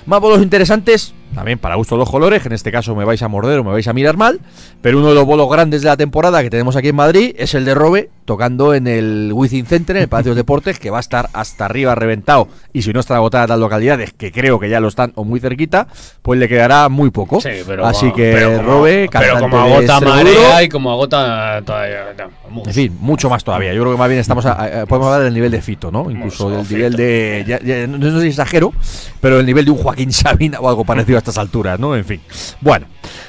Más 0.05 0.21
bolos 0.21 0.41
interesantes, 0.41 1.13
también 1.33 1.57
para 1.59 1.75
gusto 1.75 1.95
de 1.95 1.99
los 1.99 2.09
colores, 2.09 2.41
que 2.41 2.47
en 2.47 2.53
este 2.53 2.71
caso 2.71 2.95
me 2.95 3.05
vais 3.05 3.21
a 3.21 3.27
morder 3.27 3.59
o 3.59 3.63
me 3.63 3.71
vais 3.71 3.87
a 3.87 3.93
mirar 3.93 4.17
mal, 4.17 4.39
pero 4.81 4.99
uno 4.99 5.09
de 5.09 5.15
los 5.15 5.25
bolos 5.25 5.49
grandes 5.49 5.81
de 5.81 5.87
la 5.89 5.97
temporada 5.97 6.41
que 6.43 6.49
tenemos 6.49 6.75
aquí 6.75 6.89
en 6.89 6.95
Madrid 6.95 7.35
es 7.37 7.53
el 7.53 7.65
de 7.65 7.73
Robe, 7.73 8.09
tocando 8.25 8.73
en 8.73 8.87
el 8.87 9.31
Within 9.33 9.65
Center, 9.65 9.97
en 9.97 10.03
el 10.03 10.07
Palacio 10.07 10.31
de 10.33 10.37
Deportes, 10.37 10.79
que 10.79 10.89
va 10.89 10.97
a 10.97 11.01
estar 11.01 11.29
hasta 11.33 11.65
arriba 11.65 11.93
reventado. 11.95 12.47
Y 12.71 12.83
si 12.83 12.93
no 12.93 12.99
está 13.01 13.15
agotada 13.15 13.47
tal 13.47 13.59
localidades, 13.59 14.13
que 14.13 14.31
creo 14.31 14.59
que 14.59 14.69
ya 14.69 14.79
lo 14.79 14.87
están 14.87 15.11
o 15.15 15.23
muy 15.25 15.39
cerquita, 15.41 15.87
pues 16.21 16.39
le 16.39 16.47
quedará 16.47 16.87
muy 16.89 17.09
poco. 17.11 17.41
Sí, 17.41 17.49
pero, 17.67 17.85
Así 17.85 18.11
que 18.13 18.31
pero 18.33 18.57
como, 18.57 18.63
Robe, 18.63 19.09
pero 19.11 19.39
como 19.39 19.57
de 19.67 19.73
agota 19.73 19.99
marea 19.99 20.63
y 20.63 20.69
como 20.69 20.91
agota 20.91 21.61
todavía. 21.65 22.03
no, 22.49 22.63
En 22.65 22.73
fin, 22.73 22.97
mucho 23.01 23.29
más 23.29 23.43
todavía. 23.43 23.73
Yo 23.73 23.81
creo 23.81 23.91
que 23.93 23.99
más 23.99 24.07
bien 24.07 24.21
estamos 24.21 24.45
a- 24.45 24.81
a- 24.81 24.85
podemos 24.85 25.07
hablar 25.07 25.23
del 25.23 25.33
nivel 25.33 25.51
de 25.51 25.61
Fito, 25.61 25.91
¿no? 25.91 26.09
Incluso 26.09 26.49
del 26.49 26.67
nivel 26.69 26.95
de. 26.95 27.43
ya- 27.45 27.59
ya- 27.61 27.87
no 27.87 28.09
sé 28.11 28.21
si 28.21 28.27
exagero, 28.29 28.71
pero 29.19 29.39
el 29.39 29.45
nivel 29.45 29.65
de 29.65 29.71
un 29.71 29.77
Joaquín 29.77 30.13
Sabina 30.13 30.59
o 30.61 30.69
algo 30.69 30.85
parecido 30.85 31.17
a 31.17 31.19
estas 31.23 31.37
alturas, 31.37 31.79
¿no? 31.79 31.95
En 31.95 32.05
fin. 32.05 32.21
Bueno, 32.61 32.85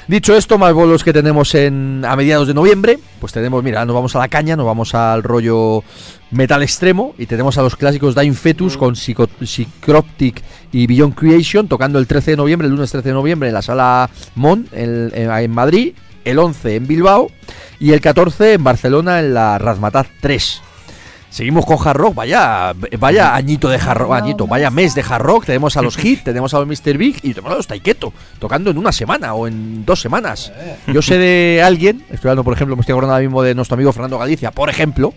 dicho 0.07 0.35
esto, 0.35 0.57
más 0.57 0.73
bolos 0.73 1.03
que 1.03 1.13
tenemos 1.13 1.55
en 1.55 2.03
a 2.07 2.15
mediados 2.15 2.47
de 2.47 2.53
noviembre. 2.53 2.99
Pues 3.19 3.31
tenemos, 3.33 3.63
mira, 3.63 3.83
nos 3.85 3.95
vamos 3.95 4.15
a 4.15 4.19
la 4.19 4.27
caña, 4.27 4.55
nos 4.55 4.65
vamos 4.65 4.93
al 4.93 5.23
rollo 5.23 5.83
metal 6.31 6.61
extremo 6.63 7.15
y 7.17 7.25
tenemos 7.25 7.57
a 7.57 7.61
los 7.61 7.75
clásicos 7.75 8.13
Dying 8.15 8.33
Fetus 8.35 8.75
con 8.77 8.95
Psycho- 8.95 9.29
Psychroptic 9.41 10.43
y 10.71 10.85
Beyond 10.87 11.15
Creation 11.15 11.67
tocando 11.67 11.97
el 11.99 12.07
13 12.07 12.31
de 12.31 12.37
noviembre, 12.37 12.67
el 12.67 12.73
lunes 12.73 12.91
13 12.91 13.09
de 13.09 13.13
noviembre 13.13 13.47
en 13.49 13.53
la 13.55 13.61
sala 13.61 14.09
Mon 14.35 14.67
en, 14.73 15.11
en- 15.15 15.31
en 15.31 15.51
Madrid, 15.51 15.93
el 16.25 16.39
11 16.39 16.75
en 16.75 16.87
Bilbao 16.87 17.31
y 17.79 17.91
el 17.93 18.01
14 18.01 18.53
en 18.53 18.63
Barcelona 18.63 19.19
en 19.19 19.33
la 19.33 19.57
Razmataz 19.59 20.07
3. 20.21 20.61
Seguimos 21.35 21.65
con 21.65 21.77
hard 21.85 21.97
rock, 21.97 22.15
vaya, 22.15 22.73
vaya 22.97 23.35
añito 23.35 23.67
de 23.67 23.75
hard 23.75 23.97
rock, 23.97 24.13
añito, 24.13 24.47
vaya 24.47 24.69
mes 24.71 24.95
de 24.95 25.01
hard 25.01 25.21
rock. 25.21 25.45
Tenemos 25.47 25.75
a 25.75 25.81
los 25.81 25.97
Hit, 25.97 26.23
tenemos 26.23 26.53
a 26.53 26.59
los 26.59 26.65
Mr. 26.65 26.97
Big 26.97 27.17
y 27.23 27.33
tenemos 27.33 27.51
a 27.51 27.55
los 27.57 27.67
Taiketo, 27.67 28.13
tocando 28.39 28.71
en 28.71 28.77
una 28.77 28.93
semana 28.93 29.33
o 29.33 29.45
en 29.45 29.83
dos 29.83 29.99
semanas. 29.99 30.53
Yo 30.87 31.01
sé 31.01 31.17
de 31.17 31.61
alguien, 31.61 32.05
estoy 32.09 32.29
hablando, 32.29 32.45
por 32.45 32.53
ejemplo, 32.53 32.77
me 32.77 32.79
estoy 32.79 32.93
acordando 32.93 33.15
ahora 33.15 33.25
mismo 33.25 33.43
de 33.43 33.53
nuestro 33.53 33.75
amigo 33.75 33.91
Fernando 33.91 34.17
Galicia, 34.17 34.51
por 34.51 34.69
ejemplo, 34.69 35.13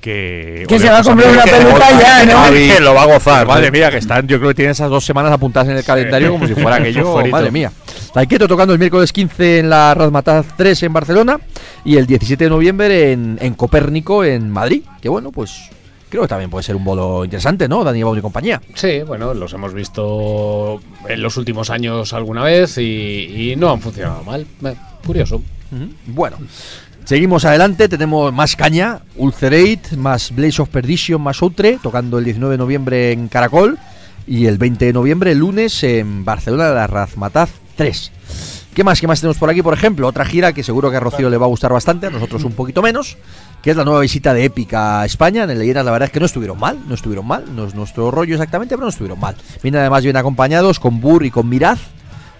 que. 0.00 0.64
Que 0.68 0.78
se 0.78 0.88
va 0.88 0.98
a 0.98 1.02
pues, 1.02 1.08
comprar 1.08 1.32
una 1.32 1.44
peluca 1.44 2.00
ya, 2.00 2.24
¿no? 2.26 2.38
Javi, 2.38 2.68
Que 2.68 2.80
lo 2.80 2.94
va 2.94 3.02
a 3.02 3.06
gozar. 3.06 3.46
Madre 3.46 3.70
mía, 3.70 3.90
que 3.90 3.98
están, 3.98 4.26
yo 4.26 4.38
creo 4.38 4.50
que 4.50 4.54
tienen 4.54 4.72
esas 4.72 4.90
dos 4.90 5.04
semanas 5.04 5.32
apuntadas 5.32 5.68
en 5.68 5.76
el 5.76 5.84
calendario 5.84 6.32
como 6.32 6.46
si 6.46 6.54
fuera 6.54 6.76
aquello. 6.76 7.24
Madre 7.30 7.50
mía. 7.50 7.72
Taiketo 8.12 8.48
tocando 8.48 8.72
el 8.72 8.78
miércoles 8.78 9.12
15 9.12 9.60
en 9.60 9.70
la 9.70 9.94
Razmataz 9.94 10.46
3 10.56 10.82
en 10.82 10.92
Barcelona 10.92 11.40
y 11.84 11.96
el 11.96 12.06
17 12.06 12.44
de 12.44 12.50
noviembre 12.50 13.12
en, 13.12 13.38
en 13.40 13.54
Copérnico 13.54 14.24
en 14.24 14.50
Madrid. 14.50 14.82
Que 15.00 15.08
bueno, 15.08 15.30
pues 15.30 15.70
creo 16.08 16.22
que 16.22 16.28
también 16.28 16.50
puede 16.50 16.64
ser 16.64 16.76
un 16.76 16.84
bolo 16.84 17.24
interesante, 17.24 17.68
¿no? 17.68 17.84
Dani 17.84 18.02
Baus 18.02 18.18
y 18.18 18.20
compañía. 18.20 18.60
Sí, 18.74 19.00
bueno, 19.06 19.32
los 19.32 19.52
hemos 19.52 19.72
visto 19.72 20.80
en 21.08 21.22
los 21.22 21.36
últimos 21.36 21.70
años 21.70 22.12
alguna 22.12 22.42
vez 22.42 22.78
y, 22.78 23.52
y 23.52 23.56
no 23.56 23.70
han 23.70 23.80
funcionado 23.80 24.22
mal. 24.24 24.46
Eh, 24.64 24.74
Curioso. 25.06 25.40
Bueno, 26.06 26.36
seguimos 27.10 27.44
adelante, 27.44 27.88
tenemos 27.88 28.32
más 28.32 28.54
caña, 28.54 29.00
Ulcerate, 29.16 29.96
más 29.96 30.32
Blaze 30.32 30.62
of 30.62 30.68
Perdition, 30.68 31.20
más 31.20 31.42
Outre, 31.42 31.80
tocando 31.82 32.18
el 32.18 32.24
19 32.24 32.52
de 32.52 32.58
noviembre 32.58 33.10
en 33.10 33.26
Caracol 33.26 33.80
y 34.28 34.46
el 34.46 34.58
20 34.58 34.84
de 34.84 34.92
noviembre, 34.92 35.34
lunes, 35.34 35.82
en 35.82 36.24
Barcelona, 36.24 36.68
la 36.68 36.86
Razmataz 36.86 37.50
3. 37.74 38.12
¿Qué 38.72 38.84
más? 38.84 39.00
¿Qué 39.00 39.08
más 39.08 39.20
tenemos 39.20 39.38
por 39.38 39.50
aquí? 39.50 39.60
Por 39.60 39.74
ejemplo, 39.74 40.06
otra 40.06 40.24
gira 40.24 40.52
que 40.52 40.62
seguro 40.62 40.88
que 40.88 40.98
a 40.98 41.00
Rocío 41.00 41.28
le 41.28 41.36
va 41.36 41.46
a 41.46 41.48
gustar 41.48 41.72
bastante, 41.72 42.06
a 42.06 42.10
nosotros 42.10 42.44
un 42.44 42.52
poquito 42.52 42.80
menos, 42.80 43.16
que 43.60 43.72
es 43.72 43.76
la 43.76 43.82
nueva 43.82 43.98
visita 43.98 44.32
de 44.32 44.44
Épica 44.44 45.00
a 45.00 45.04
España. 45.04 45.42
En 45.42 45.50
el 45.50 45.58
Leyendas 45.58 45.84
la 45.84 45.90
verdad 45.90 46.06
es 46.06 46.12
que 46.12 46.20
no 46.20 46.26
estuvieron 46.26 46.60
mal, 46.60 46.78
no 46.86 46.94
estuvieron 46.94 47.26
mal, 47.26 47.44
no 47.56 47.64
es 47.64 47.74
nuestro 47.74 48.12
rollo 48.12 48.36
exactamente, 48.36 48.76
pero 48.76 48.84
no 48.84 48.90
estuvieron 48.90 49.18
mal. 49.18 49.34
Vienen 49.64 49.80
además 49.80 50.04
bien 50.04 50.16
acompañados 50.16 50.78
con 50.78 51.00
Burr 51.00 51.24
y 51.24 51.32
con 51.32 51.48
Miraz, 51.48 51.80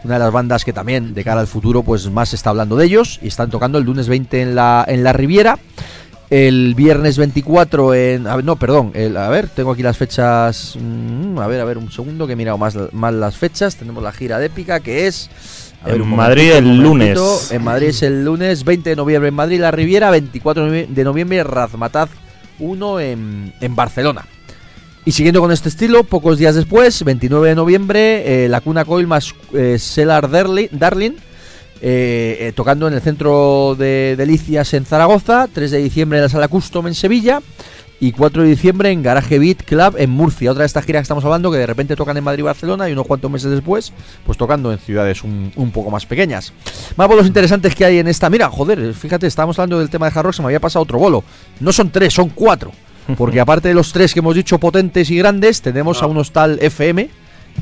una 0.05 0.15
de 0.15 0.21
las 0.21 0.33
bandas 0.33 0.65
que 0.65 0.73
también 0.73 1.15
de 1.15 1.25
cara 1.25 1.41
al 1.41 1.47
futuro 1.47 1.83
pues 1.83 2.09
más 2.11 2.31
se 2.31 2.37
está 2.37 2.51
hablando 2.51 2.77
de 2.77 2.87
ellos 2.87 3.19
y 3.23 3.29
están 3.29 3.51
tocando 3.51 3.79
el 3.79 3.85
lunes 3.85 4.09
20 4.09 4.41
en 4.43 4.55
la 4.55 4.85
en 4.89 5.05
la 5.05 5.13
Riviera 5.13 5.59
el 6.31 6.75
viernes 6.77 7.19
24 7.19 7.93
en 7.95 8.27
a 8.29 8.37
ver, 8.37 8.45
no 8.45 8.57
perdón 8.57 8.93
el- 8.95 9.17
a 9.17 9.29
ver 9.29 9.49
tengo 9.49 9.73
aquí 9.73 9.83
las 9.83 9.97
fechas 9.97 10.77
mm, 10.81 11.39
a 11.39 11.47
ver 11.49 11.61
a 11.61 11.65
ver 11.65 11.77
un 11.77 11.91
segundo 11.91 12.27
que 12.27 12.35
he 12.35 12.37
mirado 12.37 12.57
más 12.57 12.77
mal 12.93 13.19
las 13.21 13.37
fechas 13.37 13.77
tenemos 13.77 14.03
la 14.03 14.13
gira 14.13 14.39
de 14.39 14.47
épica 14.47 14.79
que 14.81 15.07
es 15.09 15.29
a 15.83 15.87
ver, 15.87 15.97
En 16.03 16.09
Madrid 16.15 16.53
el 16.53 16.67
un 16.67 16.83
lunes. 16.83 17.51
en 17.51 17.65
Madrid 17.65 17.89
es 17.89 18.03
el 18.03 18.25
lunes 18.25 18.65
20 18.65 18.91
de 18.91 18.97
noviembre 18.97 19.29
en 19.31 19.35
Madrid 19.35 19.61
la 19.61 19.71
Riviera 19.71 20.11
24 20.11 20.67
de 20.71 20.71
novie- 20.87 20.89
de 20.89 21.05
noviembre 21.05 21.43
Razmataz 21.43 22.11
1 22.61 23.01
en, 23.01 23.53
en 23.61 23.75
Barcelona 23.77 24.25
y 25.05 25.13
siguiendo 25.13 25.41
con 25.41 25.51
este 25.51 25.69
estilo, 25.69 26.05
pocos 26.05 26.39
días 26.39 26.55
después, 26.55 27.03
29 27.05 27.49
de 27.49 27.55
noviembre, 27.55 28.45
eh, 28.45 28.49
la 28.49 28.61
Cuna 28.61 28.85
Coil 28.85 29.07
más 29.07 29.35
eh, 29.55 29.79
Darli- 29.79 30.69
Darling, 30.71 31.13
eh, 31.83 32.37
eh, 32.41 32.53
tocando 32.55 32.87
en 32.87 32.95
el 32.95 33.01
centro 33.01 33.75
de 33.79 34.15
Delicias 34.19 34.75
en 34.75 34.85
Zaragoza, 34.85 35.49
3 35.53 35.71
de 35.71 35.79
diciembre 35.79 36.19
en 36.19 36.25
la 36.25 36.29
Sala 36.29 36.49
Custom 36.49 36.87
en 36.89 36.95
Sevilla 36.95 37.41
y 37.99 38.13
4 38.13 38.43
de 38.43 38.49
diciembre 38.51 38.91
en 38.91 39.03
Garage 39.03 39.39
Beat 39.39 39.63
Club 39.63 39.97
en 39.99 40.11
Murcia. 40.11 40.51
Otra 40.51 40.63
de 40.63 40.67
estas 40.67 40.85
giras 40.85 41.01
que 41.01 41.05
estamos 41.05 41.25
hablando 41.25 41.51
que 41.51 41.59
de 41.59 41.67
repente 41.67 41.97
tocan 41.97 42.17
en 42.19 42.25
Madrid 42.25 42.41
y 42.41 42.43
Barcelona 42.43 42.89
y 42.89 42.93
unos 42.93 43.07
cuantos 43.07 43.31
meses 43.31 43.51
después, 43.51 43.93
pues 44.25 44.37
tocando 44.37 44.73
en 44.73 44.79
ciudades 44.79 45.23
un, 45.25 45.71
poco 45.73 45.91
más 45.91 46.05
pequeñas. 46.07 46.53
Más 46.97 47.09
bolos 47.09 47.27
interesantes 47.27 47.75
que 47.75 47.85
hay 47.87 47.99
en 47.99 48.09
esta. 48.09 48.29
Mira, 48.29 48.51
joder, 48.51 48.93
fíjate, 48.95 49.27
estábamos 49.27 49.59
hablando 49.59 49.79
del 49.79 49.89
tema 49.91 50.11
de 50.11 50.19
Hard 50.19 50.35
se 50.35 50.43
me 50.43 50.47
había 50.47 50.61
pasado 50.61 50.83
otro 50.83 50.99
bolo. 50.99 51.25
No 51.61 51.73
son 51.73 51.91
tres, 51.91 52.13
son 52.13 52.29
cuatro. 52.31 52.73
Porque 53.17 53.41
aparte 53.41 53.69
de 53.69 53.75
los 53.75 53.93
tres 53.93 54.13
que 54.13 54.21
hemos 54.21 54.35
dicho 54.35 54.59
potentes 54.59 55.11
y 55.11 55.17
grandes, 55.17 55.63
tenemos 55.63 56.03
a 56.03 56.07
un 56.07 56.19
hostal 56.19 56.59
FM 56.61 57.09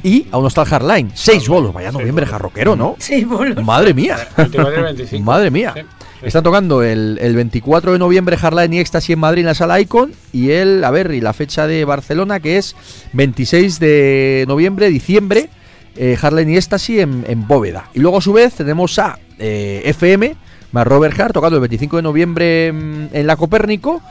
y 0.02 0.26
a 0.30 0.38
un 0.38 0.46
hostal 0.46 0.66
Hardline. 0.66 1.10
Seis 1.14 1.48
bolos, 1.48 1.72
vaya 1.72 1.90
noviembre 1.92 2.26
jarroquero, 2.26 2.76
¿no? 2.76 2.96
Sí, 2.98 3.24
bolos. 3.24 3.64
Madre 3.64 3.94
mía. 3.94 4.16
Último 4.36 4.70
día 4.70 4.82
25. 4.82 5.24
Madre 5.24 5.50
mía. 5.50 5.72
Sí. 5.74 5.82
Están 6.22 6.42
tocando 6.42 6.82
el, 6.82 7.18
el 7.20 7.36
24 7.36 7.92
de 7.92 7.98
noviembre 7.98 8.36
Hardline 8.36 8.74
y 8.74 8.80
Ecstasy 8.80 9.12
en 9.12 9.20
Madrid 9.20 9.40
en 9.42 9.46
la 9.46 9.54
sala 9.54 9.80
Icon 9.80 10.12
y 10.32 10.50
el, 10.50 10.82
a 10.82 10.90
ver, 10.90 11.12
y 11.12 11.20
la 11.20 11.32
fecha 11.32 11.68
de 11.68 11.84
Barcelona 11.84 12.40
que 12.40 12.58
es 12.58 12.74
26 13.12 13.78
de 13.78 14.44
noviembre, 14.48 14.88
diciembre, 14.90 15.48
eh, 15.96 16.16
Hardline 16.16 16.50
y 16.50 16.56
Ecstasy 16.56 17.00
en, 17.00 17.24
en 17.28 17.46
Bóveda. 17.46 17.88
Y 17.94 18.00
luego 18.00 18.18
a 18.18 18.20
su 18.20 18.32
vez 18.32 18.54
tenemos 18.54 18.98
a 18.98 19.18
eh, 19.38 19.82
FM 19.84 20.34
más 20.72 20.86
Robert 20.86 21.18
Hart 21.18 21.34
tocando 21.34 21.56
el 21.56 21.60
25 21.60 21.96
de 21.96 22.02
noviembre 22.02 22.72
mm, 22.72 23.06
en 23.12 23.26
la 23.26 23.36
Copérnico 23.36 24.02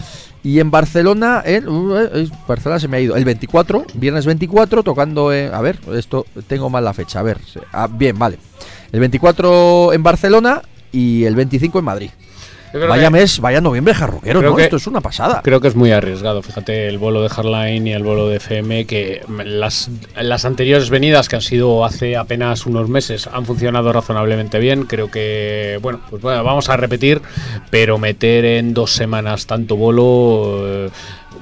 y 0.43 0.59
en 0.59 0.71
Barcelona, 0.71 1.41
el, 1.45 1.67
uh, 1.67 1.97
eh, 1.97 2.29
Barcelona 2.47 2.79
se 2.79 2.87
me 2.87 2.97
ha 2.97 2.99
ido, 2.99 3.15
el 3.15 3.25
24, 3.25 3.85
viernes 3.95 4.25
24, 4.25 4.83
tocando, 4.83 5.33
en- 5.33 5.53
a 5.53 5.61
ver, 5.61 5.79
esto 5.93 6.25
tengo 6.47 6.69
mal 6.69 6.83
la 6.83 6.93
fecha, 6.93 7.19
a 7.19 7.23
ver, 7.23 7.37
ah, 7.73 7.87
bien, 7.91 8.17
vale. 8.17 8.37
El 8.91 8.99
24 9.01 9.93
en 9.93 10.03
Barcelona 10.03 10.61
y 10.91 11.25
el 11.25 11.35
25 11.35 11.79
en 11.79 11.85
Madrid. 11.85 12.09
Vaya 12.73 13.03
que- 13.05 13.09
mes, 13.11 13.39
vaya 13.39 13.61
noviembre 13.61 13.93
jarroquero, 13.93 14.41
¿no? 14.41 14.55
que- 14.55 14.63
Esto 14.63 14.75
es 14.75 14.87
una 14.87 15.01
pasada. 15.01 15.41
Creo 15.43 15.61
que 15.61 15.67
es 15.69 15.75
muy 15.75 15.91
arriesgado, 15.91 16.41
fíjate, 16.41 16.87
el 16.87 16.97
vuelo 16.97 17.21
de 17.21 17.29
Hardline 17.29 17.87
y 17.87 17.93
el 17.93 18.03
vuelo 18.03 18.27
de 18.27 18.37
FM, 18.37 18.85
que 18.85 19.21
las, 19.45 19.89
las 20.15 20.45
anteriores 20.45 20.89
venidas, 20.89 21.29
que 21.29 21.37
han 21.37 21.41
sido 21.41 21.85
hace 21.85 22.17
apenas 22.17 22.65
unos 22.65 22.89
meses, 22.89 23.27
han 23.31 23.45
funcionado 23.45 23.91
razonablemente 23.93 24.59
bien. 24.59 24.83
Creo 24.83 25.09
que, 25.09 25.79
bueno, 25.81 26.01
pues 26.09 26.21
bueno, 26.21 26.43
vamos 26.43 26.69
a 26.69 26.77
repetir, 26.77 27.21
pero 27.69 27.97
meter 27.97 28.43
en 28.45 28.73
dos 28.73 28.91
semanas 28.91 29.45
tanto 29.47 29.75
bolo, 29.77 30.63
eh, 30.65 30.89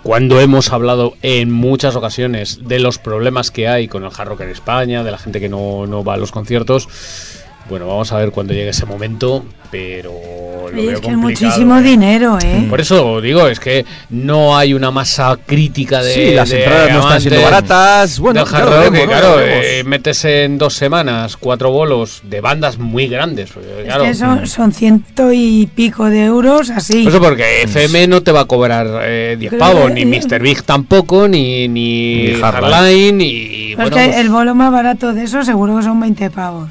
cuando 0.03 0.39
hemos 0.39 0.71
hablado 0.71 1.15
en 1.23 1.51
muchas 1.51 1.95
ocasiones 1.95 2.59
de 2.67 2.77
los 2.79 2.99
problemas 2.99 3.49
que 3.49 3.67
hay 3.67 3.87
con 3.87 4.03
el 4.03 4.11
hard 4.15 4.27
rock 4.29 4.41
en 4.41 4.49
España, 4.49 5.03
de 5.03 5.09
la 5.11 5.17
gente 5.17 5.39
que 5.39 5.49
no, 5.49 5.87
no 5.87 6.03
va 6.03 6.13
a 6.13 6.17
los 6.17 6.31
conciertos, 6.31 6.87
bueno, 7.69 7.87
vamos 7.87 8.11
a 8.11 8.17
ver 8.17 8.31
cuando 8.31 8.53
llegue 8.53 8.69
ese 8.69 8.85
momento, 8.85 9.43
pero 9.71 10.11
lo 10.71 10.77
Oye, 10.77 10.87
veo 10.87 10.95
es 10.95 11.01
que 11.01 11.11
es 11.11 11.17
muchísimo 11.17 11.77
¿eh? 11.77 11.81
dinero, 11.81 12.37
¿eh? 12.41 12.65
Por 12.69 12.79
eso 12.79 13.21
digo, 13.21 13.47
es 13.47 13.59
que 13.59 13.85
no 14.09 14.57
hay 14.57 14.73
una 14.73 14.91
masa 14.91 15.37
crítica 15.45 16.01
de. 16.01 16.13
sí, 16.13 16.33
las 16.33 16.49
de 16.49 16.63
entradas 16.63 16.91
no 16.91 16.99
están 16.99 17.21
siendo 17.21 17.41
baratas. 17.41 18.19
Bueno, 18.19 18.45
veremos, 18.45 18.99
que, 18.99 19.05
claro, 19.05 19.41
eh, 19.41 19.83
metes 19.83 20.25
en 20.25 20.57
dos 20.57 20.75
semanas 20.75 21.37
cuatro 21.37 21.71
bolos 21.71 22.21
de 22.23 22.41
bandas 22.41 22.77
muy 22.77 23.07
grandes. 23.07 23.51
porque, 23.51 23.79
Es 23.79 23.85
claro, 23.85 24.03
que 24.03 24.13
son, 24.13 24.47
son 24.47 24.71
ciento 24.71 25.33
y 25.33 25.67
pico 25.73 26.05
de 26.05 26.25
euros 26.25 26.69
así. 26.69 27.03
Por 27.03 27.13
eso 27.13 27.21
porque 27.21 27.63
FM 27.63 28.07
no 28.07 28.21
te 28.21 28.31
va 28.31 28.41
a 28.41 28.45
cobrar 28.45 28.87
eh, 29.03 29.35
10 29.39 29.49
Pero, 29.49 29.59
pavos, 29.59 29.91
eh, 29.91 29.93
ni 29.93 30.01
eh, 30.01 30.21
Mr. 30.21 30.39
Big 30.39 30.63
tampoco, 30.63 31.27
ni, 31.27 31.67
ni, 31.67 32.27
Ni 32.27 32.33
Hardline. 32.39 32.73
Hardline, 32.73 33.21
y 33.21 33.75
Pero 33.75 33.87
es 33.87 33.91
bueno, 33.91 33.95
que 33.95 34.11
pues, 34.11 34.17
el 34.17 34.29
bolo 34.29 34.55
más 34.55 34.71
barato 34.71 35.13
de 35.13 35.23
eso 35.23 35.43
seguro 35.43 35.77
que 35.77 35.83
son 35.83 35.99
20 35.99 36.29
pavos. 36.29 36.69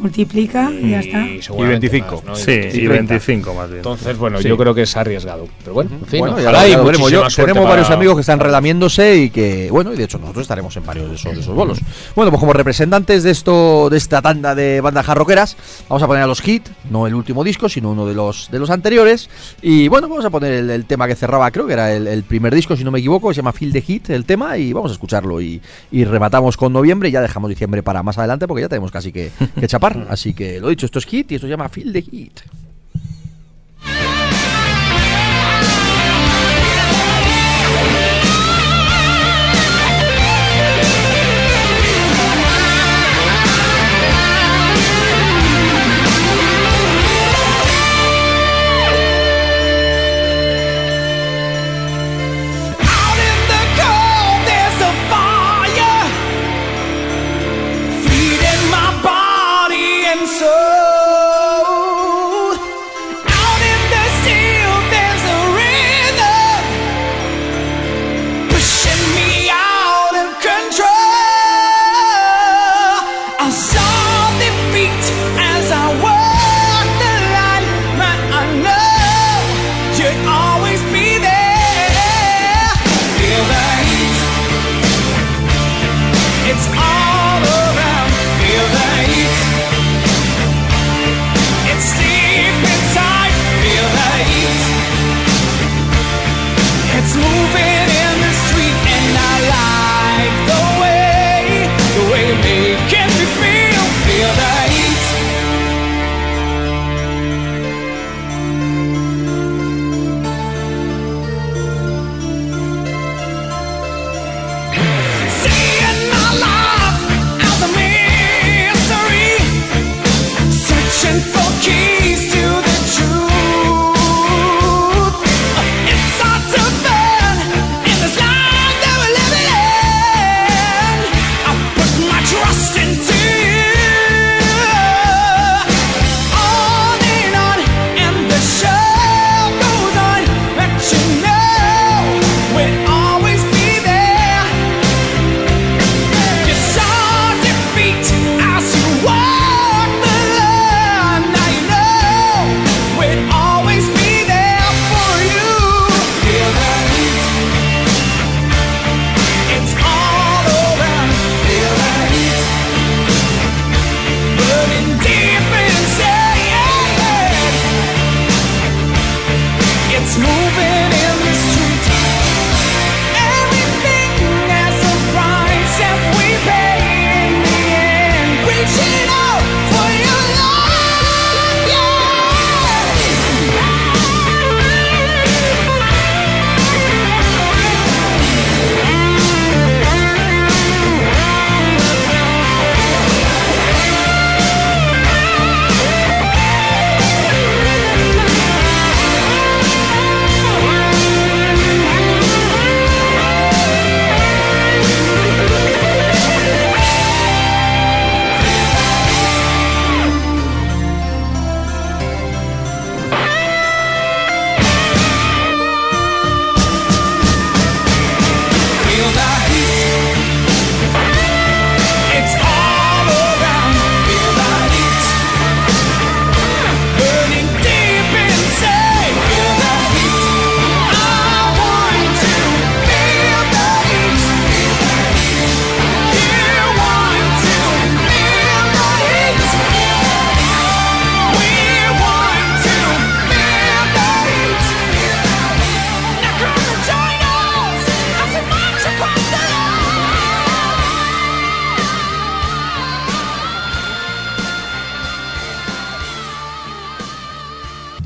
Multiplica 0.00 0.70
y 0.70 0.90
ya 0.90 1.00
está. 1.00 1.26
seguramente 1.40 1.88
25. 1.88 2.16
más, 2.16 2.24
¿no? 2.24 2.34
Sí, 2.36 2.52
y 2.52 2.70
30. 2.86 2.92
25 2.92 3.54
más 3.54 3.66
bien. 3.68 3.76
Entonces, 3.78 4.16
bueno, 4.18 4.40
Sí. 4.40 4.48
yo 4.48 4.56
creo 4.56 4.74
que 4.74 4.82
es 4.82 4.96
arriesgado. 4.96 5.46
Pero 5.60 5.74
bueno, 5.74 5.90
en 6.00 6.06
fin, 6.06 6.20
Bueno, 6.20 6.36
ojalá 6.38 6.66
y 6.68 6.74
veremos. 6.76 7.10
Yo- 7.10 7.22
tenemos 7.28 7.64
varios 7.68 7.86
para- 7.88 7.96
amigos 7.96 8.14
que 8.16 8.20
están 8.22 8.40
relamiéndose 8.40 9.16
y 9.16 9.30
que, 9.30 9.68
bueno, 9.70 9.92
y 9.92 9.96
de 9.96 10.04
hecho 10.04 10.18
nosotros 10.18 10.42
estaremos 10.42 10.76
en 10.76 10.86
varios 10.86 11.08
de 11.10 11.16
esos, 11.16 11.34
de 11.34 11.40
esos 11.40 11.54
bolos. 11.54 11.78
Bueno, 12.16 12.30
pues 12.30 12.40
como 12.40 12.52
representantes 12.52 13.22
de 13.22 13.30
esto, 13.30 13.88
de 13.90 13.96
esta 13.98 14.22
tanda 14.22 14.54
de 14.54 14.80
bandas 14.80 15.04
jarroqueras, 15.06 15.56
vamos 15.88 16.02
a 16.02 16.06
poner 16.06 16.22
a 16.22 16.26
los 16.26 16.40
hit, 16.40 16.66
no 16.90 17.06
el 17.06 17.14
último 17.14 17.44
disco, 17.44 17.68
sino 17.68 17.90
uno 17.90 18.06
de 18.06 18.14
los 18.14 18.48
de 18.50 18.58
los 18.58 18.70
anteriores. 18.70 19.28
Y 19.62 19.88
bueno, 19.88 20.08
vamos 20.08 20.24
a 20.24 20.30
poner 20.30 20.52
el, 20.52 20.70
el 20.70 20.84
tema 20.86 21.06
que 21.06 21.14
cerraba, 21.14 21.50
creo 21.50 21.66
que 21.66 21.74
era 21.74 21.92
el, 21.94 22.06
el 22.06 22.22
primer 22.22 22.54
disco, 22.54 22.76
si 22.76 22.84
no 22.84 22.90
me 22.90 22.98
equivoco, 23.00 23.28
que 23.28 23.34
se 23.34 23.38
llama 23.40 23.52
Feel 23.52 23.72
the 23.72 23.80
Hit, 23.82 24.10
el 24.10 24.24
tema, 24.24 24.56
y 24.58 24.72
vamos 24.72 24.90
a 24.90 24.94
escucharlo. 24.94 25.40
Y, 25.40 25.60
y 25.92 26.04
rematamos 26.04 26.56
con 26.56 26.72
noviembre 26.72 27.08
y 27.08 27.12
ya 27.12 27.20
dejamos 27.20 27.48
diciembre 27.50 27.82
para 27.82 28.02
más 28.02 28.18
adelante 28.18 28.46
porque 28.46 28.62
ya 28.62 28.68
tenemos 28.68 28.90
casi 28.90 29.12
que, 29.12 29.30
que 29.58 29.66
chapar. 29.68 29.89
Así 30.08 30.34
que 30.34 30.60
lo 30.60 30.68
dicho, 30.68 30.86
esto 30.86 30.98
es 30.98 31.06
hit 31.06 31.32
y 31.32 31.34
esto 31.36 31.46
se 31.46 31.50
llama 31.50 31.68
Feel 31.68 31.92
the 31.92 32.02
Hit. 32.02 32.40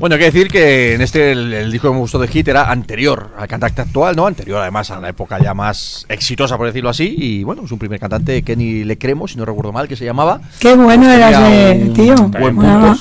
Bueno, 0.05 0.17
hay 0.17 0.19
que 0.19 0.25
decir 0.25 0.49
que 0.49 0.93
en 0.93 1.01
este 1.01 1.31
el, 1.31 1.71
disco 1.71 1.87
que 1.87 1.95
me 1.95 1.99
gustó 1.99 2.19
de 2.19 2.27
Hit 2.27 2.47
era 2.47 2.69
anterior 2.69 3.31
al 3.39 3.47
cantante 3.47 3.81
actual, 3.81 4.15
¿no? 4.15 4.27
Anterior 4.27 4.61
además 4.61 4.91
a 4.91 4.99
la 4.99 5.09
época 5.09 5.39
ya 5.41 5.55
más 5.55 6.05
exitosa, 6.09 6.57
por 6.57 6.67
decirlo 6.67 6.91
así. 6.91 7.15
Y 7.17 7.43
bueno, 7.43 7.63
es 7.65 7.71
un 7.71 7.79
primer 7.79 7.99
cantante, 7.99 8.43
Kenny 8.43 8.83
Le 8.83 8.99
Cremo, 8.99 9.27
si 9.27 9.35
no 9.35 9.45
recuerdo 9.45 9.71
mal, 9.71 9.87
que 9.87 9.95
se 9.95 10.05
llamaba. 10.05 10.41
Qué 10.59 10.75
bueno 10.75 11.11
era 11.11 11.71
ese 11.71 11.89
tío. 11.95 12.13
Buen 12.39 12.55
punto. 12.55 12.95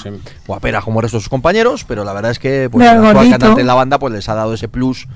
Guapera 0.46 0.80
como 0.80 1.00
el 1.00 1.02
resto 1.02 1.18
de 1.18 1.20
sus 1.20 1.28
compañeros, 1.28 1.84
pero 1.84 2.04
la 2.04 2.14
verdad 2.14 2.30
es 2.30 2.38
que 2.38 2.70
pues, 2.72 2.90
el 2.90 2.96
actual 2.96 3.28
cantante 3.28 3.60
de 3.60 3.66
la 3.66 3.74
banda 3.74 3.98
pues 3.98 4.14
les 4.14 4.26
ha 4.30 4.34
dado 4.34 4.54
ese 4.54 4.68
plus 4.68 5.06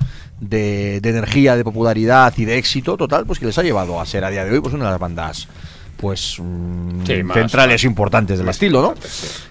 de, 0.41 1.01
de, 1.01 1.09
energía, 1.09 1.57
de 1.57 1.65
popularidad 1.65 2.35
y 2.37 2.45
de 2.45 2.59
éxito 2.59 2.99
total, 2.99 3.25
pues 3.25 3.39
que 3.39 3.47
les 3.47 3.57
ha 3.57 3.63
llevado 3.63 3.99
a 3.99 4.05
ser 4.05 4.27
a 4.27 4.31
día 4.31 4.45
de 4.45 4.53
hoy 4.53 4.61
pues 4.61 4.75
una 4.75 4.85
de 4.85 4.91
las 4.91 5.01
bandas 5.01 5.49
pues 5.99 6.37
mm, 6.39 7.05
centrales 7.05 7.85
importantes 7.85 8.39
del 8.39 8.49
estilo, 8.49 8.81
¿no? 8.81 8.95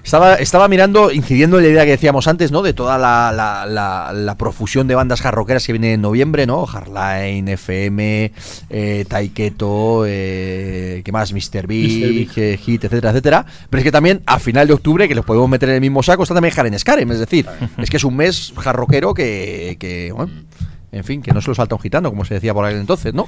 Estaba, 0.03 0.35
estaba 0.35 0.67
mirando, 0.69 1.11
incidiendo 1.11 1.57
en 1.57 1.65
la 1.65 1.69
idea 1.69 1.85
que 1.85 1.91
decíamos 1.91 2.27
antes, 2.27 2.51
¿no? 2.51 2.61
De 2.61 2.73
toda 2.73 2.97
la, 2.97 3.31
la, 3.33 4.35
profusión 4.37 4.87
de 4.87 4.95
bandas 4.95 5.21
jarroqueras 5.21 5.65
que 5.65 5.73
viene 5.73 5.93
en 5.93 6.01
noviembre, 6.01 6.45
¿no? 6.45 6.65
Hardline, 6.65 7.49
FM, 7.49 8.31
eh, 8.69 9.05
Taiketo, 9.07 10.05
eh, 10.07 11.01
¿qué 11.03 11.11
más? 11.11 11.33
Mr. 11.33 11.67
Big, 11.67 12.31
eh, 12.37 12.57
Hit, 12.57 12.85
etcétera, 12.85 13.11
etcétera. 13.11 13.45
Pero 13.69 13.79
es 13.79 13.83
que 13.83 13.91
también 13.91 14.21
a 14.25 14.39
final 14.39 14.67
de 14.67 14.73
octubre, 14.73 15.07
que 15.07 15.15
los 15.15 15.25
podemos 15.25 15.49
meter 15.49 15.69
en 15.69 15.75
el 15.75 15.81
mismo 15.81 16.01
saco, 16.01 16.23
está 16.23 16.33
también 16.33 16.53
Jaren 16.53 16.79
Scarem, 16.79 17.11
es 17.11 17.19
decir, 17.19 17.45
es 17.77 17.89
que 17.89 17.97
es 17.97 18.03
un 18.05 18.15
mes 18.15 18.53
jarroquero 18.57 19.13
que, 19.13 19.75
que 19.79 20.13
bueno, 20.13 20.31
en 20.91 21.03
fin, 21.03 21.22
que 21.22 21.31
no 21.31 21.41
se 21.41 21.49
lo 21.49 21.55
salta 21.55 21.76
un 21.76 21.81
gitano, 21.81 22.09
como 22.09 22.23
se 22.23 22.35
decía 22.35 22.53
por 22.53 22.65
aquel 22.65 22.80
entonces, 22.80 23.14
¿no? 23.14 23.27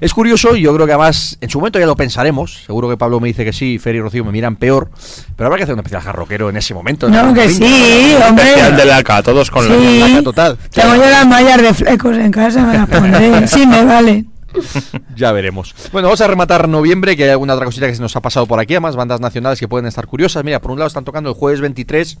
es 0.00 0.14
curioso 0.14 0.56
y 0.56 0.62
yo 0.62 0.74
creo 0.74 0.86
que 0.86 0.92
además, 0.92 1.36
en 1.40 1.50
su 1.50 1.58
momento 1.58 1.78
ya 1.78 1.86
lo 1.86 1.96
pensaremos, 1.96 2.64
seguro 2.64 2.88
que 2.88 2.96
Pablo 2.96 3.20
me 3.20 3.28
dice 3.28 3.44
que 3.44 3.52
sí, 3.52 3.78
Fer 3.78 3.94
y 3.94 4.00
Rocío 4.00 4.24
me 4.24 4.32
miran 4.32 4.56
peor, 4.56 4.90
pero 5.36 5.46
habrá 5.46 5.58
que 5.58 5.64
hacer 5.64 5.74
un 5.74 5.80
especial 5.80 6.02
jarroquero 6.02 6.48
en 6.48 6.56
ese 6.56 6.72
momento. 6.72 7.08
No, 7.08 7.34
que 7.34 7.48
sí, 7.48 8.14
hombre. 8.26 8.44
Especial 8.44 8.76
de 8.76 8.84
laca, 8.86 9.22
todos 9.22 9.50
con 9.50 9.68
la 9.68 10.08
laca 10.08 10.22
total. 10.22 10.58
Tengo 10.70 10.94
yo 10.94 11.10
las 11.10 11.26
mallas 11.26 11.60
de 11.60 11.74
flecos 11.74 12.16
en 12.16 12.30
casa, 12.30 12.64
me 12.64 12.74
las 12.74 12.88
pondré, 12.88 13.46
sí 13.48 13.66
me 13.66 13.84
vale. 13.84 14.24
ya 15.16 15.32
veremos. 15.32 15.74
Bueno, 15.92 16.08
vamos 16.08 16.20
a 16.20 16.26
rematar 16.26 16.68
noviembre, 16.68 17.16
que 17.16 17.24
hay 17.24 17.30
alguna 17.30 17.54
otra 17.54 17.66
cosita 17.66 17.86
que 17.86 17.94
se 17.94 18.02
nos 18.02 18.14
ha 18.16 18.20
pasado 18.20 18.46
por 18.46 18.60
aquí, 18.60 18.74
además 18.74 18.96
bandas 18.96 19.20
nacionales 19.20 19.58
que 19.58 19.68
pueden 19.68 19.86
estar 19.86 20.06
curiosas. 20.06 20.44
Mira, 20.44 20.60
por 20.60 20.70
un 20.70 20.78
lado 20.78 20.88
están 20.88 21.04
tocando 21.04 21.30
el 21.30 21.36
jueves 21.36 21.60
23 21.60 22.18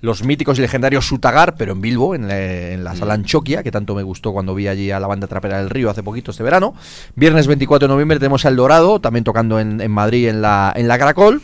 los 0.00 0.22
míticos 0.24 0.58
y 0.58 0.62
legendarios 0.62 1.06
Sutagar, 1.06 1.56
pero 1.56 1.72
en 1.72 1.80
Bilbo, 1.80 2.14
en 2.14 2.28
la, 2.28 2.92
mm. 2.92 2.96
sala 2.96 3.14
Anchoquia, 3.14 3.62
que 3.62 3.70
tanto 3.70 3.94
me 3.94 4.02
gustó 4.02 4.32
cuando 4.32 4.54
vi 4.54 4.68
allí 4.68 4.90
a 4.90 5.00
la 5.00 5.06
banda 5.06 5.26
Trapera 5.26 5.58
del 5.58 5.70
Río 5.70 5.90
hace 5.90 6.02
poquito 6.02 6.30
este 6.30 6.42
verano. 6.42 6.74
Viernes 7.14 7.46
24 7.46 7.88
de 7.88 7.92
noviembre 7.92 8.18
tenemos 8.18 8.44
El 8.44 8.56
Dorado, 8.56 9.00
también 9.00 9.24
tocando 9.24 9.60
en, 9.60 9.80
en 9.80 9.90
Madrid 9.90 10.28
en 10.28 10.42
la, 10.42 10.72
en 10.74 10.88
la 10.88 10.98
Caracol. 10.98 11.42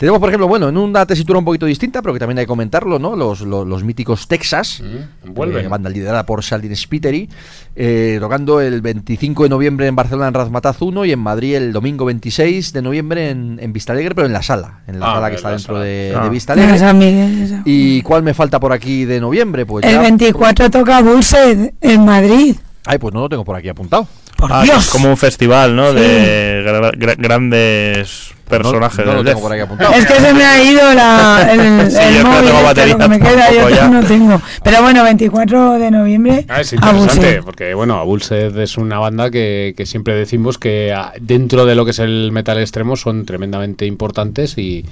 Tenemos, 0.00 0.18
por 0.18 0.30
ejemplo, 0.30 0.48
bueno, 0.48 0.70
en 0.70 0.78
una 0.78 1.04
tesitura 1.04 1.38
un 1.38 1.44
poquito 1.44 1.66
distinta, 1.66 2.00
pero 2.00 2.14
que 2.14 2.18
también 2.18 2.38
hay 2.38 2.44
que 2.44 2.48
comentarlo, 2.48 2.98
¿no? 2.98 3.14
Los, 3.14 3.42
los, 3.42 3.84
míticos 3.84 4.28
Texas, 4.28 4.82
mm, 4.82 5.34
vuelve. 5.34 5.60
Eh, 5.60 5.68
banda 5.68 5.90
liderada 5.90 6.24
por 6.24 6.42
Saldin 6.42 6.74
Spiteri, 6.74 7.28
eh, 7.76 8.16
tocando 8.18 8.62
el 8.62 8.80
25 8.80 9.42
de 9.42 9.48
noviembre 9.50 9.88
en 9.88 9.94
Barcelona 9.94 10.28
en 10.28 10.32
Razmataz 10.32 10.80
1 10.80 11.04
y 11.04 11.12
en 11.12 11.18
Madrid 11.18 11.54
el 11.54 11.74
domingo 11.74 12.06
26 12.06 12.72
de 12.72 12.80
noviembre 12.80 13.28
en, 13.28 13.58
en 13.60 13.74
Vistalegre, 13.74 14.14
pero 14.14 14.26
en 14.26 14.32
la 14.32 14.42
sala, 14.42 14.80
en 14.86 15.00
la 15.00 15.10
ah, 15.10 15.14
sala 15.16 15.28
que 15.28 15.36
está 15.36 15.50
dentro 15.50 15.78
de, 15.78 16.14
ah. 16.16 16.30
Vista 16.30 16.54
Vistalegre. 16.54 17.60
¿Y 17.66 18.00
cuál 18.00 18.22
me 18.22 18.32
falta 18.32 18.58
por 18.58 18.72
aquí 18.72 19.04
de 19.04 19.20
noviembre? 19.20 19.66
Pues 19.66 19.84
el 19.84 19.98
24 19.98 20.70
toca 20.70 21.02
Bullset 21.02 21.74
en 21.78 22.04
Madrid. 22.06 22.56
Ay, 22.86 22.96
pues 22.96 23.12
no 23.12 23.20
lo 23.20 23.28
tengo 23.28 23.44
por 23.44 23.54
aquí 23.54 23.68
apuntado. 23.68 24.08
Por 24.38 24.50
ah, 24.50 24.62
Dios. 24.62 24.86
Es 24.86 24.90
como 24.90 25.10
un 25.10 25.18
festival, 25.18 25.76
¿no? 25.76 25.92
De 25.92 26.94
grandes 27.18 28.32
personajes. 28.50 29.06
Es 29.94 30.06
que 30.06 30.14
se 30.14 30.34
me 30.34 30.44
ha 30.44 30.62
ido 30.62 30.94
la, 30.94 31.48
el, 31.50 31.60
el 31.60 32.24
móvil, 32.24 32.96
que 32.98 33.08
me 33.08 33.18
queda 33.18 33.70
yo 33.70 33.88
no 33.88 34.02
tengo. 34.04 34.42
Pero 34.62 34.82
bueno, 34.82 35.02
24 35.02 35.78
de 35.78 35.90
noviembre. 35.90 36.44
Ah, 36.48 36.60
es 36.60 36.72
interesante, 36.72 37.42
porque 37.42 37.74
bueno, 37.74 37.94
Abulsed 37.94 38.56
es 38.58 38.76
una 38.76 38.98
banda 38.98 39.30
que, 39.30 39.74
que, 39.76 39.86
siempre 39.86 40.14
decimos 40.14 40.58
que 40.58 40.92
ah, 40.92 41.12
dentro 41.20 41.64
de 41.64 41.74
lo 41.74 41.84
que 41.84 41.92
es 41.92 41.98
el 41.98 42.30
metal 42.32 42.58
extremo 42.58 42.96
son 42.96 43.24
tremendamente 43.24 43.86
importantes 43.86 44.58
y, 44.58 44.84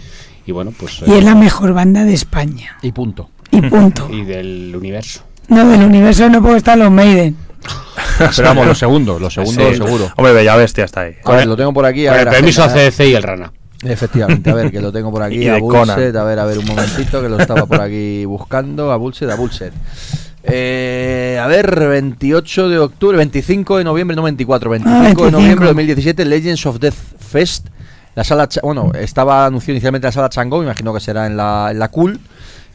y 0.46 0.52
bueno, 0.52 0.72
pues... 0.78 1.02
Y 1.06 1.12
es 1.12 1.24
la 1.24 1.34
mejor 1.34 1.74
banda 1.74 2.04
de 2.04 2.14
España. 2.14 2.78
Y 2.82 2.92
punto. 2.92 3.28
Y 3.50 3.60
punto. 3.62 4.08
y 4.12 4.24
del 4.24 4.74
universo. 4.74 5.22
No, 5.48 5.66
del 5.68 5.82
universo 5.82 6.28
no 6.28 6.42
puedo 6.42 6.56
estar 6.56 6.78
los 6.78 6.90
Maiden. 6.90 7.47
Pero 8.18 8.48
vamos, 8.48 8.66
los 8.66 8.78
segundos, 8.78 9.20
los 9.20 9.34
segundos 9.34 9.76
seguro. 9.76 10.12
Hombre, 10.16 10.32
Bella 10.32 10.56
Bestia 10.56 10.84
está 10.84 11.02
ahí. 11.02 11.16
A 11.24 11.32
ver, 11.32 11.46
lo 11.46 11.56
tengo 11.56 11.72
por 11.72 11.86
aquí. 11.86 12.06
A 12.06 12.12
ver, 12.12 12.28
el 12.28 12.34
permiso 12.34 12.62
a 12.62 12.68
CDC 12.68 13.00
y 13.00 13.14
el 13.14 13.22
Rana. 13.22 13.52
Efectivamente, 13.82 14.50
a 14.50 14.54
ver, 14.54 14.72
que 14.72 14.80
lo 14.80 14.90
tengo 14.92 15.10
por 15.10 15.22
aquí. 15.24 15.48
a 15.48 15.58
Bullset, 15.58 16.14
a 16.16 16.24
ver, 16.24 16.38
a 16.38 16.44
ver, 16.44 16.58
un 16.58 16.66
momentito, 16.66 17.22
que 17.22 17.28
lo 17.28 17.38
estaba 17.38 17.66
por 17.66 17.80
aquí 17.80 18.24
buscando. 18.24 18.90
A 18.90 18.96
Bullset, 18.96 19.30
a 19.30 19.36
Bullset. 19.36 19.72
Eh, 20.42 21.38
a 21.40 21.46
ver, 21.46 21.88
28 21.88 22.68
de 22.68 22.78
octubre, 22.78 23.16
25 23.16 23.78
de 23.78 23.84
noviembre, 23.84 24.16
no 24.16 24.22
24, 24.22 24.70
25, 24.70 25.22
ah, 25.22 25.26
de 25.26 25.32
noviembre 25.32 25.66
de 25.66 25.72
2017, 25.72 26.24
Legends 26.24 26.64
of 26.64 26.78
Death 26.78 26.94
Fest 27.18 27.66
La 28.14 28.24
sala, 28.24 28.48
bueno, 28.62 28.92
estaba 28.94 29.44
anunciado 29.44 29.72
inicialmente 29.72 30.06
la 30.06 30.12
sala 30.12 30.28
Changó, 30.30 30.62
imagino 30.62 30.94
que 30.94 31.00
será 31.00 31.26
en 31.26 31.36
la, 31.36 31.68
en 31.70 31.78
la 31.78 31.88
Cool. 31.88 32.18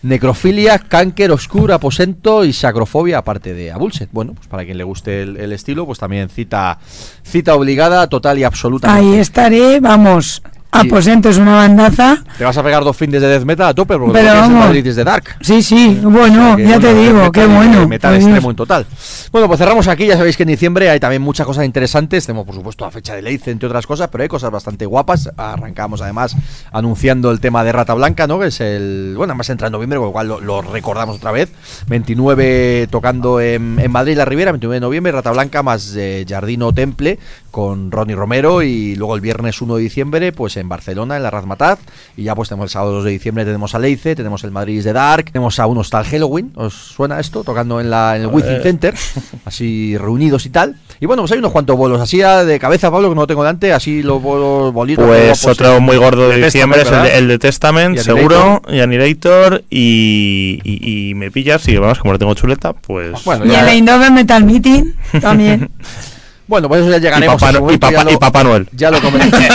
Necrofilia, 0.03 0.79
cáncer, 0.79 1.31
oscuro, 1.31 1.73
aposento 1.73 2.43
y 2.43 2.51
sacrofobia, 2.51 3.19
aparte 3.19 3.53
de 3.53 3.71
Abulset. 3.71 4.09
Bueno, 4.11 4.33
pues 4.33 4.47
para 4.47 4.65
quien 4.65 4.77
le 4.77 4.83
guste 4.83 5.21
el, 5.21 5.51
estilo, 5.53 5.85
pues 5.85 5.97
también 5.97 6.27
cita, 6.27 6.77
cita 7.23 7.55
obligada, 7.55 8.07
total 8.07 8.37
y 8.37 8.43
absoluta. 8.43 8.93
Ahí 8.93 9.15
estaré, 9.15 9.79
vamos, 9.79 10.43
Aposento 10.73 11.29
es 11.29 11.37
una 11.37 11.55
bandaza. 11.55 12.23
Te 12.37 12.43
vas 12.43 12.57
a 12.57 12.63
pegar 12.63 12.83
dos 12.83 12.97
fines 12.97 13.21
de 13.21 13.27
death 13.27 13.43
metal 13.43 13.67
a 13.67 13.73
tope 13.73 13.95
porque 13.95 14.13
Pero 14.13 14.49
Madrid 14.49 14.83
desde 14.83 15.03
Dark. 15.03 15.37
Sí, 15.41 15.61
sí, 15.61 15.99
bueno, 16.01 16.57
ya 16.57 16.79
te 16.79 16.93
digo, 16.95 17.31
qué 17.31 17.45
bueno. 17.45 17.87
Metal 17.87 18.15
extremo 18.15 18.49
en 18.49 18.55
total. 18.55 18.85
Bueno, 19.31 19.47
pues 19.47 19.59
cerramos 19.59 19.87
aquí, 19.87 20.07
ya 20.07 20.17
sabéis 20.17 20.35
que 20.35 20.43
en 20.43 20.49
diciembre 20.49 20.89
hay 20.89 20.99
también 20.99 21.21
muchas 21.21 21.45
cosas 21.45 21.65
interesantes. 21.65 22.25
Tenemos, 22.25 22.45
por 22.45 22.55
supuesto, 22.55 22.85
la 22.85 22.91
fecha 22.91 23.15
de 23.15 23.21
Leice, 23.21 23.51
entre 23.51 23.67
otras 23.67 23.85
cosas, 23.85 24.09
pero 24.11 24.23
hay 24.23 24.27
cosas 24.27 24.49
bastante 24.49 24.85
guapas. 24.85 25.29
Arrancamos 25.37 26.01
además 26.01 26.35
anunciando 26.71 27.29
el 27.29 27.39
tema 27.39 27.63
de 27.63 27.71
Rata 27.71 27.93
Blanca, 27.93 28.25
¿no? 28.25 28.39
Que 28.39 28.47
es 28.47 28.59
el. 28.59 29.13
Bueno, 29.15 29.33
además 29.33 29.49
entra 29.49 29.67
en 29.67 29.73
noviembre, 29.73 29.99
con 29.99 30.07
lo 30.07 30.11
cual 30.11 30.27
lo, 30.27 30.61
recordamos 30.61 31.17
otra 31.17 31.31
vez. 31.31 31.51
29 31.87 32.87
tocando 32.89 33.39
en, 33.39 33.91
Madrid, 33.91 34.17
la 34.17 34.25
Ribera, 34.25 34.51
29 34.51 34.75
de 34.75 34.81
noviembre, 34.81 35.11
Rata 35.11 35.31
Blanca 35.31 35.61
más 35.61 35.93
eh, 35.95 36.25
Jardino 36.27 36.73
Temple 36.73 37.19
con 37.53 37.91
Ronnie 37.91 38.15
Romero 38.15 38.63
y 38.63 38.95
luego 38.95 39.13
el 39.13 39.21
viernes 39.21 39.61
1 39.61 39.75
de 39.75 39.83
diciembre, 39.83 40.31
pues 40.31 40.57
en 40.57 40.67
Barcelona, 40.67 41.17
en 41.17 41.21
la 41.21 41.29
Razmataz. 41.29 41.77
Y 42.17 42.23
ya 42.23 42.33
pues 42.33 42.49
tenemos 42.49 42.65
el 42.65 42.69
sábado 42.71 42.93
2 42.93 43.03
de 43.03 43.11
diciembre, 43.11 43.45
tenemos 43.45 43.75
a 43.75 43.79
Leice, 43.79 44.15
tenemos 44.15 44.43
el 44.43 44.49
Madrid 44.49 44.83
de 44.83 44.91
Dark, 44.91 45.25
tenemos 45.25 45.59
a 45.59 45.67
unos 45.67 45.91
tal 45.91 46.03
Halloween, 46.03 46.51
¿os 46.55 46.73
suena 46.73 47.19
esto? 47.19 47.43
Tocando 47.43 47.79
en, 47.79 47.91
la, 47.91 48.15
en 48.15 48.23
el 48.23 48.29
Wizzing 48.29 48.63
Center, 48.63 48.95
así 49.45 49.95
reunidos 49.99 50.47
y 50.47 50.49
tal. 50.49 50.77
Y 50.99 51.05
bueno, 51.05 51.21
pues 51.21 51.33
hay 51.33 51.37
unos 51.37 51.51
cuantos 51.51 51.77
bolos, 51.77 52.01
así 52.01 52.17
de 52.17 52.57
cabeza, 52.59 52.89
Pablo, 52.89 53.09
que 53.09 53.15
no 53.15 53.27
tengo 53.27 53.43
delante, 53.43 53.71
así 53.71 54.01
los 54.01 54.19
bolos 54.19 54.73
bolitos. 54.73 55.05
Pues 55.05 55.45
otro 55.45 55.79
muy 55.79 55.97
gordo 55.97 56.29
de, 56.29 56.43
diciembre 56.43 56.81
es 56.81 56.89
el 57.13 57.27
de, 57.27 57.37
Testament, 57.37 57.99
seguro, 57.99 58.63
y 58.67 58.79
Annihilator, 58.79 59.63
y, 59.69 60.59
y, 60.63 61.13
me 61.13 61.29
pillas, 61.29 61.67
y 61.67 61.77
vamos, 61.77 61.99
como 61.99 62.13
no 62.13 62.17
tengo 62.17 62.33
chuleta, 62.33 62.73
pues... 62.73 63.23
Bueno, 63.25 63.45
y 63.45 63.53
el 63.53 63.67
Eindhoven 63.67 64.15
Metal 64.15 64.43
Meeting 64.43 64.95
también. 65.21 65.69
Bueno, 66.53 66.67
pues 66.67 66.81
eso 66.81 66.91
ya 66.91 66.99
llegaremos. 66.99 67.41
Y 67.41 67.77
Papá, 67.79 68.11
y 68.11 68.17
papá, 68.17 68.43
Noel. 68.43 68.69
Ya 68.73 68.91
lo 68.91 69.01
comenté. 69.01 69.35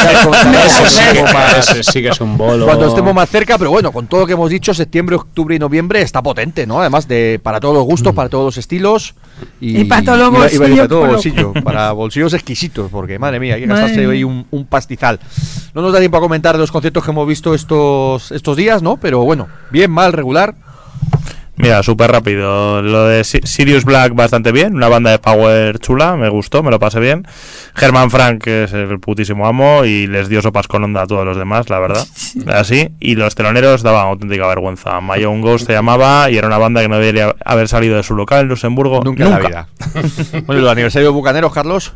sí 1.82 2.02
que 2.02 2.08
es 2.08 2.20
un 2.20 2.36
bolo. 2.36 2.64
Cuando 2.66 2.88
estemos 2.88 3.14
más 3.14 3.30
cerca, 3.30 3.56
pero 3.56 3.70
bueno, 3.70 3.92
con 3.92 4.08
todo 4.08 4.22
lo 4.22 4.26
que 4.26 4.32
hemos 4.32 4.50
dicho, 4.50 4.74
septiembre, 4.74 5.14
octubre 5.14 5.54
y 5.54 5.60
noviembre 5.60 6.02
está 6.02 6.24
potente, 6.24 6.66
¿no? 6.66 6.80
Además 6.80 7.06
de 7.06 7.38
para 7.40 7.60
todos 7.60 7.76
los 7.76 7.84
gustos, 7.84 8.16
para 8.16 8.28
todos 8.28 8.46
los 8.46 8.58
estilos. 8.58 9.14
Y, 9.60 9.84
para 9.84 10.02
todos 10.02 10.18
los 10.18 10.32
bolsillos. 10.32 10.68
Y, 10.68 10.74
para 10.74 10.88
todo 10.88 11.06
bolsillo, 11.06 11.52
para 11.62 11.92
bolsillos 11.92 12.34
exquisitos, 12.34 12.90
porque 12.90 13.16
madre 13.16 13.38
mía, 13.38 13.54
hay 13.54 13.60
que 13.60 13.68
gastarse 13.68 14.04
hoy 14.04 14.24
un, 14.24 14.48
un, 14.50 14.64
pastizal. 14.64 15.20
No 15.74 15.82
nos 15.82 15.92
da 15.92 16.00
tiempo 16.00 16.16
a 16.16 16.20
comentar 16.20 16.56
de 16.56 16.58
los 16.58 16.72
conciertos 16.72 17.04
que 17.04 17.12
hemos 17.12 17.28
visto 17.28 17.54
estos, 17.54 18.32
estos 18.32 18.56
días, 18.56 18.82
¿no? 18.82 18.96
Pero 18.96 19.20
bueno, 19.20 19.46
bien, 19.70 19.88
mal, 19.92 20.12
regular. 20.12 20.56
Mira, 21.58 21.82
súper 21.82 22.10
rápido. 22.12 22.82
Lo 22.82 23.06
de 23.06 23.24
Sirius 23.24 23.84
Black 23.84 24.14
bastante 24.14 24.52
bien, 24.52 24.74
una 24.76 24.88
banda 24.88 25.10
de 25.10 25.18
power 25.18 25.78
chula, 25.80 26.16
me 26.16 26.28
gustó, 26.28 26.62
me 26.62 26.70
lo 26.70 26.78
pasé 26.78 27.00
bien. 27.00 27.26
Germán 27.74 28.10
Frank, 28.10 28.42
que 28.42 28.64
es 28.64 28.72
el 28.72 29.00
putísimo 29.00 29.46
amo, 29.46 29.84
y 29.84 30.06
les 30.06 30.28
dio 30.28 30.40
sopas 30.40 30.68
con 30.68 30.84
onda 30.84 31.02
a 31.02 31.06
todos 31.06 31.24
los 31.24 31.36
demás, 31.36 31.68
la 31.68 31.80
verdad. 31.80 32.06
Así. 32.46 32.90
Y 33.00 33.16
los 33.16 33.34
teloneros 33.34 33.82
daban 33.82 34.06
auténtica 34.06 34.46
vergüenza. 34.46 35.00
Mayon 35.00 35.40
Ghost 35.40 35.66
se 35.66 35.72
llamaba 35.72 36.30
y 36.30 36.36
era 36.36 36.46
una 36.46 36.58
banda 36.58 36.80
que 36.80 36.88
no 36.88 36.98
debería 36.98 37.34
haber 37.44 37.68
salido 37.68 37.96
de 37.96 38.02
su 38.04 38.14
local 38.14 38.42
en 38.42 38.48
Luxemburgo. 38.48 39.02
Nunca, 39.04 39.24
en 39.24 39.30
la 39.30 39.38
vida. 39.38 39.68
bueno, 40.46 40.62
el 40.62 40.68
aniversario 40.68 41.08
de 41.08 41.12
Bucaneros, 41.12 41.52
Carlos. 41.52 41.92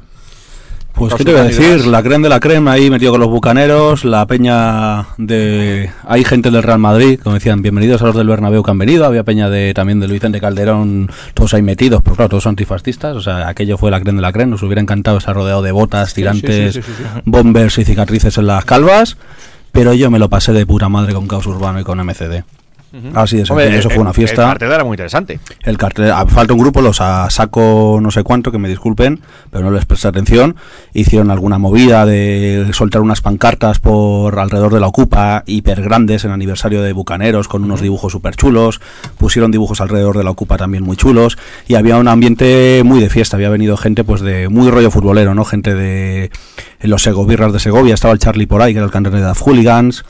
Pues, 0.94 1.14
¿qué 1.14 1.24
te 1.24 1.32
voy 1.32 1.40
a 1.40 1.44
decir? 1.44 1.86
La 1.86 2.02
crema 2.02 2.24
de 2.24 2.28
la 2.28 2.39
crema 2.39 2.73
ahí 2.73 2.90
metido 2.90 3.12
con 3.12 3.20
los 3.20 3.31
bucaneros, 3.31 4.05
la 4.05 4.27
peña 4.27 5.06
de. 5.16 5.90
Hay 6.06 6.24
gente 6.24 6.51
del 6.51 6.62
Real 6.62 6.78
Madrid, 6.78 7.19
como 7.23 7.35
decían, 7.35 7.62
bienvenidos 7.62 8.02
a 8.02 8.06
los 8.06 8.16
del 8.16 8.28
Bernabéu 8.28 8.62
que 8.62 8.70
han 8.70 8.78
venido. 8.78 9.06
Había 9.06 9.24
peña 9.24 9.48
de 9.48 9.74
también 9.74 10.01
de 10.01 10.06
Luis 10.06 10.20
Vicente 10.20 10.40
Calderón, 10.40 11.10
todos 11.35 11.55
ahí 11.55 11.62
metidos, 11.62 12.02
pero 12.02 12.16
claro, 12.16 12.28
todos 12.28 12.47
antifascistas. 12.47 13.16
O 13.16 13.20
sea, 13.20 13.48
aquello 13.48 13.78
fue 13.78 13.90
la 13.90 14.01
crema 14.01 14.19
de 14.19 14.23
la 14.23 14.32
crema. 14.32 14.51
Nos 14.51 14.62
hubiera 14.62 14.82
encantado 14.82 15.19
estar 15.19 15.35
rodeado 15.35 15.62
de 15.62 15.73
botas, 15.73 16.14
tirantes, 16.14 16.81
bombers 17.24 17.78
y 17.78 17.85
cicatrices 17.85 18.36
en 18.39 18.47
las 18.47 18.64
calvas. 18.64 19.16
Pero 19.73 19.94
yo 19.94 20.10
me 20.10 20.19
lo 20.19 20.28
pasé 20.28 20.52
de 20.52 20.66
pura 20.66 20.89
madre 20.90 21.14
con 21.14 21.27
Caos 21.27 21.47
Urbano 21.47 21.81
y 21.81 21.85
con 21.85 21.98
MCD. 21.98 22.44
Así 23.14 23.39
es, 23.39 23.51
eso 23.51 23.90
fue 23.90 23.98
una 23.98 24.12
fiesta. 24.12 24.43
El 24.43 24.48
cartel 24.48 24.73
era 24.73 24.85
muy 24.85 24.94
interesante. 24.94 25.40
El 25.62 25.78
cartel, 25.78 26.10
ah, 26.10 26.27
falta 26.27 26.52
un 26.52 26.60
grupo, 26.60 26.82
los 26.82 26.97
saco 26.97 27.98
no 28.02 28.10
sé 28.10 28.23
cuánto, 28.23 28.52
que 28.52 28.59
me 28.59 28.69
disculpen, 28.69 29.20
pero 29.51 29.64
no 29.64 29.70
les 29.70 29.86
presté 29.86 30.09
atención. 30.09 30.56
Hicieron 30.93 31.31
alguna 31.31 31.59
movida 31.59 32.05
de 32.05 32.69
soltar 32.73 33.01
unas 33.01 33.23
pancartas 33.23 33.78
por 33.78 34.39
alrededor 34.39 34.74
de 34.74 34.81
la 34.81 34.89
Ocupa, 34.89 35.43
hiper 35.47 35.82
grandes 35.82 36.24
en 36.24 36.32
aniversario 36.32 36.82
de 36.82 36.93
Bucaneros, 36.93 37.48
con 37.48 37.64
unos 37.64 37.81
dibujos 37.81 38.12
súper 38.12 38.36
chulos. 38.36 38.81
Pusieron 39.16 39.51
dibujos 39.51 39.81
alrededor 39.81 40.19
de 40.19 40.24
la 40.24 40.31
Ocupa 40.31 40.59
también 40.59 40.85
muy 40.85 40.97
chulos. 40.97 41.39
Y 41.66 41.77
había 41.77 41.97
un 41.97 42.09
ambiente 42.09 42.82
muy 42.85 43.01
de 43.01 43.09
fiesta. 43.09 43.36
Había 43.36 43.48
venido 43.48 43.78
gente 43.78 44.05
pues 44.05 44.20
de 44.20 44.51
muy 44.51 44.70
rollo 44.70 44.90
futbolero, 44.90 45.35
¿no? 45.35 45.47
Gente 45.47 45.74
de 45.74 46.31
los 46.81 47.02
Segovirras 47.02 47.55
de 47.55 47.60
Segovia. 47.60 47.94
Estaba 47.94 48.12
el 48.12 48.19
Charlie 48.19 48.47
por 48.47 48.60
ahí, 48.60 48.74
que 48.74 48.78
era 48.78 48.86
el 48.86 48.93
cantante 48.93 49.20
de 49.20 49.32
Hooligans 49.32 50.05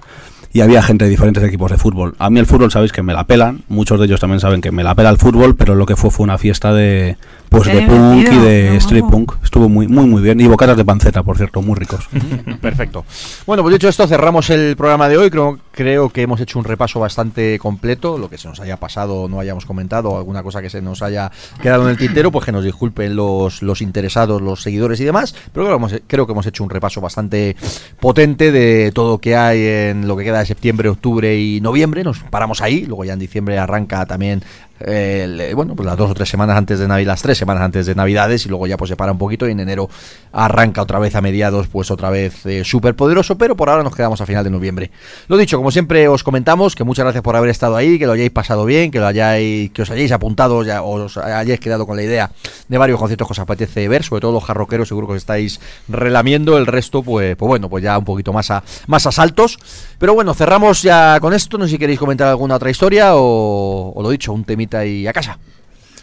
y 0.52 0.60
había 0.60 0.82
gente 0.82 1.04
de 1.04 1.10
diferentes 1.10 1.42
equipos 1.42 1.70
de 1.70 1.78
fútbol. 1.78 2.14
A 2.18 2.30
mí 2.30 2.38
el 2.38 2.46
fútbol 2.46 2.70
sabéis 2.70 2.92
que 2.92 3.02
me 3.02 3.14
la 3.14 3.24
pelan, 3.24 3.62
muchos 3.68 3.98
de 3.98 4.06
ellos 4.06 4.20
también 4.20 4.40
saben 4.40 4.60
que 4.60 4.70
me 4.70 4.84
la 4.84 4.94
pela 4.94 5.10
el 5.10 5.18
fútbol, 5.18 5.56
pero 5.56 5.74
lo 5.74 5.86
que 5.86 5.96
fue 5.96 6.10
fue 6.10 6.24
una 6.24 6.38
fiesta 6.38 6.72
de, 6.72 7.16
pues 7.52 7.66
de 7.66 7.82
punk 7.82 8.28
y 8.32 8.38
de 8.38 8.76
street 8.76 9.04
punk. 9.10 9.32
Estuvo 9.42 9.68
muy, 9.68 9.86
muy, 9.86 10.06
muy 10.06 10.22
bien. 10.22 10.40
Y 10.40 10.46
bocatas 10.46 10.76
de 10.76 10.84
panceta, 10.84 11.22
por 11.22 11.36
cierto, 11.36 11.60
muy 11.60 11.74
ricos. 11.76 12.08
Perfecto. 12.60 13.04
Bueno, 13.46 13.62
pues 13.62 13.74
dicho 13.74 13.88
esto, 13.88 14.06
cerramos 14.06 14.48
el 14.50 14.76
programa 14.76 15.08
de 15.08 15.18
hoy. 15.18 15.30
Creo, 15.30 15.58
creo 15.70 16.08
que 16.08 16.22
hemos 16.22 16.40
hecho 16.40 16.58
un 16.58 16.64
repaso 16.64 16.98
bastante 16.98 17.58
completo. 17.58 18.16
Lo 18.16 18.30
que 18.30 18.38
se 18.38 18.48
nos 18.48 18.60
haya 18.60 18.78
pasado 18.78 19.22
o 19.22 19.28
no 19.28 19.38
hayamos 19.38 19.66
comentado, 19.66 20.16
alguna 20.16 20.42
cosa 20.42 20.62
que 20.62 20.70
se 20.70 20.80
nos 20.80 21.02
haya 21.02 21.30
quedado 21.60 21.84
en 21.84 21.90
el 21.90 21.98
tintero, 21.98 22.32
pues 22.32 22.44
que 22.44 22.52
nos 22.52 22.64
disculpen 22.64 23.16
los, 23.16 23.62
los 23.62 23.82
interesados, 23.82 24.40
los 24.40 24.62
seguidores 24.62 25.00
y 25.00 25.04
demás. 25.04 25.34
Pero 25.52 25.66
creo 25.66 25.78
que, 25.78 25.84
hemos, 25.84 26.02
creo 26.06 26.26
que 26.26 26.32
hemos 26.32 26.46
hecho 26.46 26.64
un 26.64 26.70
repaso 26.70 27.00
bastante 27.00 27.56
potente 28.00 28.50
de 28.50 28.92
todo 28.92 29.12
lo 29.12 29.18
que 29.18 29.36
hay 29.36 29.62
en 29.62 30.08
lo 30.08 30.16
que 30.16 30.24
queda 30.24 30.41
septiembre, 30.46 30.88
octubre 30.88 31.38
y 31.38 31.60
noviembre. 31.60 32.04
Nos 32.04 32.20
paramos 32.20 32.60
ahí. 32.60 32.84
Luego 32.86 33.04
ya 33.04 33.12
en 33.12 33.18
diciembre 33.18 33.58
arranca 33.58 34.06
también 34.06 34.42
eh, 34.80 35.52
bueno, 35.54 35.74
pues 35.74 35.86
las 35.86 35.96
dos 35.96 36.10
o 36.10 36.14
tres 36.14 36.28
semanas 36.28 36.56
antes 36.56 36.78
de 36.78 36.88
Navidad, 36.88 37.12
las 37.12 37.22
tres 37.22 37.38
semanas 37.38 37.62
antes 37.62 37.86
de 37.86 37.94
Navidades 37.94 38.46
y 38.46 38.48
luego 38.48 38.66
ya 38.66 38.76
pues 38.76 38.88
se 38.88 38.96
para 38.96 39.12
un 39.12 39.18
poquito 39.18 39.46
y 39.48 39.52
en 39.52 39.60
enero 39.60 39.88
arranca 40.32 40.82
otra 40.82 40.98
vez 40.98 41.14
a 41.14 41.20
mediados, 41.20 41.68
pues 41.68 41.90
otra 41.90 42.10
vez 42.10 42.44
eh, 42.46 42.64
súper 42.64 42.94
poderoso, 42.94 43.36
pero 43.36 43.56
por 43.56 43.68
ahora 43.68 43.82
nos 43.82 43.94
quedamos 43.94 44.20
a 44.20 44.26
final 44.26 44.44
de 44.44 44.50
noviembre. 44.50 44.90
Lo 45.28 45.36
dicho, 45.36 45.56
como 45.56 45.70
siempre 45.70 46.08
os 46.08 46.24
comentamos, 46.24 46.74
que 46.74 46.84
muchas 46.84 47.04
gracias 47.04 47.22
por 47.22 47.36
haber 47.36 47.50
estado 47.50 47.76
ahí, 47.76 47.98
que 47.98 48.06
lo 48.06 48.12
hayáis 48.12 48.30
pasado 48.30 48.64
bien, 48.64 48.90
que 48.90 48.98
lo 48.98 49.06
hayáis, 49.06 49.70
que 49.70 49.82
os 49.82 49.90
hayáis 49.90 50.12
apuntado, 50.12 50.62
ya, 50.62 50.82
os 50.82 51.16
hayáis 51.16 51.60
quedado 51.60 51.86
con 51.86 51.96
la 51.96 52.02
idea 52.02 52.30
de 52.68 52.78
varios 52.78 52.98
conciertos 52.98 53.28
que 53.28 53.32
os 53.32 53.38
apetece 53.38 53.88
ver, 53.88 54.02
sobre 54.02 54.20
todo 54.20 54.32
los 54.32 54.44
jarroqueros 54.44 54.88
seguro 54.88 55.06
que 55.06 55.12
os 55.14 55.18
estáis 55.18 55.60
relamiendo, 55.88 56.58
el 56.58 56.66
resto 56.66 57.02
pues, 57.02 57.36
pues 57.36 57.48
bueno, 57.48 57.68
pues 57.68 57.84
ya 57.84 57.98
un 57.98 58.04
poquito 58.04 58.32
más 58.32 58.50
a, 58.50 58.62
más 58.86 59.06
a 59.06 59.12
saltos. 59.12 59.58
Pero 59.98 60.14
bueno, 60.14 60.34
cerramos 60.34 60.82
ya 60.82 61.20
con 61.20 61.32
esto, 61.32 61.58
no 61.58 61.64
sé 61.64 61.72
si 61.72 61.78
queréis 61.78 61.98
comentar 61.98 62.28
alguna 62.28 62.56
otra 62.56 62.70
historia 62.70 63.12
o, 63.14 63.94
lo 64.02 64.10
dicho, 64.10 64.32
un 64.32 64.44
temita 64.62 64.84
y 64.84 65.06
a 65.06 65.12
casa. 65.12 65.38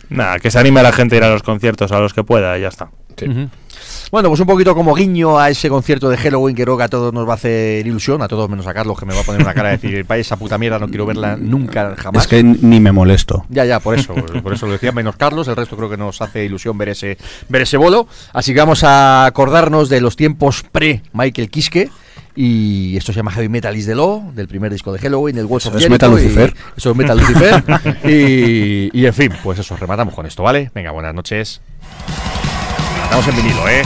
Nada, 0.09 0.39
que 0.39 0.49
se 0.49 0.59
anime 0.59 0.79
a 0.79 0.83
la 0.83 0.91
gente 0.91 1.15
a 1.15 1.17
ir 1.19 1.23
a 1.23 1.29
los 1.29 1.43
conciertos 1.43 1.91
a 1.91 1.99
los 1.99 2.13
que 2.13 2.23
pueda 2.23 2.57
y 2.57 2.61
ya 2.61 2.69
está. 2.69 2.89
Bueno, 4.11 4.29
pues 4.29 4.39
un 4.39 4.47
poquito 4.47 4.73
como 4.73 4.95
guiño 4.95 5.37
a 5.37 5.49
ese 5.49 5.69
concierto 5.69 6.09
de 6.09 6.17
Halloween 6.17 6.55
que 6.55 6.63
creo 6.63 6.77
que 6.77 6.83
a 6.83 6.87
todos 6.87 7.13
nos 7.13 7.27
va 7.27 7.33
a 7.33 7.35
hacer 7.35 7.85
ilusión, 7.85 8.21
a 8.21 8.27
todos 8.27 8.49
menos 8.49 8.65
a 8.65 8.73
Carlos 8.73 8.97
que 8.97 9.05
me 9.05 9.13
va 9.13 9.21
a 9.21 9.23
poner 9.23 9.41
una 9.41 9.53
cara 9.53 9.69
de 9.69 9.77
decir, 9.77 10.05
vaya 10.07 10.21
esa 10.21 10.37
puta 10.37 10.57
mierda, 10.57 10.79
no 10.79 10.87
quiero 10.87 11.05
verla 11.05 11.35
nunca, 11.35 11.95
jamás. 11.97 12.23
Es 12.23 12.27
que 12.27 12.41
ni 12.41 12.79
me 12.79 12.91
molesto. 12.91 13.45
Ya, 13.49 13.65
ya, 13.65 13.79
por 13.79 13.99
eso, 13.99 14.15
por 14.43 14.53
eso 14.53 14.65
lo 14.65 14.73
decía 14.73 14.91
menos 14.91 15.15
Carlos, 15.15 15.47
el 15.47 15.55
resto 15.55 15.75
creo 15.75 15.89
que 15.89 15.97
nos 15.97 16.21
hace 16.21 16.45
ilusión 16.45 16.77
ver 16.77 16.89
ese, 16.89 17.17
ver 17.49 17.63
ese 17.63 17.77
bolo. 17.77 18.07
Así 18.33 18.53
que 18.53 18.59
vamos 18.59 18.83
a 18.83 19.25
acordarnos 19.25 19.89
de 19.89 20.01
los 20.01 20.15
tiempos 20.15 20.63
pre-Michael 20.71 21.49
Kiske 21.49 21.89
y 22.35 22.95
esto 22.97 23.11
se 23.11 23.17
llama 23.17 23.31
Heavy 23.31 23.49
Metal 23.49 23.75
is 23.75 23.85
the 23.85 23.95
Law, 23.95 24.31
del 24.33 24.47
primer 24.47 24.71
disco 24.71 24.91
de 24.93 24.99
Halloween, 24.99 25.37
el 25.37 25.45
Walls 25.45 25.65
of 25.65 25.75
Es 25.75 25.89
Metal 25.89 26.11
Lucifer. 26.11 26.53
Eso 26.75 26.91
es 26.91 26.95
Metal 26.95 27.17
Lucifer. 27.17 27.63
y, 28.09 28.89
y 28.97 29.05
en 29.05 29.13
fin, 29.13 29.31
pues 29.43 29.59
eso, 29.59 29.75
rematamos 29.77 30.13
con 30.13 30.25
esto, 30.25 30.43
¿vale? 30.43 30.71
Venga, 30.73 30.91
buenas 30.91 31.13
noches. 31.13 31.61
Estamos 33.03 33.27
en 33.27 33.35
vinilo, 33.35 33.67
¿eh? 33.67 33.81